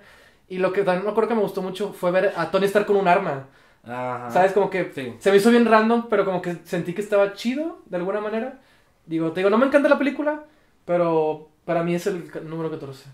Y 0.48 0.58
lo 0.58 0.72
que 0.72 0.82
también 0.82 1.04
me 1.04 1.10
acuerdo 1.10 1.28
que 1.28 1.34
me 1.36 1.42
gustó 1.42 1.62
mucho 1.62 1.92
fue 1.92 2.10
ver 2.10 2.32
a 2.36 2.50
Tony 2.50 2.64
estar 2.66 2.84
con 2.86 2.96
un 2.96 3.06
arma. 3.06 3.46
Ajá. 3.84 4.30
¿Sabes? 4.30 4.52
Como 4.52 4.70
que 4.70 4.92
Sí. 4.94 5.14
se 5.18 5.30
me 5.30 5.36
hizo 5.36 5.50
bien 5.50 5.66
random, 5.66 6.06
pero 6.08 6.24
como 6.24 6.40
que 6.42 6.56
sentí 6.64 6.94
que 6.94 7.00
estaba 7.02 7.34
chido, 7.34 7.78
de 7.86 7.96
alguna 7.96 8.20
manera. 8.20 8.60
Digo, 9.06 9.32
te 9.32 9.40
digo, 9.40 9.50
no 9.50 9.58
me 9.58 9.66
encanta 9.66 9.88
la 9.88 9.98
película, 9.98 10.44
pero 10.84 11.48
para 11.64 11.82
mí 11.82 11.94
es 11.94 12.06
el 12.06 12.30
número 12.48 12.70
14. 12.70 13.04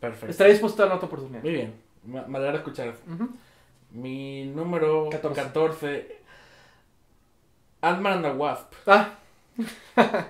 Perfecto. 0.00 0.30
Estaré 0.30 0.50
dispuesto 0.50 0.82
a 0.82 0.86
dar 0.86 0.96
otra 0.96 1.06
oportunidad. 1.08 1.42
Muy 1.42 1.52
bien. 1.52 1.74
Me, 2.04 2.22
me 2.26 2.38
alegra 2.38 2.58
escuchar 2.58 2.88
eso. 2.88 3.00
Ujú. 3.12 3.28
Mi 3.92 4.44
número 4.46 5.08
14. 5.10 5.42
14. 5.42 6.20
Ant-Man 7.82 8.12
and 8.12 8.24
the 8.24 8.32
Wasp. 8.32 8.72
Ah, 8.86 9.14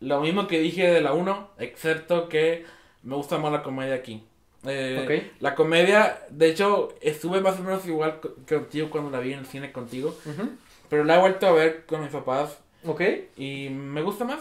Lo 0.00 0.20
mismo 0.20 0.46
que 0.46 0.60
dije 0.60 0.86
de 0.88 1.00
la 1.00 1.12
1, 1.14 1.50
excepto 1.58 2.28
que 2.28 2.66
me 3.02 3.16
gusta 3.16 3.38
más 3.38 3.52
la 3.52 3.62
comedia 3.62 3.94
aquí. 3.94 4.22
Eh, 4.64 5.00
Ok. 5.04 5.40
La 5.40 5.54
comedia, 5.54 6.22
de 6.30 6.50
hecho, 6.50 6.94
estuve 7.00 7.40
más 7.40 7.58
o 7.58 7.62
menos 7.62 7.86
igual 7.86 8.20
que 8.46 8.56
contigo 8.56 8.90
cuando 8.90 9.10
la 9.10 9.20
vi 9.20 9.32
en 9.32 9.40
el 9.40 9.46
cine 9.46 9.72
contigo, 9.72 10.14
ujú. 10.26 10.50
pero 10.90 11.04
la 11.04 11.16
he 11.16 11.20
vuelto 11.20 11.46
a 11.46 11.52
ver 11.52 11.86
con 11.86 12.02
mis 12.02 12.10
papás 12.10 12.58
ok. 12.84 13.00
y 13.36 13.68
me 13.70 14.02
gusta 14.02 14.24
más. 14.24 14.40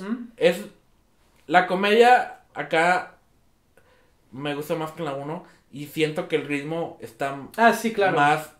Mm. 0.00 0.28
Es 0.36 0.64
la 1.46 1.66
comedia 1.66 2.40
acá 2.54 3.14
me 4.32 4.54
gusta 4.54 4.74
más 4.74 4.92
que 4.92 5.02
la 5.02 5.14
1 5.14 5.44
y 5.72 5.86
siento 5.86 6.28
que 6.28 6.36
el 6.36 6.46
ritmo 6.46 6.98
está 7.00 7.36
Ah, 7.56 7.72
sí, 7.72 7.92
claro. 7.92 8.16
más 8.16 8.50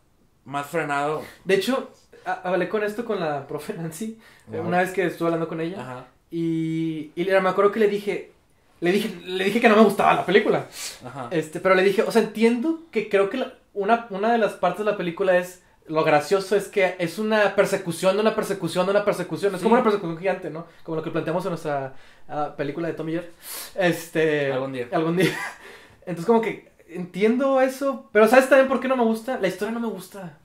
más 0.45 0.67
frenado. 0.67 1.23
De 1.45 1.55
hecho, 1.55 1.91
hablé 2.27 2.69
con 2.69 2.85
esto 2.85 3.05
con 3.07 3.19
la 3.19 3.47
profe 3.47 3.73
Nancy, 3.73 4.19
eh, 4.53 4.61
una 4.61 4.79
vez 4.81 4.91
que 4.93 5.07
estuve 5.07 5.29
hablando 5.29 5.49
con 5.49 5.61
ella, 5.63 5.81
Ajá. 5.81 6.05
y, 6.31 7.13
y 7.17 7.25
me 7.25 7.49
acuerdo 7.49 7.73
que 7.73 7.81
le 7.81 7.89
dije, 7.89 8.33
le 8.81 8.93
dije, 8.93 9.15
le 9.25 9.45
dije 9.45 9.61
que 9.63 9.69
no 9.71 9.77
me 9.77 9.83
gustaba 9.85 10.13
la 10.13 10.27
película, 10.27 10.67
Ajá. 11.05 11.29
este, 11.31 11.61
pero 11.61 11.75
le 11.75 11.83
dije, 11.83 12.03
o 12.03 12.13
sea, 12.13 12.21
entiendo 12.21 12.81
que 12.91 13.09
creo 13.09 13.31
que 13.31 13.39
la- 13.39 13.55
una, 13.73 14.07
una 14.11 14.31
de 14.33 14.39
las 14.39 14.53
partes 14.53 14.85
de 14.85 14.91
la 14.93 14.97
película 14.99 15.39
es, 15.39 15.63
lo 15.87 16.03
gracioso 16.05 16.57
es 16.57 16.69
que 16.69 16.97
es 16.99 17.19
una 17.19 17.55
persecución, 17.55 18.19
una 18.19 18.35
persecución, 18.35 18.89
una 18.89 19.05
persecución, 19.05 19.55
es 19.55 19.61
Sí. 19.61 19.65
como 19.65 19.75
una 19.75 19.85
persecución 19.85 20.19
gigante, 20.19 20.51
¿no? 20.51 20.67
Como 20.83 20.97
lo 20.97 21.03
que 21.03 21.11
planteamos 21.11 21.45
en 21.45 21.51
nuestra 21.51 21.95
ah, 22.29 22.55
película 22.57 22.89
de 22.89 22.95
Tommy 22.95 23.13
Jerry, 23.13 23.29
este... 23.75 24.53
Algún 24.53 24.73
día. 24.73 24.89
Algún 24.93 25.17
día. 25.17 25.31
Entonces 26.01 26.27
como 26.27 26.41
que 26.41 26.73
entiendo 26.89 27.61
eso, 27.61 28.09
pero 28.13 28.29
¿sabes 28.29 28.49
también 28.49 28.69
por 28.69 28.81
qué 28.81 28.89
no 28.89 28.97
me 28.97 29.05
gusta? 29.05 29.39
La 29.41 29.49
historia 29.49 29.73
no 29.73 29.81
me 29.81 29.89
gusta. 29.89 30.39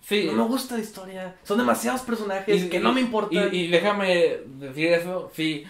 Sí. 0.00 0.26
No 0.26 0.32
me 0.34 0.44
gusta 0.44 0.76
la 0.76 0.80
historia. 0.80 1.36
Son 1.42 1.58
demasiados 1.58 2.02
personajes 2.02 2.64
Y- 2.64 2.68
que 2.68 2.76
y- 2.78 2.80
no 2.80 2.92
me 2.92 3.00
importan. 3.00 3.52
Y, 3.52 3.56
y 3.58 3.68
déjame 3.68 4.38
decir 4.58 4.92
eso, 4.92 5.30
sí. 5.34 5.64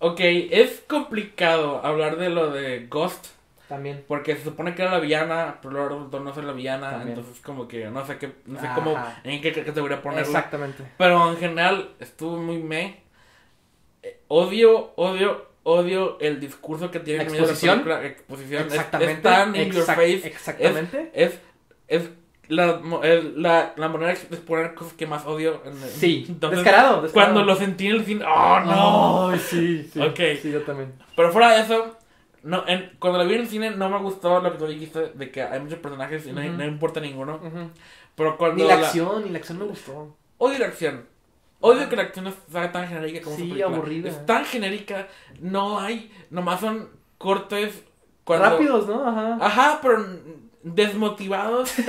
Ok, 0.00 0.20
es 0.20 0.82
complicado 0.88 1.84
hablar 1.84 2.16
de 2.18 2.30
lo 2.30 2.50
de 2.50 2.86
Ghost, 2.88 3.26
También. 3.68 4.04
porque 4.08 4.34
se 4.36 4.44
supone 4.44 4.74
que 4.74 4.82
era 4.82 4.92
la 4.92 5.00
villana, 5.00 5.56
pero 5.60 5.72
luego 5.74 5.88
resultó 5.90 6.20
no 6.20 6.34
ser 6.34 6.44
la 6.44 6.52
villana, 6.52 6.90
También. 6.90 7.10
entonces 7.18 7.40
como 7.42 7.68
que 7.68 7.86
no 7.90 8.04
sé 8.06 8.16
qué, 8.18 8.32
no 8.46 8.58
sé 8.58 8.66
Ajá. 8.66 8.74
cómo, 8.76 8.96
en 9.24 9.40
qué 9.42 9.52
categoría 9.52 10.00
ponerlo. 10.02 10.26
Exactamente. 10.26 10.84
Pero 10.96 11.30
en 11.30 11.36
general 11.36 11.90
estuvo 12.00 12.36
muy 12.38 12.58
me. 12.62 13.02
Eh, 14.02 14.20
Odio, 14.28 14.92
odio, 14.96 15.46
odio 15.64 16.18
el 16.20 16.40
discurso 16.40 16.90
que 16.90 17.00
tiene 17.00 17.18
¿La 17.18 17.24
en 17.24 17.30
medio 17.32 17.46
de 17.46 17.52
la 17.52 17.52
exposición? 17.52 18.04
exposición. 18.04 18.66
Es- 18.68 18.72
Exactamente. 18.74 19.12
Es, 19.14 19.22
tan 19.22 19.56
in 19.56 19.70
your 19.72 19.82
exact- 19.84 19.96
face. 19.96 20.26
Exactamente. 20.26 21.10
Es, 21.14 21.38
es 21.88 22.08
la, 22.48 22.80
el- 23.02 23.42
la, 23.42 23.74
la 23.76 23.88
manera 23.88 24.14
de 24.14 24.18
exponer 24.18 24.72
cosas 24.74 24.94
que 24.94 25.06
más 25.06 25.26
odio. 25.26 25.60
En, 25.66 25.76
sí. 25.76 26.24
Entonces, 26.28 26.60
descarado, 26.60 27.02
descarado. 27.02 27.32
Cuando 27.34 27.44
lo 27.44 27.54
sentí 27.58 27.88
en 27.88 27.96
el 27.96 28.04
cine, 28.06 28.24
¡oh 28.26 28.60
no! 28.60 29.36
Sí, 29.38 29.86
sí. 29.92 30.00
Ok. 30.00 30.18
Sí, 30.40 30.52
yo 30.52 30.62
también. 30.62 30.94
Pero 31.14 31.30
fuera 31.32 31.50
de 31.50 31.60
eso, 31.62 31.97
no, 32.48 32.66
en, 32.66 32.96
cuando 32.98 33.18
lo 33.18 33.26
vi 33.26 33.34
en 33.34 33.40
el 33.42 33.46
cine 33.48 33.70
no 33.72 33.88
me 33.90 33.98
gustó 33.98 34.40
lo 34.40 34.52
que 34.52 34.58
tú 34.58 34.66
dijiste 34.66 35.12
de 35.14 35.30
que 35.30 35.42
hay 35.42 35.60
muchos 35.60 35.78
personajes 35.80 36.26
y 36.26 36.32
no, 36.32 36.40
Ujú. 36.40 36.50
no 36.52 36.64
importa 36.64 37.00
ninguno. 37.00 37.40
Pero 38.14 38.36
cuando 38.38 38.56
Ni 38.62 38.68
la 38.68 38.74
acción, 38.74 39.24
ni 39.24 39.30
la 39.30 39.38
acción 39.38 39.58
me 39.58 39.64
gustó. 39.66 40.16
Odio 40.38 40.58
la 40.58 40.66
acción. 40.66 41.06
Odio 41.60 41.88
que 41.88 41.96
la 41.96 42.02
acción 42.04 42.32
sea 42.50 42.72
tan 42.72 42.88
genérica 42.88 43.22
como 43.22 43.36
Sí, 43.36 43.60
aburrida. 43.60 44.08
Es 44.08 44.24
tan 44.24 44.44
genérica, 44.44 45.08
no 45.40 45.78
hay, 45.80 46.10
nomás 46.30 46.60
son 46.60 46.88
cortes 47.18 47.82
cuando... 48.24 48.48
Rápidos, 48.50 48.86
¿no? 48.86 49.06
Ajá. 49.08 49.38
Ajá, 49.40 49.78
pero 49.82 50.04
desmotivados. 50.62 51.72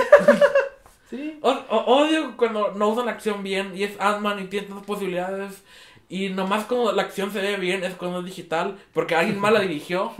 Sí. 1.10 1.40
O- 1.42 1.50
o- 1.50 2.02
odio 2.04 2.36
cuando 2.36 2.70
no 2.76 2.88
usan 2.90 3.06
la 3.06 3.10
acción 3.10 3.42
bien 3.42 3.72
y 3.76 3.82
es 3.82 4.00
Ant-Man 4.00 4.38
y 4.38 4.44
tiene 4.44 4.68
tantas 4.68 4.86
posibilidades. 4.86 5.64
Y 6.10 6.28
nomás 6.30 6.64
cuando 6.64 6.90
la 6.90 7.02
acción 7.02 7.30
se 7.30 7.40
ve 7.40 7.56
bien 7.56 7.84
es 7.84 7.94
cuando 7.94 8.18
es 8.18 8.24
digital, 8.24 8.76
porque 8.92 9.14
alguien 9.14 9.38
más 9.38 9.52
la 9.52 9.60
dirigió. 9.60 10.12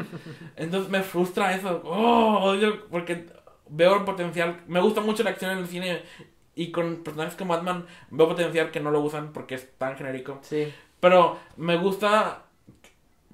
Entonces 0.56 0.88
me 0.88 1.02
frustra 1.02 1.52
eso. 1.54 1.82
Oh, 1.84 2.38
odio 2.44 2.86
porque 2.88 3.26
veo 3.68 3.96
el 3.96 4.04
potencial. 4.04 4.60
Me 4.68 4.80
gusta 4.80 5.00
mucho 5.00 5.24
la 5.24 5.30
acción 5.30 5.50
en 5.50 5.58
el 5.58 5.66
cine 5.66 6.02
y 6.54 6.70
con 6.70 7.02
personajes 7.02 7.34
como 7.34 7.54
Ant-Man 7.54 7.86
veo 8.10 8.28
potencial 8.28 8.70
que 8.70 8.78
no 8.78 8.92
lo 8.92 9.00
usan 9.00 9.32
porque 9.32 9.56
es 9.56 9.68
tan 9.78 9.96
genérico. 9.96 10.38
Sí. 10.42 10.72
Pero 11.00 11.40
me 11.56 11.76
gusta. 11.76 12.44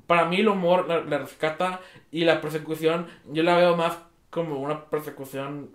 Para 0.07 0.25
mí 0.25 0.41
el 0.41 0.49
humor 0.49 0.89
la, 0.89 1.01
la 1.01 1.19
rescata 1.19 1.81
y 2.11 2.25
la 2.25 2.41
persecución 2.41 3.07
yo 3.33 3.43
la 3.43 3.59
veo 3.59 3.77
más 3.77 3.99
como 4.31 4.61
una 4.61 4.87
persecución 4.87 5.73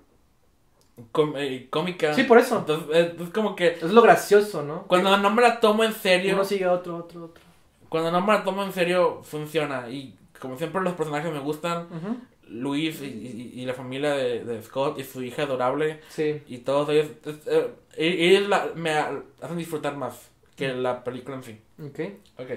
cómica. 1.11 2.13
Sí, 2.13 2.23
por 2.23 2.37
eso. 2.37 2.57
Entonces 2.59 2.87
es, 3.15 3.21
es 3.21 3.29
como 3.29 3.55
que 3.55 3.67
Es 3.81 3.83
lo 3.91 4.01
gracioso, 4.01 4.63
¿no? 4.63 4.83
cuando 4.87 5.15
no 5.17 5.29
me 5.31 5.41
la 5.41 5.59
tomo 5.59 5.83
en 5.83 5.93
serio, 5.93 6.33
Uno 6.35 6.43
sigue 6.45 6.65
a 6.65 6.71
otro, 6.73 6.97
otro, 6.97 7.25
otro. 7.25 7.43
cuando 7.89 8.11
no 8.11 8.21
me 8.21 8.33
la 8.33 8.43
tomo 8.43 8.63
en 8.63 8.71
serio 8.73 9.21
funciona 9.23 9.89
y 9.89 10.15
como 10.39 10.57
siempre 10.57 10.81
los 10.81 10.93
personajes 10.93 11.31
me 11.31 11.39
gustan, 11.39 11.87
Ujú. 11.91 12.17
Luis 12.47 13.01
y, 13.01 13.05
y- 13.05 13.61
y 13.61 13.65
la 13.65 13.73
familia 13.73 14.11
de, 14.11 14.43
de 14.43 14.61
Scott 14.61 14.99
y 14.99 15.03
su 15.05 15.23
hija 15.23 15.43
adorable 15.43 16.01
Sí. 16.09 16.41
y 16.47 16.57
todos 16.59 16.89
ellos, 16.89 17.07
es- 17.25 17.47
eh, 17.47 17.69
ellos 17.97 18.49
la- 18.49 18.71
me 18.75 18.91
hacen 18.91 19.57
disfrutar 19.57 19.95
más 19.95 20.29
que 20.57 20.67
la 20.69 21.03
película 21.03 21.37
en 21.37 21.43
sí. 21.43 21.59
Ok. 21.81 21.99
Ok. 22.39 22.49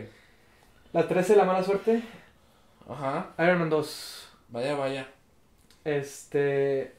La 0.93 1.07
13, 1.09 1.37
la 1.37 1.45
mala 1.45 1.63
suerte. 1.63 2.03
Ajá. 2.89 3.31
Iron 3.39 3.59
Man 3.61 3.71
2. 3.71 4.29
Vaya, 4.49 4.75
vaya. 4.77 5.09
Este. 5.85 6.95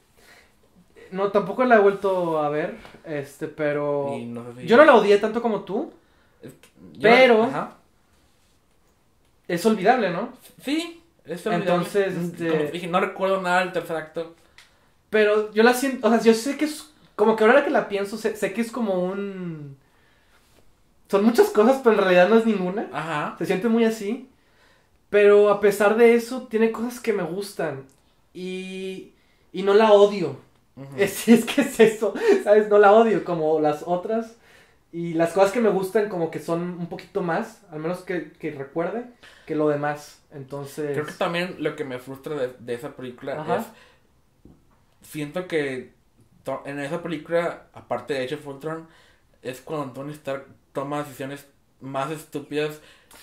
No, 1.12 1.30
tampoco 1.30 1.64
la 1.64 1.76
he 1.76 1.80
vuelto 1.80 2.38
a 2.40 2.48
ver. 2.48 2.76
Este, 3.04 3.46
pero. 3.48 4.10
No 4.26 4.44
Yo 4.62 4.76
no 4.76 4.84
la 4.84 4.94
odié 4.96 5.18
tanto 5.18 5.40
como 5.42 5.60
tú. 5.62 5.92
yo- 6.42 6.50
pero- 7.00 7.42
Ajá. 7.44 7.72
Es 9.48 9.64
olvidable, 9.64 10.10
¿no? 10.10 10.30
Sí, 10.62 11.02
es 11.24 11.46
olvidable. 11.46 11.70
Entonces, 11.70 12.16
este- 12.16 12.48
como 12.48 12.64
dije, 12.70 12.86
no 12.88 13.00
recuerdo 13.00 13.40
nada 13.40 13.60
del 13.60 13.72
tercer 13.72 13.96
acto. 13.96 14.34
Pero 15.10 15.52
yo 15.52 15.62
la 15.62 15.72
siento. 15.74 16.06
O 16.06 16.10
sea, 16.10 16.20
yo 16.20 16.34
sé 16.34 16.56
que 16.56 16.64
es. 16.64 16.90
Como 17.14 17.36
que 17.36 17.44
ahora 17.44 17.64
que 17.64 17.70
la 17.70 17.88
pienso, 17.88 18.16
sé, 18.18 18.36
sé 18.36 18.52
que 18.52 18.60
es 18.60 18.72
como 18.72 19.04
un. 19.04 19.76
Son 21.08 21.24
muchas 21.24 21.50
cosas, 21.50 21.80
pero 21.82 21.94
en 21.94 22.02
realidad 22.02 22.28
no 22.28 22.36
es 22.38 22.44
ninguna. 22.46 22.88
Ajá. 22.92 23.36
Se 23.38 23.46
siente 23.46 23.68
muy 23.68 23.84
así. 23.84 24.28
Pero 25.08 25.50
a 25.50 25.60
pesar 25.60 25.96
de 25.96 26.14
eso, 26.16 26.48
tiene 26.48 26.72
cosas 26.72 26.98
que 27.00 27.12
me 27.12 27.22
gustan. 27.22 27.84
Y. 28.34 29.12
Y 29.52 29.62
no 29.62 29.72
la 29.72 29.92
odio. 29.92 30.36
Es, 30.96 31.28
es 31.28 31.44
que 31.44 31.62
es 31.62 31.80
eso, 31.80 32.14
¿sabes? 32.44 32.68
No 32.68 32.78
la 32.78 32.92
odio 32.92 33.24
como 33.24 33.60
las 33.60 33.82
otras. 33.86 34.36
Y 34.92 35.14
las 35.14 35.32
cosas 35.32 35.52
que 35.52 35.60
me 35.60 35.68
gustan 35.68 36.08
como 36.08 36.30
que 36.30 36.38
son 36.38 36.78
un 36.78 36.88
poquito 36.88 37.20
más, 37.20 37.62
al 37.70 37.80
menos 37.80 38.00
que, 38.00 38.32
que 38.32 38.52
recuerde, 38.52 39.04
que 39.44 39.54
lo 39.54 39.68
demás. 39.68 40.22
Entonces... 40.32 40.92
Creo 40.92 41.04
que 41.04 41.12
también 41.12 41.56
lo 41.58 41.76
que 41.76 41.84
me 41.84 41.98
frustra 41.98 42.34
de, 42.34 42.54
de 42.58 42.74
esa 42.74 42.96
película 42.96 43.40
Ajá. 43.40 43.56
es. 43.56 43.66
Siento 45.02 45.46
que 45.46 45.92
en 46.64 46.78
esa 46.80 47.02
película, 47.02 47.66
aparte 47.72 48.14
de 48.14 48.24
Age 48.24 48.36
of 48.36 48.46
Ultron, 48.46 48.88
es 49.42 49.60
cuando 49.60 49.92
Tony 49.92 50.12
Stark 50.12 50.46
toma 50.72 51.02
decisiones 51.02 51.46
más 51.80 52.10
estúpidas 52.10 52.80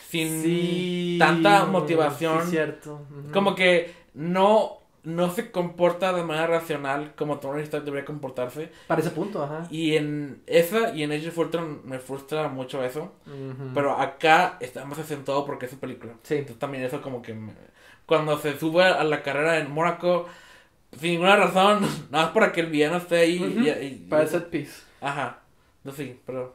sin 0.09 0.41
Sí, 0.41 1.15
tanta 1.19 1.65
sí, 1.65 1.71
motivación. 1.71 2.47
cierto. 2.47 3.05
ujú. 3.09 3.31
Como 3.31 3.55
que 3.55 3.93
no, 4.13 4.79
no 5.03 5.29
se 5.31 5.51
comporta 5.51 6.13
de 6.13 6.23
manera 6.23 6.47
racional 6.47 7.13
como 7.15 7.39
Tony 7.39 7.61
Stark 7.63 7.83
debería 7.83 8.05
comportarse. 8.05 8.71
Para 8.87 9.01
ese 9.01 9.11
punto, 9.11 9.43
ajá. 9.43 9.67
Y 9.69 9.97
en 9.97 10.41
esa 10.47 10.95
y 10.95 11.03
en 11.03 11.11
Age 11.11 11.27
of 11.29 11.37
Ultron 11.37 11.81
me 11.83 11.99
frustra 11.99 12.47
mucho 12.47 12.83
eso. 12.83 13.11
Pero 13.73 13.99
acá 13.99 14.57
está 14.61 14.85
más 14.85 14.99
acentuado 14.99 15.45
porque 15.45 15.65
es 15.65 15.71
su 15.71 15.79
película. 15.79 16.13
Sí. 16.23 16.35
Entonces 16.35 16.59
también 16.59 16.83
eso 16.85 17.01
como 17.01 17.21
que... 17.21 17.33
me- 17.33 17.53
Cuando 18.05 18.37
se 18.37 18.57
sube 18.57 18.83
a 18.83 19.03
la 19.03 19.21
carrera 19.23 19.57
en 19.59 19.71
Mónaco, 19.71 20.27
sin 20.99 21.11
ninguna 21.11 21.35
razón, 21.35 21.81
nada 22.11 22.25
más 22.25 22.33
para 22.33 22.51
que 22.53 22.61
el 22.61 22.67
villano 22.67 22.97
esté 22.97 23.17
ahí. 23.17 23.35
Y, 23.43 23.69
y- 23.69 24.07
Para 24.09 24.23
y- 24.23 24.27
set 24.27 24.49
piece. 24.49 24.83
Ajá. 25.01 25.39
No 25.83 25.91
sí, 25.91 26.17
pero... 26.25 26.53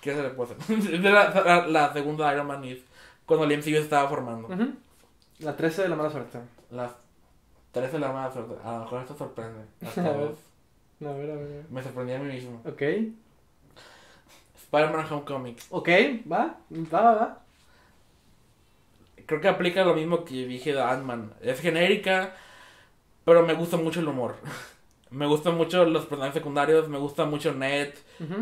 ¿Qué 0.00 0.14
se 0.14 0.22
le 0.22 0.30
puede 0.30 0.54
hacer? 0.54 0.76
Es 0.94 1.02
de 1.02 1.10
la, 1.10 1.30
la, 1.44 1.66
la 1.66 1.92
segunda 1.92 2.32
Iron 2.34 2.46
Man 2.46 2.64
y 2.64 2.82
cuando 3.26 3.46
el 3.46 3.56
MCU 3.58 3.76
estaba 3.76 4.08
formando. 4.08 4.48
La 5.38 5.56
13 5.56 5.82
de 5.82 5.88
la 5.88 5.96
mala 5.96 6.10
suerte. 6.10 6.38
Las 6.74 6.92
tres 7.72 7.92
de 7.92 7.98
la 7.98 8.32
suerte. 8.32 8.54
A 8.64 8.72
lo 8.72 8.78
mejor 8.80 9.02
esto 9.02 9.16
sorprende. 9.16 9.64
Hasta 9.86 10.06
A 10.06 10.12
ver. 10.16 10.28
vos. 10.28 10.38
A 11.00 11.12
ver, 11.12 11.30
a 11.30 11.34
ver. 11.34 11.64
Me 11.70 11.82
sorprendí 11.82 12.12
a 12.12 12.18
mí 12.18 12.32
mismo. 12.32 12.60
Ok. 12.64 12.82
Spider-Man 14.56 15.06
Homecoming. 15.10 15.56
Ok, 15.70 15.88
va, 16.30 16.56
va, 16.92 17.00
va, 17.00 17.14
va. 17.14 17.40
Creo 19.26 19.40
que 19.40 19.48
aplica 19.48 19.84
lo 19.84 19.94
mismo 19.94 20.24
que 20.24 20.46
dije 20.46 20.72
de 20.72 20.82
Ant-Man. 20.82 21.32
Es 21.40 21.60
genérica, 21.60 22.34
pero 23.24 23.46
me 23.46 23.54
gusta 23.54 23.76
mucho 23.76 24.00
el 24.00 24.08
humor. 24.08 24.34
me 25.14 25.26
gustan 25.26 25.56
mucho 25.56 25.84
los 25.84 26.06
personajes 26.06 26.34
secundarios, 26.34 26.88
me 26.88 26.98
gusta 26.98 27.24
mucho 27.24 27.54
Ned, 27.54 27.94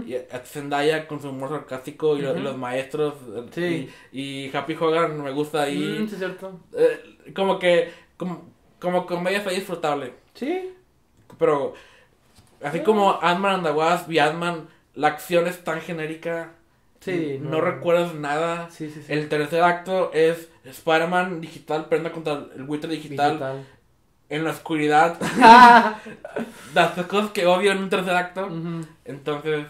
y 0.07 0.15
Zendaya 0.45 1.07
con 1.07 1.21
su 1.21 1.29
humor 1.29 1.51
sarcástico 1.51 2.17
y, 2.17 2.23
los 2.23 2.57
maestros. 2.57 3.15
Sí. 3.53 3.91
Y, 4.11 4.47
y 4.47 4.57
Happy 4.57 4.75
Hogan 4.75 5.23
me 5.23 5.31
gusta 5.33 5.63
ahí. 5.63 5.99
Mm, 6.01 6.09
sí, 6.09 6.17
cierto. 6.17 6.61
Eh, 6.75 7.33
como 7.35 7.59
que, 7.59 7.93
como, 8.25 8.43
como 8.81 9.07
comedia 9.07 9.39
está 9.39 9.51
disfrutable. 9.51 10.15
Sí. 10.35 10.71
Pero, 11.39 11.75
así 12.63 12.81
como 12.81 13.19
Ant-Man 13.21 13.55
and 13.57 13.67
the 13.67 13.73
Wasp 13.73 14.11
y 14.13 14.19
Ant-Man, 14.19 14.69
la 14.95 15.09
acción 15.09 15.47
es 15.47 15.63
tan 15.65 15.81
genérica. 15.81 16.53
Sí. 17.01 17.39
No, 17.41 17.61
recuerdas 17.61 18.15
nada. 18.15 18.71
Sí, 18.71 18.89
sí, 18.91 19.03
sí. 19.03 19.13
El 19.13 19.29
tercer 19.29 19.63
acto 19.63 20.13
es 20.13 20.49
Spider-Man 20.65 21.41
digital, 21.41 21.87
prenda 21.87 22.13
contra 22.13 22.45
el 22.55 22.63
buitre 22.63 22.91
digital, 22.93 23.33
Digital. 23.33 23.67
en 24.29 24.45
la 24.45 24.51
oscuridad. 24.51 25.19
Las 26.75 26.93
cosas 27.07 27.31
que 27.33 27.47
odio 27.47 27.73
en 27.73 27.79
un 27.79 27.91
tercer 27.91 28.15
acto. 28.15 28.49
Entonces, 29.05 29.67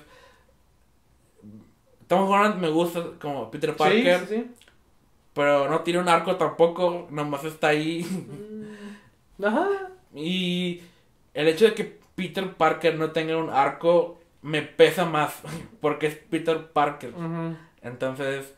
Tom 2.07 2.29
Holland 2.29 2.61
me 2.61 2.69
gusta 2.69 3.03
como 3.21 3.51
Peter 3.51 3.75
Parker, 3.75 4.21
Sí, 4.21 4.27
sí, 4.29 4.35
sí. 4.35 4.51
Pero 5.35 5.68
no 5.68 5.80
tiene 5.80 6.01
un 6.01 6.09
arco 6.09 6.37
tampoco, 6.37 7.07
nomás 7.11 7.45
está 7.45 7.68
ahí. 7.68 8.05
Mm, 9.39 9.45
Ajá. 9.45 9.68
y 10.14 10.83
el 11.35 11.49
hecho 11.49 11.64
de 11.66 11.74
que 11.74 12.01
Peter 12.14 12.55
Parker 12.55 12.97
no 12.97 13.11
tenga 13.12 13.37
un 13.37 13.51
arco 13.51 14.20
me 14.43 14.62
pesa 14.62 15.05
más, 15.07 15.41
porque 15.80 16.09
es 16.09 16.16
Peter 16.16 16.66
Parker. 16.72 17.12
Entonces, 17.83 18.55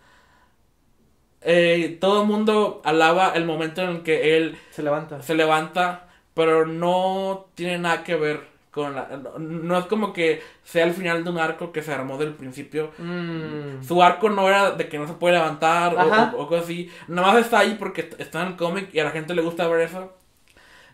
eh, 1.43 1.99
todo 2.01 2.23
el 2.23 2.29
mundo 2.29 2.81
alaba 2.85 3.31
el 3.35 3.45
momento 3.45 3.83
en 3.83 3.91
el 3.91 4.03
que 4.03 4.37
él 4.37 4.57
Se 4.71 4.83
levanta. 4.83 5.23
se 5.23 5.35
levanta, 5.35 6.09
pero 6.35 6.67
no 6.67 7.47
tiene 7.55 7.79
nada 7.79 8.03
que 8.03 8.17
ver 8.17 8.54
con 8.75 8.95
la... 8.95 9.07
No, 9.17 9.39
no 9.39 9.79
es 9.79 9.87
como 9.87 10.13
que 10.13 10.43
sea 10.65 10.85
el 10.85 10.93
final 10.93 11.23
de 11.23 11.31
un 11.31 11.39
arco 11.39 11.71
que 11.71 11.81
se 11.83 11.93
armó 11.93 12.19
del 12.19 12.35
principio. 12.35 12.91
Mm. 12.99 13.83
Su 13.85 14.03
arco 14.03 14.29
no 14.31 14.49
era 14.49 14.73
de 14.73 14.89
que 14.89 14.99
no 14.99 15.07
se 15.07 15.15
puede 15.15 15.35
levantar 15.37 15.95
o, 15.95 15.99
o- 16.37 16.43
o 16.43 16.49
cosas 16.49 16.65
así. 16.65 16.91
Nada 17.07 17.29
más 17.33 17.45
está 17.45 17.61
ahí 17.61 17.77
porque 17.79 18.01
est- 18.03 18.21
está 18.21 18.43
en 18.43 18.49
el 18.49 18.57
cómic 18.57 18.93
y 18.93 18.99
a 18.99 19.05
la 19.05 19.11
gente 19.13 19.35
le 19.35 19.43
gusta 19.43 19.69
ver 19.69 19.83
eso. 19.83 20.13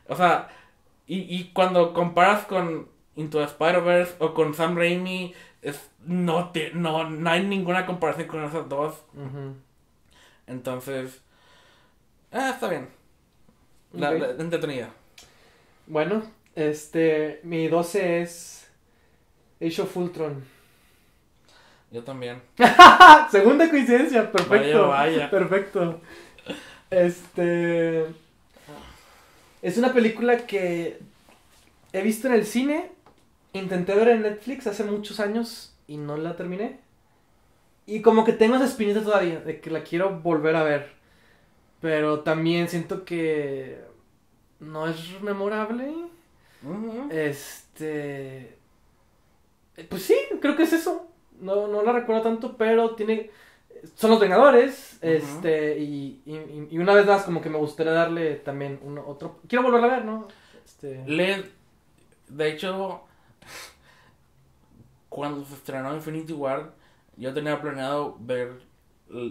O 0.09 0.14
sea, 0.16 0.49
y, 1.07 1.20
y 1.35 1.51
cuando 1.55 1.93
comparas 1.95 2.45
con 2.45 2.89
Into 3.16 3.39
the 3.39 3.45
Spider-Verse 3.45 4.16
o 4.18 4.35
con 4.35 4.53
Sam 4.55 4.76
Raimi, 4.76 5.35
es, 5.62 5.91
no, 6.05 6.51
te, 6.51 6.72
no, 6.74 7.09
no 7.09 7.31
hay 7.31 7.45
ninguna 7.45 7.87
comparación 7.87 8.28
con 8.28 8.45
esas 8.45 8.68
dos. 8.68 8.95
Entonces, 10.47 11.22
ah, 12.33 12.51
está 12.51 12.68
bien. 12.68 12.89
La, 13.93 14.11
la- 14.12 14.31
entretenida. 14.31 14.91
Bueno, 15.87 16.22
este, 16.55 17.41
mi 17.45 17.69
12 17.69 18.23
es 18.23 18.71
Age 19.61 19.83
of 19.83 19.97
Ultron. 19.97 20.45
Yo 21.91 22.05
también. 22.05 22.41
Segunda 23.31 23.69
coincidencia, 23.69 24.31
perfecto. 24.31 24.89
Vaya, 24.89 25.11
vaya. 25.19 25.31
Perfecto. 25.31 26.01
Este 26.91 28.07
es 29.63 29.77
una 29.77 29.93
película 29.93 30.47
que 30.47 31.01
he 31.93 32.03
visto 32.03 32.29
en 32.29 32.35
el 32.35 32.47
cine, 32.47 32.91
intenté 33.53 33.95
ver 33.95 34.09
en 34.09 34.23
Netflix 34.23 34.67
hace 34.67 34.85
muchos 34.85 35.21
años 35.21 35.75
y 35.87 35.99
no 35.99 36.17
la 36.17 36.37
terminé. 36.37 36.79
Y 37.87 38.03
como 38.03 38.25
que 38.25 38.33
tengo 38.33 38.57
esa 38.57 38.65
espinita 38.65 39.03
todavía 39.03 39.41
de 39.41 39.61
que 39.61 39.71
la 39.71 39.83
quiero 39.83 40.21
volver 40.21 40.57
a 40.57 40.63
ver. 40.63 40.93
Pero 41.81 42.21
también 42.21 42.69
siento 42.69 43.05
que 43.05 43.81
no 44.61 44.87
es 44.87 45.21
memorable. 45.21 45.93
Este. 47.11 48.59
Pues 49.89 50.03
sí, 50.03 50.17
creo 50.41 50.57
que 50.57 50.65
es 50.65 50.73
eso. 50.73 51.11
no, 51.41 51.67
no 51.69 51.83
la 51.83 51.93
recuerdo 51.93 52.23
tanto, 52.23 52.57
pero 52.57 52.95
tiene... 52.95 53.31
Son 53.95 54.11
los 54.11 54.21
Vengadores, 54.21 54.99
este, 55.01 55.79
y, 55.79 56.21
y, 56.27 56.69
y 56.71 56.79
una 56.79 56.93
vez 56.93 57.07
más 57.07 57.23
como 57.23 57.41
que 57.41 57.49
me 57.49 57.57
gustaría 57.57 57.93
darle 57.93 58.37
también 58.37 58.79
uno, 58.83 59.03
otro... 59.07 59.41
Quiero 59.49 59.65
volverla 59.65 59.87
a 59.87 59.97
ver, 59.97 60.05
¿no? 60.05 60.29
Este... 60.65 61.03
Le, 61.07 61.47
de 62.29 62.51
hecho, 62.51 63.05
cuando 65.09 65.45
se 65.47 65.55
estrenó 65.55 65.95
Infinity 65.95 66.35
War, 66.35 66.75
yo 67.17 67.33
tenía 67.33 67.61
planeado 67.61 68.17
ver 68.21 68.61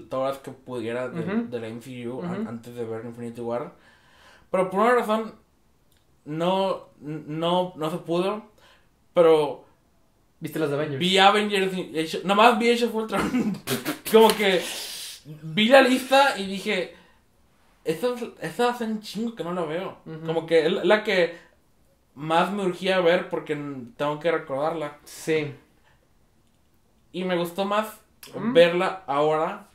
todas 0.10 0.36
las 0.36 0.44
que 0.44 0.52
pudiera 0.52 1.10
de, 1.10 1.44
de 1.44 1.60
la 1.60 1.70
MCU 1.70 2.24
antes 2.48 2.76
de 2.76 2.86
ver 2.86 3.06
Infinity 3.06 3.42
War. 3.42 3.74
Pero 4.50 4.72
por 4.72 4.80
una 4.80 4.96
razón, 4.96 5.36
no, 6.26 6.90
no, 7.02 7.74
no 7.76 7.92
se 7.92 7.98
pudo. 7.98 8.44
Pero 9.14 9.66
¿Viste 10.40 10.58
las 10.60 10.70
de 10.70 10.76
Avengers? 10.76 11.00
vi 11.00 11.18
Avengers, 11.18 11.74
Age- 11.74 12.22
nomás 12.24 12.58
vi 12.58 12.72
Age 12.72 12.86
of 12.86 12.96
Ultron. 12.96 13.58
Como 14.12 14.30
que 14.30 14.62
vi 15.44 15.68
la 15.68 15.82
lista 15.82 16.38
y 16.38 16.46
dije, 16.46 16.96
esta, 17.84 18.08
esta 18.42 18.70
hace 18.70 18.86
un 18.86 19.02
chingo 19.02 19.36
que 19.36 19.44
no 19.44 19.54
la 19.54 19.64
veo. 19.64 19.98
Como 20.26 20.46
que 20.46 20.66
es 20.66 20.72
la 20.86 21.04
que 21.04 21.38
más 22.16 22.52
me 22.52 22.64
urgía 22.66 23.00
ver 23.02 23.30
porque 23.30 23.56
tengo 23.98 24.20
que 24.20 24.32
recordarla. 24.32 24.98
Sí. 25.04 25.54
Y 27.12 27.24
me 27.24 27.36
gustó 27.38 27.66
más 27.66 27.88
Mm. 28.36 28.52
verla 28.54 29.04
ahora 29.08 29.69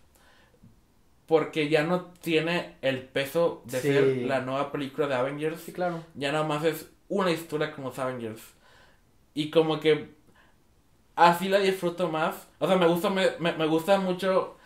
porque 1.35 1.68
ya 1.68 1.82
no 1.82 2.12
tiene 2.22 2.76
el 2.80 3.03
peso 3.03 3.62
de 3.64 3.80
Sí. 3.80 3.89
ser 3.89 4.05
la 4.28 4.41
nueva 4.41 4.70
película 4.70 5.09
de 5.09 5.16
Avengers. 5.16 5.61
Sí, 5.62 5.72
claro. 5.72 6.05
Ya 6.14 6.30
nada 6.30 6.45
más 6.45 6.62
es 6.64 6.93
una 7.09 7.32
historia 7.32 7.72
como 7.72 7.89
los 7.89 7.99
Avengers. 7.99 8.41
Y 9.35 9.51
como 9.51 9.80
que 9.80 10.14
así 11.16 11.49
la 11.49 11.59
disfruto 11.59 12.09
más. 12.09 12.47
O 12.61 12.68
sea, 12.68 12.76
me 12.76 12.87
gusta, 12.87 13.11
me, 13.11 13.30
me, 13.41 13.53
me 13.55 13.66
gusta 13.66 13.99
mucho. 13.99 14.57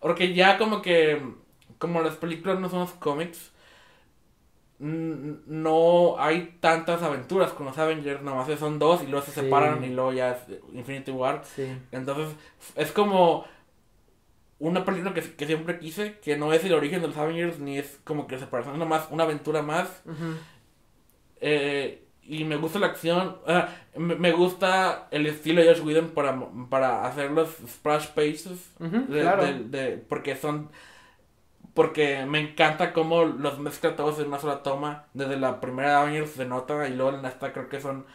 Porque 0.00 0.32
ya 0.32 0.56
como 0.56 0.80
que, 0.80 1.20
como 1.78 2.00
las 2.00 2.16
películas 2.16 2.58
no 2.58 2.70
son 2.70 2.80
los 2.80 2.92
cómics, 2.92 3.52
no 4.78 6.16
hay 6.18 6.56
tantas 6.60 7.02
aventuras 7.02 7.52
con 7.52 7.66
los 7.66 7.76
Avengers. 7.76 8.22
Nada 8.22 8.38
más 8.38 8.58
son 8.58 8.78
dos 8.78 9.02
y 9.02 9.08
luego 9.08 9.26
se 9.26 9.32
Sí. 9.32 9.40
separan 9.40 9.84
y 9.84 9.90
luego 9.90 10.14
ya 10.14 10.30
es 10.30 10.38
Infinity 10.72 11.10
War. 11.10 11.42
Sí. 11.44 11.66
Entonces, 11.92 12.34
es 12.76 12.92
como 12.92 13.44
una 14.58 14.84
película 14.84 15.12
que, 15.14 15.20
que 15.34 15.46
siempre 15.46 15.78
quise, 15.78 16.18
que 16.20 16.36
no 16.36 16.52
es 16.52 16.64
el 16.64 16.74
origen 16.74 17.00
de 17.02 17.08
los 17.08 17.16
Avengers, 17.16 17.58
ni 17.58 17.78
es 17.78 18.00
como 18.04 18.26
que 18.26 18.38
separación, 18.38 18.74
es 18.74 18.78
nomás 18.78 19.08
una 19.10 19.24
aventura 19.24 19.62
más. 19.62 20.02
Eh, 21.40 22.00
y 22.22 22.44
me 22.44 22.56
gusta 22.56 22.78
la 22.78 22.86
acción, 22.86 23.36
me, 23.96 24.14
me 24.16 24.32
gusta 24.32 25.08
el 25.10 25.26
estilo 25.26 25.60
de 25.60 25.68
Josh 25.68 25.84
Whedon 25.84 26.10
para, 26.10 26.38
para 26.70 27.04
hacer 27.06 27.30
los 27.30 27.50
splash 27.68 28.08
pages, 28.08 28.70
de- 28.78 29.20
claro. 29.20 29.44
de- 29.44 29.64
de- 29.64 29.96
porque 29.98 30.36
son... 30.36 30.70
Porque 31.74 32.24
me 32.24 32.38
encanta 32.38 32.92
cómo 32.92 33.24
los 33.24 33.58
mezcla 33.58 33.96
todos 33.96 34.20
en 34.20 34.28
una 34.28 34.38
sola 34.38 34.62
toma. 34.62 35.06
Desde 35.12 35.36
la 35.36 35.60
primera 35.60 35.88
de 35.90 35.94
Avengers 35.96 36.30
se 36.30 36.44
nota 36.44 36.86
y 36.88 36.94
luego 36.94 37.18
en 37.18 37.24
esta 37.26 37.52
creo 37.52 37.68
que 37.68 37.80
son... 37.80 38.06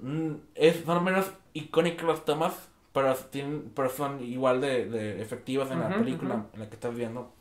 mm, 0.00 0.32
Es, 0.54 0.82
son 0.84 1.04
menos 1.04 1.30
icónicas 1.52 2.06
las 2.06 2.24
tomas, 2.24 2.70
pero, 2.96 3.14
tienen, 3.30 3.72
pero 3.76 3.88
son 3.90 4.22
igual 4.24 4.60
de, 4.60 4.86
de 4.86 5.22
efectivas 5.22 5.70
en 5.70 5.80
la 5.80 5.88
Ujú, 5.88 5.98
película 6.00 6.34
ujú. 6.36 6.46
en 6.54 6.60
la 6.60 6.68
que 6.68 6.74
estás 6.74 6.94
viendo. 6.96 7.32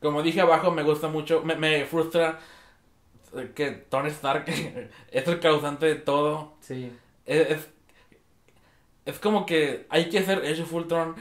Como 0.00 0.22
dije 0.22 0.40
abajo, 0.40 0.70
me 0.70 0.82
gusta 0.82 1.08
mucho, 1.08 1.42
me, 1.42 1.56
me 1.56 1.84
frustra 1.86 2.38
eh, 3.36 3.52
que 3.54 3.72
Tony 3.72 4.08
Stark 4.10 4.44
es 5.12 5.28
el 5.28 5.40
causante 5.40 5.86
de 5.86 5.96
todo. 5.96 6.54
Sí. 6.60 6.92
Es, 7.26 7.50
es, 7.50 7.68
es 9.04 9.18
como 9.18 9.46
que 9.46 9.86
hay 9.88 10.08
que 10.08 10.18
hacer 10.18 10.38
Age 10.38 10.62
of 10.62 10.72
Ultron, 10.72 11.14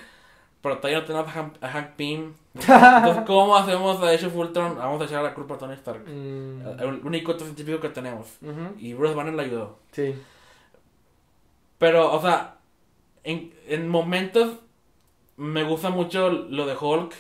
pero 0.61 0.77
todavía 0.77 0.99
no 1.01 1.05
tenemos 1.05 1.27
a 1.27 1.31
Hank, 1.31 1.55
a 1.63 1.69
Hank 1.69 1.91
Pym. 1.95 2.33
Entonces, 2.99 3.23
¿cómo 3.27 3.55
hacemos 3.55 4.01
a 4.01 4.09
Age 4.09 4.27
of 4.27 4.35
Ultron? 4.35 4.77
Vamos 4.77 5.01
a 5.01 5.05
echar 5.05 5.23
la 5.23 5.33
culpa 5.33 5.55
a 5.55 5.57
Tony 5.57 5.73
Stark. 5.75 6.03
Mm, 6.07 6.61
El 6.79 7.01
único 7.05 7.33
otro 7.33 7.45
científico 7.45 7.79
que 7.79 7.89
tenemos. 7.89 8.27
ujú. 8.41 8.75
Y 8.79 8.93
Bruce 8.93 9.15
Banner 9.15 9.33
le 9.33 9.43
ayudó. 9.43 9.79
Sí. 9.91 10.15
Pero, 11.77 12.11
o 12.13 12.21
sea, 12.21 12.54
en, 13.25 13.53
en 13.67 13.89
momentos 13.89 14.59
me 15.37 15.63
gusta 15.63 15.89
mucho 15.89 16.29
lo 16.29 16.65
de 16.65 16.75
Hulk. 16.79 17.13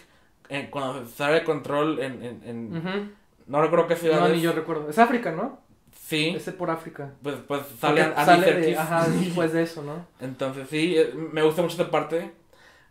eh, 0.49 0.69
cuando 0.71 1.05
sale 1.07 1.35
de 1.35 1.43
control 1.43 1.99
en... 1.99 2.23
en, 2.23 2.41
en- 2.45 2.77
Ujú. 2.77 3.09
No 3.47 3.61
recuerdo 3.61 3.87
qué 3.87 3.95
ciudad 3.95 4.21
No, 4.21 4.29
ni 4.29 4.41
yo 4.41 4.53
recuerdo. 4.53 4.89
Es 4.89 4.97
África, 4.97 5.31
¿no? 5.31 5.59
Sí. 5.99 6.29
Ese 6.35 6.51
por 6.51 6.71
África. 6.71 7.11
Pues, 7.21 7.35
pues 7.47 7.61
sale 7.79 8.01
Andy 8.01 8.25
sale 8.25 8.53
de, 8.53 8.77
ajá, 8.77 9.07
después 9.09 9.53
de 9.53 9.63
eso, 9.63 9.83
¿no? 9.83 10.05
Entonces 10.19 10.67
sí, 10.69 10.95
eh, 10.97 11.13
me 11.13 11.43
gusta 11.43 11.61
mucho 11.61 11.73
esta 11.79 11.91
parte. 11.91 12.31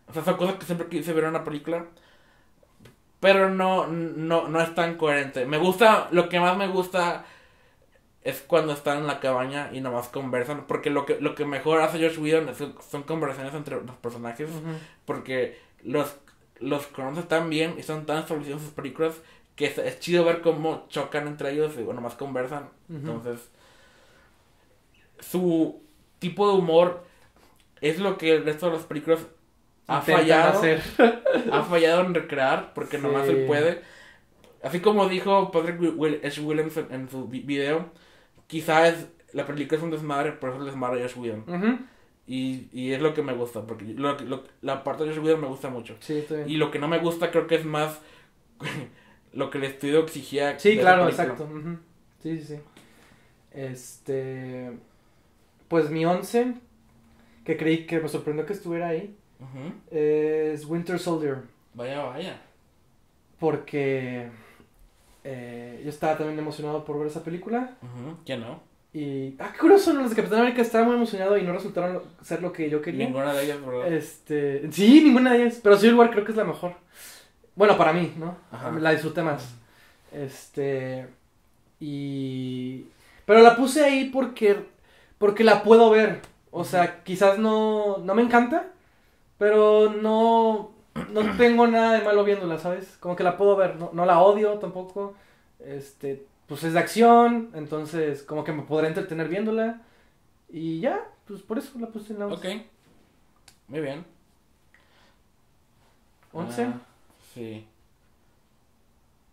O 0.07 0.13
sea, 0.13 0.23
son 0.23 0.37
cosas 0.37 0.55
que 0.55 0.65
siempre 0.65 0.87
quise 0.87 1.11
ver 1.13 1.23
en 1.25 1.31
una 1.31 1.43
película. 1.43 1.85
Pero 3.19 3.49
no, 3.49 3.87
no, 3.87 4.47
no 4.47 4.61
es 4.61 4.75
tan 4.75 4.97
coherente. 4.97 5.45
Me 5.45 5.57
gusta, 5.57 6.09
lo 6.11 6.29
que 6.29 6.39
más 6.39 6.55
me 6.57 6.67
gusta 6.67 7.25
es 8.25 8.41
cuando 8.41 8.73
están 8.73 8.97
en 8.97 9.07
la 9.07 9.21
cabaña 9.21 9.69
y 9.71 9.79
nomás 9.79 10.09
conversan. 10.09 10.65
Porque 10.67 10.89
lo 10.89 11.05
que, 11.05 11.17
lo 11.21 11.33
que 11.35 11.45
mejor 11.45 11.79
hace 11.81 11.99
Josh 12.05 12.19
Whedon 12.19 12.49
es- 12.49 12.57
son 12.89 13.03
conversaciones 13.03 13.53
entre 13.53 13.81
los 13.81 13.95
personajes. 13.97 14.49
Ujú. 14.49 14.73
Porque 15.05 15.57
los, 15.83 16.17
los 16.59 16.85
conocen 16.87 17.23
tan 17.29 17.49
bien 17.49 17.75
y 17.77 17.83
son 17.83 18.05
tan 18.05 18.17
establecidos 18.17 18.61
sus 18.61 18.71
películas 18.71 19.13
que 19.55 19.67
es, 19.67 19.77
es 19.77 19.99
chido 20.01 20.25
ver 20.25 20.41
cómo 20.41 20.85
chocan 20.89 21.27
entre 21.27 21.51
ellos 21.53 21.73
y 21.79 21.83
bueno, 21.83 22.01
más 22.01 22.15
conversan. 22.15 22.63
Ujú. 22.89 22.97
Entonces, 22.97 23.49
su 25.19 25.81
tipo 26.19 26.47
de 26.51 26.57
humor 26.57 27.03
es 27.81 27.99
lo 27.99 28.17
que 28.17 28.31
el 28.35 28.45
resto 28.45 28.67
de 28.67 28.73
las 28.73 28.83
películas 28.83 29.19
ha 29.87 29.99
Intentan 29.99 30.21
fallado, 30.23 30.57
hacer. 30.59 30.81
ha 31.51 31.63
fallado 31.63 32.01
en 32.01 32.13
recrear, 32.15 32.73
porque 32.73 32.97
nomás 32.97 33.27
Sí. 33.27 33.31
él 33.33 33.45
puede. 33.45 33.81
Así 34.63 34.79
como 34.79 35.07
dijo 35.07 35.51
Patrick 35.51 35.79
Wi- 35.79 35.93
Will- 35.95 36.21
H. 36.25 36.41
Williams 36.41 36.75
en, 36.77 36.87
en 36.91 37.09
su 37.09 37.27
vi- 37.27 37.41
video, 37.41 37.85
quizás 38.47 39.07
la 39.33 39.45
película 39.45 39.77
es 39.77 39.83
un 39.83 39.91
desmadre, 39.91 40.31
pero 40.33 40.53
es 40.53 40.59
el 40.59 40.65
desmadre 40.65 41.01
de 41.01 41.07
Josh 41.09 41.17
Whedon. 41.17 41.87
Y, 42.27 42.67
y 42.73 42.91
es 42.93 43.01
lo 43.01 43.13
que 43.13 43.21
me 43.21 43.33
gusta, 43.33 43.65
porque 43.67 43.85
lo, 43.85 44.17
lo- 44.21 44.43
la 44.61 44.83
parte 44.83 45.03
de 45.03 45.09
Josh 45.13 45.23
Whedon 45.23 45.41
me 45.41 45.47
gusta 45.47 45.69
mucho. 45.69 45.95
Sí, 45.99 46.17
está 46.19 46.35
bien. 46.35 46.49
Y 46.49 46.57
lo 46.57 46.71
que 46.71 46.79
no 46.79 46.87
me 46.87 46.97
gusta 46.99 47.29
creo 47.31 47.45
que 47.47 47.55
es 47.55 47.65
más 47.65 47.99
lo 49.33 49.49
que 49.49 49.57
el 49.59 49.65
estudio 49.65 49.99
exigía. 49.99 50.57
Sí, 50.59 50.77
claro, 50.77 51.07
exacto. 51.07 51.47
Sí, 52.23 52.39
sí, 52.39 52.55
sí. 52.55 52.59
Este. 53.51 54.71
Pues 55.67 55.89
mi 55.89 56.05
once, 56.05 56.53
que 57.43 57.57
creí 57.57 57.85
que 57.85 57.99
me 57.99 58.07
sorprendió 58.09 58.45
que 58.45 58.53
estuviera 58.53 58.87
ahí, 58.89 59.15
es 59.91 60.65
Winter 60.65 60.99
Soldier. 60.99 61.39
Vaya, 61.73 62.03
vaya. 62.03 62.41
Porque 63.39 64.29
eh, 65.27 65.81
yo 65.83 65.89
estaba 65.89 66.15
también 66.17 66.37
emocionado 66.37 66.85
por 66.85 66.99
ver 66.99 67.07
esa 67.07 67.23
película. 67.23 67.71
Ujú, 67.81 68.17
¿Quién 68.23 68.41
no? 68.41 68.59
Y. 68.93 69.35
Ah, 69.39 69.49
qué 69.51 69.57
curioso, 69.59 69.91
¿no? 69.91 70.01
los 70.01 70.11
de 70.11 70.15
Capitán 70.15 70.41
América 70.41 70.61
estaba 70.61 70.85
muy 70.85 70.95
emocionado 70.95 71.35
y 71.35 71.41
no 71.41 71.51
resultaron 71.51 72.03
ser 72.21 72.43
lo 72.43 72.53
que 72.53 72.69
yo 72.69 72.79
quería. 72.79 73.07
Ninguna 73.07 73.33
de 73.33 73.43
ellas, 73.43 73.65
¿verdad? 73.65 73.91
Este. 73.91 74.71
Sí, 74.71 75.01
ninguna 75.03 75.33
de 75.33 75.41
ellas. 75.41 75.59
Pero 75.63 75.77
Civil 75.77 75.95
War 75.95 76.11
creo 76.11 76.23
que 76.23 76.31
es 76.31 76.37
la 76.37 76.43
mejor. 76.43 76.75
Bueno, 77.55 77.75
para 77.75 77.91
mí, 77.91 78.13
¿no? 78.17 78.37
Ajá. 78.51 78.71
La 78.73 78.91
disfruté 78.91 79.23
más. 79.23 79.55
Este. 80.13 81.07
Y. 81.79 82.85
Pero 83.25 83.41
la 83.41 83.55
puse 83.55 83.83
ahí 83.83 84.11
porque. 84.13 84.63
Porque 85.17 85.43
la 85.43 85.63
puedo 85.63 85.89
ver. 85.89 86.21
O 86.51 86.63
sea, 86.63 87.03
quizás 87.03 87.39
no. 87.39 87.97
No 87.97 88.13
me 88.13 88.21
encanta. 88.21 88.67
Pero 89.39 89.89
no. 89.91 90.74
No 90.95 91.21
tengo 91.37 91.67
nada 91.67 91.97
de 91.97 92.05
malo 92.05 92.23
viéndola, 92.23 92.57
¿sabes? 92.57 92.97
Como 92.99 93.15
que 93.15 93.23
la 93.23 93.37
puedo 93.37 93.55
ver. 93.55 93.75
No, 93.75 93.91
no 93.93 94.05
la 94.05 94.21
odio 94.21 94.57
tampoco. 94.59 95.15
Este. 95.59 96.25
Pues 96.47 96.63
es 96.63 96.73
de 96.73 96.79
acción. 96.79 97.51
Entonces, 97.53 98.23
como 98.23 98.43
que 98.43 98.53
me 98.53 98.63
podré 98.63 98.87
entretener 98.87 99.27
viéndola. 99.27 99.81
Y 100.49 100.79
ya. 100.79 101.05
Pues 101.27 101.41
por 101.41 101.57
eso 101.57 101.77
la 101.79 101.87
puse 101.87 102.13
en 102.13 102.19
la 102.19 102.27
Ok. 102.27 102.45
Muy 103.67 103.81
bien. 103.81 104.05
11. 106.33 106.63
Ah, 106.63 106.81
sí. 107.33 107.67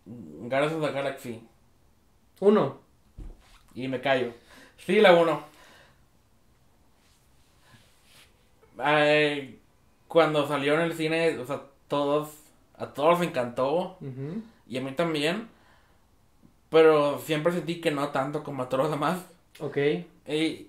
Guardians 0.05 0.75
of 0.75 0.87
the 0.87 0.93
Galaxy. 0.93 1.43
Uno. 2.41 2.79
Y 3.75 3.89
me 3.89 4.01
callo. 4.01 4.33
Sí, 4.79 5.01
la 5.01 5.15
1. 5.15 5.45
Cuando 10.13 10.47
salió 10.47 10.75
en 10.75 10.83
el 10.83 10.93
cine, 10.93 11.39
o 11.39 11.47
sea, 11.47 11.63
todos, 11.89 12.29
a 12.77 12.89
todos 12.89 13.19
les 13.19 13.31
encantó. 13.31 13.97
Ujú. 14.03 14.43
Y 14.67 14.77
a 14.77 14.83
mí 14.83 14.93
también. 14.93 15.49
Pero 16.69 17.19
siempre 17.19 17.51
sentí 17.53 17.81
que 17.81 17.91
no 17.91 18.09
tanto 18.11 18.43
como 18.45 18.63
a 18.63 18.69
todos 18.69 18.85
los 18.85 18.93
demás. 18.93 19.25
Ok. 19.59 19.79
Y 20.29 20.69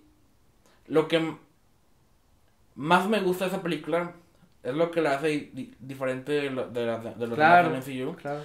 lo 0.87 1.09
que 1.09 1.35
más 2.75 3.07
me 3.09 3.19
gusta 3.19 3.45
de 3.45 3.51
esa 3.51 3.61
película 3.61 4.13
es 4.63 4.73
lo 4.73 4.91
que 4.91 5.01
la 5.01 5.15
hace 5.15 5.27
di- 5.53 5.73
diferente 5.79 6.31
de, 6.31 6.49
lo- 6.49 6.69
de, 6.69 6.85
la- 6.85 6.99
de 6.99 7.27
los 7.27 7.35
Claro. 7.35 7.69
demás 7.69 7.85
del 7.85 7.99
MCU. 8.05 8.15
Claro. 8.15 8.41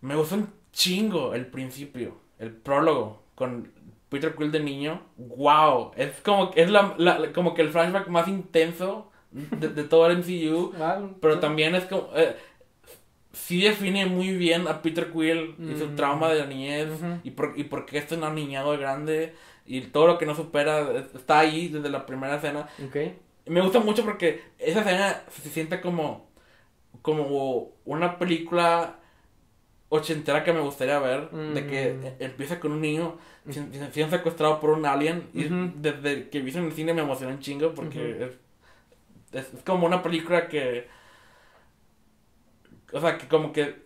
Me 0.00 0.14
gusta 0.14 0.36
un 0.36 0.52
chingo 0.72 1.34
el 1.34 1.46
principio, 1.46 2.18
el 2.38 2.52
prólogo, 2.52 3.22
con 3.34 3.72
Peter 4.08 4.34
Quill 4.36 4.52
de 4.52 4.60
niño, 4.60 5.02
wow, 5.16 5.90
es 5.96 6.20
como, 6.22 6.52
es 6.54 6.70
la, 6.70 6.94
la- 6.98 7.32
como 7.32 7.52
que 7.54 7.62
el 7.62 7.70
flashback 7.70 8.06
más 8.08 8.28
intenso 8.28 9.07
de, 9.30 9.68
de 9.68 9.84
todo 9.84 10.06
el 10.06 10.18
MCU, 10.18 10.72
pero 11.20 11.34
sí. 11.34 11.40
también 11.40 11.74
es 11.74 11.84
como, 11.84 12.08
eh, 12.16 12.34
sí 13.32 13.60
define 13.62 14.06
muy 14.06 14.36
bien 14.36 14.66
a 14.68 14.80
Peter 14.82 15.10
Quill 15.12 15.54
y 15.58 15.76
su 15.78 15.86
Mm. 15.88 15.96
trauma 15.96 16.28
de 16.28 16.38
la 16.40 16.46
niñez 16.46 16.88
Ujú. 16.90 17.20
y, 17.24 17.30
por, 17.32 17.52
y 17.56 17.64
por 17.64 17.84
qué 17.86 17.98
es 17.98 18.10
un 18.12 18.34
niñado 18.34 18.76
grande 18.78 19.34
y 19.66 19.82
todo 19.82 20.06
lo 20.06 20.18
que 20.18 20.26
no 20.26 20.34
supera 20.34 21.04
está 21.14 21.40
ahí 21.40 21.68
desde 21.68 21.90
la 21.90 22.06
primera 22.06 22.36
escena. 22.36 22.68
Ok. 22.84 22.96
Me 23.46 23.60
gusta 23.60 23.80
mucho 23.80 24.04
porque 24.04 24.40
esa 24.58 24.80
escena 24.80 25.22
se 25.30 25.48
siente 25.50 25.80
como, 25.80 26.28
como 27.02 27.72
una 27.84 28.18
película 28.18 28.96
ochentera 29.90 30.44
que 30.44 30.52
me 30.52 30.60
gustaría 30.60 30.98
ver, 30.98 31.30
de 31.30 31.66
que 31.66 31.92
Mm. 31.94 32.22
empieza 32.22 32.60
con 32.60 32.72
un 32.72 32.80
niño 32.82 33.16
sin- 33.48 33.72
siendo 33.92 34.14
secuestrado 34.16 34.60
por 34.60 34.70
un 34.70 34.84
alien 34.84 35.28
y 35.32 35.46
Ujú. 35.46 35.72
desde 35.76 36.28
que 36.28 36.40
vi 36.40 36.50
en 36.56 36.64
el 36.66 36.72
cine 36.72 36.92
me 36.92 37.00
emocionó 37.02 37.32
un 37.32 37.40
chingo 37.40 37.72
porque 37.72 37.98
Ujú. 37.98 38.24
es, 38.24 38.30
es, 39.32 39.52
es 39.54 39.62
como 39.64 39.86
una 39.86 40.02
película 40.02 40.48
que, 40.48 40.88
o 42.92 43.00
sea, 43.00 43.18
que 43.18 43.28
como 43.28 43.52
que 43.52 43.84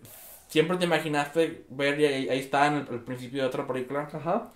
siempre 0.49 0.77
te 0.77 0.85
imaginaste 0.85 1.65
ver 1.71 1.99
y 2.01 2.07
ahí, 2.07 2.29
ahí 2.29 2.39
está 2.39 2.67
en 2.67 2.75
el, 2.75 2.89
el 2.89 3.01
principio 3.01 3.43
de 3.43 3.49
otra 3.49 3.67
película. 3.67 4.09
Ajá. 4.13 4.53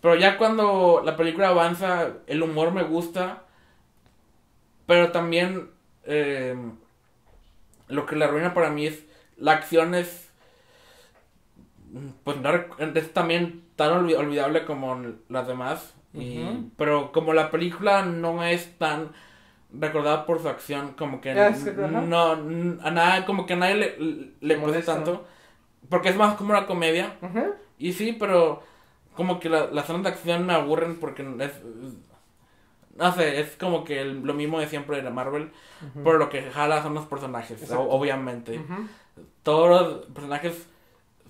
Pero 0.00 0.14
ya 0.16 0.38
cuando 0.38 1.02
la 1.04 1.16
película 1.16 1.48
avanza, 1.48 2.14
el 2.26 2.42
humor 2.42 2.72
me 2.72 2.82
gusta. 2.82 3.44
Pero 4.86 5.12
también 5.12 5.70
eh, 6.04 6.56
lo 7.88 8.06
que 8.06 8.16
la 8.16 8.26
arruina 8.26 8.54
para 8.54 8.70
mí 8.70 8.86
es 8.86 9.04
la 9.36 9.52
acción 9.52 9.94
es 9.94 10.30
pues 12.24 12.36
no 12.38 12.50
es 12.94 13.12
también 13.12 13.64
tan 13.76 13.90
olvi- 13.92 14.16
olvidable 14.16 14.64
como 14.64 14.96
las 15.28 15.46
demás. 15.46 15.94
y, 16.14 16.44
pero 16.76 17.12
como 17.12 17.32
la 17.32 17.50
película 17.50 18.04
no 18.04 18.44
es 18.44 18.76
tan 18.78 19.10
recordada 19.78 20.26
por 20.26 20.40
su 20.40 20.48
acción, 20.48 20.94
como 20.98 21.20
que 21.20 21.30
Ah, 21.32 21.50
no, 22.06 22.32
a 22.32 22.90
nada, 22.90 23.24
como 23.26 23.46
que 23.46 23.52
a 23.54 23.56
nadie 23.56 23.74
le, 23.76 24.30
le 24.40 24.56
molesta. 24.56 24.94
tanto. 24.94 25.24
Porque 25.88 26.08
es 26.10 26.16
más 26.16 26.34
como 26.36 26.50
una 26.50 26.66
comedia. 26.66 27.16
Y 27.78 27.92
sí, 27.92 28.12
pero 28.18 28.62
como 29.14 29.40
que 29.40 29.48
la- 29.48 29.66
las 29.66 29.84
escenas 29.84 30.02
de 30.04 30.08
acción 30.10 30.46
me 30.46 30.52
aburren 30.54 30.98
porque 31.00 31.22
es... 31.40 31.52
No 32.96 33.12
sé, 33.14 33.40
es 33.40 33.56
como 33.56 33.84
que 33.84 34.00
el- 34.00 34.22
lo 34.22 34.34
mismo 34.34 34.60
de 34.60 34.68
siempre 34.68 34.96
de 34.96 35.02
la 35.02 35.10
Marvel. 35.10 35.50
Ujú. 35.90 36.04
Pero 36.04 36.18
lo 36.18 36.28
que 36.28 36.42
jala 36.50 36.82
son 36.82 36.94
los 36.94 37.06
personajes, 37.06 37.62
Exacto. 37.62 37.82
obviamente. 37.88 38.60
Todos 39.42 39.70
los 39.70 40.06
personajes 40.06 40.66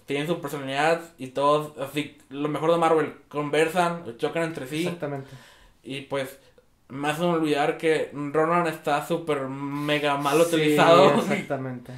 tienen 0.07 0.27
su 0.27 0.41
personalidad 0.41 1.01
y 1.19 1.29
todos, 1.29 1.79
así, 1.79 2.19
lo 2.31 2.49
mejor 2.49 2.73
de 2.73 2.79
Marvel, 2.79 3.15
conversan, 3.29 4.17
chocan 4.19 4.43
entre 4.45 4.67
sí. 4.67 4.83
Exactamente. 4.85 5.31
Y 5.85 6.03
pues 6.03 6.39
me 6.91 7.09
hacen 7.09 7.27
olvidar 7.27 7.79
que 7.79 8.11
Ronan 8.15 8.67
está 8.67 9.07
súper 9.07 9.43
mega 9.49 10.17
mal 10.17 10.41
Sí, 10.41 10.47
utilizado. 10.49 11.15
exactamente. 11.21 11.93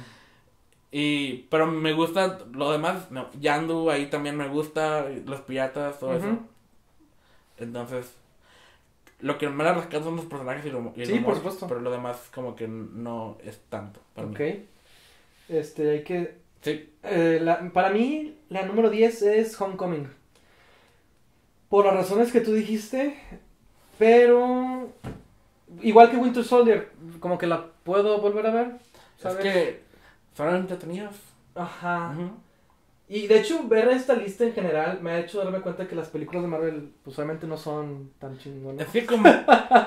Y, 0.91 1.47
pero 1.49 1.65
me 1.67 1.91
gusta 1.93 2.39
lo 2.53 2.71
demás, 2.71 3.09
no, 3.11 3.29
Yandu 3.39 3.89
ahí 3.89 4.07
también 4.09 4.37
me 4.37 4.47
gusta, 4.47 5.07
los 5.25 5.41
piratas, 5.41 5.99
todo 5.99 6.15
eso. 6.15 6.39
Entonces, 7.57 8.13
lo 9.21 9.37
que 9.37 9.49
me 9.49 9.63
la 9.63 9.73
rescata 9.73 10.03
son 10.03 10.17
los 10.17 10.25
personajes 10.25 10.65
y, 10.65 10.69
lo, 10.69 10.93
y 10.95 11.03
Sí, 11.03 11.13
humor, 11.13 11.25
por 11.25 11.35
supuesto. 11.37 11.67
Pero 11.67 11.79
lo 11.81 11.91
demás 11.91 12.29
como 12.33 12.55
que 12.55 12.67
no 12.67 13.37
es 13.43 13.59
tanto 13.69 14.01
para 14.13 14.27
Ok. 14.27 14.39
mí. 14.39 14.65
Este, 15.49 15.89
hay 15.91 16.03
que... 16.03 16.35
Sí, 16.61 16.93
eh, 17.03 17.39
la- 17.41 17.69
para 17.71 17.89
mí, 17.89 18.35
la 18.49 18.63
número 18.65 18.89
10 18.89 19.21
es 19.21 19.59
Homecoming. 19.59 20.07
Por 21.69 21.85
las 21.85 21.95
razones 21.95 22.31
que 22.31 22.41
tú 22.41 22.53
dijiste, 22.53 23.15
pero... 23.97 24.89
Igual 25.81 26.11
que 26.11 26.17
Winter 26.17 26.43
Soldier, 26.43 26.91
como 27.19 27.37
que 27.37 27.47
la 27.47 27.65
puedo 27.83 28.19
volver 28.21 28.47
a 28.47 28.51
ver. 28.51 28.71
¿sabes? 29.17 29.43
es 29.45 29.53
que 29.53 29.83
son 30.35 30.55
entretenidas. 30.55 31.15
Ajá. 31.55 32.13
Ujú. 32.15 32.31
Y 33.09 33.27
de 33.27 33.39
hecho, 33.39 33.67
ver 33.67 33.89
esta 33.89 34.15
lista 34.15 34.43
en 34.43 34.53
general 34.53 34.99
me 35.01 35.11
ha 35.11 35.19
hecho 35.19 35.37
darme 35.43 35.61
cuenta 35.61 35.87
que 35.87 35.95
las 35.95 36.07
películas 36.07 36.41
de 36.43 36.47
Marvel, 36.47 36.91
pues 37.03 37.17
obviamente 37.17 37.47
no 37.47 37.57
son 37.57 38.11
tan 38.19 38.37
chingonas. 38.37 38.87
Es 38.87 38.91
que 38.91 39.05
como, 39.05 39.29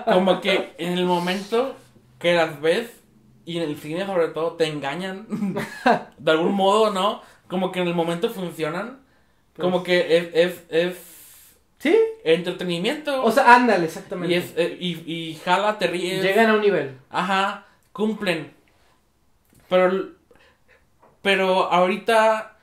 como 0.04 0.40
que 0.40 0.74
en 0.78 0.92
el 0.92 1.06
momento 1.06 1.74
que 2.18 2.34
las 2.34 2.60
ves, 2.60 2.90
y 3.44 3.58
en 3.58 3.62
el 3.62 3.76
cine 3.76 4.04
sobre 4.06 4.28
todo, 4.28 4.52
te 4.52 4.66
engañan. 4.66 5.26
de 6.18 6.30
algún 6.30 6.52
modo, 6.52 6.92
¿no? 6.92 7.22
Como 7.48 7.72
que 7.72 7.80
en 7.80 7.88
el 7.88 7.94
momento 7.94 8.28
funcionan. 8.30 9.00
Como 9.58 9.82
que 9.82 10.18
es, 10.18 10.30
es, 10.34 10.64
es 10.68 11.15
Sí, 11.78 11.96
entretenimiento. 12.24 13.22
o 13.22 13.30
sea, 13.30 13.54
ándale, 13.54 13.84
exactamente. 13.84 14.34
y, 14.34 14.38
es, 14.38 14.54
eh, 14.56 14.76
y, 14.80 15.12
y 15.12 15.34
jala, 15.36 15.78
te 15.78 15.86
ríes. 15.88 16.22
Llegan 16.22 16.50
a 16.50 16.54
un 16.54 16.60
nivel. 16.62 16.98
Ajá, 17.10 17.66
cumplen. 17.92 18.52
Pero, 19.68 20.10
pero 21.22 21.64
ahorita, 21.72 22.56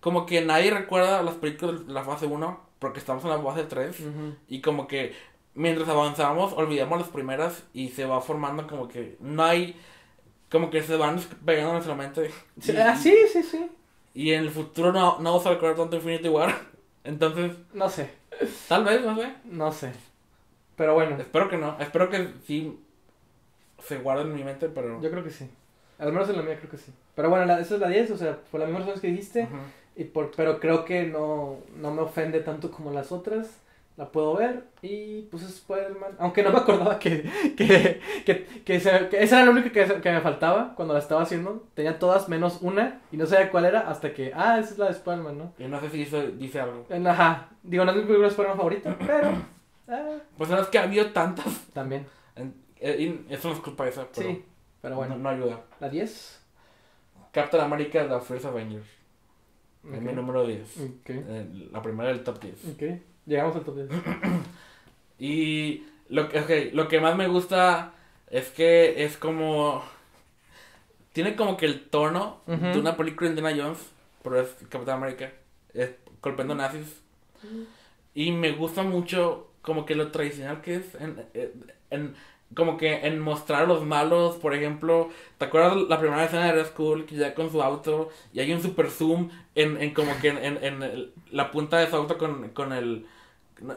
como 0.00 0.26
que 0.26 0.40
nadie 0.40 0.70
recuerda 0.70 1.22
las 1.22 1.34
películas 1.34 1.86
de 1.86 1.92
la 1.92 2.02
fase 2.02 2.26
1, 2.26 2.60
porque 2.78 2.98
estamos 2.98 3.22
en 3.24 3.30
la 3.30 3.38
fase 3.40 3.64
3, 3.64 4.00
Ujú. 4.00 4.34
y 4.48 4.60
como 4.60 4.86
que 4.88 5.14
mientras 5.54 5.88
avanzamos, 5.88 6.52
olvidamos 6.54 6.98
las 6.98 7.08
primeras, 7.08 7.62
y 7.74 7.88
se 7.90 8.06
va 8.06 8.20
formando 8.20 8.66
como 8.66 8.88
que 8.88 9.16
no 9.20 9.44
hay, 9.44 9.78
como 10.50 10.70
que 10.70 10.82
se 10.82 10.96
van 10.96 11.20
pegando 11.44 11.68
en 11.70 11.74
nuestra 11.74 11.94
mente. 11.94 12.30
Sí, 12.60 12.72
Y, 12.72 12.76
ah, 12.76 12.96
sí, 12.96 13.14
sí, 13.32 13.42
sí. 13.42 13.70
y 14.14 14.32
en 14.32 14.40
el 14.44 14.50
futuro 14.50 14.92
no, 14.92 15.18
no 15.18 15.30
vamos 15.32 15.46
a 15.46 15.50
recordar 15.50 15.76
tanto 15.76 15.96
Infinity 15.96 16.28
War. 16.28 16.69
Entonces, 17.04 17.52
No 17.72 17.88
sé, 17.88 18.10
tal 18.68 18.84
vez, 18.84 19.02
no 19.04 19.16
sé. 19.16 19.34
no 19.44 19.72
sé. 19.72 19.92
Pero 20.76 20.94
bueno, 20.94 21.16
Espero 21.18 21.48
que 21.48 21.58
no. 21.58 21.76
Espero 21.78 22.08
que 22.08 22.28
sí 22.46 22.78
se 23.82 23.98
guarde 23.98 24.22
en 24.22 24.34
mi 24.34 24.44
mente, 24.44 24.68
pero... 24.68 25.00
yo 25.00 25.10
creo 25.10 25.24
que 25.24 25.30
sí. 25.30 25.48
Al 25.98 26.12
menos 26.12 26.28
en 26.30 26.36
la 26.36 26.42
mía 26.42 26.56
creo 26.56 26.70
que 26.70 26.78
sí. 26.78 26.92
Pero 27.14 27.28
bueno, 27.28 27.44
la, 27.44 27.60
esa 27.60 27.74
es 27.74 27.80
la 27.80 27.88
10, 27.88 28.10
o 28.12 28.16
sea, 28.16 28.38
por 28.50 28.60
las 28.60 28.68
mismas 28.68 28.82
razones 28.86 29.00
que 29.00 29.08
dijiste. 29.08 29.48
Y 29.96 30.04
por, 30.04 30.30
pero 30.30 30.58
creo 30.60 30.84
que 30.86 31.04
no, 31.04 31.58
no 31.76 31.92
me 31.92 32.00
ofende 32.02 32.40
tanto 32.40 32.70
como 32.70 32.90
las 32.90 33.12
otras. 33.12 33.58
La 33.96 34.10
puedo 34.10 34.34
ver 34.36 34.64
y 34.80 35.22
pues 35.30 35.42
es 35.42 35.50
Spider-Man. 35.56 36.12
Aunque 36.18 36.42
no 36.42 36.50
me 36.52 36.58
acordaba 36.58 36.98
que, 36.98 37.22
que, 37.56 38.00
que, 38.24 38.46
que, 38.64 38.80
se- 38.80 39.08
que 39.10 39.22
esa 39.22 39.36
era 39.36 39.44
la 39.46 39.50
única 39.50 39.70
que, 39.70 40.00
que 40.00 40.10
me 40.12 40.20
faltaba 40.22 40.74
cuando 40.74 40.94
la 40.94 41.00
estaba 41.00 41.20
haciendo. 41.22 41.66
Tenía 41.74 41.98
todas 41.98 42.28
menos 42.28 42.58
una 42.62 43.02
y 43.12 43.18
no 43.18 43.26
sabía 43.26 43.50
cuál 43.50 43.66
era 43.66 43.80
hasta 43.90 44.14
que, 44.14 44.32
ah, 44.34 44.58
esa 44.58 44.70
es 44.72 44.78
la 44.78 44.86
de 44.86 44.92
Spider-Man, 44.92 45.36
¿no? 45.38 45.52
Y 45.58 45.64
no 45.68 45.78
sé 45.80 45.90
si 45.90 46.02
eso 46.02 46.22
dice 46.28 46.60
algo. 46.60 46.86
En- 46.88 47.06
Ajá, 47.06 47.50
digo, 47.62 47.84
no 47.84 47.90
es 47.90 47.96
mi 47.98 48.02
película 48.04 48.28
de 48.28 48.30
Spider-Man 48.30 48.56
favorita, 48.56 48.96
pero 49.06 49.28
ah, 49.88 50.16
Pues 50.38 50.48
no 50.48 50.58
es 50.58 50.68
que 50.68 50.78
ha 50.78 50.84
habido 50.84 51.10
tantas. 51.10 51.66
también. 51.74 52.06
En- 52.36 52.54
eh, 52.80 52.96
y 53.28 53.34
eso 53.34 53.48
no 53.48 53.54
es 53.54 53.60
culpa 53.60 53.84
de 53.84 53.90
esa, 53.90 54.06
pero, 54.14 54.30
Sí, 54.30 54.44
pero 54.80 54.96
bueno. 54.96 55.16
no, 55.16 55.24
no 55.24 55.28
ayuda. 55.28 55.60
La 55.78 55.90
10. 55.90 56.40
Captain 57.32 57.62
America 57.62 58.08
The 58.08 58.20
First 58.20 58.46
Avengers. 58.46 58.86
Es 59.84 59.98
Ok. 59.98 60.00
mi 60.04 60.12
número 60.14 60.46
10. 60.46 60.78
Ok, 60.78 61.10
Eh, 61.10 61.68
la 61.70 61.82
primera 61.82 62.08
del 62.08 62.24
top 62.24 62.40
10. 62.40 62.64
ok. 62.74 63.00
Llegamos 63.30 63.54
al 63.54 63.62
top 63.62 63.76
10. 63.76 63.88
Y 65.18 65.84
lo 66.08 66.28
que, 66.28 66.40
ok, 66.40 66.50
lo 66.74 66.88
que 66.88 66.98
más 66.98 67.14
me 67.16 67.28
gusta 67.28 67.92
es 68.30 68.48
que 68.48 69.04
es 69.04 69.16
como. 69.16 69.84
Tiene 71.12 71.36
como 71.36 71.56
que 71.56 71.66
el 71.66 71.88
tono 71.88 72.40
de 72.72 72.78
una 72.78 72.96
película 72.96 73.28
de 73.30 73.36
Indiana 73.38 73.62
Jones, 73.62 73.78
pero 74.22 74.40
es 74.40 74.48
Captain 74.68 74.96
America. 74.96 75.30
Es 75.74 75.90
golpeando 76.22 76.54
nazis. 76.54 77.02
Y 78.14 78.32
me 78.32 78.52
gusta 78.52 78.82
mucho 78.82 79.48
como 79.62 79.84
que 79.84 79.94
lo 79.94 80.10
tradicional 80.10 80.62
que 80.62 80.76
es 80.76 80.94
en, 80.96 81.24
en- 81.90 82.14
como 82.56 82.76
que 82.76 83.06
en 83.06 83.20
mostrar 83.20 83.62
a 83.62 83.66
los 83.66 83.84
malos, 83.84 84.34
por 84.36 84.54
ejemplo, 84.54 85.10
¿te 85.38 85.44
acuerdas 85.44 85.76
la 85.88 86.00
primera 86.00 86.24
escena 86.24 86.46
de 86.46 86.52
Red 86.52 86.66
Skull 86.66 87.06
que 87.06 87.14
llega 87.14 87.34
con 87.34 87.48
su 87.52 87.62
auto 87.62 88.08
y 88.32 88.40
hay 88.40 88.52
un 88.52 88.60
super 88.60 88.90
zoom 88.90 89.28
en, 89.54 89.80
en 89.80 89.94
como 89.94 90.18
que 90.20 90.28
en, 90.30 90.38
en- 90.38 90.64
en 90.64 90.82
el- 90.82 91.12
la 91.30 91.50
punta 91.52 91.76
de 91.78 91.88
su 91.88 91.94
auto 91.96 92.18
con, 92.18 92.48
con 92.48 92.72
el 92.72 93.06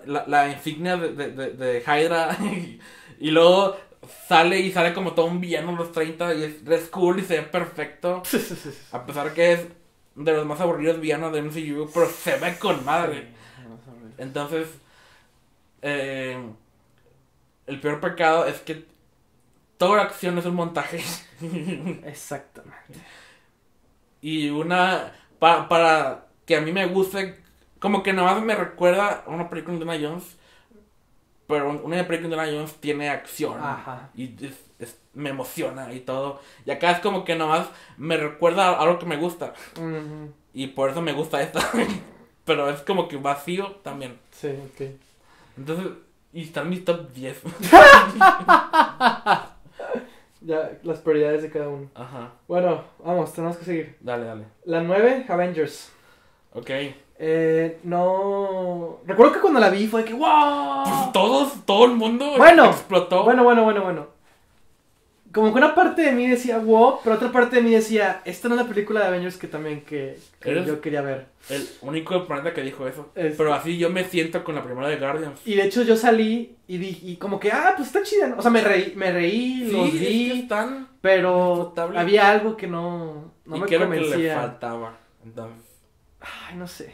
la, 0.06 0.26
la 0.28 0.50
insignia 0.50 0.98
de, 0.98 1.14
de, 1.14 1.32
de, 1.32 1.52
de 1.52 1.80
Hydra 1.82 2.38
y, 3.20 3.32
luego 3.32 3.76
sale 4.28 4.60
y 4.60 4.72
sale 4.72 4.94
como 4.94 5.14
todo 5.14 5.28
un 5.28 5.40
villano 5.42 5.72
en 5.72 5.78
los 5.78 5.92
30 5.92 6.34
y 6.36 6.44
es 6.44 6.66
Red 6.66 6.86
Skull 6.88 7.20
y 7.20 7.24
se 7.24 7.38
ve 7.40 7.44
perfecto 7.44 8.22
a 8.92 9.06
pesar 9.06 9.34
que 9.34 9.54
es 9.54 9.68
de 10.16 10.34
los 10.34 10.46
más 10.46 10.60
aburridos 10.62 11.00
villanos 11.00 11.34
de 11.34 11.40
MCU, 11.42 11.90
pero 11.94 12.08
se 12.08 12.38
ve 12.38 12.58
con 12.60 12.86
madre. 12.86 13.30
Entonces, 14.18 14.68
eh, 15.82 16.38
el 17.68 17.80
peor 17.80 18.00
pecado 18.00 18.46
es 18.46 18.60
que 18.62 18.86
toda 19.78 19.98
la 19.98 20.04
acción 20.04 20.38
es 20.38 20.46
un 20.46 20.56
montaje. 20.56 21.04
Exactamente. 22.06 23.00
y 24.22 24.50
una. 24.50 25.14
pa- 25.40 25.68
para 25.68 26.28
que 26.46 26.56
a 26.58 26.62
mí 26.62 26.72
me 26.72 26.86
guste. 26.88 27.43
Como 27.84 28.02
que 28.02 28.14
nada 28.14 28.34
más 28.36 28.42
me 28.42 28.56
recuerda 28.56 29.24
a 29.28 29.30
una 29.30 29.50
película 29.50 29.76
de 29.78 29.84
Indiana 29.84 30.08
Jones. 30.10 30.38
Pero 31.48 31.70
una 31.84 32.08
película 32.08 32.30
de 32.30 32.36
Indiana 32.44 32.48
Jones 32.58 32.76
tiene 32.80 33.10
acción. 33.10 33.60
Ajá. 33.62 34.10
Y 34.16 34.34
es- 34.46 34.64
es- 34.80 34.98
me 35.14 35.32
emociona 35.32 35.92
y 35.94 36.00
todo. 36.00 36.40
Y 36.66 36.72
acá 36.72 36.92
es 36.92 37.00
como 37.02 37.26
que 37.26 37.36
nomás 37.36 37.68
me 37.98 38.16
recuerda 38.16 38.70
a 38.70 38.80
algo 38.82 39.00
que 39.00 39.06
me 39.06 39.18
gusta. 39.18 39.54
Ujú. 39.76 40.32
Y 40.54 40.68
por 40.68 40.92
eso 40.92 41.02
me 41.02 41.12
gusta 41.12 41.42
esta. 41.42 41.60
pero 42.46 42.70
es 42.70 42.80
como 42.84 43.10
que 43.10 43.18
vacío 43.18 43.72
también. 43.84 44.18
Sí, 44.32 44.48
ok. 44.48 44.82
Entonces, 45.58 45.88
y 46.32 46.44
están 46.44 46.70
mis 46.70 46.86
top 46.86 47.12
10. 47.12 47.42
Ya, 50.46 50.72
las 50.84 51.00
prioridades 51.00 51.42
de 51.42 51.50
cada 51.50 51.70
uno. 51.70 51.90
Ajá, 51.96 52.32
Bueno, 52.50 52.84
vamos, 53.00 53.32
tenemos 53.34 53.56
que 53.56 53.64
seguir. 53.64 53.98
dale, 54.02 54.26
dale. 54.26 54.44
La 54.66 54.82
9, 54.82 55.26
Avengers. 55.30 55.90
Ok. 56.54 56.70
Eh, 57.20 57.80
no. 57.84 59.00
Recuerdo 59.06 59.34
que 59.34 59.40
cuando 59.40 59.60
la 59.60 59.70
vi 59.70 59.88
fue 59.88 60.02
de 60.02 60.08
que, 60.10 60.16
Pues 60.16 60.28
¡wow! 60.30 61.12
todos, 61.14 61.66
todo 61.66 61.86
el 61.86 61.92
mundo 61.94 62.34
Bueno, 62.38 62.66
explotó. 62.66 63.24
Bueno, 63.24 63.44
bueno, 63.44 63.64
bueno, 63.64 63.82
bueno. 63.84 64.08
Como 65.32 65.52
que 65.52 65.58
una 65.58 65.74
parte 65.74 66.04
de 66.04 66.12
mí 66.12 66.28
decía, 66.28 66.60
wow, 66.60 67.00
pero 67.04 67.16
otra 67.16 67.32
parte 67.32 67.56
de 67.56 67.64
mí 67.64 67.72
decía, 67.72 68.22
esta 68.24 68.48
no 68.48 68.54
es 68.56 68.62
la 68.62 68.68
película 68.68 69.00
de 69.00 69.08
Avengers 69.08 69.38
que 69.38 69.48
también 69.48 69.82
que, 69.82 70.20
yo 70.46 70.80
quería 70.80 71.02
ver. 71.02 71.26
El 71.50 71.68
único 71.82 72.28
planeta 72.28 72.54
que 72.54 72.62
dijo 72.62 72.88
eso. 72.88 73.10
Es- 73.16 73.36
Pero 73.36 73.52
así 73.52 73.80
yo 73.80 73.90
me 73.90 74.04
siento 74.04 74.44
con 74.44 74.54
la 74.54 74.64
primera 74.64 74.88
de 74.88 74.98
Guardians. 74.98 75.40
Y 75.44 75.56
de 75.56 75.64
hecho 75.64 75.82
yo 75.82 75.96
salí 75.98 76.56
y 76.68 76.78
dije, 76.78 77.00
y 77.08 77.16
como 77.16 77.40
que, 77.40 77.52
ah, 77.52 77.74
pues 77.76 77.88
está 77.88 78.04
chida. 78.04 78.28
¿no? 78.28 78.38
O 78.38 78.42
sea, 78.44 78.52
me 78.52 78.62
reí, 78.62 78.94
me 78.96 79.12
reí, 79.12 79.72
los 79.72 79.90
Sí, 79.90 79.96
es 79.98 80.00
vi, 80.02 80.30
que 80.34 80.40
están. 80.42 80.88
pero 81.02 81.74
había 81.96 82.30
algo 82.30 82.56
que 82.56 82.68
no, 82.68 83.32
no 83.46 83.56
y 83.58 83.60
me 83.62 83.66
era 83.66 83.86
lo 83.86 83.90
que 83.90 83.96
le 83.98 84.02
convencía. 84.04 84.36
faltaba. 84.36 84.98
Entonces, 85.26 85.63
Ay, 86.24 86.56
no 86.56 86.68
sé. 86.68 86.94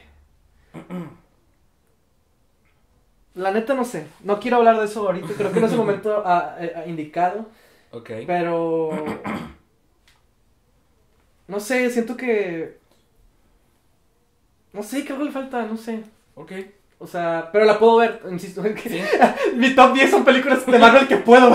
La 3.36 3.52
neta 3.52 3.74
no 3.74 3.86
sé. 3.86 4.08
No 4.24 4.40
quiero 4.40 4.58
hablar 4.58 4.78
de 4.78 4.86
eso 4.86 5.06
ahorita. 5.06 5.34
Creo 5.38 5.52
que 5.52 5.60
no 5.60 5.68
es 5.68 5.72
el 5.72 5.78
momento 5.78 6.24
eh, 6.60 6.84
indicado. 6.88 7.48
ok. 7.92 8.10
Pero. 8.26 9.06
No 11.48 11.60
sé, 11.60 11.90
siento 11.90 12.18
que. 12.18 12.80
No 14.74 14.84
sé, 14.84 15.04
que 15.04 15.14
algo 15.14 15.26
le 15.26 15.32
falta, 15.32 15.64
no 15.64 15.78
sé. 15.78 16.04
Ok. 16.36 16.52
O 17.00 17.08
sea, 17.08 17.50
pero 17.52 17.66
la 17.66 17.80
puedo 17.80 17.98
ver, 17.98 18.22
insisto. 18.30 18.62
Sí. 18.64 19.02
Mi 19.56 19.74
top 19.74 19.94
10 19.94 20.12
son 20.12 20.26
películas 20.26 20.66
de 20.66 20.78
Marvel 20.78 21.08
que 21.08 21.18
puedo 21.18 21.52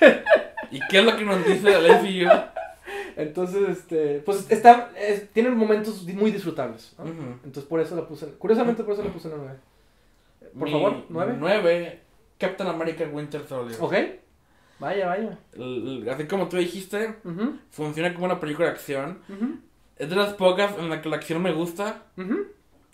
ver. 0.00 0.24
¿Y 0.70 0.80
qué 0.88 0.98
es 0.98 1.04
lo 1.04 1.16
que 1.16 1.24
nos 1.24 1.44
dice 1.46 1.72
el 1.72 1.86
MCU? 1.86 2.30
Entonces, 3.18 3.68
este. 3.68 4.20
Pues 4.20 4.50
está. 4.50 4.92
es- 4.96 5.28
tienen 5.32 5.56
momentos 5.56 6.04
muy 6.04 6.30
disfrutables. 6.30 6.94
Entonces, 7.44 7.64
por 7.64 7.80
eso 7.80 7.96
la 7.96 8.06
puse. 8.06 8.26
Curiosamente, 8.38 8.84
por 8.84 8.94
eso 8.94 9.02
la 9.04 9.10
puse 9.12 9.28
en 9.28 9.32
la 9.38 9.38
9. 9.44 9.58
Por 10.56 10.64
Mi 10.68 10.72
favor, 10.72 11.04
9. 11.08 11.36
9. 11.38 12.00
Captain 12.38 12.68
America 12.70 13.04
Winter 13.12 13.42
Soldier. 13.48 13.76
Ok. 13.80 13.94
Vaya, 14.78 15.08
vaya. 15.08 15.38
El- 15.54 16.08
así 16.08 16.26
como 16.28 16.48
tú 16.48 16.56
dijiste, 16.56 17.16
funciona 17.70 18.14
como 18.14 18.26
una 18.26 18.38
película 18.38 18.66
de 18.68 18.72
acción. 18.74 19.18
Es 19.96 20.08
de 20.08 20.14
las 20.14 20.34
pocas 20.34 20.78
en 20.78 20.88
la 20.88 21.02
que 21.02 21.08
la 21.08 21.16
acción 21.16 21.42
me 21.42 21.52
gusta. 21.52 22.04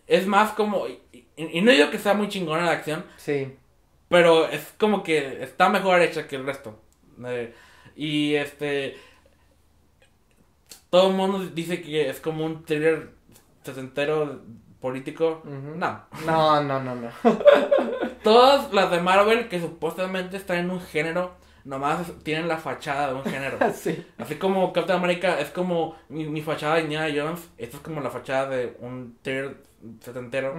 Es 0.07 0.27
más 0.27 0.53
como. 0.53 0.87
Y 1.37 1.61
no 1.61 1.71
digo 1.71 1.91
que 1.91 1.99
sea 1.99 2.15
muy 2.15 2.29
chingona 2.29 2.65
la 2.65 2.71
acción, 2.73 3.05
Sí. 3.19 3.53
pero 4.09 4.49
es 4.49 4.73
como 4.79 5.03
que 5.03 5.43
está 5.43 5.69
mejor 5.69 6.01
hecha 6.01 6.27
que 6.27 6.37
el 6.37 6.47
resto. 6.47 6.79
Eh, 7.27 7.53
y 7.97 8.35
este. 8.37 8.97
Todo 10.95 11.09
el 11.09 11.17
mundo 11.17 11.41
dice 11.53 11.83
que 11.83 12.09
es 12.09 12.21
como 12.21 12.47
un 12.47 12.63
thriller 12.65 13.11
setentero 13.65 14.43
político. 14.79 15.43
No. 15.45 16.03
No, 16.25 16.63
no, 16.63 16.81
no, 16.81 16.95
no. 16.95 17.09
Todas 18.23 18.73
las 18.73 18.93
de 18.93 19.01
Marvel 19.01 19.49
que 19.49 19.61
supuestamente 19.61 20.37
están 20.37 20.59
en 20.59 20.71
un 20.71 20.81
género, 20.81 21.33
nomás 21.65 22.13
tienen 22.23 22.47
la 22.47 22.59
fachada 22.59 23.09
de 23.09 23.15
un 23.15 23.25
género. 23.25 23.59
sí. 23.75 24.07
Así 24.19 24.37
como 24.37 24.73
Captain 24.73 25.01
America 25.01 25.41
es 25.41 25.51
como 25.51 25.97
mi, 26.09 26.27
mi 26.27 26.43
fachada 26.43 26.77
de 26.77 26.83
Indiana 26.83 27.13
Jones, 27.13 27.51
esto 27.59 27.79
es 27.79 27.83
como 27.83 28.01
la 28.01 28.11
fachada 28.11 28.51
de 28.51 28.77
un 28.79 29.19
thriller 29.21 29.65
setentero, 29.99 30.55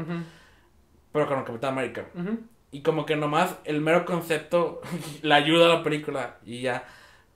pero 1.13 1.27
con 1.29 1.45
Captain 1.45 1.71
America. 1.71 2.07
ujú. 2.13 2.39
Y 2.71 2.81
como 2.81 3.05
que 3.05 3.15
nomás 3.15 3.55
el 3.63 3.79
mero 3.79 4.03
concepto 4.03 4.81
le 5.21 5.33
ayuda 5.33 5.67
a 5.67 5.77
la 5.77 5.81
película 5.83 6.39
y 6.43 6.59
ya. 6.59 6.83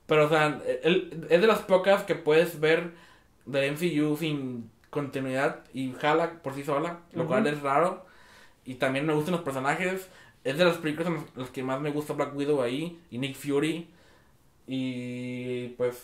Pero 0.10 0.26
o 0.26 0.30
sea, 0.30 0.60
el- 0.84 1.28
es 1.30 1.40
de 1.40 1.48
las 1.48 1.60
pocas 1.60 2.04
que 2.04 2.16
puedes 2.16 2.60
ver 2.60 2.92
del 3.46 3.72
MCU 3.76 4.18
sin 4.18 4.70
continuidad 4.90 5.64
y 5.74 5.94
jala 5.94 6.42
por 6.44 6.54
sí 6.56 6.64
sola, 6.64 7.00
lo 7.14 7.22
Ujú. 7.22 7.30
cual 7.30 7.48
es 7.48 7.62
raro. 7.62 8.06
Y 8.66 8.76
también 8.76 9.06
me 9.06 9.14
gustan 9.14 9.34
los 9.36 9.44
personajes. 9.44 10.10
Es 10.44 10.58
de 10.58 10.66
las 10.66 10.78
películas 10.78 11.08
en 11.08 11.14
las- 11.16 11.36
las 11.38 11.50
que 11.52 11.64
más 11.64 11.80
me 11.80 11.92
gusta 11.92 12.14
Black 12.14 12.36
Widow 12.36 12.62
ahí 12.62 13.00
y 13.12 13.18
Nick 13.20 13.36
Fury. 13.36 13.88
Y 14.68 15.70
pues 15.78 15.96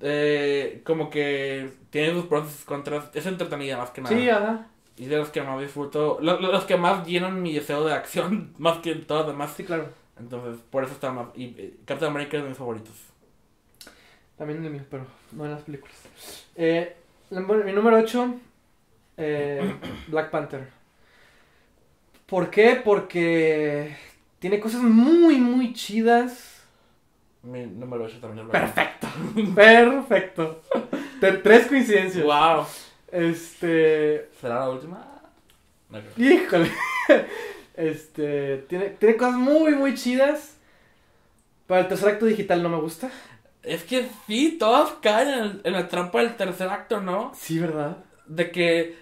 eh, 0.00 0.82
como 0.84 1.10
que 1.10 1.70
tiene 1.90 2.12
sus 2.12 2.26
pros 2.26 2.46
y 2.48 2.52
sus 2.52 2.64
contras. 2.64 3.10
Es 3.14 3.26
entretenida 3.26 3.76
más 3.78 3.90
que 3.90 4.00
nada. 4.02 4.14
Sí, 4.16 4.28
ajá. 4.28 4.66
Y 4.96 5.06
de 5.06 5.16
los 5.16 5.30
que 5.30 5.42
más 5.42 5.60
disfruto, 5.60 6.18
lo- 6.20 6.40
lo- 6.40 6.52
los 6.52 6.64
que 6.64 6.76
más 6.76 7.06
llenan 7.06 7.42
mi 7.42 7.52
deseo 7.54 7.84
de 7.84 7.92
acción, 7.94 8.52
más 8.58 8.78
que 8.78 8.94
todos 8.94 9.22
los 9.26 9.32
demás. 9.34 9.52
Sí, 9.56 9.64
claro. 9.64 9.88
Entonces, 10.18 10.62
por 10.70 10.84
eso 10.84 10.92
está 10.92 11.12
más. 11.12 11.28
Y 11.34 11.54
eh, 11.58 11.74
Captain 11.84 12.10
America 12.10 12.36
es 12.36 12.42
de 12.42 12.48
mis 12.48 12.58
favoritos. 12.58 12.94
También 14.36 14.64
el 14.64 14.70
mío, 14.70 14.82
pero 14.90 15.06
no 15.32 15.44
en 15.44 15.52
las 15.52 15.62
películas. 15.62 15.94
Eh, 16.56 16.96
mi 17.30 17.72
número 17.72 17.98
8, 17.98 18.34
Black 20.08 20.30
Panther. 20.30 20.68
¿Por 22.26 22.50
qué? 22.50 22.80
Porque 22.84 23.96
tiene 24.38 24.58
cosas 24.60 24.82
muy, 24.82 25.36
muy 25.36 25.72
chidas. 25.72 26.62
Mi 27.42 27.66
número 27.66 28.04
8 28.04 28.18
también 28.20 28.46
es 28.46 28.50
Black 28.50 28.74
Perfecto. 28.74 29.08
Perfecto. 29.54 30.62
Tres 31.42 31.66
coincidencias. 31.66 32.24
¡Wow! 32.24 32.66
Este. 33.12 34.30
¿Será 34.40 34.60
la 34.60 34.70
última? 34.70 35.06
No 35.90 36.00
creo. 36.00 36.32
Híjole. 36.32 36.70
Este. 37.74 38.58
Tiene, 38.68 38.90
tiene 38.90 39.16
cosas 39.16 39.34
muy, 39.36 39.74
muy 39.74 39.94
chidas. 39.94 40.56
Para 41.66 41.80
el 41.82 41.88
tercer 41.88 42.08
acto 42.10 42.26
digital 42.26 42.62
no 42.62 42.68
me 42.68 42.78
gusta. 42.80 43.10
Es 43.62 43.84
que 43.84 44.08
sí, 44.26 44.56
todos 44.58 44.92
caen 45.00 45.28
en, 45.28 45.38
el- 45.44 45.60
en 45.64 45.72
la 45.72 45.88
trampa 45.88 46.20
del 46.20 46.36
tercer 46.36 46.68
acto, 46.68 47.00
¿no? 47.00 47.32
Sí, 47.34 47.58
¿verdad? 47.58 47.98
De 48.26 48.50
que. 48.50 48.96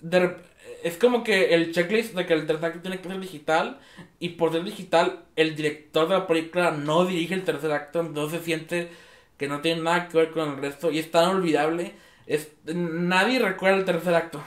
de 0.00 0.36
es 0.84 0.98
como 0.98 1.24
que 1.24 1.54
el 1.54 1.72
checklist 1.72 2.14
de 2.14 2.26
que 2.26 2.34
el 2.34 2.46
tercer 2.46 2.66
acto 2.66 2.80
tiene 2.82 3.00
que 3.00 3.08
ser 3.08 3.20
digital. 3.20 3.80
Y 4.20 4.30
por 4.30 4.52
ser 4.52 4.64
digital, 4.64 5.24
el 5.36 5.56
director 5.56 6.08
de 6.08 6.14
la 6.16 6.26
película 6.26 6.72
no 6.72 7.04
dirige 7.06 7.34
el 7.34 7.44
tercer 7.44 7.72
acto. 7.72 8.00
Entonces 8.00 8.42
siente 8.44 8.90
que 9.38 9.48
no 9.48 9.60
tiene 9.62 9.82
nada 9.82 10.08
que 10.08 10.18
ver 10.18 10.30
con 10.32 10.50
el 10.50 10.58
resto. 10.58 10.90
Y 10.92 10.98
es 11.00 11.10
tan 11.10 11.26
olvidable. 11.30 11.94
Es, 12.26 12.52
nadie 12.66 13.38
recuerda 13.40 13.78
el 13.78 13.84
tercer 13.86 14.14
acto. 14.14 14.42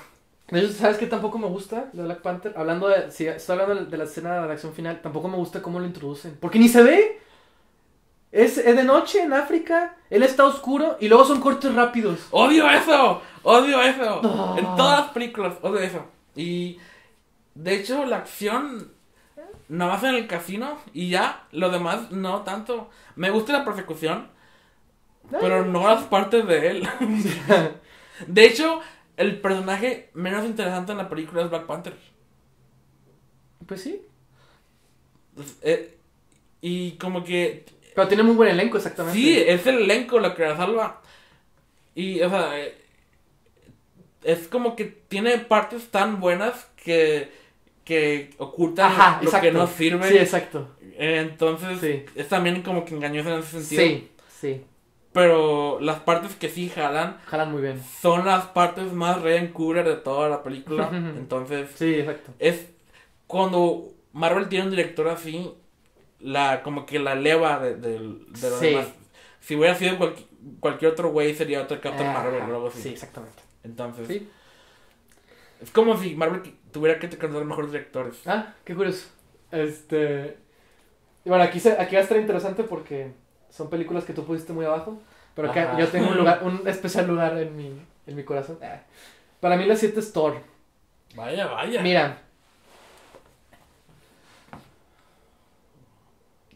De 0.49 0.59
hecho, 0.59 0.73
¿sabes 0.73 0.97
qué 0.97 1.07
tampoco 1.07 1.39
me 1.39 1.47
gusta 1.47 1.89
de 1.91 2.03
Black 2.03 2.21
Panther? 2.21 2.53
Hablando 2.55 2.87
de, 2.87 3.11
si 3.11 3.26
estoy 3.26 3.59
hablando 3.59 3.85
de 3.85 3.97
la 3.97 4.03
escena 4.03 4.41
de 4.41 4.47
la 4.47 4.53
acción 4.53 4.73
final, 4.73 5.01
tampoco 5.01 5.27
me 5.27 5.38
gusta 5.38 5.61
cómo 5.61 5.80
lo 5.80 5.85
introducen. 5.85 6.38
Porque 6.39 6.59
ni 6.59 6.69
se 6.69 6.84
ve. 6.84 7.22
Es, 8.31 8.57
es 8.57 8.76
de 8.76 8.84
noche 8.84 9.23
en 9.23 9.31
África, 9.31 9.95
él 10.09 10.22
está 10.22 10.45
oscuro 10.45 10.97
y 10.99 11.07
luego 11.07 11.23
son 11.23 11.39
cortes 11.39 11.73
rápidos. 11.73 12.27
¡Odio 12.31 12.69
eso! 12.69 13.22
¡Odio 13.43 13.81
eso! 13.81 14.22
No. 14.22 14.57
En 14.57 14.65
todas 14.76 14.99
las 15.01 15.11
películas, 15.11 15.53
odio 15.61 15.80
eso. 15.80 16.05
Y 16.35 16.77
de 17.53 17.76
hecho, 17.76 18.05
la 18.05 18.17
acción 18.17 18.91
nada 19.69 19.93
más 19.93 20.03
en 20.03 20.15
el 20.15 20.27
casino 20.27 20.77
y 20.93 21.09
ya, 21.09 21.45
lo 21.51 21.69
demás 21.69 22.11
no 22.11 22.41
tanto. 22.41 22.89
Me 23.15 23.30
gusta 23.30 23.53
la 23.53 23.65
persecución, 23.65 24.27
pero 25.39 25.65
no 25.65 25.88
las 25.88 26.03
partes 26.03 26.45
de 26.45 26.67
él. 26.69 26.89
De 28.27 28.45
hecho, 28.45 28.80
el 29.17 29.39
personaje 29.41 30.09
menos 30.13 30.45
interesante 30.45 30.91
en 30.91 30.97
la 30.97 31.09
película 31.09 31.43
es 31.43 31.49
Black 31.49 31.65
Panther. 31.65 31.95
Pues 33.65 33.81
sí. 33.81 34.01
Eh, 35.61 35.97
y 36.61 36.91
como 36.93 37.23
que 37.23 37.65
Pero 37.93 38.07
tiene 38.07 38.23
muy 38.23 38.35
buen 38.35 38.49
elenco, 38.49 38.77
exactamente. 38.77 39.17
Sí, 39.19 39.37
es 39.39 39.65
el 39.67 39.79
elenco 39.79 40.19
lo 40.19 40.35
que 40.35 40.43
la 40.43 40.57
salva. 40.57 41.01
Y, 41.93 42.21
o 42.21 42.29
sea, 42.29 42.59
eh, 42.59 42.75
es 44.23 44.47
como 44.47 44.75
que 44.75 44.85
tiene 44.85 45.37
partes 45.39 45.89
tan 45.91 46.19
buenas 46.19 46.67
que, 46.75 47.31
que 47.83 48.31
ocultan 48.37 48.91
Ajá, 48.91 49.19
lo 49.21 49.27
exacto. 49.27 49.47
que 49.47 49.51
no 49.53 49.67
sirve. 49.67 50.09
Sí, 50.09 50.17
exacto. 50.17 50.75
Entonces, 50.97 51.79
Sí. 51.79 52.05
es 52.15 52.27
también 52.27 52.61
como 52.61 52.83
que 52.85 52.95
engañoso 52.95 53.33
en 53.33 53.39
ese 53.39 53.61
sentido. 53.63 53.81
Sí, 53.83 54.09
sí. 54.39 54.61
Pero 55.15 55.79
las 55.79 56.01
partes 56.01 56.35
que 56.35 56.49
sí 56.49 56.69
jalan 56.69 57.17
Jalan 57.25 57.51
muy 57.51 57.61
bien. 57.63 57.81
son 58.01 58.25
las 58.25 58.45
partes 58.47 58.91
más 58.93 59.21
Ryan 59.21 59.47
Cooler 59.47 59.87
de 59.87 59.95
toda 59.95 60.29
la 60.29 60.43
película. 60.43 60.89
Entonces, 60.93 61.71
Sí, 61.75 61.95
exacto. 61.95 62.33
es 62.37 62.67
cuando 63.25 63.93
Marvel 64.13 64.49
tiene 64.49 64.65
un 64.65 64.71
director 64.71 65.07
así, 65.07 65.53
la 66.19 66.61
como 66.63 66.85
que 66.85 66.99
la 66.99 67.15
leva 67.15 67.59
de, 67.59 67.75
de, 67.75 67.91
de 67.97 68.49
los 68.49 68.59
Sí. 68.59 68.67
demás. 68.67 68.87
Si 69.39 69.55
hubiera 69.55 69.73
sido 69.75 69.97
cualqui- 69.97 70.27
cualquier 70.59 70.91
otro 70.91 71.09
güey, 71.11 71.33
sería 71.33 71.61
otro 71.61 71.79
Captain 71.81 72.09
Ajá, 72.09 72.23
Marvel 72.23 72.41
o 72.41 72.45
algo 72.55 72.67
así. 72.67 72.81
Sí, 72.81 72.89
exactamente. 72.89 73.41
Entonces, 73.63 74.07
Sí. 74.07 74.29
es 75.61 75.71
como 75.71 75.97
si 75.97 76.15
Marvel 76.15 76.41
tuviera 76.71 76.99
que 76.99 77.07
contratar 77.09 77.45
mejores 77.45 77.71
directores. 77.71 78.15
Ah, 78.25 78.53
qué 78.65 78.75
curioso. 78.75 79.07
Este. 79.51 80.37
y 81.23 81.29
Bueno, 81.29 81.43
aquí, 81.45 81.59
se, 81.59 81.71
aquí 81.79 81.95
va 81.95 82.01
a 82.01 82.03
estar 82.03 82.17
interesante 82.17 82.63
porque 82.63 83.13
son 83.56 83.69
películas 83.69 84.03
que 84.03 84.14
tú 84.14 84.26
pusiste 84.26 84.53
muy 84.53 84.65
abajo. 84.65 84.99
Pero 85.36 85.52
que 85.52 85.60
Ajá. 85.60 85.77
yo 85.77 85.88
tengo 85.90 86.10
un 86.10 86.18
lugar, 86.18 86.41
un 86.44 86.68
especial 86.68 87.07
lugar 87.07 87.38
en 87.38 87.56
mi, 87.56 87.82
en 88.07 88.15
mi 88.15 88.23
corazón. 88.23 88.57
Ah. 88.61 88.82
Para 89.40 89.57
mí 89.57 89.65
la 89.65 89.76
7 89.76 89.99
es 89.99 90.14
Thor. 90.14 90.41
Vaya, 91.15 91.48
vaya. 91.48 91.82
Mira. 91.82 92.22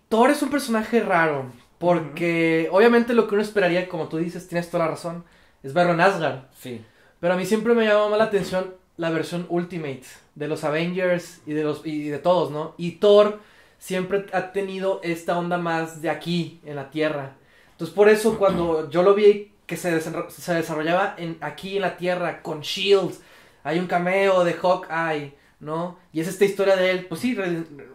Thor 0.08 0.32
es 0.32 0.42
un 0.42 0.50
personaje 0.50 1.02
raro. 1.02 1.46
Porque 1.78 2.68
obviamente 2.72 3.14
lo 3.14 3.28
que 3.28 3.36
uno 3.36 3.42
esperaría, 3.42 3.88
como 3.88 4.10
tú 4.10 4.18
dices, 4.18 4.48
tienes 4.48 4.70
toda 4.70 4.86
la 4.86 4.92
razón, 4.92 5.24
es 5.64 5.74
verlo 5.74 5.94
en 5.94 6.02
Asgard. 6.02 6.42
Sí. 6.58 6.84
Pero 7.20 7.34
a 7.34 7.38
mí 7.38 7.46
siempre 7.46 7.74
me 7.74 7.86
llamó 7.86 8.10
más 8.10 8.20
la 8.20 8.26
atención 8.26 8.76
la 8.98 9.10
versión 9.12 9.46
Ultimate 9.48 10.04
de 10.36 10.48
los 10.50 10.66
Avengers 10.66 11.42
y 11.46 11.54
de 11.54 11.64
los 11.64 11.86
y 11.86 12.10
de 12.10 12.20
todos, 12.20 12.52
¿no? 12.52 12.76
Y 12.78 12.94
Thor 12.94 13.40
siempre 13.80 14.28
ha 14.34 14.52
tenido 14.54 15.02
esta 15.04 15.40
onda 15.40 15.58
más 15.58 16.02
de 16.02 16.12
aquí 16.12 16.62
en 16.66 16.76
la 16.78 16.92
Tierra. 16.92 17.38
Entonces 17.72 17.96
por 17.96 18.10
eso 18.10 18.38
cuando 18.38 18.90
yo 18.92 19.04
lo 19.04 19.16
vi 19.16 19.54
que 19.66 19.78
se, 19.78 20.00
se 20.02 20.54
desarrollaba 20.54 21.16
en 21.18 21.38
aquí 21.42 21.78
en 21.78 21.84
la 21.84 21.98
Tierra 21.98 22.42
con 22.44 22.62
Shields, 22.62 23.22
hay 23.64 23.80
un 23.80 23.88
cameo 23.88 24.44
de 24.44 24.54
Hawkeye, 24.54 25.36
¿no? 25.60 26.00
Y 26.14 26.22
es 26.22 26.28
esta 26.28 26.46
historia 26.46 26.76
de 26.76 26.92
él, 26.92 27.06
pues 27.08 27.22
sí, 27.22 27.38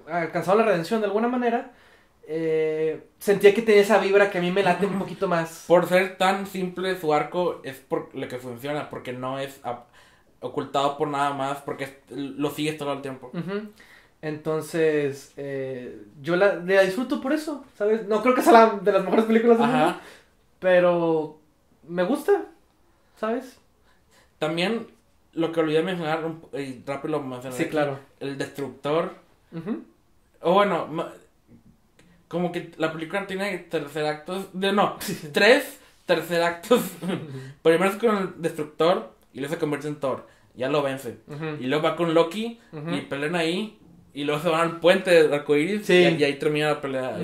alcanzado 0.06 0.58
la 0.58 0.64
redención 0.66 1.00
de 1.00 1.06
alguna 1.06 1.28
manera. 1.28 1.72
eh, 2.26 3.08
sentía 3.18 3.54
que 3.54 3.62
tenía 3.62 3.82
esa 3.82 3.98
vibra 3.98 4.30
que 4.30 4.38
a 4.38 4.40
mí 4.40 4.50
me 4.50 4.62
late 4.62 4.86
un 4.86 4.98
poquito 4.98 5.28
más. 5.28 5.64
Por 5.66 5.86
ser 5.86 6.16
tan 6.16 6.46
simple 6.46 6.98
su 6.98 7.12
arco 7.12 7.60
es 7.64 7.76
por 7.78 8.14
lo 8.14 8.28
que 8.28 8.38
funciona, 8.38 8.88
porque 8.90 9.12
no 9.12 9.38
es 9.38 9.60
ocultado 10.40 10.96
por 10.96 11.08
nada 11.08 11.32
más, 11.34 11.58
porque 11.62 12.00
lo 12.10 12.50
sigues 12.50 12.78
todo 12.78 12.92
el 12.92 13.02
tiempo. 13.02 13.30
Entonces, 14.24 15.34
eh, 15.36 16.00
yo 16.22 16.36
la, 16.36 16.54
la 16.54 16.80
disfruto 16.80 17.20
por 17.20 17.34
eso, 17.34 17.62
¿sabes? 17.76 18.06
No 18.08 18.22
creo 18.22 18.34
que 18.34 18.40
sea 18.40 18.52
la 18.52 18.70
de 18.80 18.90
las 18.90 19.04
mejores 19.04 19.26
películas 19.26 19.58
del 19.58 19.68
mundo, 19.68 19.96
pero 20.60 21.38
me 21.86 22.04
gusta, 22.04 22.46
¿sabes? 23.18 23.58
También 24.38 24.86
lo 25.34 25.52
que 25.52 25.60
olvidé 25.60 25.82
mencionar, 25.82 26.24
y 26.54 26.82
rápido 26.86 27.18
lo 27.18 27.22
mencioné. 27.22 27.54
Sí, 27.54 27.64
aquí, 27.64 27.72
claro. 27.72 27.98
El 28.18 28.38
destructor. 28.38 29.12
O 30.40 30.54
bueno, 30.54 30.88
como 32.26 32.50
que 32.50 32.72
la 32.78 32.94
película 32.94 33.26
tiene 33.26 33.58
tercer 33.58 34.06
actos. 34.06 34.48
De, 34.54 34.72
no, 34.72 34.96
tres 35.32 35.80
tercer 36.06 36.42
actos. 36.42 36.80
Primero 37.62 37.90
es 37.90 37.96
con 37.96 38.16
el 38.16 38.40
destructor 38.40 39.12
y 39.34 39.40
luego 39.40 39.52
se 39.52 39.60
convierte 39.60 39.88
en 39.88 39.96
Thor. 39.96 40.26
Ya 40.54 40.70
lo 40.70 40.80
vence. 40.80 41.18
Y 41.60 41.66
luego 41.66 41.84
va 41.84 41.94
con 41.94 42.14
Loki 42.14 42.58
y 42.72 43.00
pelean 43.02 43.34
ahí. 43.34 43.78
Y 44.14 44.24
luego 44.24 44.40
se 44.40 44.48
van 44.48 44.60
al 44.60 44.80
puente 44.80 45.10
de 45.10 45.34
arcoíris 45.34 45.86
Sí. 45.86 45.94
y, 45.94 46.14
y 46.20 46.24
ahí 46.24 46.38
termina 46.38 46.68
la 46.68 46.80
pelea. 46.80 47.18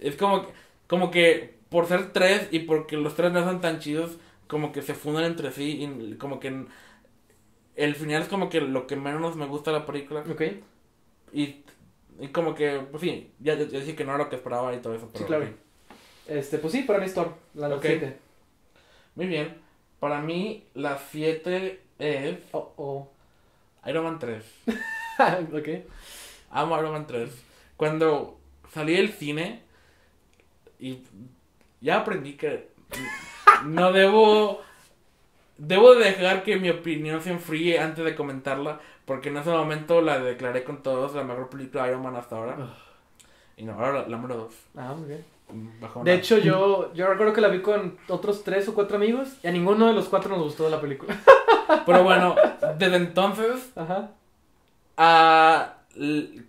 Es 0.00 0.16
como 0.16 0.42
que, 0.46 0.52
como 0.86 1.10
que 1.10 1.54
por 1.68 1.86
ser 1.86 2.12
tres 2.12 2.48
y 2.50 2.60
porque 2.60 2.96
los 2.96 3.14
tres 3.16 3.32
no 3.32 3.42
son 3.44 3.60
tan 3.60 3.78
chidos, 3.80 4.12
como 4.46 4.72
que 4.72 4.82
se 4.82 4.94
funden 4.94 5.24
entre 5.24 5.50
sí. 5.52 5.82
Y 6.10 6.14
como 6.14 6.38
que 6.40 6.64
el 7.76 7.94
final 7.94 8.22
es 8.22 8.28
como 8.28 8.48
que 8.48 8.60
lo 8.60 8.86
que 8.86 8.96
menos 8.96 9.36
me 9.36 9.46
gusta 9.46 9.72
de 9.72 9.78
la 9.80 9.86
película. 9.86 10.20
Ok, 10.30 10.42
Y, 11.32 11.56
y 12.20 12.28
como 12.28 12.54
que, 12.54 12.80
pues 12.90 13.00
sí, 13.02 13.30
ya, 13.40 13.54
ya, 13.54 13.64
dije 13.64 13.96
que 13.96 14.04
no 14.04 14.10
era 14.14 14.24
lo 14.24 14.30
que 14.30 14.36
esperaba 14.36 14.74
y 14.74 14.78
todo 14.78 14.94
eso. 14.94 15.08
Pero, 15.12 15.18
sí, 15.18 15.24
claro. 15.26 15.46
Este, 16.28 16.58
pues 16.58 16.72
sí, 16.72 16.82
para 16.82 16.98
mí 17.00 17.06
es 17.06 17.14
Thor, 17.14 17.34
la 17.54 17.68
Ok. 17.74 17.82
7. 17.82 18.16
Muy 19.16 19.26
bien. 19.26 19.54
Para 19.98 20.20
mí, 20.20 20.66
la 20.74 20.98
7 20.98 21.80
es 21.98 22.38
Oh, 22.52 22.72
oh. 22.76 23.08
Iron 23.86 24.04
Man 24.04 24.18
3. 24.18 24.44
ok. 25.52 25.68
Amo 26.52 26.78
Iron 26.78 26.92
Man 26.92 27.06
3. 27.06 27.30
Cuando 27.76 28.38
salí 28.72 28.94
del 28.96 29.10
cine 29.12 29.62
y 30.78 31.02
ya 31.80 31.98
aprendí 31.98 32.34
que 32.34 32.70
no 33.64 33.92
debo 33.92 34.60
debo 35.58 35.94
dejar 35.94 36.42
que 36.44 36.56
mi 36.56 36.70
opinión 36.70 37.20
se 37.22 37.30
enfríe 37.30 37.78
antes 37.78 38.04
de 38.04 38.14
comentarla 38.14 38.80
porque 39.04 39.28
en 39.30 39.36
ese 39.36 39.50
momento 39.50 40.00
la 40.00 40.18
declaré 40.18 40.64
con 40.64 40.82
todos 40.82 41.14
la 41.14 41.24
mejor 41.24 41.48
película 41.50 41.82
de 41.84 41.90
Iron 41.90 42.02
Man 42.02 42.16
hasta 42.16 42.36
ahora. 42.36 42.56
Y 43.56 43.64
no, 43.64 43.72
ahora 43.74 43.92
la, 43.92 44.00
la 44.02 44.16
número 44.16 44.36
2. 44.36 44.54
Ah, 44.76 44.94
muy 44.96 45.08
bien. 45.08 45.24
Bajo 45.80 46.02
De 46.02 46.14
hecho, 46.14 46.38
yo, 46.38 46.94
yo 46.94 47.06
recuerdo 47.08 47.34
que 47.34 47.42
la 47.42 47.48
vi 47.48 47.60
con 47.60 47.98
otros 48.08 48.42
tres 48.42 48.66
o 48.68 48.74
cuatro 48.74 48.96
amigos 48.96 49.28
y 49.42 49.48
a 49.48 49.52
ninguno 49.52 49.86
de 49.86 49.92
los 49.92 50.08
cuatro 50.08 50.30
nos 50.34 50.44
gustó 50.44 50.70
la 50.70 50.80
película. 50.80 51.14
Pero 51.84 52.02
bueno, 52.04 52.34
desde 52.78 52.96
entonces 52.96 53.70
Ajá. 53.76 54.10
a 54.96 55.74
l- 55.74 55.81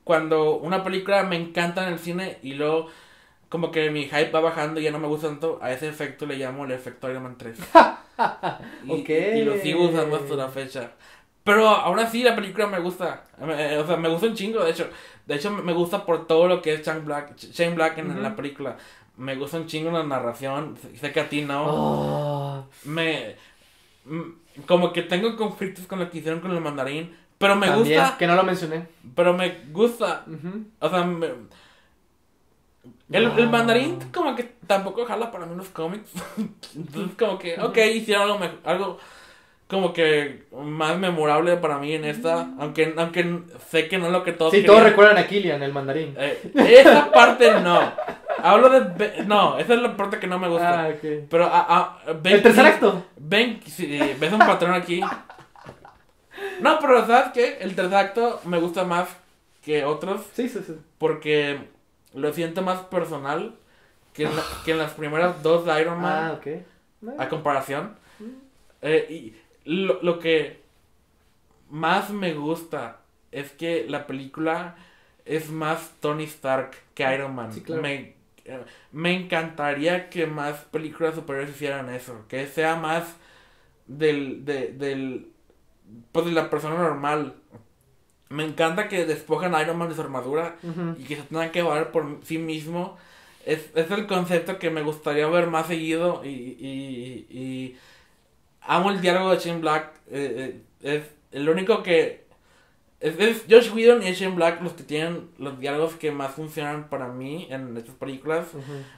cuando 0.03 0.56
una 0.57 0.84
película 0.84 1.24
me 1.24 1.36
encanta 1.36 1.86
en 1.88 1.94
el 1.94 1.99
cine 1.99 2.38
y 2.44 2.53
luego 2.53 2.88
como 3.49 3.72
que 3.72 3.90
mi 3.91 4.06
hype 4.06 4.32
va 4.32 4.40
bajando 4.40 4.80
y 4.80 4.84
ya 4.84 4.91
no 4.91 4.99
me 4.99 5.07
gusta 5.07 5.28
tanto, 5.28 5.60
a 5.61 5.72
ese 5.72 5.88
efecto 5.88 6.26
le 6.26 6.38
llamo 6.38 6.65
el 6.65 6.72
efecto 6.72 7.10
Iron 7.10 7.24
Man 7.24 7.38
3. 7.38 7.57
y, 8.86 8.91
Ok. 8.91 9.10
y 9.10 9.44
lo 9.44 9.57
sigo 9.57 9.84
usando 9.90 10.15
hasta 10.15 10.34
la 10.36 10.49
fecha. 10.49 10.91
Pero 11.44 11.68
aún 11.68 11.99
así 11.99 12.24
la 12.24 12.36
película 12.36 12.68
me 12.68 12.80
gusta. 12.80 13.26
Me- 13.40 13.78
O 13.78 13.86
sea, 13.86 13.98
me 13.98 14.07
gusta 14.10 14.28
un 14.28 14.34
chingo, 14.34 14.64
de 14.64 14.72
hecho. 14.72 14.88
De 15.26 15.36
hecho, 15.36 15.52
me 15.52 15.74
gusta 15.74 16.06
por 16.06 16.26
todo 16.26 16.48
lo 16.48 16.61
que 16.61 16.74
es 16.74 16.86
Shane 16.86 17.02
Black, 17.02 17.36
Shane 17.38 17.76
Black 17.76 17.98
en, 17.98 18.11
en 18.11 18.22
la 18.24 18.30
Ujú. 18.30 18.38
película. 18.38 18.78
Me 19.18 19.36
gusta 19.36 19.57
un 19.57 19.68
chingo 19.68 19.91
la 19.91 20.03
narración. 20.03 20.78
Sé 20.99 21.11
que 21.11 21.20
a 21.20 21.30
ti 21.30 21.41
no. 21.41 21.65
Oh. 21.68 22.65
Me... 22.86 23.36
Como 24.68 24.94
que 24.94 25.02
tengo 25.02 25.36
conflictos 25.36 25.86
con 25.88 25.99
lo 25.99 26.10
que 26.10 26.20
hicieron 26.20 26.40
con 26.40 26.52
el 26.52 26.61
mandarín. 26.61 27.15
Pero 27.44 27.56
me 27.56 27.68
También, 27.68 27.99
gusta. 27.99 28.18
Que 28.18 28.26
no 28.28 28.36
lo 28.36 28.44
mencioné. 28.44 28.88
Pero 29.15 29.34
me 29.34 29.57
gusta. 29.72 30.24
O 30.80 30.90
sea, 30.90 31.03
me- 31.03 31.28
el, 33.11 33.32
el 33.38 33.49
mandarín 33.49 33.99
como 34.11 34.36
que 34.36 34.44
tampoco 34.65 35.06
jala 35.06 35.32
para 35.32 35.45
mí 35.45 35.56
los 35.56 35.70
cómics. 35.70 36.10
Entonces 36.76 37.15
como 37.18 37.38
que, 37.38 37.60
ok, 37.60 37.78
hicieron 37.94 38.24
algo, 38.24 38.40
mejor, 38.40 38.57
algo 38.64 38.99
como 39.68 39.94
que 39.94 40.44
más 40.52 40.98
memorable 40.98 41.57
para 41.57 41.78
mí 41.78 41.94
en 41.94 42.06
esta. 42.06 42.48
Aunque, 42.60 42.94
aunque 42.98 43.41
sé 43.70 43.88
que 43.88 43.98
no 43.98 44.07
es 44.07 44.11
lo 44.11 44.24
que 44.24 44.34
todos 44.34 44.52
Sí, 44.52 44.57
querían. 44.61 44.76
todos 44.76 44.90
recuerdan 44.90 45.18
a 45.18 45.28
Killian, 45.28 45.61
el 45.64 45.74
mandarín. 45.74 46.15
Eh, 46.18 46.52
esa 46.56 47.11
parte 47.11 47.52
no. 47.61 47.80
Hablo 48.41 48.70
de... 48.70 49.24
No, 49.26 49.57
esa 49.57 49.74
es 49.76 49.82
la 49.82 49.95
parte 49.95 50.20
que 50.20 50.28
no 50.28 50.38
me 50.40 50.48
gusta. 50.49 50.86
Ah, 50.86 50.90
ok. 50.90 51.26
Pero 51.30 51.45
a, 51.45 51.60
a- 52.06 52.14
ven- 52.22 52.34
El 52.36 52.41
tercer 52.44 52.65
acto. 52.65 53.06
Ven, 53.18 53.61
si 53.65 53.86
ves 54.20 54.34
un 54.34 54.40
patrón 54.40 54.74
aquí. 54.74 55.02
No, 56.61 56.80
pero 56.80 57.05
¿sabes 57.05 57.31
qué? 57.34 57.57
El 57.61 57.75
tercer 57.75 57.95
acto 57.97 58.41
me 58.45 58.59
gusta 58.59 58.84
más 58.84 59.09
que 59.63 59.85
otros 59.85 60.21
Sí, 60.34 60.49
sí, 60.49 60.59
sí. 60.65 60.73
porque 60.97 61.59
lo 62.13 62.31
siento 62.34 62.61
más 62.61 62.81
personal 62.81 63.55
que 64.13 64.23
en, 64.25 64.35
la- 64.35 64.43
que 64.65 64.71
en 64.71 64.77
las 64.77 64.93
primeras 64.93 65.41
dos 65.41 65.65
de 65.65 65.81
Iron 65.81 65.99
Man 66.01 66.31
Ah, 66.31 66.34
ok. 66.38 66.47
a 67.19 67.30
comparación. 67.30 67.95
Eh, 68.81 69.34
y 69.65 69.75
lo, 69.85 70.01
lo 70.03 70.19
que 70.19 70.61
más 71.69 72.09
me 72.09 72.34
gusta 72.34 72.99
es 73.31 73.51
que 73.51 73.85
la 73.89 74.05
película 74.05 74.75
es 75.25 75.49
más 75.49 75.91
Tony 75.99 76.25
Stark 76.25 76.71
que 76.93 77.11
Iron 77.13 77.34
Man. 77.35 77.51
Sí, 77.53 77.61
claro. 77.61 77.81
me, 77.81 78.13
eh, 78.45 78.63
me 78.91 79.13
encantaría 79.15 80.09
que 80.09 80.27
más 80.27 80.57
películas 80.65 81.15
superiores 81.15 81.51
hicieran 81.55 81.89
eso. 81.89 82.25
Que 82.27 82.45
sea 82.47 82.75
más 82.75 83.15
del, 83.88 84.45
de, 84.45 84.69
del, 84.69 85.27
pues 86.11 86.26
de 86.26 86.32
la 86.32 86.49
persona 86.49 86.76
normal. 86.78 87.36
Me 88.30 88.44
encanta 88.44 88.88
que 88.88 89.06
despojan 89.06 89.53
a 89.53 89.61
Iron 89.61 89.78
Man 89.78 89.90
de 89.90 89.95
su 89.95 90.02
armadura 90.02 90.56
y 90.98 91.03
que 91.03 91.15
se 91.18 91.24
tenga 91.24 91.52
que 91.52 91.61
valer 91.61 91.91
por 91.91 92.20
sí 92.24 92.38
mismo. 92.38 92.98
Es, 93.45 93.70
es 93.76 93.91
el 93.91 94.07
concepto 94.07 94.57
que 94.57 94.70
me 94.72 94.82
gustaría 94.82 95.28
ver 95.28 95.48
más 95.48 95.68
seguido 95.68 96.24
y, 96.24 96.30
y, 96.30 97.28
y 97.30 97.78
amo 98.61 98.90
el 98.90 99.02
diálogo 99.02 99.32
de 99.32 99.38
Shane 99.40 99.60
Black. 99.60 99.94
eh, 100.10 100.61
eh, 100.82 100.98
es 100.98 101.03
el 101.32 101.49
único 101.49 101.84
que... 101.84 102.24
Es, 102.99 103.20
es 103.20 103.44
Josh 103.49 103.72
Whedon 103.74 104.02
y 104.02 104.14
Shane 104.14 104.36
Black 104.36 104.61
los 104.61 104.74
que 104.74 104.84
tienen 104.84 105.30
los 105.38 105.60
diálogos 105.60 105.95
que 105.95 106.11
más 106.11 106.32
funcionan 106.32 106.88
para 106.90 107.10
mí 107.10 107.48
en 107.49 107.76
estas 107.76 107.95
películas. 107.95 108.48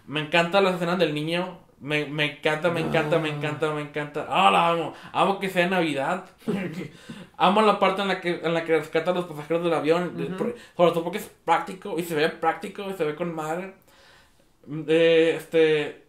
Me 0.05 0.19
encanta 0.21 0.61
las 0.61 0.75
escenas 0.75 0.99
del 0.99 1.13
niño. 1.15 1.57
Me, 1.79 2.05
me 2.05 2.37
encanta, 2.37 2.69
me 2.71 2.79
encanta, 2.79 3.19
me 3.19 3.29
Ah. 3.29 3.33
encanta, 3.35 3.73
me 3.73 3.81
encanta. 3.81 4.25
Ah, 4.29 4.49
la 4.49 4.69
amo. 4.69 4.93
Amo 5.11 5.39
que 5.39 5.49
sea 5.49 5.67
Navidad. 5.67 6.25
amo 7.37 7.61
la 7.61 7.77
parte 7.79 8.01
en 8.01 8.07
la 8.07 8.21
que 8.21 8.39
en 8.43 8.53
la 8.53 8.63
que 8.63 8.77
rescata 8.77 9.11
a 9.11 9.13
los 9.13 9.25
pasajeros 9.25 9.63
del 9.63 9.73
avión. 9.73 10.13
Ujú. 10.19 10.37
Por- 10.37 10.55
Sobre 10.77 10.91
todo 10.91 11.03
porque 11.03 11.17
es 11.19 11.29
práctico 11.43 11.99
y 11.99 12.03
se 12.03 12.15
ve 12.15 12.29
práctico 12.29 12.89
y 12.89 12.93
se 12.93 13.03
ve 13.03 13.15
con 13.15 13.35
madre. 13.35 13.73
Eh, 14.87 15.33
este. 15.37 16.05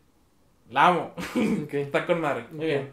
La 0.70 0.86
amo. 0.88 1.14
Está 1.72 2.06
con 2.06 2.20
madre. 2.20 2.44
Muy 2.52 2.66
bien. 2.66 2.92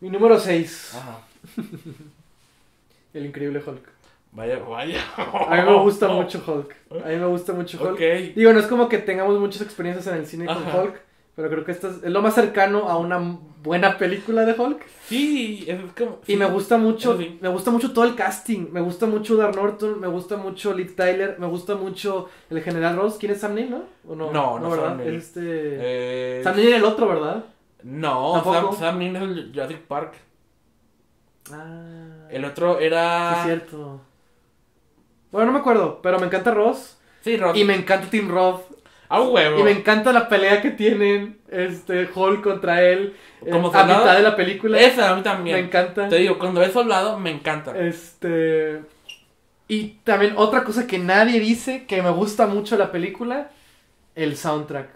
Mi 0.00 0.10
número 0.10 0.38
6. 0.38 0.94
Ajá. 0.96 1.20
El 3.14 3.26
increíble 3.26 3.62
Hulk. 3.64 3.88
Vaya, 4.32 4.58
vaya. 4.58 5.00
A 5.16 5.56
mí 5.56 5.62
me 5.62 5.78
gusta 5.80 6.08
mucho 6.12 6.42
Hulk. 6.46 6.74
A 7.04 7.08
mí 7.08 7.16
me 7.16 7.26
gusta 7.26 7.52
mucho 7.52 7.78
Hulk. 7.82 7.92
Ok. 7.92 8.34
Digo, 8.34 8.52
no 8.52 8.60
es 8.60 8.66
como 8.66 8.88
que 8.88 8.98
tengamos 8.98 9.38
muchas 9.40 9.62
experiencias 9.62 10.06
en 10.08 10.16
el 10.16 10.26
cine 10.26 10.46
con. 10.46 10.56
Hulk, 10.56 11.00
pero 11.34 11.48
creo 11.48 11.64
que 11.64 11.72
esta 11.72 11.88
es, 11.88 12.02
lo 12.02 12.20
más 12.22 12.34
cercano 12.34 12.88
a 12.88 12.98
una 12.98 13.38
buena 13.62 13.96
película 13.96 14.44
de 14.44 14.52
Hulk. 14.52 14.84
Sí, 15.06 15.64
es 15.66 15.80
como. 15.96 16.20
Y 16.26 16.32
sí. 16.32 16.36
me 16.36 16.46
gusta 16.46 16.76
mucho, 16.76 17.16
sí. 17.16 17.38
me 17.40 17.48
gusta 17.48 17.70
mucho 17.70 17.92
todo 17.92 18.04
el 18.04 18.14
casting. 18.14 18.68
Me 18.72 18.80
gusta 18.80 19.06
mucho 19.06 19.36
Dar 19.36 19.56
Norton, 19.56 20.00
me 20.00 20.08
gusta 20.08 20.36
mucho 20.36 20.74
Liv 20.74 20.94
Tyler, 20.94 21.36
me 21.38 21.46
gusta 21.46 21.74
mucho 21.74 22.28
el 22.50 22.62
General 22.62 22.94
Ross. 22.96 23.16
¿Quién 23.18 23.32
es 23.32 23.40
Sam 23.40 23.54
Neill, 23.54 23.70
no? 23.70 23.84
¿O 24.06 24.14
no? 24.14 24.30
No, 24.32 24.58
no 24.58 24.70
¿verdad? 24.70 24.88
Sam 24.88 24.98
Neill. 24.98 25.14
Es 25.14 25.24
este... 25.24 25.40
Eh, 25.42 26.40
Sam 26.44 26.56
Neill 26.56 26.68
era 26.68 26.76
el 26.76 26.84
otro, 26.84 27.08
¿verdad? 27.08 27.44
No. 27.82 28.42
Sam, 28.44 28.76
Sam 28.76 28.98
Neill 28.98 29.16
es 29.16 29.22
el 29.22 29.50
Jurassic 29.52 29.80
Park. 29.82 30.14
Ah. 31.52 32.26
El 32.30 32.44
otro 32.44 32.78
Sí, 32.78 32.84
era. 32.84 33.38
es 33.38 33.44
cierto. 33.44 34.00
Bueno, 35.36 35.46
no 35.46 35.52
me 35.52 35.60
acuerdo, 35.60 36.00
pero 36.02 36.18
me 36.18 36.26
encanta 36.26 36.52
Ross. 36.52 36.96
Sí, 37.22 37.36
Rod. 37.36 37.54
Y 37.56 37.64
me 37.64 37.74
encanta 37.74 38.08
Tim 38.08 38.28
Roth. 38.28 38.62
A 39.08 39.20
huevo. 39.20 39.60
Y 39.60 39.62
me 39.62 39.70
encanta 39.70 40.12
la 40.12 40.28
pelea 40.28 40.60
que 40.62 40.70
tienen 40.70 41.38
este 41.48 42.08
Hulk 42.12 42.42
contra 42.42 42.82
él 42.82 43.14
eh, 43.44 43.50
Como 43.50 43.68
a 43.72 43.84
mitad 43.84 44.16
de 44.16 44.22
la 44.22 44.34
película. 44.34 44.80
Esa 44.80 45.10
a 45.10 45.14
mí 45.14 45.16
me 45.18 45.22
también. 45.22 45.56
encanta. 45.58 46.08
Te 46.08 46.16
digo, 46.16 46.38
cuando 46.38 46.60
ves 46.60 46.72
soldado, 46.72 47.18
me 47.18 47.30
encanta. 47.30 47.76
Este. 47.78 48.80
Y 49.68 49.98
también 50.04 50.34
otra 50.36 50.64
cosa 50.64 50.86
que 50.86 50.98
nadie 50.98 51.38
dice 51.38 51.84
que 51.86 52.02
me 52.02 52.10
gusta 52.10 52.46
mucho 52.46 52.76
la 52.76 52.90
película: 52.90 53.50
el 54.14 54.36
soundtrack. 54.36 54.88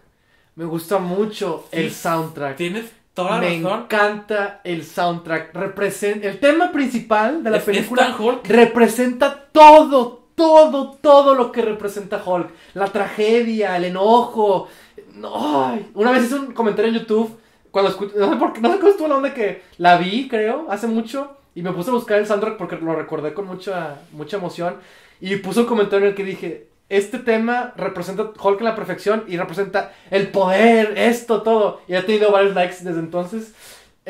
Me 0.57 0.65
gusta 0.65 0.99
mucho 0.99 1.67
Sí, 1.71 1.79
el 1.79 1.91
soundtrack. 1.93 2.57
Tienes 2.57 2.91
toda 3.15 3.33
la 3.33 3.39
Me 3.43 3.61
razón. 3.63 3.81
encanta 3.83 4.61
el 4.65 4.85
soundtrack. 4.85 5.55
Representa 5.55 6.27
el 6.29 6.41
tema 6.41 6.73
principal 6.73 7.45
de 7.45 7.51
la 7.51 7.57
Es- 7.59 7.69
es 7.69 7.75
película 7.77 8.03
tan 8.07 8.21
Hulk. 8.21 8.47
representa 8.49 9.45
todo, 9.53 10.20
todo, 10.41 10.97
todo 11.03 11.35
lo 11.35 11.53
que 11.53 11.61
representa 11.61 12.23
Hulk. 12.25 12.49
La 12.73 12.87
tragedia, 12.87 13.77
el 13.77 13.85
enojo. 13.85 14.69
No, 15.15 15.67
ay. 15.67 15.91
Una 15.95 16.13
vez 16.13 16.25
hice 16.25 16.37
un 16.37 16.53
comentario 16.53 16.91
en 16.91 16.99
YouTube 16.99 17.39
cuando 17.71 17.91
escuché, 17.91 18.17
no 18.17 18.31
sé 18.31 18.37
por 18.37 18.55
qué, 18.55 18.61
no 18.63 18.73
sé 18.73 18.79
cómo 18.79 18.91
estuvo 18.91 19.09
la 19.09 19.17
onda 19.17 19.35
que 19.35 19.63
la 19.77 19.99
vi, 19.99 20.29
creo, 20.29 20.67
hace 20.71 20.87
mucho 20.87 21.37
y 21.55 21.61
me 21.61 21.73
puse 21.73 21.91
a 21.91 21.93
buscar 21.93 22.19
el 22.19 22.27
soundtrack 22.27 22.57
porque 22.57 22.77
lo 22.77 22.97
recordé 22.97 23.35
con 23.35 23.47
mucha 23.47 24.01
mucha 24.13 24.39
emoción 24.39 24.77
y 25.21 25.37
puse 25.37 25.61
un 25.61 25.67
comentario 25.67 26.07
en 26.07 26.13
el 26.13 26.17
que 26.17 26.25
dije, 26.25 26.69
este 26.89 27.19
tema 27.19 27.75
representa 27.77 28.31
Hulk 28.43 28.61
en 28.61 28.65
la 28.65 28.75
perfección 28.75 29.25
y 29.29 29.37
representa 29.37 29.93
el 30.11 30.29
poder, 30.29 30.95
esto, 30.97 31.43
todo. 31.43 31.83
Y 31.87 31.95
ha 31.95 32.07
tenido 32.07 32.33
varios 32.33 32.55
likes 32.55 32.83
desde 32.83 32.99
entonces. 32.99 33.53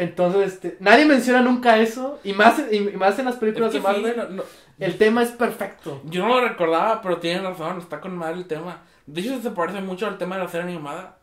Entonces, 0.01 0.55
este, 0.55 0.77
nadie 0.81 1.05
menciona 1.05 1.43
nunca 1.43 1.79
eso. 1.79 2.19
Y 2.25 2.33
más, 2.33 2.61
y 2.73 2.81
más 2.81 3.19
en 3.19 3.27
las 3.27 3.37
películas 3.37 3.69
Es 3.69 3.75
de 3.75 3.81
sí, 3.81 3.87
Marvel. 3.87 4.17
no- 4.17 4.29
no- 4.37 4.43
El 4.79 4.97
tema 4.97 5.23
es 5.23 5.31
perfecto. 5.31 6.01
yo 6.07 6.27
no 6.27 6.41
lo 6.41 6.49
recordaba, 6.49 7.03
pero 7.03 7.19
tienes 7.19 7.43
razón. 7.43 7.79
Está 7.79 8.01
con 8.01 8.17
madre 8.17 8.37
el 8.39 8.47
tema. 8.47 8.83
De 9.07 9.21
hecho, 9.21 9.41
se 9.43 9.51
parece 9.51 9.81
mucho 9.83 10.07
al 10.07 10.17
tema 10.17 10.37
de 10.37 10.43
la 10.45 10.49
serie 10.49 10.69
animada. 10.69 11.19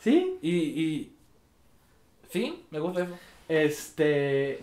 ¿Sí? 0.00 0.36
Y. 0.42 0.50
y... 0.56 1.12
Sí, 2.30 2.64
me 2.70 2.78
gusta 2.78 3.04
eso. 3.04 3.18
Este. 3.48 4.60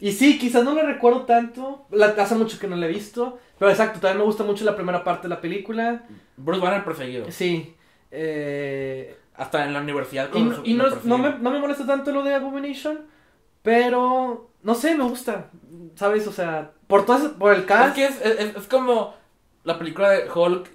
Y 0.00 0.12
sí, 0.12 0.36
quizás 0.38 0.64
no 0.64 0.74
lo 0.74 0.82
recuerdo 0.82 1.22
tanto. 1.22 1.86
La, 1.90 2.06
hace 2.06 2.34
mucho 2.34 2.58
que 2.58 2.66
no 2.66 2.74
la 2.76 2.86
he 2.86 2.90
visto. 2.90 3.38
Pero 3.58 3.70
exacto, 3.70 4.00
también 4.00 4.18
me 4.18 4.24
gusta 4.24 4.42
mucho 4.44 4.64
la 4.64 4.74
primera 4.76 5.04
parte 5.04 5.28
de 5.28 5.34
la 5.34 5.40
película. 5.40 6.02
Bruce 6.36 6.60
Banner 6.60 6.84
perseguido. 6.84 7.30
Sí. 7.30 7.74
Eh, 8.10 9.16
Hasta 9.36 9.64
en 9.64 9.72
la 9.72 9.80
universidad. 9.80 10.30
y 10.34 10.42
no, 10.42 10.56
y 10.64 10.74
no, 11.04 11.18
me, 11.18 11.38
no 11.38 11.50
me 11.50 11.58
molesta 11.58 11.86
tanto 11.86 12.10
lo 12.12 12.22
de 12.22 12.34
Abomination. 12.34 13.00
Pero. 13.62 14.50
No 14.62 14.74
sé, 14.74 14.94
me 14.94 15.04
gusta. 15.04 15.50
¿Sabes? 15.94 16.26
O 16.26 16.32
sea, 16.32 16.72
por 16.86 17.04
todo 17.06 17.16
eso- 17.18 17.34
por 17.38 17.52
el 17.52 17.60
Es 17.60 17.66
cast. 17.66 17.94
que 17.94 18.04
es, 18.06 18.20
es, 18.24 18.56
es 18.56 18.66
como 18.68 19.14
la 19.64 19.78
película 19.78 20.10
de 20.10 20.30
Hulk 20.30 20.70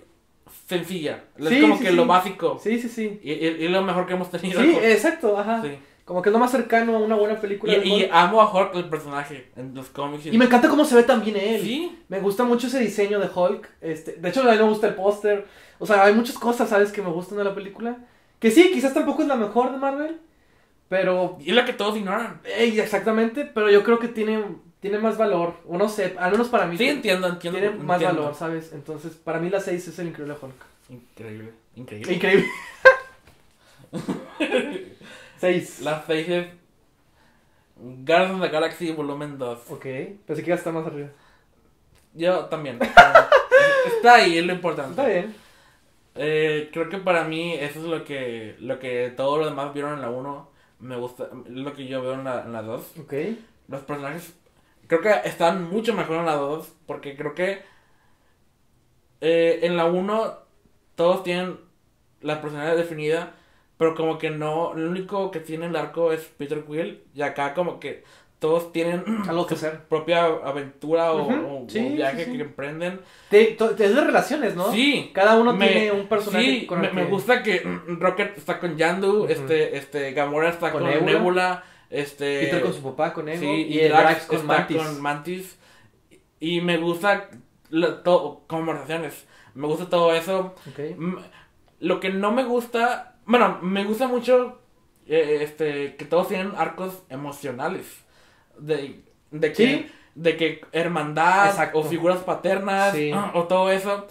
sencilla. 0.68 1.24
Es 1.38 1.50
Sí, 1.50 1.62
como 1.62 1.78
sí, 1.78 1.84
que 1.84 1.90
sí. 1.90 1.96
lo 1.96 2.06
básico. 2.06 2.60
Sí, 2.62 2.80
sí, 2.80 2.90
sí. 2.90 3.20
Y, 3.24 3.32
y- 3.34 3.66
y 3.66 3.68
lo 3.68 3.82
mejor 3.82 4.06
que 4.06 4.14
hemos 4.14 4.30
tenido. 4.30 4.62
Sí, 4.62 4.78
exacto, 4.84 5.38
ajá. 5.38 5.62
Sí. 5.64 5.78
Como 6.06 6.22
que 6.22 6.30
es 6.30 6.34
lo 6.34 6.40
más 6.40 6.52
cercano 6.52 6.96
a 6.96 7.00
una 7.00 7.16
buena 7.16 7.40
película. 7.40 7.74
Y, 7.78 8.02
y 8.04 8.10
amo 8.12 8.42
a 8.42 8.52
Hulk 8.54 8.76
el 8.76 8.90
personaje 8.90 9.52
en 9.56 9.74
los 9.74 9.88
cómics. 9.90 10.26
Y 10.26 10.38
me 10.38 10.46
encanta 10.46 10.68
cómo 10.68 10.84
se 10.84 10.96
ve 10.96 11.04
también 11.04 11.38
él. 11.38 11.62
Sí. 11.62 12.00
Me 12.10 12.20
gusta 12.20 12.44
mucho 12.44 12.68
ese 12.68 12.80
diseño 12.80 13.20
de 13.20 13.30
Hulk. 13.34 13.70
Este, 13.82 14.14
de 14.14 14.30
hecho, 14.30 14.42
a 14.42 14.52
mí 14.52 14.58
me 14.58 14.64
gusta 14.64 14.88
el 14.88 14.96
póster. 14.96 15.46
O 15.80 15.86
sea, 15.86 16.04
hay 16.04 16.14
muchas 16.14 16.38
cosas, 16.38 16.70
¿sabes? 16.70 16.92
Que 16.92 17.02
me 17.02 17.10
gustan 17.10 17.38
de 17.38 17.44
la 17.46 17.56
película. 17.56 17.98
Que 18.42 18.52
sí, 18.52 18.72
quizás 18.74 18.94
tampoco 18.94 19.22
es 19.22 19.28
la 19.28 19.36
mejor 19.36 19.72
de 19.72 19.78
Marvel. 19.78 20.20
Pero. 20.90 21.38
Y 21.40 21.52
es 21.52 21.56
la 21.56 21.64
que 21.64 21.74
todos 21.74 21.96
ignoran. 21.96 22.42
ey, 22.44 22.78
exactamente. 22.80 23.46
Pero 23.46 23.70
yo 23.70 23.84
creo 23.84 24.00
que 24.00 24.10
tiene, 24.10 24.44
tiene 24.82 24.98
más 24.98 25.18
valor. 25.18 25.54
O 25.68 25.78
no 25.78 25.88
sé, 25.88 26.16
al 26.20 26.32
menos 26.32 26.50
para 26.50 26.66
mí. 26.66 26.78
Sí, 26.78 26.90
entiendo, 26.90 27.28
entiendo. 27.28 27.60
Tiene 27.60 27.76
más 27.78 28.02
valor, 28.02 28.36
¿sabes? 28.36 28.74
Entonces, 28.74 29.14
para 29.14 29.40
mí 29.40 29.50
la 29.50 29.62
6 29.62 29.88
es 29.88 30.00
el 30.00 30.08
increíble 30.08 30.36
Hulk. 30.42 30.56
Increíble, 30.90 31.54
increíble. 31.76 32.14
Increíble. 32.14 32.48
6. 35.40 35.82
Las 35.82 36.06
seis 36.06 36.30
es 36.30 36.48
Guardians 37.78 38.36
of 38.36 38.42
the 38.42 38.50
Galaxy 38.50 38.92
volumen 38.92 39.38
2. 39.38 39.70
Ok, 39.70 39.86
pensé 40.26 40.44
que 40.44 40.50
iba 40.50 40.56
a 40.56 40.58
estar 40.58 40.74
más 40.74 40.86
arriba. 40.86 41.10
Yo 42.14 42.46
también. 42.46 42.80
Está 43.96 44.16
ahí, 44.16 44.38
es 44.38 44.46
lo 44.46 44.54
importante. 44.54 44.92
Está 44.92 45.08
bien. 45.08 45.36
Eh, 46.16 46.70
creo 46.74 46.90
que 46.90 46.98
para 46.98 47.24
mí 47.24 47.54
eso 47.54 47.80
es 47.80 47.86
lo 47.86 48.04
que 48.04 48.56
lo 48.60 48.80
que 48.80 49.14
todos 49.16 49.40
los 49.40 49.50
demás 49.50 49.74
vieron 49.74 49.94
en 49.94 50.02
la 50.02 50.10
1 50.10 50.50
me 50.80 50.98
gusta, 50.98 51.30
lo 51.48 51.74
que 51.74 51.88
yo 51.88 52.02
veo 52.02 52.14
en 52.16 52.24
la, 52.26 52.44
en 52.44 52.54
la 52.54 52.62
2. 52.62 52.98
Ok. 53.00 53.14
Los 53.68 53.82
personajes 53.84 54.36
creo 54.88 55.02
que 55.02 55.12
están 55.26 55.70
mucho 55.70 55.94
mejor 55.94 56.18
en 56.18 56.26
la 56.26 56.36
2 56.36 56.74
porque 56.86 57.16
creo 57.16 57.34
que 57.36 57.62
eh, 59.22 59.60
en 59.64 59.78
la 59.78 59.86
1 59.86 60.38
todos 60.96 61.24
tienen 61.24 61.60
la 62.22 62.42
personalidad 62.42 62.76
definida, 62.78 63.34
pero 63.78 63.96
como 63.96 64.18
que 64.18 64.30
no, 64.30 64.74
lo 64.74 64.90
único 64.90 65.32
que 65.32 65.40
tiene 65.40 65.68
el 65.68 65.76
arco 65.76 66.12
es 66.12 66.26
Peter 66.38 66.64
Quill 66.66 67.04
y 67.14 67.22
acá 67.22 67.54
como 67.54 67.80
que 67.80 68.04
todos 68.42 68.72
tienen 68.74 69.04
Algo 69.30 69.46
que 69.46 69.54
hacer. 69.54 69.82
propia 69.88 70.26
aventura 70.26 71.14
o, 71.14 71.66
sí, 71.70 71.90
viaje 71.90 72.26
sí, 72.26 72.32
sí. 72.32 72.38
que 72.38 72.44
emprenden. 72.44 73.00
Te- 73.30 73.46
to- 73.52 73.70
es 73.72 73.78
de 73.96 74.02
relaciones, 74.02 74.56
¿no? 74.56 74.72
Sí, 74.72 75.12
Cada 75.14 75.38
uno 75.40 75.54
me- 75.54 75.68
tiene 75.68 75.92
un 75.92 76.08
personaje 76.08 76.44
sí, 76.46 76.66
con 76.66 76.82
me, 76.82 76.88
el 76.88 76.94
me 76.96 77.06
gusta 77.06 77.44
que 77.44 77.62
Rocket 77.88 78.36
está 78.38 78.60
con 78.60 78.76
Yandu, 78.78 79.28
este, 79.28 79.78
este, 79.78 80.12
Gamora 80.14 80.50
está 80.50 80.72
Con 80.72 80.82
con, 80.82 80.90
Nebula. 80.90 81.12
Nebula, 81.12 81.64
este, 81.92 82.40
Peter 82.42 82.62
con 82.64 82.74
su 82.74 82.82
papá, 82.82 83.14
con 83.14 83.30
Ego. 83.30 83.44
y, 83.44 83.62
y, 83.62 83.80
el 83.82 83.90
Drax, 83.92 84.26
con 84.26 84.38
está 84.40 84.48
Mantis. 84.58 84.78
con 84.78 85.02
Mantis. 85.02 85.58
Y 86.40 86.62
me 86.62 86.78
gusta 86.78 87.30
la- 87.70 88.02
conversaciones, 88.48 89.28
me 89.54 89.68
gusta 89.68 89.88
todo 89.88 90.14
eso. 90.16 90.56
Ok. 90.72 90.80
Mm, 90.98 91.16
Lo 91.82 92.00
que 92.00 92.10
no 92.10 92.32
me 92.32 92.44
gusta, 92.44 93.16
bueno, 93.26 93.60
me 93.62 93.84
gusta 93.84 94.08
mucho, 94.08 94.60
eh, 95.08 95.40
este, 95.42 95.96
que 95.96 96.06
todos 96.06 96.28
tienen 96.28 96.54
arcos 96.58 97.04
emocionales, 97.10 97.86
de, 98.60 99.04
de 99.32 99.54
que, 99.54 99.56
Sí. 99.56 99.92
de 100.16 100.38
que 100.38 100.62
hermandad 100.72 101.48
Exacto. 101.48 101.80
o 101.80 101.84
figuras 101.84 102.20
paternas 102.20 102.94
Sí. 102.94 103.12
o 103.34 103.44
todo 103.46 103.72
eso. 103.72 104.08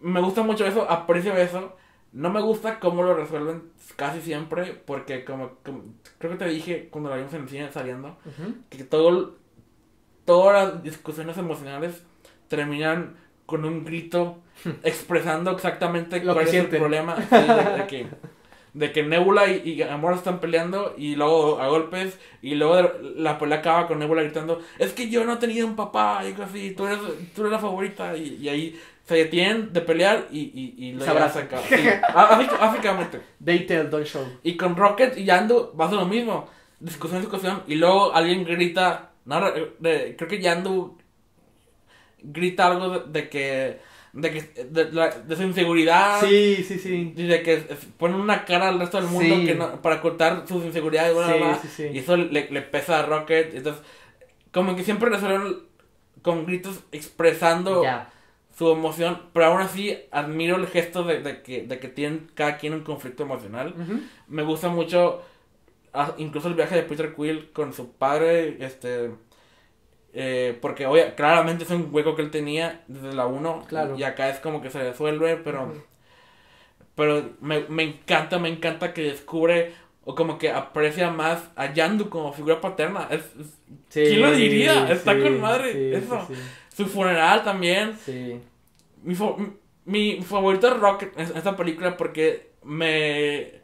Me 0.00 0.20
gusta 0.20 0.42
mucho 0.42 0.64
eso, 0.66 0.88
aprecio 0.90 1.36
eso. 1.36 1.76
No 2.12 2.30
me 2.30 2.40
gusta 2.40 2.80
cómo 2.80 3.02
lo 3.02 3.14
resuelven 3.14 3.64
casi 3.96 4.20
siempre, 4.22 4.72
porque 4.86 5.24
como, 5.24 5.50
como- 5.64 5.82
creo 6.18 6.32
que 6.32 6.38
te 6.38 6.48
dije 6.48 6.88
cuando 6.90 7.10
lo 7.10 7.16
vimos 7.16 7.34
en 7.34 7.42
el 7.42 7.48
cine 7.48 7.70
saliendo, 7.72 8.16
que 8.70 8.84
todo, 8.84 9.34
todas 10.24 10.72
las 10.74 10.82
discusiones 10.82 11.36
emocionales 11.36 12.02
terminan 12.48 13.16
con 13.44 13.64
un 13.64 13.84
grito 13.84 14.38
expresando 14.82 15.50
exactamente 15.50 16.22
Lo 16.24 16.32
cuál 16.34 16.46
que 16.46 16.50
es 16.58 16.64
el 16.64 16.70
problema 16.70 17.16
sí, 17.16 17.26
de, 17.30 17.78
de 17.78 17.86
que 17.86 18.06
de 18.78 18.92
que 18.92 19.02
Nebula 19.02 19.48
y, 19.50 19.62
y 19.64 19.76
Gamora 19.76 20.14
están 20.16 20.38
peleando 20.40 20.94
y 20.96 21.16
luego 21.16 21.60
a 21.60 21.66
golpes 21.68 22.18
y 22.42 22.54
luego 22.54 22.76
de- 22.76 22.90
la 23.16 23.36
pelea 23.38 23.58
acaba 23.58 23.86
con 23.88 23.98
Nebula 23.98 24.22
gritando 24.22 24.60
es 24.78 24.92
que 24.92 25.08
yo 25.10 25.24
no 25.24 25.32
he 25.34 25.36
tenido 25.36 25.66
un 25.66 25.74
papá 25.76 26.22
y 26.24 26.40
así 26.40 26.72
tú 26.76 26.86
eres 26.86 26.98
tú 27.34 27.40
eres 27.42 27.52
la 27.52 27.58
favorita 27.58 28.16
y, 28.16 28.36
y 28.40 28.48
ahí 28.48 28.80
se 29.04 29.14
detienen 29.16 29.72
de 29.72 29.80
pelear 29.80 30.26
y, 30.30 30.40
y, 30.40 30.74
y 30.78 30.98
ya 30.98 31.10
abrazan. 31.10 31.48
básicamente 32.60 33.20
They 33.44 33.60
tell, 33.66 33.88
don't 33.90 34.06
show. 34.06 34.24
y 34.42 34.56
con 34.56 34.76
Rocket 34.76 35.16
y 35.18 35.24
Yandu 35.24 35.72
va 35.78 35.86
a 35.86 35.88
ser 35.88 35.98
lo 35.98 36.06
mismo. 36.06 36.48
Discusión, 36.80 37.20
discusión. 37.20 37.62
Y 37.66 37.74
luego 37.76 38.14
alguien 38.14 38.44
grita. 38.44 39.10
No, 39.24 39.40
de- 39.80 40.14
creo 40.16 40.28
que 40.28 40.40
Yandu 40.40 40.96
grita 42.22 42.66
algo 42.68 42.90
de, 42.90 43.00
de 43.22 43.28
que. 43.28 43.78
De, 44.12 44.30
que 44.30 44.64
de, 44.64 44.90
la- 44.92 45.10
de 45.10 45.36
su 45.36 45.42
inseguridad. 45.42 46.20
Sí, 46.20 46.64
sí, 46.66 46.78
sí. 46.78 47.12
Y 47.16 47.26
de 47.26 47.42
que 47.42 47.54
es- 47.54 47.86
pone 47.98 48.14
una 48.16 48.44
cara 48.44 48.68
al 48.68 48.78
resto 48.80 48.98
del 49.00 49.08
mundo 49.10 49.36
Sí. 49.36 49.46
que 49.46 49.54
no- 49.54 49.80
para 49.82 49.96
ocultar 49.96 50.44
sus 50.48 50.64
inseguridades. 50.64 51.14
bla, 51.14 51.26
Sí, 51.32 51.38
bla. 51.38 51.58
sí, 51.62 51.68
sí. 51.68 51.82
Y 51.92 51.98
eso 51.98 52.16
le, 52.16 52.50
le 52.50 52.62
pesa 52.62 53.00
a 53.00 53.02
Rocket. 53.06 53.54
Entonces, 53.54 53.82
como 54.52 54.74
que 54.76 54.82
siempre 54.82 55.10
resuelven 55.10 55.58
con 56.22 56.46
gritos 56.46 56.80
expresando 56.90 57.82
Ya. 57.82 58.10
su 58.56 58.70
emoción. 58.72 59.22
Pero 59.32 59.46
aún 59.46 59.60
así, 59.60 59.96
admiro 60.10 60.56
el 60.56 60.66
gesto 60.66 61.04
de, 61.04 61.20
de 61.20 61.42
que, 61.42 61.62
de 61.62 61.78
que 61.78 61.88
tienen 61.88 62.30
cada 62.34 62.56
quien 62.56 62.72
un 62.72 62.80
conflicto 62.80 63.22
emocional. 63.24 63.74
Me 64.26 64.42
gusta 64.42 64.68
mucho, 64.68 65.22
ah, 65.92 66.14
incluso 66.18 66.48
el 66.48 66.54
viaje 66.54 66.74
de 66.76 66.82
Peter 66.82 67.14
Quill 67.14 67.50
con 67.52 67.72
su 67.72 67.92
padre, 67.92 68.56
este, 68.64 69.10
eh, 70.20 70.58
porque 70.60 70.86
oye, 70.86 71.14
claramente 71.14 71.62
es 71.64 71.70
un 71.70 71.88
hueco 71.92 72.16
que 72.16 72.22
él 72.22 72.30
tenía 72.32 72.82
desde 72.88 73.12
la 73.14 73.26
1, 73.26 73.66
Claro. 73.68 73.96
y 73.96 74.02
acá 74.02 74.28
es 74.30 74.38
como 74.40 74.60
que 74.60 74.68
se 74.70 74.82
resuelve, 74.82 75.36
pero, 75.36 75.72
pero 76.94 77.30
me, 77.40 77.60
me 77.68 77.84
encanta, 77.84 78.38
me 78.40 78.48
encanta 78.48 78.92
que 78.92 79.02
descubre 79.02 79.72
o 80.04 80.14
como 80.14 80.36
que 80.38 80.50
aprecia 80.50 81.10
más 81.10 81.48
a 81.54 81.72
Yandu 81.72 82.08
como 82.08 82.32
figura 82.32 82.60
paterna. 82.60 83.06
Es, 83.10 83.20
es- 83.38 83.58
Sí, 83.90 84.02
¿Quién 84.04 84.22
lo 84.22 84.30
diría? 84.32 84.90
Está 84.90 85.14
sí, 85.14 85.22
con 85.22 85.40
madre, 85.40 85.96
eso. 85.96 86.26
su 86.74 86.86
funeral 86.86 87.42
también. 87.44 87.96
Sí. 88.04 88.40
Mi, 89.02 89.14
mi 89.84 90.22
favorito 90.22 90.68
es 90.68 90.78
Rocket 90.78 91.12
en 91.18 91.36
esta 91.36 91.56
película 91.56 91.96
porque 91.96 92.50
me... 92.64 93.60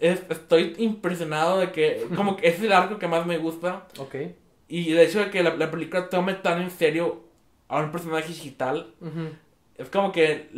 es- 0.00 0.24
estoy 0.28 0.74
impresionado 0.78 1.58
de 1.58 1.72
que, 1.72 2.06
como 2.16 2.36
que 2.36 2.48
es 2.48 2.60
el 2.62 2.72
arco 2.72 2.98
que 2.98 3.08
más 3.08 3.26
me 3.26 3.38
gusta. 3.38 3.86
Ok. 3.98 4.14
Y 4.70 4.92
de 4.92 5.04
hecho 5.04 5.18
de 5.18 5.30
que 5.30 5.42
la, 5.42 5.54
la 5.56 5.70
película 5.70 6.08
tome 6.08 6.32
tan 6.34 6.62
en 6.62 6.70
serio 6.70 7.24
a 7.68 7.80
un 7.80 7.90
personaje 7.92 8.28
digital. 8.28 8.94
Es 9.76 9.88
como 9.90 10.12
que 10.12 10.48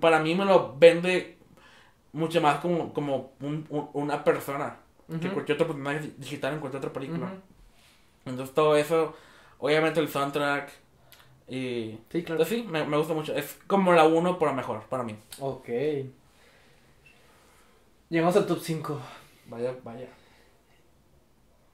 para 0.00 0.20
mí 0.20 0.34
me 0.34 0.44
lo 0.44 0.76
vende 0.78 1.36
mucho 2.12 2.40
más 2.40 2.60
como, 2.60 2.92
como 2.94 3.32
un- 3.40 3.66
un- 3.70 3.90
una 3.92 4.22
persona 4.24 4.76
que 5.20 5.28
cualquier 5.30 5.56
otro 5.56 5.66
personaje 5.68 6.12
digital 6.18 6.54
en 6.54 6.60
cualquier 6.60 6.78
otra 6.78 6.92
película. 6.92 7.32
Entonces 8.24 8.54
todo 8.54 8.76
eso, 8.76 9.16
obviamente 9.58 9.98
el 9.98 10.08
soundtrack 10.08 10.70
y... 11.48 11.98
Sí, 12.10 12.22
claro. 12.22 12.42
Entonces 12.42 12.48
sí, 12.60 12.62
me, 12.68 12.84
me 12.84 12.96
gusta 12.96 13.14
mucho. 13.14 13.34
Es 13.34 13.58
como 13.66 13.92
la 13.92 14.04
1 14.06 14.38
pero 14.38 14.52
mejor 14.54 14.82
para 14.84 15.02
mí. 15.02 15.16
Ok. 15.40 15.68
Llegamos 18.08 18.36
al 18.36 18.46
top 18.46 18.58
5. 18.60 19.00
Vaya, 19.46 19.74
vaya. 19.84 20.08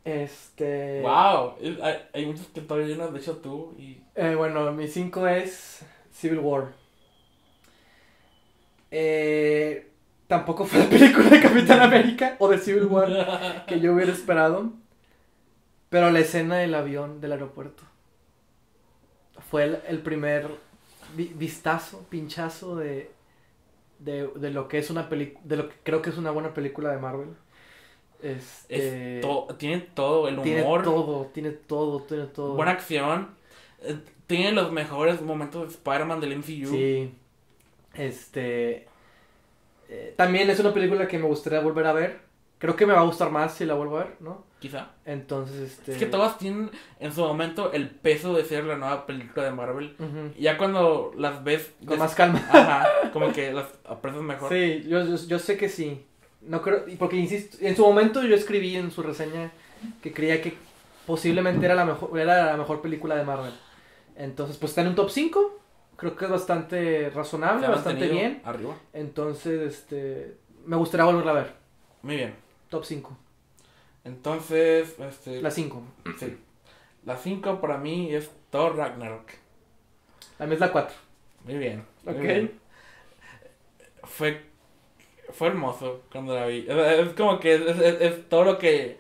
Este. 0.07 1.03
Wow, 1.03 1.57
hay, 1.83 1.99
hay 2.15 2.27
muchos 2.27 2.47
que 2.49 2.61
todavía 2.63 2.97
no 2.97 3.05
has 3.05 3.15
dicho 3.15 3.37
tú 3.39 3.75
y... 3.79 4.03
Eh, 4.15 4.35
bueno, 4.35 4.73
mi 4.73 4.89
5 4.89 5.27
es 5.29 5.85
Civil 6.11 6.39
War. 6.41 6.73
Eh, 8.91 9.91
tampoco 10.27 10.65
fue 10.65 10.81
la 10.81 10.87
película 10.91 11.29
de 11.31 11.41
Capitán 11.41 11.81
América 11.81 12.37
o 12.39 12.49
de 12.49 12.59
Civil 12.59 12.87
War 12.87 13.65
que 13.67 13.81
yo 13.81 13.95
hubiera 13.95 14.13
esperado. 14.13 14.73
Pero 15.89 16.13
la 16.13 16.21
escena 16.21 16.59
del 16.59 16.77
avión 16.77 17.21
del 17.21 17.33
aeropuerto 17.33 17.83
fue 19.51 19.65
el, 19.65 19.79
el 19.89 19.99
primer 20.03 20.51
vi- 21.15 21.33
vistazo, 21.35 22.07
pinchazo 22.09 22.77
de, 22.77 23.11
de, 24.01 24.29
de 24.37 24.51
lo 24.51 24.69
que 24.69 24.79
es 24.79 24.91
una 24.91 25.09
película, 25.09 25.41
de 25.47 25.57
lo 25.59 25.69
que 25.71 25.77
creo 25.85 26.03
que 26.03 26.11
es 26.11 26.19
una 26.19 26.31
buena 26.33 26.55
película 26.55 26.91
de 26.93 26.99
Marvel. 26.99 27.31
Este, 28.23 29.17
Es 29.19 29.23
to- 29.23 29.47
tiene 29.59 29.81
todo, 29.95 30.29
el 30.29 30.41
tiene 30.43 30.63
humor, 30.63 30.83
todo, 30.83 31.27
tiene 31.35 31.51
todo, 31.51 32.01
tiene 32.03 32.25
todo. 32.27 32.55
buena 32.55 32.73
acción. 32.73 33.29
eh, 33.83 33.97
Tiene 34.27 34.53
los 34.53 34.73
mejores 34.73 35.21
momentos 35.23 35.63
de 35.63 35.75
Spider-Man 35.75 36.21
del 36.21 36.33
MCU. 36.39 36.69
Sí. 36.71 37.15
Este. 37.95 38.87
eh, 39.89 40.15
también 40.17 40.51
es 40.51 40.59
una 40.61 40.75
película 40.75 41.07
que 41.07 41.19
me 41.19 41.27
gustaría 41.27 41.61
volver 41.61 41.87
a 41.87 41.93
ver. 41.93 42.21
Creo 42.59 42.75
que 42.75 42.87
me 42.87 42.95
va 42.95 43.01
a 43.01 43.05
gustar 43.05 43.31
más 43.31 43.55
si 43.55 43.67
la 43.67 43.75
vuelvo 43.75 43.99
a 43.99 44.05
ver, 44.05 44.15
¿no? 44.21 44.45
Quizá. 44.59 44.93
Entonces, 45.05 45.61
este. 45.73 45.93
Es 45.93 45.99
que 45.99 46.07
todas 46.07 46.39
tienen 46.39 46.71
en 46.99 47.13
su 47.13 47.21
momento 47.21 47.71
el 47.73 47.91
peso 47.91 48.33
de 48.35 48.45
ser 48.45 48.65
la 48.65 48.77
nueva 48.77 49.05
película 49.07 49.45
de 49.45 49.51
Marvel. 49.53 49.95
Y 50.37 50.43
Ya 50.43 50.57
cuando 50.57 51.13
las 51.17 51.45
ves... 51.45 51.73
Con 51.81 51.91
des- 51.91 51.99
más 51.99 52.15
calma. 52.15 52.43
Ajá, 52.51 53.11
como 53.13 53.31
que 53.33 53.53
las 53.53 53.67
aprecias 53.85 54.23
mejor. 54.23 54.51
Sí, 54.51 54.85
yo, 54.89 55.05
yo, 55.05 55.17
yo 55.27 55.39
sé 55.39 55.59
que 55.59 55.69
sí. 55.69 56.05
No 56.47 56.63
creo. 56.63 56.85
Porque 56.99 57.17
insisto, 57.17 57.59
en 57.61 57.77
su 57.77 57.83
momento 57.83 58.23
yo 58.23 58.35
escribí 58.35 58.77
en 58.77 58.91
su 58.91 59.03
reseña 59.03 59.51
que 60.03 60.13
creía 60.13 60.41
que 60.41 60.55
posiblemente 61.07 61.65
era 61.67 61.75
la 61.75 61.85
mejor, 61.85 62.19
era 62.19 62.47
la 62.47 62.57
mejor 62.57 62.81
película 62.81 63.17
de 63.17 63.25
Marvel. 63.25 63.53
Entonces, 64.17 64.57
pues 64.57 64.71
está 64.71 64.83
en 64.83 64.89
un 64.89 64.95
top 64.95 65.11
5. 65.11 65.61
Creo 65.97 66.17
que 66.17 66.25
es 66.27 66.31
bastante 66.31 67.11
razonable, 67.11 67.69
bastante 67.69 68.09
bien. 68.09 68.41
Arriba. 68.45 68.75
Entonces, 68.93 69.75
este. 69.75 70.37
Me 70.65 70.77
gustaría 70.77 71.05
volverla 71.05 71.31
a 71.31 71.35
ver. 71.35 71.55
Muy 72.03 72.17
bien. 72.17 72.35
Top 72.69 72.85
5. 72.85 73.17
Entonces, 74.05 74.95
este... 74.99 75.41
La 75.43 75.51
5. 75.51 75.83
Sí. 76.19 76.37
La 77.05 77.17
5 77.17 77.61
para 77.61 77.79
mí 77.79 78.15
es 78.15 78.31
Thor 78.51 78.77
Ragnarok. 78.77 79.31
La 80.39 80.47
mía 80.47 80.55
es 80.55 80.61
la 80.61 80.73
4. 80.73 80.97
Muy 81.45 81.55
bien. 81.59 81.85
muy 82.05 82.15
Ok. 82.15 82.21
bien. 82.21 82.61
Fue, 84.05 84.43
fue 85.33 85.49
hermoso 85.49 86.03
cuando 86.11 86.35
la 86.35 86.47
vi. 86.47 86.67
Es, 86.69 86.77
es 86.77 87.09
como 87.15 87.39
que 87.41 87.55
es, 87.55 87.61
es- 87.63 88.01
es 88.01 88.29
todo 88.29 88.45
lo 88.45 88.59
que, 88.59 88.99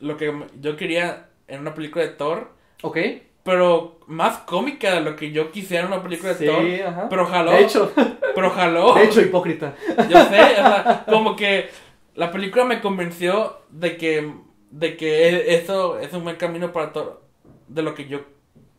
lo 0.00 0.16
que 0.16 0.32
yo 0.60 0.76
quería 0.76 1.28
en 1.48 1.60
una 1.60 1.74
película 1.74 2.04
de 2.04 2.10
Thor, 2.12 2.50
Ok. 2.82 2.98
pero 3.42 3.98
más 4.06 4.38
cómica 4.38 4.94
de 4.94 5.00
lo 5.00 5.16
que 5.16 5.30
yo 5.32 5.50
quisiera 5.50 5.86
en 5.86 5.92
una 5.92 6.02
película 6.02 6.34
de 6.34 6.46
Thor. 6.46 6.62
Sí, 6.64 6.80
ajá. 6.80 7.08
Pero 7.08 7.26
jaló. 7.26 7.50
De 7.52 7.60
hecho, 7.64 7.92
Pero 8.34 8.50
jaló. 8.50 8.94
de 8.94 9.04
hecho, 9.04 9.20
hipócrita. 9.20 9.74
Yo 10.08 10.18
sé, 10.24 10.40
o 10.40 10.54
sea, 10.54 11.04
como 11.08 11.34
que 11.36 11.68
la 12.14 12.30
película 12.30 12.64
me 12.64 12.80
convenció 12.80 13.60
de 13.70 13.96
que, 13.96 14.32
de 14.70 14.96
que 14.96 15.54
eso 15.54 15.98
es 15.98 16.12
un 16.12 16.24
buen 16.24 16.36
camino 16.36 16.72
para 16.72 16.92
Thor, 16.92 17.22
de 17.68 17.82
lo 17.82 17.94
que 17.94 18.06
yo 18.08 18.20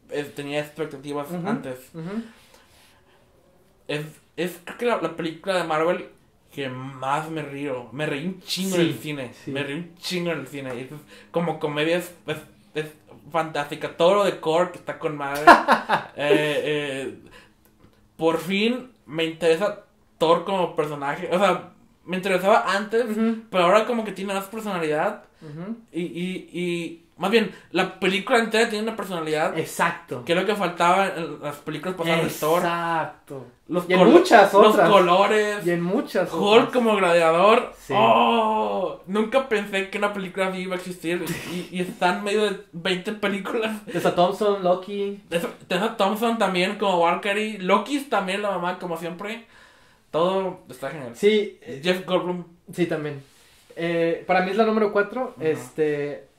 eh, 0.10 0.24
tenía 0.36 0.60
expectativas 0.60 1.28
antes. 1.34 1.78
Ujú. 1.94 2.24
Es, 3.88 4.02
es 4.38 4.60
creo 4.66 4.78
que 4.78 4.86
la, 4.86 5.02
la 5.02 5.16
película 5.16 5.56
de 5.58 5.64
Marvel 5.64 6.10
que 6.52 6.68
más 6.70 7.30
me 7.30 7.42
río. 7.44 7.88
Me 7.94 8.06
reí 8.06 8.26
un 8.26 8.42
chingo 8.42 8.76
en 8.76 8.82
Sí, 8.82 8.88
el 8.90 8.98
cine. 9.00 9.32
sí. 9.34 9.52
Me 9.52 9.64
reí 9.64 9.76
un 9.76 9.96
chingo 9.96 10.32
en 10.32 10.40
el 10.40 10.48
cine. 10.48 10.76
Y 10.76 10.80
es- 10.82 10.90
como 11.32 11.60
comedia 11.60 11.98
es, 11.98 12.14
es, 12.28 12.38
es 12.76 12.86
fantástica. 13.32 13.96
Todo 13.96 14.16
lo 14.16 14.24
de 14.26 14.40
que 14.72 14.78
está 14.80 15.00
con 15.00 15.16
madre. 15.18 15.44
Eh, 16.18 16.62
eh, 16.66 17.16
por 18.18 18.38
fin 18.40 18.92
me 19.06 19.24
interesa 19.26 19.86
Thor 20.18 20.44
como 20.46 20.76
personaje. 20.76 21.30
O 21.32 21.40
sea, 21.40 21.72
me 22.06 22.18
interesaba 22.18 22.76
antes, 22.76 23.06
pero 23.50 23.64
ahora 23.64 23.86
como 23.86 24.04
que 24.04 24.12
tiene 24.12 24.34
más 24.34 24.46
personalidad. 24.46 25.24
Y, 25.92 26.02
y 26.02 27.06
más 27.22 27.30
bien, 27.30 27.52
la 27.72 28.00
película 28.00 28.40
entera 28.40 28.68
tiene 28.68 28.84
una 28.88 28.96
personalidad. 28.96 29.56
Exacto. 29.56 30.26
Que 30.26 30.34
es 30.34 30.40
lo 30.40 30.44
que 30.46 30.56
faltaba 30.56 31.08
en 31.16 31.40
las 31.40 31.58
películas 31.58 31.96
pasadas 31.96 32.24
de 32.24 32.30
Thor. 32.40 32.58
Exacto. 32.64 33.46
Los, 33.68 33.88
Y 33.88 33.94
en 33.94 34.10
muchas 34.12 34.52
los 34.52 34.68
otras. 34.74 34.90
colores. 34.90 35.66
Y 35.68 35.70
en 35.70 35.84
muchas 35.84 36.34
Hulk 36.34 36.42
otras. 36.44 36.70
como 36.74 36.96
gladiador. 36.96 37.74
Sí. 37.78 37.94
¡Oh! 37.96 39.04
Nunca 39.06 39.48
pensé 39.48 39.92
que 39.92 40.00
una 40.00 40.12
película 40.14 40.48
así 40.48 40.58
iba 40.62 40.74
a 40.76 40.80
existir. 40.80 41.24
Y, 41.54 41.78
y 41.78 41.82
está 41.82 42.18
en 42.18 42.24
medio 42.24 42.50
de 42.50 42.60
20 42.72 43.14
películas. 43.14 43.86
Tessa 43.86 44.16
Thompson, 44.16 44.64
Loki. 44.64 45.22
Tessa 45.68 45.96
Thompson 45.96 46.40
también 46.40 46.80
como 46.80 47.02
Valkyrie. 47.02 47.60
Loki 47.60 48.00
también 48.00 48.42
la 48.42 48.50
mamá 48.50 48.80
como 48.80 48.98
siempre. 48.98 49.46
Todo 50.10 50.62
está 50.70 50.90
genial. 50.90 51.12
Sí, 51.16 51.60
eh, 51.62 51.82
Jeff 51.84 52.04
Goldblum. 52.06 52.44
sí, 52.74 52.88
también. 52.88 53.24
Eh, 53.76 54.24
para 54.28 54.42
mí 54.42 54.52
es 54.52 54.58
la 54.58 54.66
número 54.66 54.92
4. 54.92 55.36
Ajá. 55.38 55.48
Este. 55.48 56.31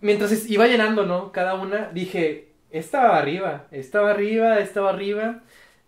Mientras 0.00 0.48
iba 0.48 0.66
llenando, 0.66 1.04
¿no? 1.06 1.32
Cada 1.32 1.54
una, 1.54 1.88
dije, 1.92 2.52
esta 2.70 3.08
va 3.08 3.18
arriba, 3.18 3.66
esta 3.70 4.00
va 4.00 4.10
arriba, 4.10 4.58
esta 4.60 4.80
va 4.80 4.90
arriba. 4.90 5.40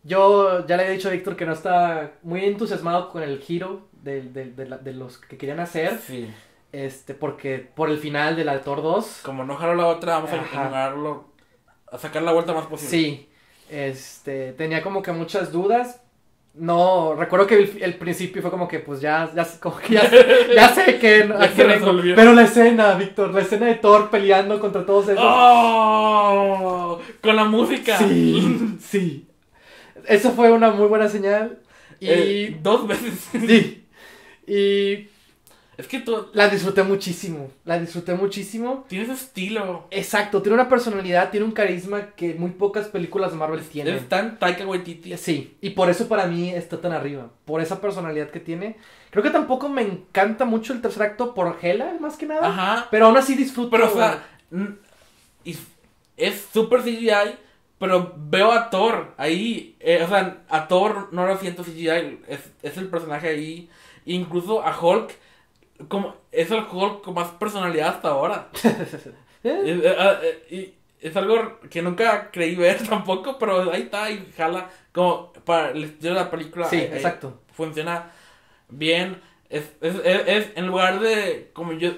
Yo 0.03 0.67
ya 0.67 0.77
le 0.77 0.83
había 0.85 0.95
dicho 0.95 1.09
a 1.09 1.13
Víctor 1.13 1.37
que 1.37 1.47
no 1.47 1.53
estaba 1.53 2.13
muy 2.23 2.45
entusiasmado 2.45 3.11
con 3.11 3.23
el 3.23 3.39
giro 3.41 3.89
de, 4.03 4.23
de- 4.23 4.47
de 4.53 4.67
la- 4.69 4.79
de 4.79 4.93
los 4.95 5.19
que 5.19 5.37
querían 5.37 5.61
hacer. 5.61 5.99
Sí. 5.99 6.29
Este, 6.73 7.15
porque 7.15 7.59
por 7.59 7.91
el 7.91 7.99
final 7.99 8.35
del 8.37 8.61
Thor 8.63 8.83
2. 8.83 9.21
Como 9.25 9.45
no 9.45 9.57
jaló 9.57 9.75
la 9.75 9.87
otra, 9.87 10.15
vamos 10.15 10.31
a 10.33 10.37
Ajá. 10.37 10.47
ignorarlo. 10.65 11.31
A 11.93 11.99
sacar 11.99 12.23
la 12.23 12.33
vuelta 12.33 12.53
más 12.53 12.67
posible. 12.67 12.91
Sí, 12.91 13.29
este, 13.69 14.53
tenía 14.53 14.83
como 14.83 15.03
que 15.03 15.13
muchas 15.13 15.53
dudas. 15.53 16.00
No, 16.55 17.15
recuerdo 17.15 17.47
que 17.47 17.55
el, 17.57 17.79
el 17.81 17.95
principio 17.95 18.43
fue 18.43 18.51
como 18.51 18.67
que, 18.67 18.81
pues 18.81 19.01
ya, 19.01 19.31
ya, 19.35 19.47
como 19.61 19.79
que 19.79 19.95
ya, 19.95 20.11
ya 20.55 20.69
sé 20.75 20.99
que 20.99 21.29
Ya 21.29 21.65
vengo. 21.65 21.95
Pero 22.17 22.35
la 22.35 22.43
escena, 22.43 22.95
Víctor, 22.95 23.33
la 23.33 23.41
escena 23.41 23.67
de 23.67 23.77
Thor 23.77 24.11
peleando 24.11 24.59
contra 24.59 24.85
todos 24.85 25.09
esos. 25.09 25.25
¡Oh! 25.25 27.01
Con 27.23 27.37
la 27.37 27.45
música. 27.45 27.97
Sí, 27.99 28.77
sí. 28.81 29.27
Eso 30.07 30.33
fue 30.33 30.51
una 30.51 30.71
muy 30.71 30.89
buena 30.89 31.09
señal. 31.09 31.59
Y. 32.01 32.09
Eh, 32.09 32.59
dos 32.63 32.87
veces. 32.87 33.29
sí. 33.33 33.77
Y 34.47 35.09
Es 35.81 35.89
que 35.89 36.01
tú 36.01 36.29
la 36.33 36.49
disfruté 36.49 36.83
muchísimo. 36.83 37.51
La 37.65 37.79
disfruté 37.79 38.15
muchísimo. 38.15 38.85
tienes 38.89 39.09
estilo. 39.09 39.87
Exacto, 39.91 40.43
tiene 40.43 40.55
una 40.55 40.69
personalidad, 40.69 41.31
tiene 41.31 41.47
un 41.47 41.53
carisma 41.53 42.11
que 42.15 42.35
muy 42.35 42.51
pocas 42.51 42.89
películas 42.89 43.33
de 43.33 43.39
Marvel 43.39 43.63
tienen. 43.65 43.95
Es 43.95 44.09
tan 44.09 44.39
Taika 44.39 44.67
Waititi. 44.67 45.17
Sí, 45.17 45.57
y 45.61 45.71
por 45.71 45.91
eso 45.91 46.09
para 46.09 46.27
mí 46.27 46.51
está 46.51 46.81
tan 46.81 46.93
arriba. 46.93 47.31
Por 47.45 47.61
esa 47.61 47.81
personalidad 47.81 48.31
que 48.31 48.41
tiene. 48.41 48.77
Creo 49.11 49.25
que 49.25 49.31
tampoco 49.31 49.69
me 49.69 49.83
encanta 49.83 50.45
mucho 50.45 50.73
el 50.73 50.81
tercer 50.81 51.03
acto 51.03 51.35
por 51.35 51.57
Hela, 51.61 51.97
más 52.01 52.17
que 52.17 52.27
nada. 52.27 52.47
Ajá. 52.49 52.89
Pero 52.91 53.07
aún 53.07 53.17
así 53.17 53.35
disfruto. 53.35 53.71
Pero, 53.71 53.93
o 53.93 53.97
sea, 53.97 54.25
es 56.17 56.47
super 56.53 56.83
CGI, 56.83 57.37
pero 57.79 58.15
veo 58.17 58.53
a 58.53 58.71
Thor 58.71 59.15
ahí. 59.17 59.77
eh, 59.81 60.03
o 60.05 60.09
sea, 60.09 60.43
a 60.49 60.69
Thor 60.69 61.09
no 61.13 61.27
lo 61.27 61.37
siento 61.39 61.65
CGI, 61.65 62.21
es, 62.29 62.51
es 62.63 62.77
el 62.77 62.89
personaje 62.89 63.29
ahí. 63.29 63.71
Incluso 64.07 64.63
a 64.63 64.79
Hulk, 64.79 65.13
como 65.89 66.15
es 66.33 66.51
el 66.51 66.65
Hulk 66.71 67.03
con 67.03 67.15
más 67.15 67.29
personalidad 67.33 67.89
hasta 67.89 68.09
ahora. 68.09 68.49
¿Eh? 69.43 69.63
Es, 69.65 69.85
eh, 69.85 69.97
eh, 70.23 70.47
y 71.01 71.07
es 71.07 71.17
algo 71.17 71.61
que 71.71 71.81
nunca 71.83 72.31
creí 72.31 72.55
ver 72.55 72.87
tampoco, 72.89 73.39
pero 73.39 73.73
ahí 73.73 73.83
está 73.83 74.11
y 74.11 74.31
jala. 74.37 74.71
Como 74.93 75.33
para 75.45 75.71
el 75.71 75.85
estilo 75.85 76.15
de 76.15 76.21
la 76.21 76.31
película. 76.31 76.67
Sí, 76.69 76.77
eh, 76.77 76.91
eh, 76.93 76.97
exacto. 76.97 77.41
funciona 77.53 78.11
bien. 78.69 79.21
Es, 79.49 79.65
es, 79.81 79.95
es, 80.05 80.23
es- 80.29 80.51
en 80.57 80.67
lugar 80.67 81.01
de 81.01 81.51
como 81.53 81.73
yo 81.73 81.91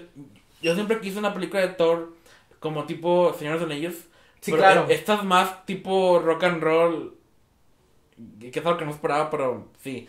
yo 0.63 0.75
siempre 0.75 1.01
quise 1.01 1.19
una 1.19 1.35
película 1.35 1.61
de 1.63 1.69
Thor 1.69 2.15
como 2.61 2.85
tipo 2.85 3.35
Señores 3.35 3.61
de 3.61 3.67
Anillos. 3.67 3.95
Sí, 4.41 4.51
pero 4.53 4.59
claro. 4.59 4.87
e- 4.89 4.95
Esta 4.95 5.15
es 5.15 5.25
más 5.25 5.67
tipo 5.67 6.21
rock 6.21 6.45
and 6.45 6.63
roll. 6.63 7.15
Que 8.41 8.51
es 8.61 8.65
algo 8.67 8.79
que 8.79 8.85
no 8.85 8.91
esperaba, 8.93 9.31
pero 9.31 9.69
sí. 9.83 10.07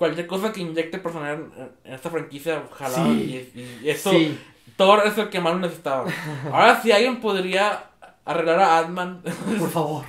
Cualquier 0.00 0.26
cosa 0.26 0.50
que 0.50 0.62
inyecte 0.62 0.98
personalidad 0.98 1.46
en, 1.84 1.92
esta 1.92 2.08
franquicia, 2.08 2.64
ojalá. 2.70 3.04
Sí. 3.04 3.50
Y, 3.54 3.84
y 3.84 3.90
eso, 3.90 4.10
Sí. 4.10 4.38
Thor 4.78 5.02
es 5.04 5.18
el 5.18 5.28
que 5.28 5.40
más 5.40 5.52
lo 5.52 5.60
necesitaba. 5.60 6.10
Ahora, 6.50 6.80
si 6.80 6.90
alguien 6.90 7.20
podría 7.20 7.90
arreglar 8.24 8.60
a 8.60 8.78
Ant-Man, 8.78 9.22
Por 9.58 9.68
favor. 9.78 10.06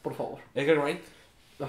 Por 0.00 0.14
favor. 0.14 0.38
Edgar 0.54 0.78
Wright. 0.78 1.00
Ah. 1.58 1.66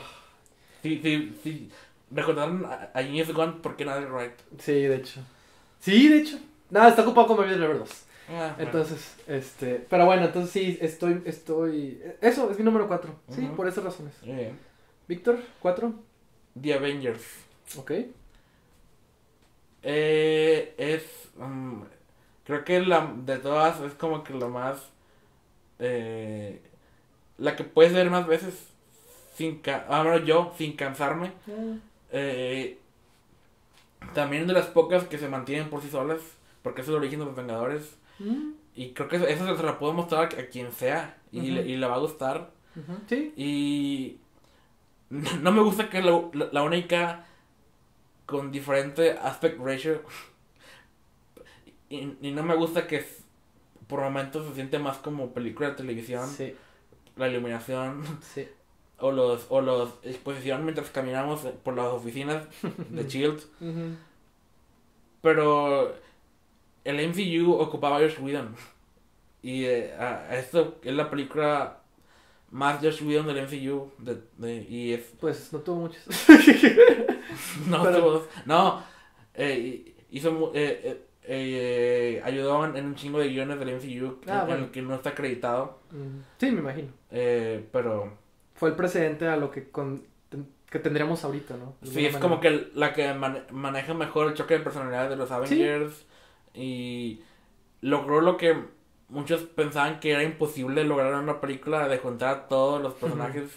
Si, 0.83 1.01
si, 1.01 1.35
si 1.41 1.71
recordaron 2.11 2.63
a, 2.63 2.91
James 2.93 3.33
Gunn, 3.33 3.59
¿por 3.59 3.75
qué 3.75 3.85
no 3.85 3.95
Edgar 3.95 4.11
Wright? 4.11 4.33
Sí, 4.59 4.73
de 4.73 4.95
hecho. 4.97 5.21
Sí, 5.79 6.09
de 6.09 6.19
hecho. 6.19 6.37
Nada, 6.69 6.89
está 6.89 7.01
ocupado 7.01 7.25
con 7.25 7.37
Baby 7.37 7.55
Driver 7.55 7.79
2. 7.79 7.89
Ah, 7.89 8.53
bueno. 8.55 8.55
Entonces, 8.59 9.15
este. 9.25 9.83
Pero 9.89 10.05
bueno, 10.05 10.25
entonces 10.25 10.51
sí, 10.51 10.77
estoy. 10.79 11.23
estoy 11.25 11.99
Eso, 12.21 12.51
es 12.51 12.59
mi 12.59 12.65
número 12.65 12.87
4. 12.87 13.15
Sí, 13.31 13.49
por 13.55 13.67
esas 13.67 13.83
razones. 13.83 14.13
Bien. 14.21 14.59
Víctor, 15.07 15.39
4. 15.59 15.91
The 16.61 16.75
Avengers. 16.75 17.42
Ok. 17.77 17.91
Eh, 19.81 20.73
es. 20.77 21.03
mm, 21.37 21.81
creo 22.45 22.63
que 22.63 22.79
la 22.81 23.13
de 23.25 23.37
todas 23.37 23.79
es 23.81 23.93
como 23.93 24.23
que 24.23 24.33
la 24.33 24.47
más. 24.47 24.89
Eh, 25.79 26.61
la 27.37 27.55
que 27.55 27.63
puedes 27.63 27.93
ver 27.93 28.09
más 28.09 28.27
veces. 28.27 28.67
Sin 29.35 29.59
ca 29.59 29.85
ah, 29.89 30.03
bueno, 30.03 30.23
yo, 30.25 30.53
sin 30.57 30.73
cansarme. 30.75 31.31
Eh, 32.11 32.77
también 34.13 34.45
de 34.47 34.53
las 34.53 34.67
pocas 34.67 35.05
que 35.05 35.17
se 35.17 35.27
mantienen 35.29 35.69
por 35.69 35.81
sí 35.81 35.89
solas. 35.89 36.19
Porque 36.61 36.81
es 36.81 36.87
el 36.87 36.95
origen 36.95 37.19
de 37.19 37.25
los 37.25 37.35
Vengadores. 37.35 37.95
Mm, 38.19 38.51
Y 38.75 38.91
creo 38.93 39.07
que 39.09 39.17
eso, 39.17 39.27
eso 39.27 39.57
se 39.57 39.63
la 39.63 39.77
puedo 39.79 39.93
mostrar 39.93 40.25
a 40.25 40.45
quien 40.47 40.71
sea. 40.71 41.17
Y, 41.31 41.39
Ujú. 41.39 41.47
le, 41.49 41.67
y 41.67 41.77
le 41.77 41.87
va 41.87 41.95
a 41.95 41.99
gustar. 41.99 42.51
Sí. 43.09 43.33
Y 43.35 44.17
no 45.41 45.51
me 45.51 45.61
gusta 45.61 45.89
que 45.89 46.01
la, 46.01 46.21
la- 46.33 46.49
la 46.51 46.63
única 46.63 47.25
con 48.33 48.51
diferente 48.51 49.11
aspect 49.11 49.59
ratio. 49.59 50.01
Y, 51.89 52.17
y 52.21 52.31
no 52.31 52.43
me 52.43 52.55
gusta 52.55 52.87
que 52.87 53.05
por 53.87 54.01
momentos 54.01 54.47
se 54.47 54.55
siente 54.55 54.79
más 54.79 54.97
como 54.97 55.33
película 55.33 55.69
de 55.69 55.75
televisión. 55.75 56.27
Sí, 56.27 56.55
La 57.15 57.27
iluminación 57.27 58.03
sí. 58.21 58.47
o 58.97 59.11
los 59.11 59.45
o 59.49 59.61
los 59.61 59.89
exposición 60.03 60.63
mientras 60.63 60.89
caminamos 60.89 61.41
por 61.63 61.75
las 61.75 61.87
oficinas 61.87 62.47
de 62.89 63.07
Shield. 63.07 63.41
Pero 65.21 65.93
el 66.83 66.99
MCU 67.09 67.53
ocupaba 67.53 67.97
a 67.97 67.99
Josh 67.99 68.19
Whedon. 68.19 68.55
Y 69.41 69.65
eh, 69.65 69.93
a- 69.97 70.25
a 70.29 70.37
esto 70.37 70.79
es 70.83 70.93
la 70.93 71.09
película 71.09 71.79
más 72.53 72.79
Josh 72.81 73.01
Whedon 73.03 73.27
del 73.27 73.39
MCU. 73.45 73.91
de- 73.97 74.21
de- 74.37 74.63
y 74.69 74.93
es 74.93 75.01
Pues 75.19 75.51
no 75.51 75.59
tuvo 75.59 75.81
muchos. 75.81 76.03
No, 77.67 77.83
Pero- 77.83 77.97
tuvo- 77.99 78.27
no, 78.45 78.83
eh, 79.33 79.95
hizo, 80.11 80.51
eh, 80.53 80.81
eh, 80.83 81.01
eh, 81.23 82.21
ayudó 82.23 82.63
en, 82.65 82.85
un 82.85 82.95
chingo 82.95 83.19
de 83.19 83.29
guiones 83.29 83.57
del 83.59 83.69
MCU 83.69 84.19
Ah, 84.27 84.41
en, 84.41 84.47
bueno. 84.47 84.63
el 84.65 84.71
que 84.71 84.81
no 84.81 84.93
está 84.95 85.11
acreditado, 85.11 85.79
sí, 86.37 86.51
me 86.51 86.59
imagino. 86.59 86.89
eh, 87.11 87.65
pero 87.71 88.17
Fue 88.55 88.69
el 88.69 88.75
precedente 88.75 89.27
a 89.27 89.35
lo 89.37 89.49
que, 89.51 89.69
con, 89.69 90.03
que 90.69 90.79
tendríamos 90.79 91.23
ahorita, 91.23 91.55
¿no? 91.57 91.75
De 91.81 91.89
sí, 91.89 92.05
es 92.05 92.17
como 92.17 92.39
que 92.39 92.69
la 92.75 92.93
que 92.93 93.13
mane- 93.13 93.43
maneja 93.51 93.93
mejor 93.93 94.27
el 94.27 94.33
choque 94.35 94.55
de 94.55 94.59
personalidades 94.63 95.09
de 95.09 95.15
los 95.15 95.31
Avengers 95.31 96.05
y 96.53 97.21
logró 97.81 98.21
lo 98.21 98.37
que 98.37 98.55
muchos 99.13 99.41
pensaban 99.43 99.99
que 99.99 100.11
era 100.11 100.23
imposible 100.23 100.83
lograr 100.85 101.13
una 101.15 101.41
película 101.41 101.87
de 101.87 101.97
juntar 101.99 102.29
a 102.29 102.47
todos 102.49 102.81
los 102.81 102.93
personajes 102.95 103.49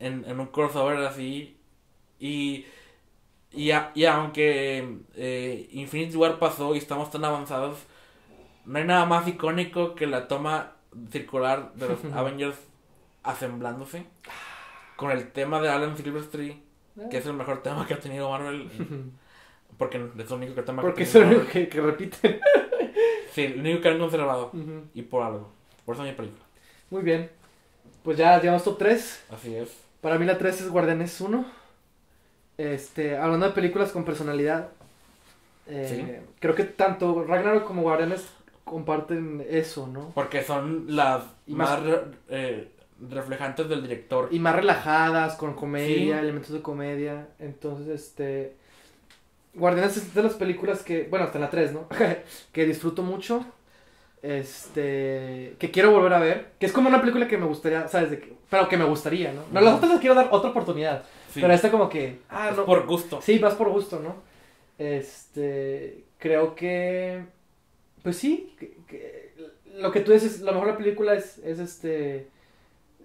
en, 0.00 0.24
en 0.26 0.40
un 0.40 0.46
crossover 0.48 0.98
así. 1.06 1.56
Y 2.20 2.66
y, 3.52 3.70
a- 3.72 3.92
y 3.94 4.04
aunque 4.06 4.98
eh, 5.16 5.68
Infinity 5.72 6.16
War 6.16 6.38
pasó 6.38 6.74
y 6.74 6.78
estamos 6.78 7.10
tan 7.10 7.24
avanzados 7.24 7.78
no 8.66 8.78
hay 8.78 8.84
nada 8.84 9.06
más 9.06 9.28
icónico 9.28 9.94
que 9.94 10.06
la 10.06 10.28
toma 10.28 10.72
circular 11.12 11.72
de 11.74 11.88
los 11.88 12.04
Avengers 12.14 12.58
asemblándose 13.24 14.06
con 14.96 15.10
el 15.12 15.32
tema 15.32 15.60
de 15.62 15.68
Alan 15.70 15.96
Silverstreet 15.96 16.56
que 17.10 17.18
es 17.18 17.26
el 17.26 17.34
mejor 17.34 17.62
tema 17.62 17.86
que 17.86 17.94
ha 17.94 18.00
tenido 18.00 18.30
Marvel. 18.30 18.70
Porque 19.78 19.98
es 20.18 20.30
el 20.30 20.36
único 20.36 20.54
que 20.54 20.62
tema 20.62 20.82
Porque 20.82 20.98
que 20.98 21.02
es 21.04 21.14
el 21.14 21.24
Marvel. 21.26 21.46
que, 21.48 21.68
que 21.68 21.80
repiten. 21.80 22.40
Sí 23.46 23.52
el 23.52 23.60
único 23.60 23.80
que 23.80 23.88
han 23.88 23.98
conservado 23.98 24.46
Ujú. 24.52 24.82
y 24.94 25.02
por 25.02 25.22
algo 25.22 25.48
por 25.84 25.94
eso 25.94 26.04
es 26.04 26.10
mi 26.10 26.16
película 26.16 26.44
Muy 26.90 27.02
bien. 27.02 27.30
Pues 28.02 28.16
ya 28.16 28.38
llegamos 28.40 28.64
top 28.64 28.78
3. 28.78 29.24
así 29.30 29.54
es 29.54 29.68
Para 30.00 30.18
mí 30.18 30.24
la 30.26 30.38
3 30.38 30.60
es 30.62 30.68
Guardianes 30.70 31.20
1. 31.20 31.44
Este, 32.56 33.16
hablando 33.16 33.46
de 33.46 33.52
películas 33.52 33.90
con 33.92 34.04
personalidad. 34.04 34.68
eh, 35.66 36.22
Creo 36.40 36.54
que 36.54 36.64
tanto 36.64 37.24
Ragnarok 37.24 37.64
como 37.64 37.82
Guardianes 37.82 38.26
comparten 38.64 39.44
eso, 39.48 39.86
¿no? 39.86 40.10
porque 40.14 40.42
son 40.42 40.84
las 40.94 41.22
Y 41.46 41.54
más, 41.54 41.80
más- 41.82 42.00
eh, 42.28 42.68
reflejantes 43.10 43.68
del 43.68 43.82
director 43.82 44.28
Y 44.30 44.38
más 44.40 44.54
relajadas, 44.56 45.36
con 45.36 45.54
comedia, 45.54 46.16
Sí. 46.16 46.22
elementos 46.24 46.52
de 46.52 46.60
comedia. 46.62 47.28
Entonces, 47.38 47.88
este. 47.88 48.56
Guardianes 49.58 49.96
es 49.96 50.14
de 50.14 50.22
las 50.22 50.34
películas 50.34 50.82
que. 50.82 51.04
Bueno, 51.10 51.24
hasta 51.26 51.38
la 51.38 51.50
3, 51.50 51.72
¿no? 51.72 51.88
que 52.52 52.64
disfruto 52.66 53.02
mucho. 53.02 53.44
Este. 54.22 55.54
Que 55.58 55.70
quiero 55.70 55.90
volver 55.92 56.12
a 56.14 56.18
ver. 56.18 56.52
Que 56.58 56.66
es 56.66 56.72
como 56.72 56.88
una 56.88 57.00
película 57.00 57.28
que 57.28 57.38
me 57.38 57.46
gustaría, 57.46 57.86
¿sabes? 57.88 58.10
De 58.10 58.18
que, 58.20 58.32
pero 58.50 58.68
que 58.68 58.76
me 58.76 58.84
gustaría, 58.84 59.32
¿no? 59.32 59.42
No, 59.52 59.60
las 59.60 59.74
otras 59.74 59.92
les 59.92 60.00
quiero 60.00 60.14
dar 60.14 60.28
otra 60.30 60.50
oportunidad. 60.50 61.04
Sí, 61.32 61.40
Pero 61.40 61.52
esta, 61.52 61.70
como 61.70 61.88
que. 61.88 62.18
Ah, 62.28 62.48
es 62.50 62.56
no. 62.56 62.64
por 62.64 62.86
gusto 62.86 63.20
Sí, 63.22 63.38
vas 63.38 63.54
por 63.54 63.68
gusto, 63.70 64.00
¿no? 64.00 64.16
Este. 64.78 66.04
Creo 66.18 66.54
que. 66.54 67.24
Pues 68.02 68.16
sí. 68.16 68.54
que- 68.58 68.76
que 68.88 69.28
lo 69.76 69.92
que 69.92 70.00
tú 70.00 70.12
dices, 70.12 70.40
lo 70.40 70.52
mejor 70.52 70.68
la 70.68 70.76
película 70.76 71.14
es, 71.14 71.38
es 71.38 71.58
este. 71.58 72.28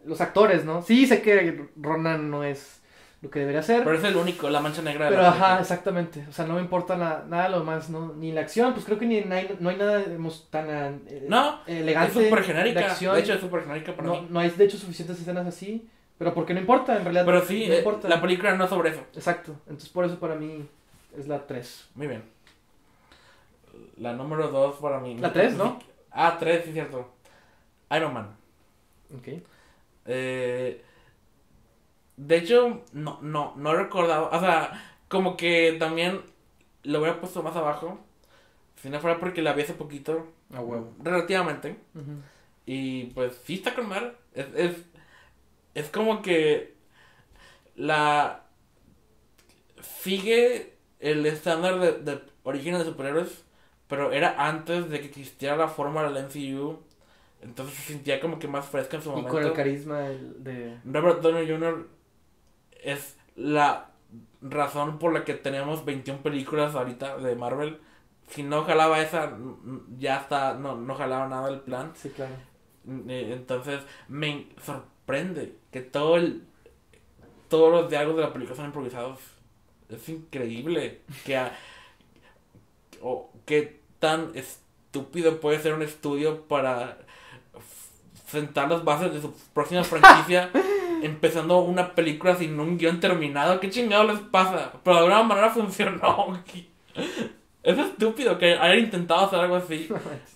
Los 0.05 0.19
actores, 0.21 0.65
¿no? 0.65 0.81
Sí, 0.81 1.05
sé 1.07 1.21
que 1.21 1.65
Ronan 1.79 2.29
no 2.29 2.43
es 2.43 2.81
lo 3.23 3.29
que 3.29 3.39
debería 3.39 3.63
ser. 3.63 3.85
Pero 3.85 3.97
es 3.97 4.03
el 4.03 4.17
único, 4.17 4.49
la 4.49 4.59
mancha 4.59 4.81
negra 4.81 5.05
de 5.05 5.11
Pero 5.11 5.21
la 5.21 5.29
ajá, 5.29 5.59
exactamente. 5.61 6.25
O 6.29 6.33
sea, 6.33 6.45
no 6.45 6.55
me 6.55 6.59
importa 6.59 6.97
na- 6.97 7.23
nada 7.25 7.47
lo 7.47 7.63
más, 7.63 7.89
¿no? 7.89 8.13
Ni 8.13 8.33
la 8.33 8.41
acción, 8.41 8.73
pues 8.73 8.85
creo 8.85 8.99
que 8.99 9.05
ni 9.05 9.21
no 9.21 9.33
hay, 9.33 9.55
no 9.61 9.69
hay 9.69 9.77
nada 9.77 10.03
tan 10.49 10.69
eh, 11.07 11.25
No, 11.29 11.61
elegante. 11.65 12.19
Es 12.19 12.25
súper 12.25 12.41
de 12.41 12.45
genérica. 12.45 12.79
acción. 12.81 13.15
De 13.15 13.21
hecho, 13.21 13.33
es 13.33 13.39
súper 13.39 13.61
genérica 13.63 13.95
para 13.95 14.09
no, 14.09 14.21
mí. 14.21 14.27
no 14.29 14.39
hay, 14.41 14.49
de 14.49 14.65
hecho, 14.65 14.77
suficientes 14.77 15.17
escenas 15.19 15.47
así. 15.47 15.87
Pero 16.17 16.33
porque 16.33 16.53
no 16.53 16.59
importa, 16.59 16.97
en 16.97 17.03
realidad. 17.05 17.25
Pero 17.25 17.45
sí, 17.45 17.65
no 17.65 17.73
eh, 17.73 17.77
importa. 17.77 18.09
la 18.09 18.21
película 18.21 18.55
no 18.55 18.65
es 18.65 18.69
sobre 18.69 18.89
eso. 18.89 19.01
Exacto. 19.15 19.53
Entonces, 19.67 19.87
por 19.89 20.03
eso 20.03 20.19
para 20.19 20.35
mí 20.35 20.67
es 21.17 21.25
la 21.27 21.47
3. 21.47 21.91
Muy 21.95 22.07
bien. 22.07 22.23
La 23.97 24.11
número 24.13 24.49
2 24.49 24.75
para 24.77 24.99
mí. 24.99 25.17
La 25.17 25.31
tres, 25.31 25.55
¿no? 25.55 25.79
Ah, 26.11 26.35
3, 26.37 26.65
sí, 26.65 26.73
cierto. 26.73 27.09
Iron 27.95 28.13
Man. 28.13 28.35
Ok. 29.17 29.29
Eh, 30.05 30.83
de 32.17 32.37
hecho, 32.37 32.83
no, 32.93 33.19
no, 33.21 33.53
no 33.57 33.71
he 33.71 33.75
recordado. 33.75 34.29
O 34.31 34.39
sea, 34.39 34.97
como 35.07 35.37
que 35.37 35.75
también 35.79 36.21
lo 36.83 36.99
hubiera 36.99 37.19
puesto 37.19 37.43
más 37.43 37.55
abajo. 37.55 37.99
Si 38.81 38.89
no 38.89 38.99
fuera 38.99 39.19
porque 39.19 39.41
la 39.41 39.53
vi 39.53 39.63
hace 39.63 39.73
poquito. 39.73 40.27
A 40.53 40.61
huevo. 40.61 40.93
Relativamente. 41.01 41.77
Y 42.65 43.05
pues 43.07 43.39
sí 43.45 43.55
está 43.55 43.73
con 43.75 43.87
mal. 43.89 44.17
Es, 44.33 44.47
es, 44.55 44.75
es 45.73 45.89
como 45.89 46.21
que 46.21 46.75
la 47.75 48.43
sigue 49.81 50.73
el 50.99 51.25
estándar 51.25 51.79
de, 51.79 51.91
de 51.99 52.21
orígenes 52.43 52.79
de 52.79 52.85
superhéroes, 52.85 53.43
pero 53.87 54.11
era 54.11 54.35
antes 54.47 54.89
de 54.89 54.99
que 54.99 55.07
existiera 55.07 55.55
la 55.55 55.67
forma 55.67 56.03
del 56.09 56.23
MCU. 56.25 56.79
Entonces 57.41 57.75
se 57.75 57.93
sentía 57.93 58.21
como 58.21 58.39
que 58.39 58.47
más 58.47 58.65
fresca 58.65 58.97
en 58.97 59.03
su 59.03 59.09
Y 59.09 59.11
momento. 59.13 59.31
con 59.31 59.43
el 59.43 59.53
carisma 59.53 59.99
de. 59.99 60.77
Robert 60.85 61.21
Downey 61.21 61.47
Jr. 61.47 61.87
es 62.83 63.17
la 63.35 63.89
razón 64.41 64.99
por 64.99 65.13
la 65.13 65.23
que 65.25 65.33
tenemos 65.33 65.85
21 65.85 66.21
películas 66.21 66.75
ahorita 66.75 67.17
de 67.17 67.35
Marvel. 67.35 67.79
Si 68.29 68.43
no 68.43 68.63
jalaba 68.63 69.01
esa, 69.01 69.37
ya 69.97 70.17
está, 70.17 70.53
no, 70.55 70.75
no 70.75 70.95
jalaba 70.95 71.27
nada 71.27 71.49
el 71.49 71.59
plan. 71.61 71.91
Sí, 71.95 72.09
claro. 72.09 72.33
Eh, 73.07 73.31
Entonces 73.33 73.81
me 74.07 74.47
sorprende 74.63 75.55
que 75.71 75.81
todo 75.81 76.17
el 76.17 76.43
todos 77.49 77.71
los 77.71 77.89
diálogos 77.89 78.17
de 78.17 78.23
la 78.23 78.33
película 78.33 78.55
son 78.55 78.65
improvisados. 78.65 79.19
Es 79.89 80.09
increíble 80.09 81.01
que 81.25 81.37
a- 81.37 81.53
o 83.01 83.31
qué 83.45 83.79
tan 83.99 84.31
estúpido 84.35 85.39
puede 85.39 85.59
ser 85.59 85.73
un 85.73 85.81
estudio 85.81 86.41
para 86.47 86.97
sentar 88.27 88.69
las 88.69 88.83
bases 88.83 89.13
de 89.13 89.21
su 89.21 89.33
próxima 89.53 89.83
franquicia 89.83 90.49
empezando 91.05 91.59
una 91.59 91.93
película 91.95 92.35
sin 92.35 92.59
un 92.59 92.77
guion 92.77 92.99
terminado. 92.99 93.59
¿Qué 93.59 93.69
chingado 93.69 94.05
les 94.05 94.19
pasa? 94.19 94.71
Pero 94.83 94.95
de 94.97 95.01
alguna 95.03 95.23
manera 95.23 95.49
funcionó. 95.49 96.39
Es 97.63 97.77
estúpido 97.79 98.37
que 98.37 98.55
hayan 98.57 98.79
intentado 98.79 99.25
hacer 99.25 99.39
algo 99.39 99.55
así. 99.55 99.87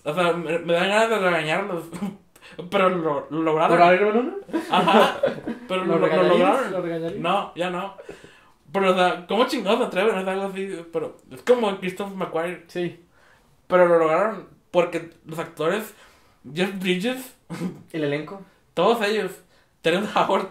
O 0.02 0.14
sea, 0.14 0.32
me, 0.32 0.58
me 0.60 0.72
dan 0.72 0.88
ganas 0.88 1.10
de 1.10 1.18
regañarlos. 1.18 1.84
Pero 2.70 2.88
lo, 2.88 3.26
lo 3.28 3.42
lograron. 3.42 3.76
¿Por 3.78 3.94
Iron 3.94 4.16
Man 4.16 4.34
1? 4.50 4.58
Ajá. 4.70 5.20
Pero 5.68 5.84
lo, 5.84 5.98
¿Lo 5.98 6.06
lo 6.06 6.22
lograron. 6.22 7.20
No, 7.20 7.52
ya 7.54 7.68
no. 7.68 7.94
Pero, 8.72 8.92
o 8.92 8.94
sea, 8.94 9.26
¿cómo 9.26 9.46
chingados 9.46 9.86
atreven 9.86 10.14
a 10.14 10.20
hacer 10.20 10.30
algo 10.30 10.46
así? 10.46 10.74
Pero 10.90 11.18
es 11.30 11.42
como 11.42 11.78
Christopher 11.78 12.16
McQuarrie. 12.16 12.64
Sí. 12.68 12.98
Pero 13.66 13.86
lo 13.86 13.98
lograron 13.98 14.48
porque 14.70 15.10
los 15.26 15.38
actores, 15.38 15.94
Jeff 16.54 16.78
Bridges, 16.80 17.36
El 17.92 18.04
elenco. 18.04 18.40
todos 18.72 19.06
ellos, 19.06 19.32
Terrence 19.82 20.10
Howard, 20.18 20.48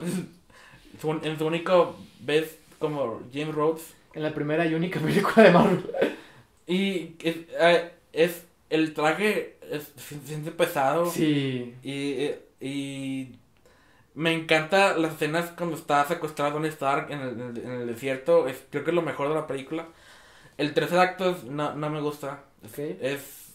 su- 1.01 1.11
en 1.23 1.37
su 1.37 1.45
único 1.45 1.95
vez 2.21 2.57
como 2.79 3.21
James 3.33 3.53
Rhodes. 3.53 3.93
En 4.13 4.23
la 4.23 4.33
primera 4.33 4.65
y 4.65 4.73
única 4.73 4.99
película 4.99 5.43
de 5.43 5.51
Marvel. 5.51 5.85
Y 6.65 7.15
es, 7.23 7.35
eh, 7.59 7.91
es 8.13 8.43
el 8.69 8.93
traje 8.93 9.55
es, 9.71 9.93
se 9.95 10.19
siente 10.21 10.51
pesado. 10.51 11.05
Sí. 11.09 11.75
Y, 11.83 12.11
eh, 12.23 12.41
y 12.59 13.35
me 14.15 14.33
encanta 14.33 14.97
las 14.97 15.13
escenas 15.13 15.51
cuando 15.51 15.75
está 15.77 16.03
secuestrado 16.05 16.53
Tony 16.53 16.69
Stark 16.69 17.11
en 17.11 17.19
el, 17.21 17.29
en 17.29 17.41
el- 17.41 17.57
en 17.63 17.71
el 17.81 17.87
desierto. 17.87 18.47
Es, 18.47 18.63
creo 18.71 18.83
que 18.83 18.91
es 18.91 18.95
lo 18.95 19.01
mejor 19.03 19.29
de 19.29 19.35
la 19.35 19.47
película. 19.47 19.87
El 20.57 20.73
tercer 20.73 20.97
acto 20.99 21.29
es- 21.31 21.43
no, 21.43 21.75
no 21.75 21.89
me 21.89 22.01
gusta. 22.01 22.43
Es, 22.63 22.79
es, 22.79 23.53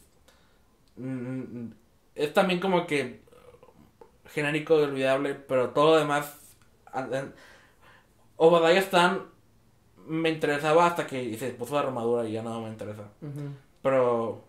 mm, 0.96 1.66
es 2.14 2.32
también 2.32 2.60
como 2.60 2.86
que 2.86 3.20
genérico 4.32 4.78
y 4.80 4.84
olvidable, 4.84 5.34
pero 5.34 5.70
todo 5.70 5.92
lo 5.94 5.98
demás. 5.98 6.34
ah, 6.92 7.06
ah, 7.12 7.24
Obadiah 8.36 8.80
Stan 8.80 9.22
me 10.06 10.30
interesaba 10.30 10.86
hasta 10.86 11.06
que 11.06 11.36
se 11.38 11.50
puso 11.50 11.74
la 11.74 11.80
armadura 11.80 12.26
y 12.28 12.32
ya 12.32 12.42
no 12.42 12.60
me 12.60 12.68
interesa. 12.68 13.04
Pero 13.82 14.44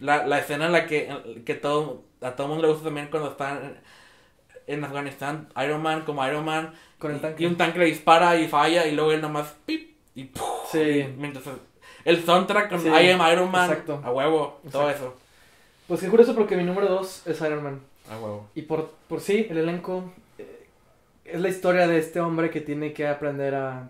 la, 0.00 0.26
la 0.26 0.38
escena 0.38 0.66
en 0.66 0.72
la 0.72 0.86
que, 0.86 1.42
que 1.44 1.54
todo, 1.54 2.04
a 2.22 2.32
todo 2.32 2.46
el 2.46 2.52
mundo 2.52 2.66
le 2.66 2.72
gusta 2.72 2.86
también 2.86 3.08
cuando 3.10 3.30
están 3.30 3.78
en, 4.66 4.84
Afganistán, 4.84 5.48
Iron 5.64 5.82
Man 5.82 6.02
como 6.04 6.26
Iron 6.26 6.44
Man, 6.44 6.72
Con 6.98 7.10
el 7.12 7.18
y- 7.18 7.20
tanque. 7.20 7.42
y 7.42 7.46
un 7.46 7.56
tanque 7.56 7.78
le 7.78 7.84
dispara 7.86 8.36
y 8.36 8.48
falla 8.48 8.86
y 8.86 8.94
luego 8.94 9.12
él 9.12 9.20
nomás 9.20 9.54
pip 9.66 9.96
y 10.14 10.24
¡puf! 10.24 10.44
Sí. 10.72 10.80
y 10.80 11.14
mientras 11.18 11.44
el 12.04 12.24
soundtrack 12.24 12.70
con 12.70 12.80
Sí, 12.80 12.88
I 12.88 13.10
am 13.10 13.32
Iron 13.32 13.50
Man 13.50 13.70
exacto. 13.70 14.00
a 14.02 14.10
huevo, 14.10 14.60
todo 14.72 14.88
Exacto. 14.90 15.08
eso, 15.08 15.16
Pues 15.88 16.00
qué 16.00 16.08
curioso 16.08 16.34
porque 16.34 16.56
mi 16.56 16.64
número 16.64 16.88
dos 16.88 17.26
es 17.26 17.38
Iron 17.42 17.62
Man. 17.62 17.80
Y 18.54 18.62
por, 18.62 18.90
por 19.08 19.20
sí, 19.20 19.46
el 19.50 19.58
elenco 19.58 20.12
eh, 20.38 20.66
es 21.24 21.40
la 21.40 21.48
historia 21.48 21.86
de 21.86 21.98
este 21.98 22.20
hombre 22.20 22.50
que 22.50 22.60
tiene 22.60 22.92
que 22.92 23.06
aprender 23.06 23.54
a... 23.54 23.88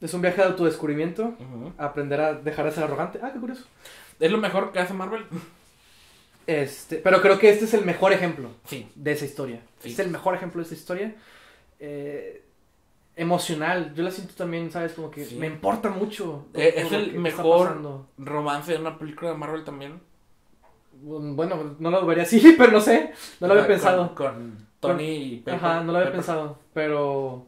Es 0.00 0.12
un 0.14 0.20
viaje 0.22 0.40
de 0.40 0.48
autodescubrimiento, 0.48 1.34
a 1.78 1.84
aprender 1.86 2.20
a 2.20 2.34
dejar 2.34 2.64
de 2.64 2.72
ser 2.72 2.84
arrogante. 2.84 3.20
Ah, 3.22 3.30
qué 3.32 3.38
curioso. 3.38 3.64
Es 4.18 4.30
lo 4.32 4.38
mejor 4.38 4.72
que 4.72 4.80
hace 4.80 4.94
Marvel. 4.94 5.24
Este, 6.46 6.96
pero 6.96 7.22
creo 7.22 7.38
que 7.38 7.50
este 7.50 7.66
es 7.66 7.74
el 7.74 7.84
mejor 7.84 8.12
ejemplo 8.12 8.48
Sí, 8.66 8.90
de 8.96 9.12
esa 9.12 9.24
historia. 9.24 9.60
Sí. 9.78 9.90
Es 9.92 9.98
el 10.00 10.10
mejor 10.10 10.34
ejemplo 10.34 10.60
de 10.60 10.66
esa 10.66 10.74
historia. 10.74 11.14
Eh, 11.78 12.42
emocional. 13.14 13.94
Yo 13.94 14.02
la 14.02 14.10
siento 14.10 14.34
también, 14.34 14.72
¿sabes? 14.72 14.92
Como 14.94 15.10
que 15.10 15.24
Sí. 15.24 15.36
me 15.36 15.46
importa 15.46 15.88
mucho. 15.90 16.46
Eh, 16.54 16.74
es 16.78 16.90
el 16.92 17.12
mejor- 17.20 18.06
romance 18.18 18.72
de 18.72 18.78
una 18.78 18.98
película 18.98 19.30
de 19.30 19.36
Marvel 19.36 19.62
también. 19.64 20.00
Bueno, 21.02 21.76
no 21.78 21.90
lo 21.90 22.06
vería 22.06 22.22
así, 22.24 22.54
pero 22.58 22.72
no 22.72 22.80
sé. 22.80 23.12
No 23.40 23.48
lo 23.48 23.54
había 23.54 23.64
sea, 23.66 23.74
pensado. 23.74 24.14
Con, 24.14 24.66
Tony 24.80 25.04
y 25.04 25.36
Pepper. 25.38 25.54
Ajá, 25.54 25.80
no 25.82 25.92
lo 25.92 25.98
había 25.98 26.10
Pepper. 26.10 26.20
pensado. 26.20 26.58
Pero. 26.72 27.46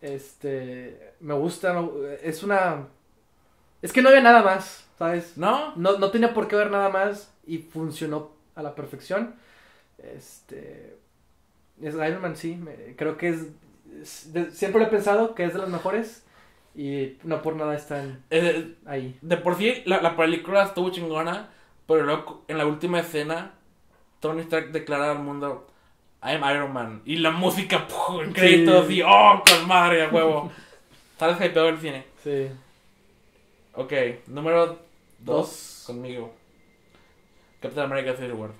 Este. 0.00 1.14
Me 1.20 1.34
gusta. 1.34 1.82
Es 2.22 2.42
una. 2.42 2.86
Es 3.82 3.92
que 3.92 4.02
no 4.02 4.08
había 4.08 4.22
nada 4.22 4.42
más, 4.42 4.88
¿sabes? 4.98 5.36
¿No? 5.36 5.74
No, 5.76 5.98
no 5.98 6.10
tenía 6.10 6.32
por 6.34 6.48
qué 6.48 6.56
ver 6.56 6.70
nada 6.70 6.88
más 6.88 7.32
y 7.46 7.58
funcionó 7.58 8.30
a 8.54 8.62
la 8.62 8.74
perfección. 8.74 9.34
Este. 9.98 10.96
Es 11.82 11.94
Iron 11.94 12.22
Man, 12.22 12.36
sí. 12.36 12.56
me- 12.56 12.94
creo 12.96 13.16
que 13.16 13.28
es. 13.30 13.46
es 14.00 14.32
de- 14.32 14.50
siempre 14.50 14.80
lo 14.80 14.86
he 14.86 14.90
pensado 14.90 15.34
que 15.34 15.44
es 15.44 15.52
de 15.52 15.58
las 15.60 15.68
mejores. 15.68 16.22
Y 16.74 17.16
no 17.24 17.40
por 17.40 17.56
nada 17.56 17.74
están 17.74 18.22
Eh, 18.28 18.74
ahí. 18.84 19.18
De 19.22 19.38
por 19.38 19.56
sí, 19.56 19.82
la, 19.86 20.02
la 20.02 20.14
película 20.14 20.62
estuvo 20.64 20.90
chingona, 20.90 21.48
pero 21.86 22.02
luego 22.02 22.44
en 22.48 22.58
la 22.58 22.66
última 22.66 23.00
escena, 23.00 23.52
Tony 24.20 24.42
Stark 24.42 24.72
declara 24.72 25.10
al 25.12 25.20
mundo, 25.20 25.66
I 26.22 26.30
am 26.34 26.50
Iron 26.54 26.72
Man. 26.72 27.02
Y 27.04 27.16
la 27.16 27.30
música, 27.30 27.86
¡puf! 27.86 28.22
en 28.22 28.32
créditos, 28.32 28.86
Sí. 28.86 28.94
y 28.96 29.02
¡oh, 29.02 29.42
con 29.48 29.68
madre, 29.68 30.04
a 30.04 30.08
huevo! 30.08 30.50
¿Sabes 31.18 31.36
que 31.38 31.50
peor 31.50 31.74
el 31.74 31.80
cine? 31.80 32.04
Sí. 32.22 32.48
Ok, 33.74 33.92
número 34.26 34.66
Dos. 34.66 34.78
dos 35.18 35.84
conmigo. 35.86 36.34
Captain 37.60 37.86
America 37.86 38.14
Civil 38.16 38.32
War. 38.32 38.50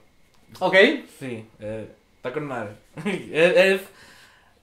Ok. 0.61 0.75
Sí, 1.19 1.47
eh, 1.61 1.91
está 2.17 2.33
con 2.33 2.47
madre. 2.47 2.73
es, 3.05 3.57
es 3.57 3.81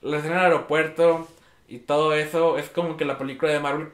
la 0.00 0.18
escena 0.18 0.36
del 0.36 0.44
aeropuerto 0.52 1.28
y 1.68 1.78
todo 1.78 2.14
eso. 2.14 2.58
Es 2.58 2.68
como 2.70 2.96
que 2.96 3.04
la 3.04 3.18
película 3.18 3.52
de 3.52 3.60
Marvel 3.60 3.88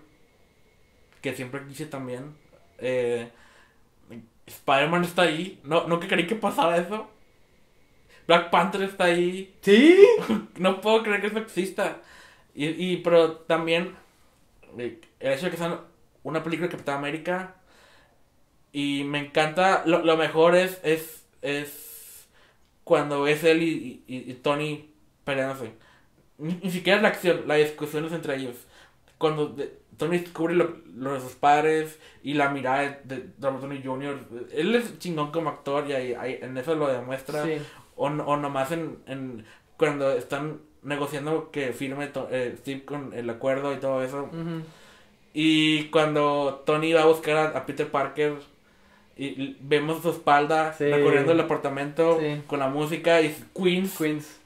que 1.21 1.35
siempre 1.35 1.63
quise 1.67 1.87
también. 1.87 2.35
Eh, 2.79 3.29
Spider-Man 4.51 5.05
está 5.05 5.23
ahí. 5.23 5.61
No, 5.65 5.87
nunca 5.89 6.09
creí 6.09 6.27
que 6.27 6.35
pasara 6.37 6.77
eso. 6.79 7.09
Black 8.27 8.51
Panther 8.51 8.83
está 8.83 9.05
ahí. 9.05 9.55
¿Sí? 9.63 9.97
No 10.59 10.81
puedo 10.81 11.03
creer 11.03 11.21
que 11.21 11.29
eso 11.29 11.39
exista. 11.39 11.99
Y, 12.55 12.67
y 12.69 12.97
pero 12.99 13.33
también 13.39 13.95
eh, 14.79 15.01
el 15.21 15.33
hecho 15.33 15.47
de 15.47 15.51
que 15.53 15.57
sea 15.59 15.83
una 16.23 16.43
película 16.43 16.69
de 16.69 16.73
Capitán 16.73 16.99
América. 16.99 17.57
Y 18.73 19.05
me 19.05 19.19
encanta. 19.19 19.83
Lo, 19.87 20.05
lo 20.05 20.17
mejor 20.17 20.55
es, 20.57 20.81
es. 20.85 21.27
es 21.43 22.29
cuando 22.85 23.27
es 23.29 23.45
él 23.45 23.63
y, 23.63 24.05
y- 24.09 24.31
y 24.31 24.35
Tony 24.35 24.91
peleándose. 25.25 25.73
Ni, 26.39 26.55
ni 26.63 26.71
siquiera 26.73 26.99
es 26.99 27.03
la 27.03 27.11
acción, 27.11 27.43
la 27.49 27.57
discusión 27.57 28.07
es 28.07 28.13
entre 28.13 28.37
ellos. 28.37 28.57
Cuando 29.19 29.49
de- 29.49 29.80
Tony 30.01 30.19
descubre 30.19 30.55
lo, 30.57 30.75
lo 30.97 31.15
de 31.15 31.21
sus 31.21 31.33
padres 31.35 31.99
y 32.25 32.35
la 32.35 32.49
mirada 32.51 33.01
de, 33.05 33.27
Robert 33.41 33.61
Downey 33.63 33.83
Jr. 33.85 34.19
Él 34.53 34.75
es 34.75 34.99
chingón 34.99 35.31
como 35.31 35.51
actor 35.51 35.87
y 35.89 35.93
ahí- 35.93 36.15
ahí- 36.15 36.39
en 36.43 36.59
eso 36.59 36.75
lo 36.75 36.89
demuestra. 36.89 37.45
Sí. 37.45 37.59
O, 37.97 38.07
o 38.07 38.37
nomás 38.37 38.73
en, 38.73 38.99
en 39.07 39.45
cuando 39.77 40.11
están 40.13 40.59
negociando 40.83 41.51
que 41.51 41.73
firme 41.73 42.09
to- 42.09 42.29
eh, 42.31 42.57
Steve 42.59 42.85
con 42.85 43.13
el 43.15 43.31
acuerdo 43.31 43.73
y 43.73 43.77
todo 43.77 44.03
eso. 44.03 44.29
Y 45.33 45.85
cuando 45.91 46.63
Tony 46.67 46.93
va 46.93 47.03
a 47.03 47.07
buscar 47.07 47.37
a, 47.37 47.45
a 47.59 47.67
Peter 47.67 47.89
Parker 47.89 48.35
y, 49.17 49.27
y 49.27 49.57
vemos 49.61 50.03
su 50.03 50.11
espalda 50.11 50.73
Sí. 50.73 50.85
recorriendo 50.91 51.33
el 51.33 51.41
apartamento 51.41 52.19
Sí. 52.21 52.43
con 52.47 52.59
la 52.59 52.69
música 52.69 53.21
y 53.21 53.35
Queens. 53.55 53.97
Queens. 53.97 54.41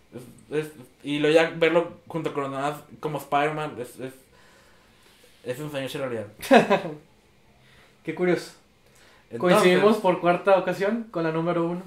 Es- 0.50 0.56
es- 0.66 0.72
y 1.02 1.18
luego 1.20 1.34
ya 1.34 1.50
verlo 1.56 1.92
junto 2.06 2.32
con 2.34 2.44
los 2.44 2.52
demás 2.52 2.74
como 3.00 3.18
Spider-Man 3.18 3.76
es, 3.78 3.98
es, 4.00 4.12
es 5.44 5.58
un 5.58 5.74
hecho 5.76 5.98
realidad. 5.98 6.26
Qué 8.04 8.14
curioso. 8.14 8.52
Entonces, 9.30 9.58
Coincidimos 9.58 9.96
por 9.98 10.20
cuarta 10.20 10.58
ocasión 10.58 11.04
con 11.10 11.24
la 11.24 11.32
número 11.32 11.66
uno. 11.66 11.82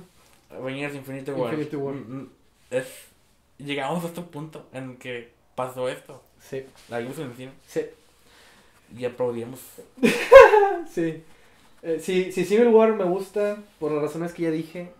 Avengers 0.49 0.95
Infinity 0.95 1.31
War. 1.31 1.53
Infinity 1.53 1.75
War. 1.75 1.93
Mm, 1.95 2.17
mm, 2.21 2.29
Es, 2.71 2.87
llegamos 3.57 4.03
a 4.03 4.07
este 4.07 4.21
punto 4.21 4.67
en 4.73 4.97
que 4.97 5.31
pasó 5.55 5.87
esto. 5.89 6.21
Sí. 6.41 6.65
La 6.89 6.99
vimos 6.99 7.17
en 7.19 7.29
el 7.29 7.35
cine 7.35 7.51
Sí. 7.67 7.81
y 8.97 9.05
aplaudimos. 9.05 9.59
Sí. 10.91 11.23
Eh, 11.83 11.99
sí, 12.01 12.31
sí, 12.31 12.45
Civil 12.45 12.67
War 12.69 12.93
me 12.93 13.03
gusta 13.03 13.57
por 13.79 13.91
las 13.91 14.01
razones 14.01 14.33
que 14.33 14.43
ya 14.43 14.51
dije. 14.51 14.91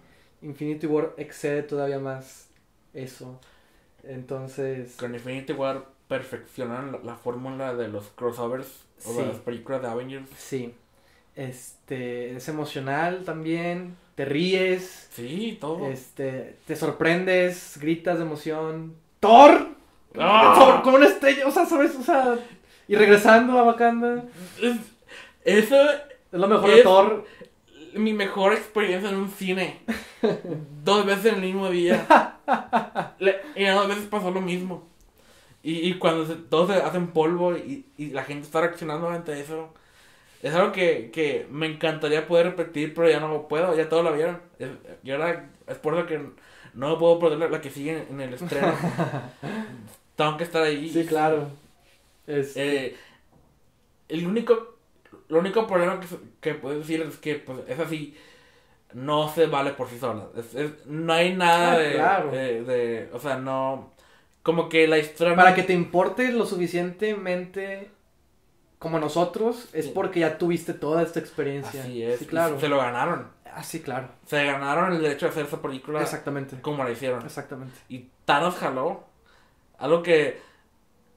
Infinity 0.42 0.86
War 0.86 1.14
excede 1.18 1.64
todavía 1.64 2.00
más 2.00 2.48
eso. 2.94 3.40
Entonces, 4.04 4.96
Con 4.98 5.14
Infinity 5.16 5.54
War 5.54 5.86
perfeccionaron 6.08 6.92
la, 6.92 7.00
la 7.04 7.16
fórmula 7.16 7.74
de 7.74 7.88
los 7.88 8.06
crossovers 8.16 8.68
o 9.06 9.14
de 9.14 9.26
las 9.26 9.38
películas 9.38 9.82
de 9.82 9.88
Avengers. 9.90 10.30
sí. 10.38 10.74
Este, 11.36 12.36
es 12.36 12.48
emocional 12.50 13.22
también. 13.24 13.96
Te 14.16 14.26
ríes. 14.26 15.08
Sí, 15.12 15.58
todo. 15.62 15.86
Este, 15.88 16.56
te 16.66 16.76
sorprendes, 16.76 17.78
gritas 17.80 18.18
de 18.18 18.24
emoción. 18.24 18.96
¡Thor! 19.20 19.68
¡Ah! 20.18 20.82
Con 20.84 20.96
una 20.96 21.06
estrella, 21.06 21.46
o 21.46 21.52
sea, 21.52 21.68
¿sabes? 21.68 21.96
O 21.96 22.02
sea, 22.02 22.40
y 22.88 22.96
regresando 22.96 23.58
a 23.60 23.64
Wakanda. 23.66 24.24
Es- 24.60 24.78
eso 25.46 25.76
Es 25.92 26.00
lo 26.40 26.48
mejor 26.48 26.72
de 26.72 26.82
Thor. 26.82 27.26
mi 27.94 28.14
mejor 28.14 28.54
experiencia 28.54 29.10
en 29.10 29.18
un 29.18 29.30
cine. 29.30 29.82
dos 30.84 31.06
veces 31.06 31.28
en 31.28 31.36
el 31.36 31.42
mismo 31.42 31.70
día. 31.70 32.36
Le- 33.20 33.42
y 33.56 33.66
a 33.66 33.76
dos 33.76 33.88
veces 33.88 34.06
pasó 34.06 34.32
lo 34.32 34.42
mismo. 34.42 34.88
Y, 35.68 35.90
y 35.90 35.94
cuando 36.00 36.26
se- 36.26 36.36
todos 36.36 36.70
se 36.72 36.76
hacen 36.84 37.08
polvo 37.14 37.56
y, 37.58 37.86
y 37.98 38.12
la 38.12 38.24
gente 38.24 38.46
está 38.48 38.62
reaccionando 38.62 39.10
ante 39.10 39.40
eso. 39.40 39.74
Es 40.44 40.54
algo 40.56 40.72
que, 40.74 41.12
que 41.12 41.48
me 41.52 41.68
encantaría 41.68 42.28
poder 42.28 42.48
repetir, 42.48 42.94
pero 42.94 43.10
ya 43.10 43.20
no 43.20 43.48
puedo, 43.48 43.76
ya 43.76 43.90
todos 43.90 44.04
lo 44.06 44.14
vieron. 44.14 44.42
Es, 44.60 44.70
y 45.04 45.12
ahora 45.12 45.50
es 45.68 45.78
por 45.80 45.96
eso 45.96 46.08
que 46.08 46.22
no 46.76 46.98
puedo 47.00 47.20
perder 47.20 47.40
la, 47.40 47.50
la 47.50 47.62
que 47.62 47.72
sigue 47.72 48.06
en 48.10 48.22
el 48.22 48.34
estreno. 48.34 48.74
Tengo 50.16 50.38
que 50.38 50.44
estar 50.46 50.64
ahí. 50.64 50.90
Sí, 50.90 51.06
claro. 51.06 51.50
Este, 52.28 52.86
Eh, 52.88 52.96
el 54.10 54.26
único, 54.28 54.76
lo 55.30 55.40
único 55.40 55.68
problema 55.68 56.00
que, 56.00 56.08
que 56.42 56.54
puedo 56.56 56.80
decir 56.80 57.02
es 57.02 57.18
que 57.18 57.36
pues, 57.36 57.60
es 57.68 57.80
así, 57.80 58.16
no 58.94 59.30
se 59.34 59.48
vale 59.48 59.72
por 59.74 59.90
sí 59.90 60.00
sola. 60.00 60.28
Es- 60.38 60.56
es- 60.56 60.86
no 60.88 61.14
hay 61.14 61.36
nada 61.36 61.74
Ah, 61.74 61.78
de, 61.78 61.94
claro. 61.94 62.32
de, 62.32 62.64
de- 62.64 63.10
o 63.14 63.20
sea, 63.20 63.38
no, 63.38 63.94
como 64.48 64.70
que 64.70 64.88
la 64.88 64.98
historia... 64.98 65.36
Para 65.36 65.54
que 65.54 65.64
te 65.64 65.74
importe 65.74 66.32
lo 66.32 66.46
suficientemente 66.46 67.92
como 68.80 68.98
nosotros, 68.98 69.68
es 69.74 69.88
Sí. 69.88 69.92
porque 69.94 70.22
ya 70.22 70.38
tuviste 70.38 70.74
toda 70.74 71.04
esta 71.04 71.20
experiencia. 71.20 71.82
Así 71.84 72.02
es. 72.02 72.20
Sí, 72.20 72.28
claro. 72.28 72.58
Se 72.58 72.70
lo 72.70 72.78
ganaron. 72.78 73.28
Ah, 73.44 73.62
sí, 73.62 73.82
claro. 73.82 74.08
Se 74.26 74.42
ganaron 74.46 74.94
el 74.94 75.02
derecho 75.02 75.26
de 75.26 75.32
hacer 75.32 75.48
esa 75.48 75.62
película 75.62 76.02
Exactamente. 76.02 76.62
como 76.62 76.82
la 76.86 76.92
hicieron. 76.92 77.26
Exactamente. 77.26 77.74
Y 77.90 78.08
Thanos 78.24 78.56
jaló. 78.56 79.04
Algo 79.80 80.02
que 80.02 80.40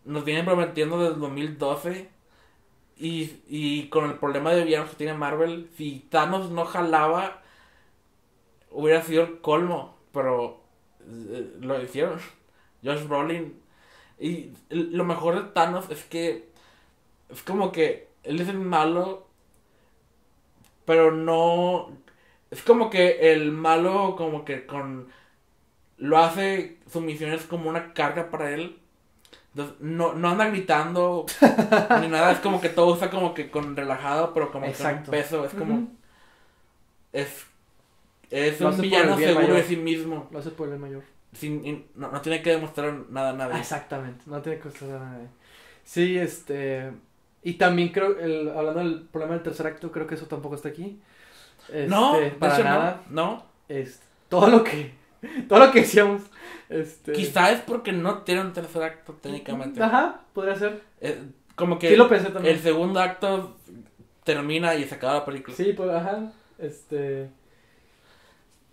nos 0.05 0.25
vienen 0.25 0.45
prometiendo 0.45 0.99
desde 0.99 1.15
el 1.15 1.21
2012. 1.21 2.09
Y, 2.97 3.43
y 3.49 3.89
con 3.91 4.07
el 4.11 4.15
problema 4.19 4.53
de 4.55 4.65
villanos 4.65 4.91
que 4.91 4.97
tiene 4.97 5.15
Marvel, 5.15 5.71
si 5.77 6.05
Thanos 6.11 6.51
no 6.51 6.65
jalaba, 6.65 7.43
hubiera 8.73 9.03
sido 9.03 9.23
el 9.23 9.41
colmo. 9.41 9.97
Pero 10.13 10.65
eh, 11.09 11.53
lo 11.61 11.81
hicieron. 11.81 12.19
Josh 12.85 13.07
Brolin. 13.07 13.61
Y 14.19 14.53
lo 14.69 15.05
mejor 15.05 15.35
de 15.35 15.51
Thanos 15.53 15.91
es 15.91 16.05
que 16.05 16.49
es 17.31 17.43
como 17.43 17.73
que 17.73 18.09
él 18.23 18.41
es 18.41 18.49
el 18.49 18.59
malo, 18.59 19.27
pero 20.85 21.13
no... 21.13 21.91
Es 22.51 22.63
como 22.63 22.91
que 22.91 23.33
el 23.33 23.53
malo 23.53 24.17
como 24.17 24.45
que 24.45 24.67
con 24.67 25.09
lo 26.01 26.19
hace, 26.19 26.79
su 26.91 27.01
misión 27.01 27.33
es 27.33 27.45
como 27.45 27.71
una 27.71 27.93
carga 27.93 28.31
para 28.31 28.51
él. 28.51 28.79
Entonces, 29.55 29.77
no, 29.81 30.15
no 30.15 30.29
anda 30.31 30.49
gritando 30.49 31.27
ni 32.01 32.09
nada, 32.09 32.33
es 32.33 32.39
como 32.39 32.61
que 32.61 32.69
todo 32.69 32.95
está 32.95 33.11
como 33.11 33.35
que 33.35 33.51
con 33.51 33.77
relajado, 33.77 34.33
pero 34.33 34.51
como 34.51 34.67
que 34.67 34.73
con 34.73 35.03
peso, 35.05 35.45
es 35.45 35.53
como, 35.53 35.89
es, 37.13 37.47
es 38.31 38.61
un 38.61 38.81
villano 38.81 39.17
seguro 39.17 39.55
de 39.55 39.65
sí 39.65 39.77
mismo, 39.77 40.29
Lo 40.31 40.39
hace 40.39 40.51
por 40.51 40.69
el 40.69 40.79
mayor. 40.79 41.03
Sin, 41.33 41.87
no, 41.95 42.11
no 42.11 42.21
tiene 42.21 42.43
que 42.43 42.51
demostrar 42.51 42.93
nada 43.11 43.31
a 43.31 43.33
nadie. 43.35 43.59
Exactamente. 43.61 44.23
No 44.27 44.41
tiene 44.43 44.59
que 44.59 44.65
costar 44.69 44.89
nada. 44.89 45.19
Sí, 45.85 46.19
este. 46.19 46.93
Y 47.43 47.55
también 47.55 47.89
creo, 47.91 48.19
el, 48.19 48.49
hablando 48.51 48.81
del 48.81 49.03
problema 49.11 49.35
del 49.35 49.43
tercer 49.43 49.67
acto, 49.67 49.91
creo 49.91 50.07
que 50.07 50.15
eso 50.17 50.27
tampoco 50.27 50.55
está 50.57 50.69
aquí. 50.69 51.01
no, 51.89 52.15
Este, 52.17 52.25
de 52.25 52.31
para 52.33 52.59
nada. 52.65 53.03
no, 53.11 53.23
no. 53.27 53.45
Este, 53.69 54.05
todo 54.29 54.49
lo 54.49 54.65
que. 54.65 54.99
Todo 55.49 55.59
lo 55.59 55.71
que 55.71 55.81
decíamos. 55.81 56.23
Este. 56.71 57.13
Quizá 57.13 57.53
es 57.53 57.61
porque 57.61 57.93
no 57.93 58.19
tiene 58.23 58.41
un 58.41 58.53
tercer 58.55 58.83
acto 58.83 59.13
técnicamente. 59.21 59.83
Ajá, 59.83 60.23
podría 60.33 60.55
ser. 60.57 60.81
Eh, 61.01 61.23
como 61.55 61.79
que 61.79 61.91
Sí, 61.91 61.97
lo 61.97 62.09
pensé 62.09 62.31
también. 62.31 62.55
el 62.55 62.61
segundo 62.63 63.01
acto 63.01 63.57
termina 64.25 64.75
y 64.77 64.85
se 64.85 64.95
acaba 64.95 65.15
la 65.15 65.25
película. 65.27 65.55
Sí, 65.55 65.75
pues, 65.75 65.91
ajá. 65.91 66.33
Este. 66.59 67.29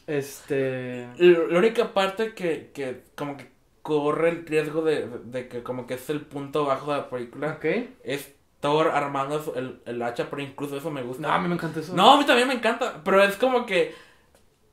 Este. 0.08 1.08
La 1.18 1.58
única 1.60 1.94
parte 1.94 2.34
que, 2.34 2.72
que 2.74 3.04
como 3.16 3.38
que 3.38 3.50
corre 3.82 4.30
el 4.30 4.46
riesgo 4.46 4.82
de, 4.82 5.08
de- 5.08 5.20
de 5.26 5.48
que 5.48 5.64
como 5.64 5.86
que 5.86 5.94
es 5.96 6.10
el 6.10 6.22
punto 6.22 6.66
bajo 6.66 6.92
de 6.92 6.98
la 6.98 7.10
película 7.10 7.60
es 8.04 8.34
Thor 8.60 8.88
armando 8.88 9.54
el, 9.56 9.82
el 9.86 10.02
hacha, 10.02 10.30
pero 10.30 10.42
incluso 10.42 10.78
eso 10.78 10.90
me 10.90 11.04
gusta. 11.04 11.28
No, 11.28 11.34
a 11.34 11.40
mí 11.40 11.48
me 11.48 11.56
encanta 11.56 11.80
eso. 11.80 11.94
No, 11.96 12.14
a 12.14 12.18
mí 12.18 12.26
también 12.26 12.48
me 12.48 12.56
encanta, 12.56 13.02
pero 13.04 13.22
es 13.22 13.36
como 13.36 13.66
que 13.66 13.94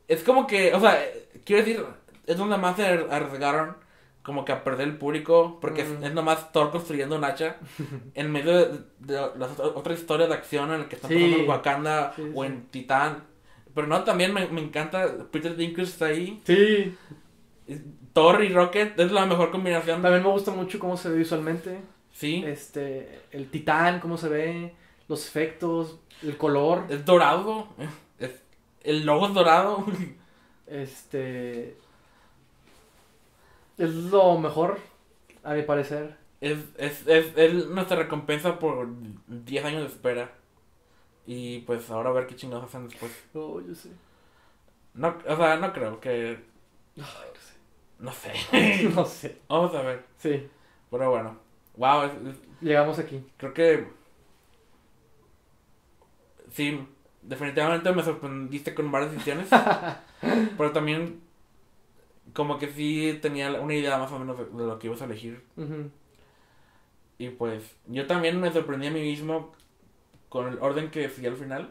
es 0.09 0.23
como 0.23 0.47
que, 0.47 0.73
o 0.74 0.81
sea, 0.81 0.98
quiero 1.44 1.65
decir, 1.65 1.85
es 2.27 2.36
donde 2.39 2.56
más 2.56 2.77
se 2.77 2.86
arriesgaron 2.86 3.77
como 4.23 4.44
que 4.47 4.52
a 4.52 4.65
perder 4.65 4.89
el 4.89 4.97
público, 4.97 5.59
porque 5.61 5.82
es- 5.82 5.98
Mm. 6.01 6.05
es, 6.05 6.15
nomás 6.15 6.51
Thor 6.52 6.70
construyendo 6.70 7.16
un 7.16 7.24
hacha 7.24 7.56
en 8.15 8.32
medio 8.32 8.56
de, 8.56 8.78
de 9.01 9.15
las 9.36 9.59
ot- 9.59 9.73
otras 9.74 9.98
historias 9.98 10.28
de 10.31 10.35
acción 10.35 10.73
en 10.73 10.81
el 10.81 10.89
que 10.89 10.97
están 10.97 11.11
Sí. 11.11 11.16
pasando 11.16 11.36
en 11.43 11.48
Wakanda 11.48 12.12
Sí, 12.16 12.32
o 12.35 12.44
en 12.44 12.66
Titán. 12.69 13.24
Pero 13.74 13.86
no, 13.86 14.05
también 14.05 14.32
me, 14.32 14.46
me 14.48 14.60
encanta 14.62 15.28
Peter 15.30 15.56
Dinklage 15.56 15.90
está 15.90 16.06
ahí. 16.06 16.40
Sí. 16.44 16.96
Thor 18.12 18.44
y 18.44 18.48
Rocket 18.51 18.98
es 19.01 19.10
la 19.10 19.26
mejor 19.26 19.51
combinación. 19.51 20.02
También 20.02 20.22
me 20.22 20.30
gusta 20.30 20.51
mucho 20.52 20.78
cómo 20.78 20.96
se 20.96 21.09
ve 21.10 21.18
visualmente. 21.18 21.80
Sí, 22.12 22.44
Este. 22.46 23.20
El 23.32 23.51
titán, 23.51 23.98
cómo 24.01 24.16
se 24.16 24.28
ve. 24.28 24.74
Los 25.09 25.26
efectos. 25.26 25.98
El 26.22 26.36
color. 26.36 26.84
es 26.88 27.05
dorado. 27.05 27.68
es- 28.18 28.40
el 28.82 29.05
logo 29.05 29.26
es 29.26 29.34
dorado. 29.34 29.84
Este. 30.66 31.76
Es 33.78 33.90
lo 33.92 34.38
mejor. 34.38 34.78
A 35.42 35.55
mi 35.55 35.62
parecer. 35.62 36.16
Es, 36.40 36.59
es, 36.78 37.06
es, 37.06 37.26
es 37.36 37.66
nuestra 37.68 37.96
recompensa 37.96 38.59
por 38.59 38.88
10 39.26 39.64
años 39.64 39.80
de 39.82 39.88
espera. 39.88 40.32
Y 41.26 41.60
pues 41.60 41.90
ahora 41.90 42.10
a 42.10 42.12
ver 42.12 42.26
qué 42.26 42.36
chingados 42.36 42.64
hacen 42.66 42.88
después. 42.88 43.12
Oh, 43.34 43.60
yo 43.60 43.74
sé. 43.74 43.90
No, 44.94 45.16
o 45.26 45.36
sea, 45.36 45.56
no 45.56 45.72
creo 45.72 46.01
que. 46.01 46.38
Ay, 46.96 47.02
No 47.98 48.12
sé. 48.12 48.32
no 48.52 48.59
sé. 48.59 48.88
no 48.94 49.05
sé. 49.05 49.38
Vamos 49.48 49.74
a 49.74 49.82
ver. 49.82 50.05
Sí. 50.18 50.46
Pero 50.90 51.10
bueno. 51.10 51.38
Wow, 51.76 52.02
es- 52.05 52.12
es- 52.34 52.40
Llegamos 52.60 52.98
aquí. 52.98 53.24
creo 53.36 53.52
que. 53.55 53.88
Sí, 56.52 56.86
definitivamente 57.22 57.92
me 57.92 58.02
sorprendiste 58.02 58.74
con 58.74 58.90
varias 58.92 59.12
decisiones. 59.12 59.48
pero 60.56 60.72
también. 60.72 61.22
Como 62.32 62.59
que 62.59 62.68
sí 62.68 63.18
tenía 63.22 63.52
una 63.60 63.74
idea 63.74 63.96
más 63.98 64.10
o 64.10 64.18
menos 64.18 64.36
de, 64.38 64.44
de 64.46 64.64
lo 64.66 64.78
que 64.78 64.88
ibas 64.88 65.01
a 65.02 65.05
elegir. 65.05 65.44
Y 67.18 67.28
pues 67.30 67.76
yo 67.86 68.06
también 68.06 68.40
me 68.40 68.52
sorprendí 68.52 68.88
a 68.88 68.90
mí 68.90 69.01
mismo 69.01 69.52
con 70.35 70.48
el 70.48 70.59
orden 70.61 70.90
que 70.90 70.98
decidí 71.02 71.27
al 71.28 71.36
final. 71.36 71.69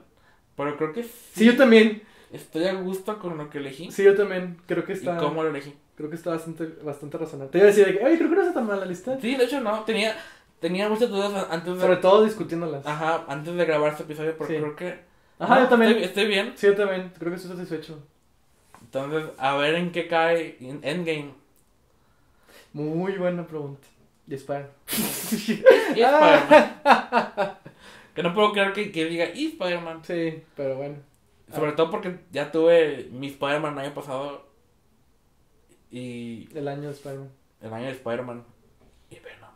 Pero 0.55 0.77
creo 0.77 0.93
que 0.93 1.03
Sí, 1.03 1.43
yo 1.43 1.57
también. 1.57 2.01
estoy 2.31 2.63
a 2.65 2.73
gusto 2.75 3.19
con 3.19 3.37
lo 3.37 3.49
que 3.49 3.57
elegí. 3.57 3.91
Sí, 3.91 4.03
yo 4.05 4.15
también. 4.15 4.57
Creo 4.67 4.85
que 4.85 4.93
¿Y 4.93 4.95
está. 4.95 5.17
cómo 5.17 5.43
lo 5.43 5.49
elegí? 5.49 5.75
Creo 5.97 6.09
que 6.09 6.15
está 6.15 6.29
bastante, 6.29 6.65
bastante 6.81 7.17
razonable. 7.17 7.51
Te 7.51 7.57
iba 7.57 7.65
a 7.65 7.71
decir 7.71 7.85
de 7.85 7.97
que, 7.97 8.05
oye, 8.05 8.17
creo 8.17 8.29
que 8.29 8.35
no 8.37 8.41
está 8.43 8.53
tan 8.53 8.65
mal 8.67 8.79
la 8.79 8.85
lista. 8.85 9.19
Sí, 9.19 9.35
de 9.35 9.43
hecho 9.43 9.59
no. 9.59 9.83
Tenía, 9.83 10.15
tenía 10.61 10.87
muchas 10.87 11.09
dudas 11.09 11.45
antes 11.49 11.77
Sobre 11.77 11.95
de, 11.97 12.01
todo 12.01 12.23
discutiéndolas. 12.23 12.85
ajá, 12.87 13.25
antes 13.27 13.53
de 13.53 13.65
grabar 13.65 13.91
este 13.91 14.03
episodio 14.03 14.37
porque 14.37 14.53
Sí. 14.55 14.59
creo 14.61 14.75
que... 14.77 14.99
Ajá, 15.39 15.55
no, 15.55 15.61
yo 15.63 15.67
también. 15.67 15.91
Estoy, 15.91 16.05
estoy 16.05 16.27
bien. 16.27 16.53
Sí, 16.55 16.67
yo 16.67 16.75
también. 16.75 17.11
Creo 17.19 17.31
que 17.31 17.35
estoy 17.35 17.51
satisfecho. 17.57 17.99
Entonces, 18.81 19.29
a 19.37 19.57
ver 19.57 19.75
en 19.75 19.91
qué 19.91 20.07
cae 20.07 20.55
en 20.61 20.79
Endgame. 20.83 21.33
Muy 22.71 23.17
buena 23.17 23.45
pregunta. 23.45 23.85
Y 24.27 24.35
Spider. 24.35 24.69
Y 25.97 26.01
Spider-Man. 26.01 27.57
que 28.13 28.23
no 28.23 28.33
puedo 28.33 28.51
creer 28.51 28.73
que, 28.73 28.91
que 28.91 29.05
diga 29.05 29.29
y 29.33 29.47
Spider-Man. 29.47 30.03
Sí, 30.03 30.43
pero 30.55 30.75
bueno. 30.75 30.95
Sobre 31.53 31.73
todo 31.73 31.89
porque 31.91 32.19
ya 32.31 32.51
tuve 32.51 33.09
mi 33.11 33.27
Spider-Man 33.27 33.73
el 33.73 33.79
año 33.85 33.93
pasado. 33.93 34.45
Y 35.91 36.49
El 36.55 36.67
año 36.67 36.83
de 36.89 36.91
Spider-Man. 36.91 37.29
el 37.61 37.73
año 37.73 37.85
de 37.85 37.91
Spider-Man. 37.91 38.43
Y 39.11 39.15
Venom. 39.19 39.51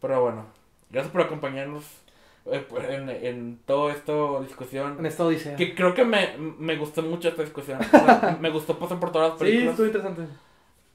Pero 0.00 0.22
bueno, 0.22 0.46
gracias 0.90 1.10
por 1.12 1.22
acompañarnos 1.22 1.84
eh, 2.46 2.64
pues, 2.68 2.88
en, 2.88 3.08
en 3.10 3.58
todo 3.66 3.90
esto 3.90 4.42
discusión. 4.42 4.96
En 4.98 5.06
esta 5.06 5.24
odisea. 5.24 5.56
Que 5.56 5.74
creo 5.74 5.92
que 5.94 6.04
me, 6.04 6.36
me 6.38 6.76
gustó 6.76 7.02
mucho 7.02 7.28
esta 7.28 7.42
discusión. 7.42 7.80
O 7.80 7.84
sea, 7.84 8.38
me 8.40 8.50
gustó 8.50 8.78
pasar 8.78 9.00
por 9.00 9.10
todas 9.10 9.30
las 9.30 9.38
Sí, 9.38 9.44
películas. 9.44 9.70
estuvo 9.72 9.86
interesante. 9.86 10.22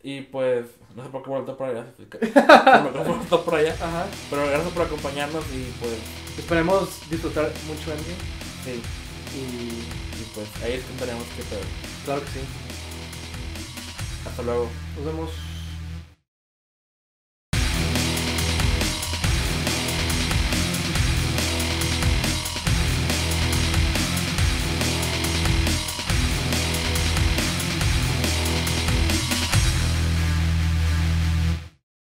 Y 0.05 0.21
pues, 0.21 0.65
no 0.95 1.03
sé 1.03 1.09
por 1.09 1.23
qué 1.23 1.29
voltó 1.29 1.55
por 1.57 1.69
allá. 1.69 1.85
Voltó 3.07 3.43
por 3.45 3.55
allá. 3.55 3.73
Ajá. 3.81 4.05
Pero 4.29 4.45
gracias 4.47 4.73
por 4.73 4.81
acompañarnos 4.85 5.45
y 5.53 5.71
pues, 5.79 5.93
Esperemos 6.37 7.09
disfrutar 7.09 7.45
mucho 7.67 7.91
Endgame. 7.91 8.15
sí. 8.65 8.81
Y 9.35 10.19
Y 10.21 10.25
pues 10.35 10.47
ahí 10.63 10.73
les 10.77 10.85
contaremos 10.85 11.23
qué 11.37 11.43
pedo. 11.43 11.61
claro 12.05 12.21
que 12.21 12.27
sí. 12.27 12.39
Hasta 14.27 14.41
luego. 14.43 14.69
Nos 14.97 15.05
vemos. 15.05 15.29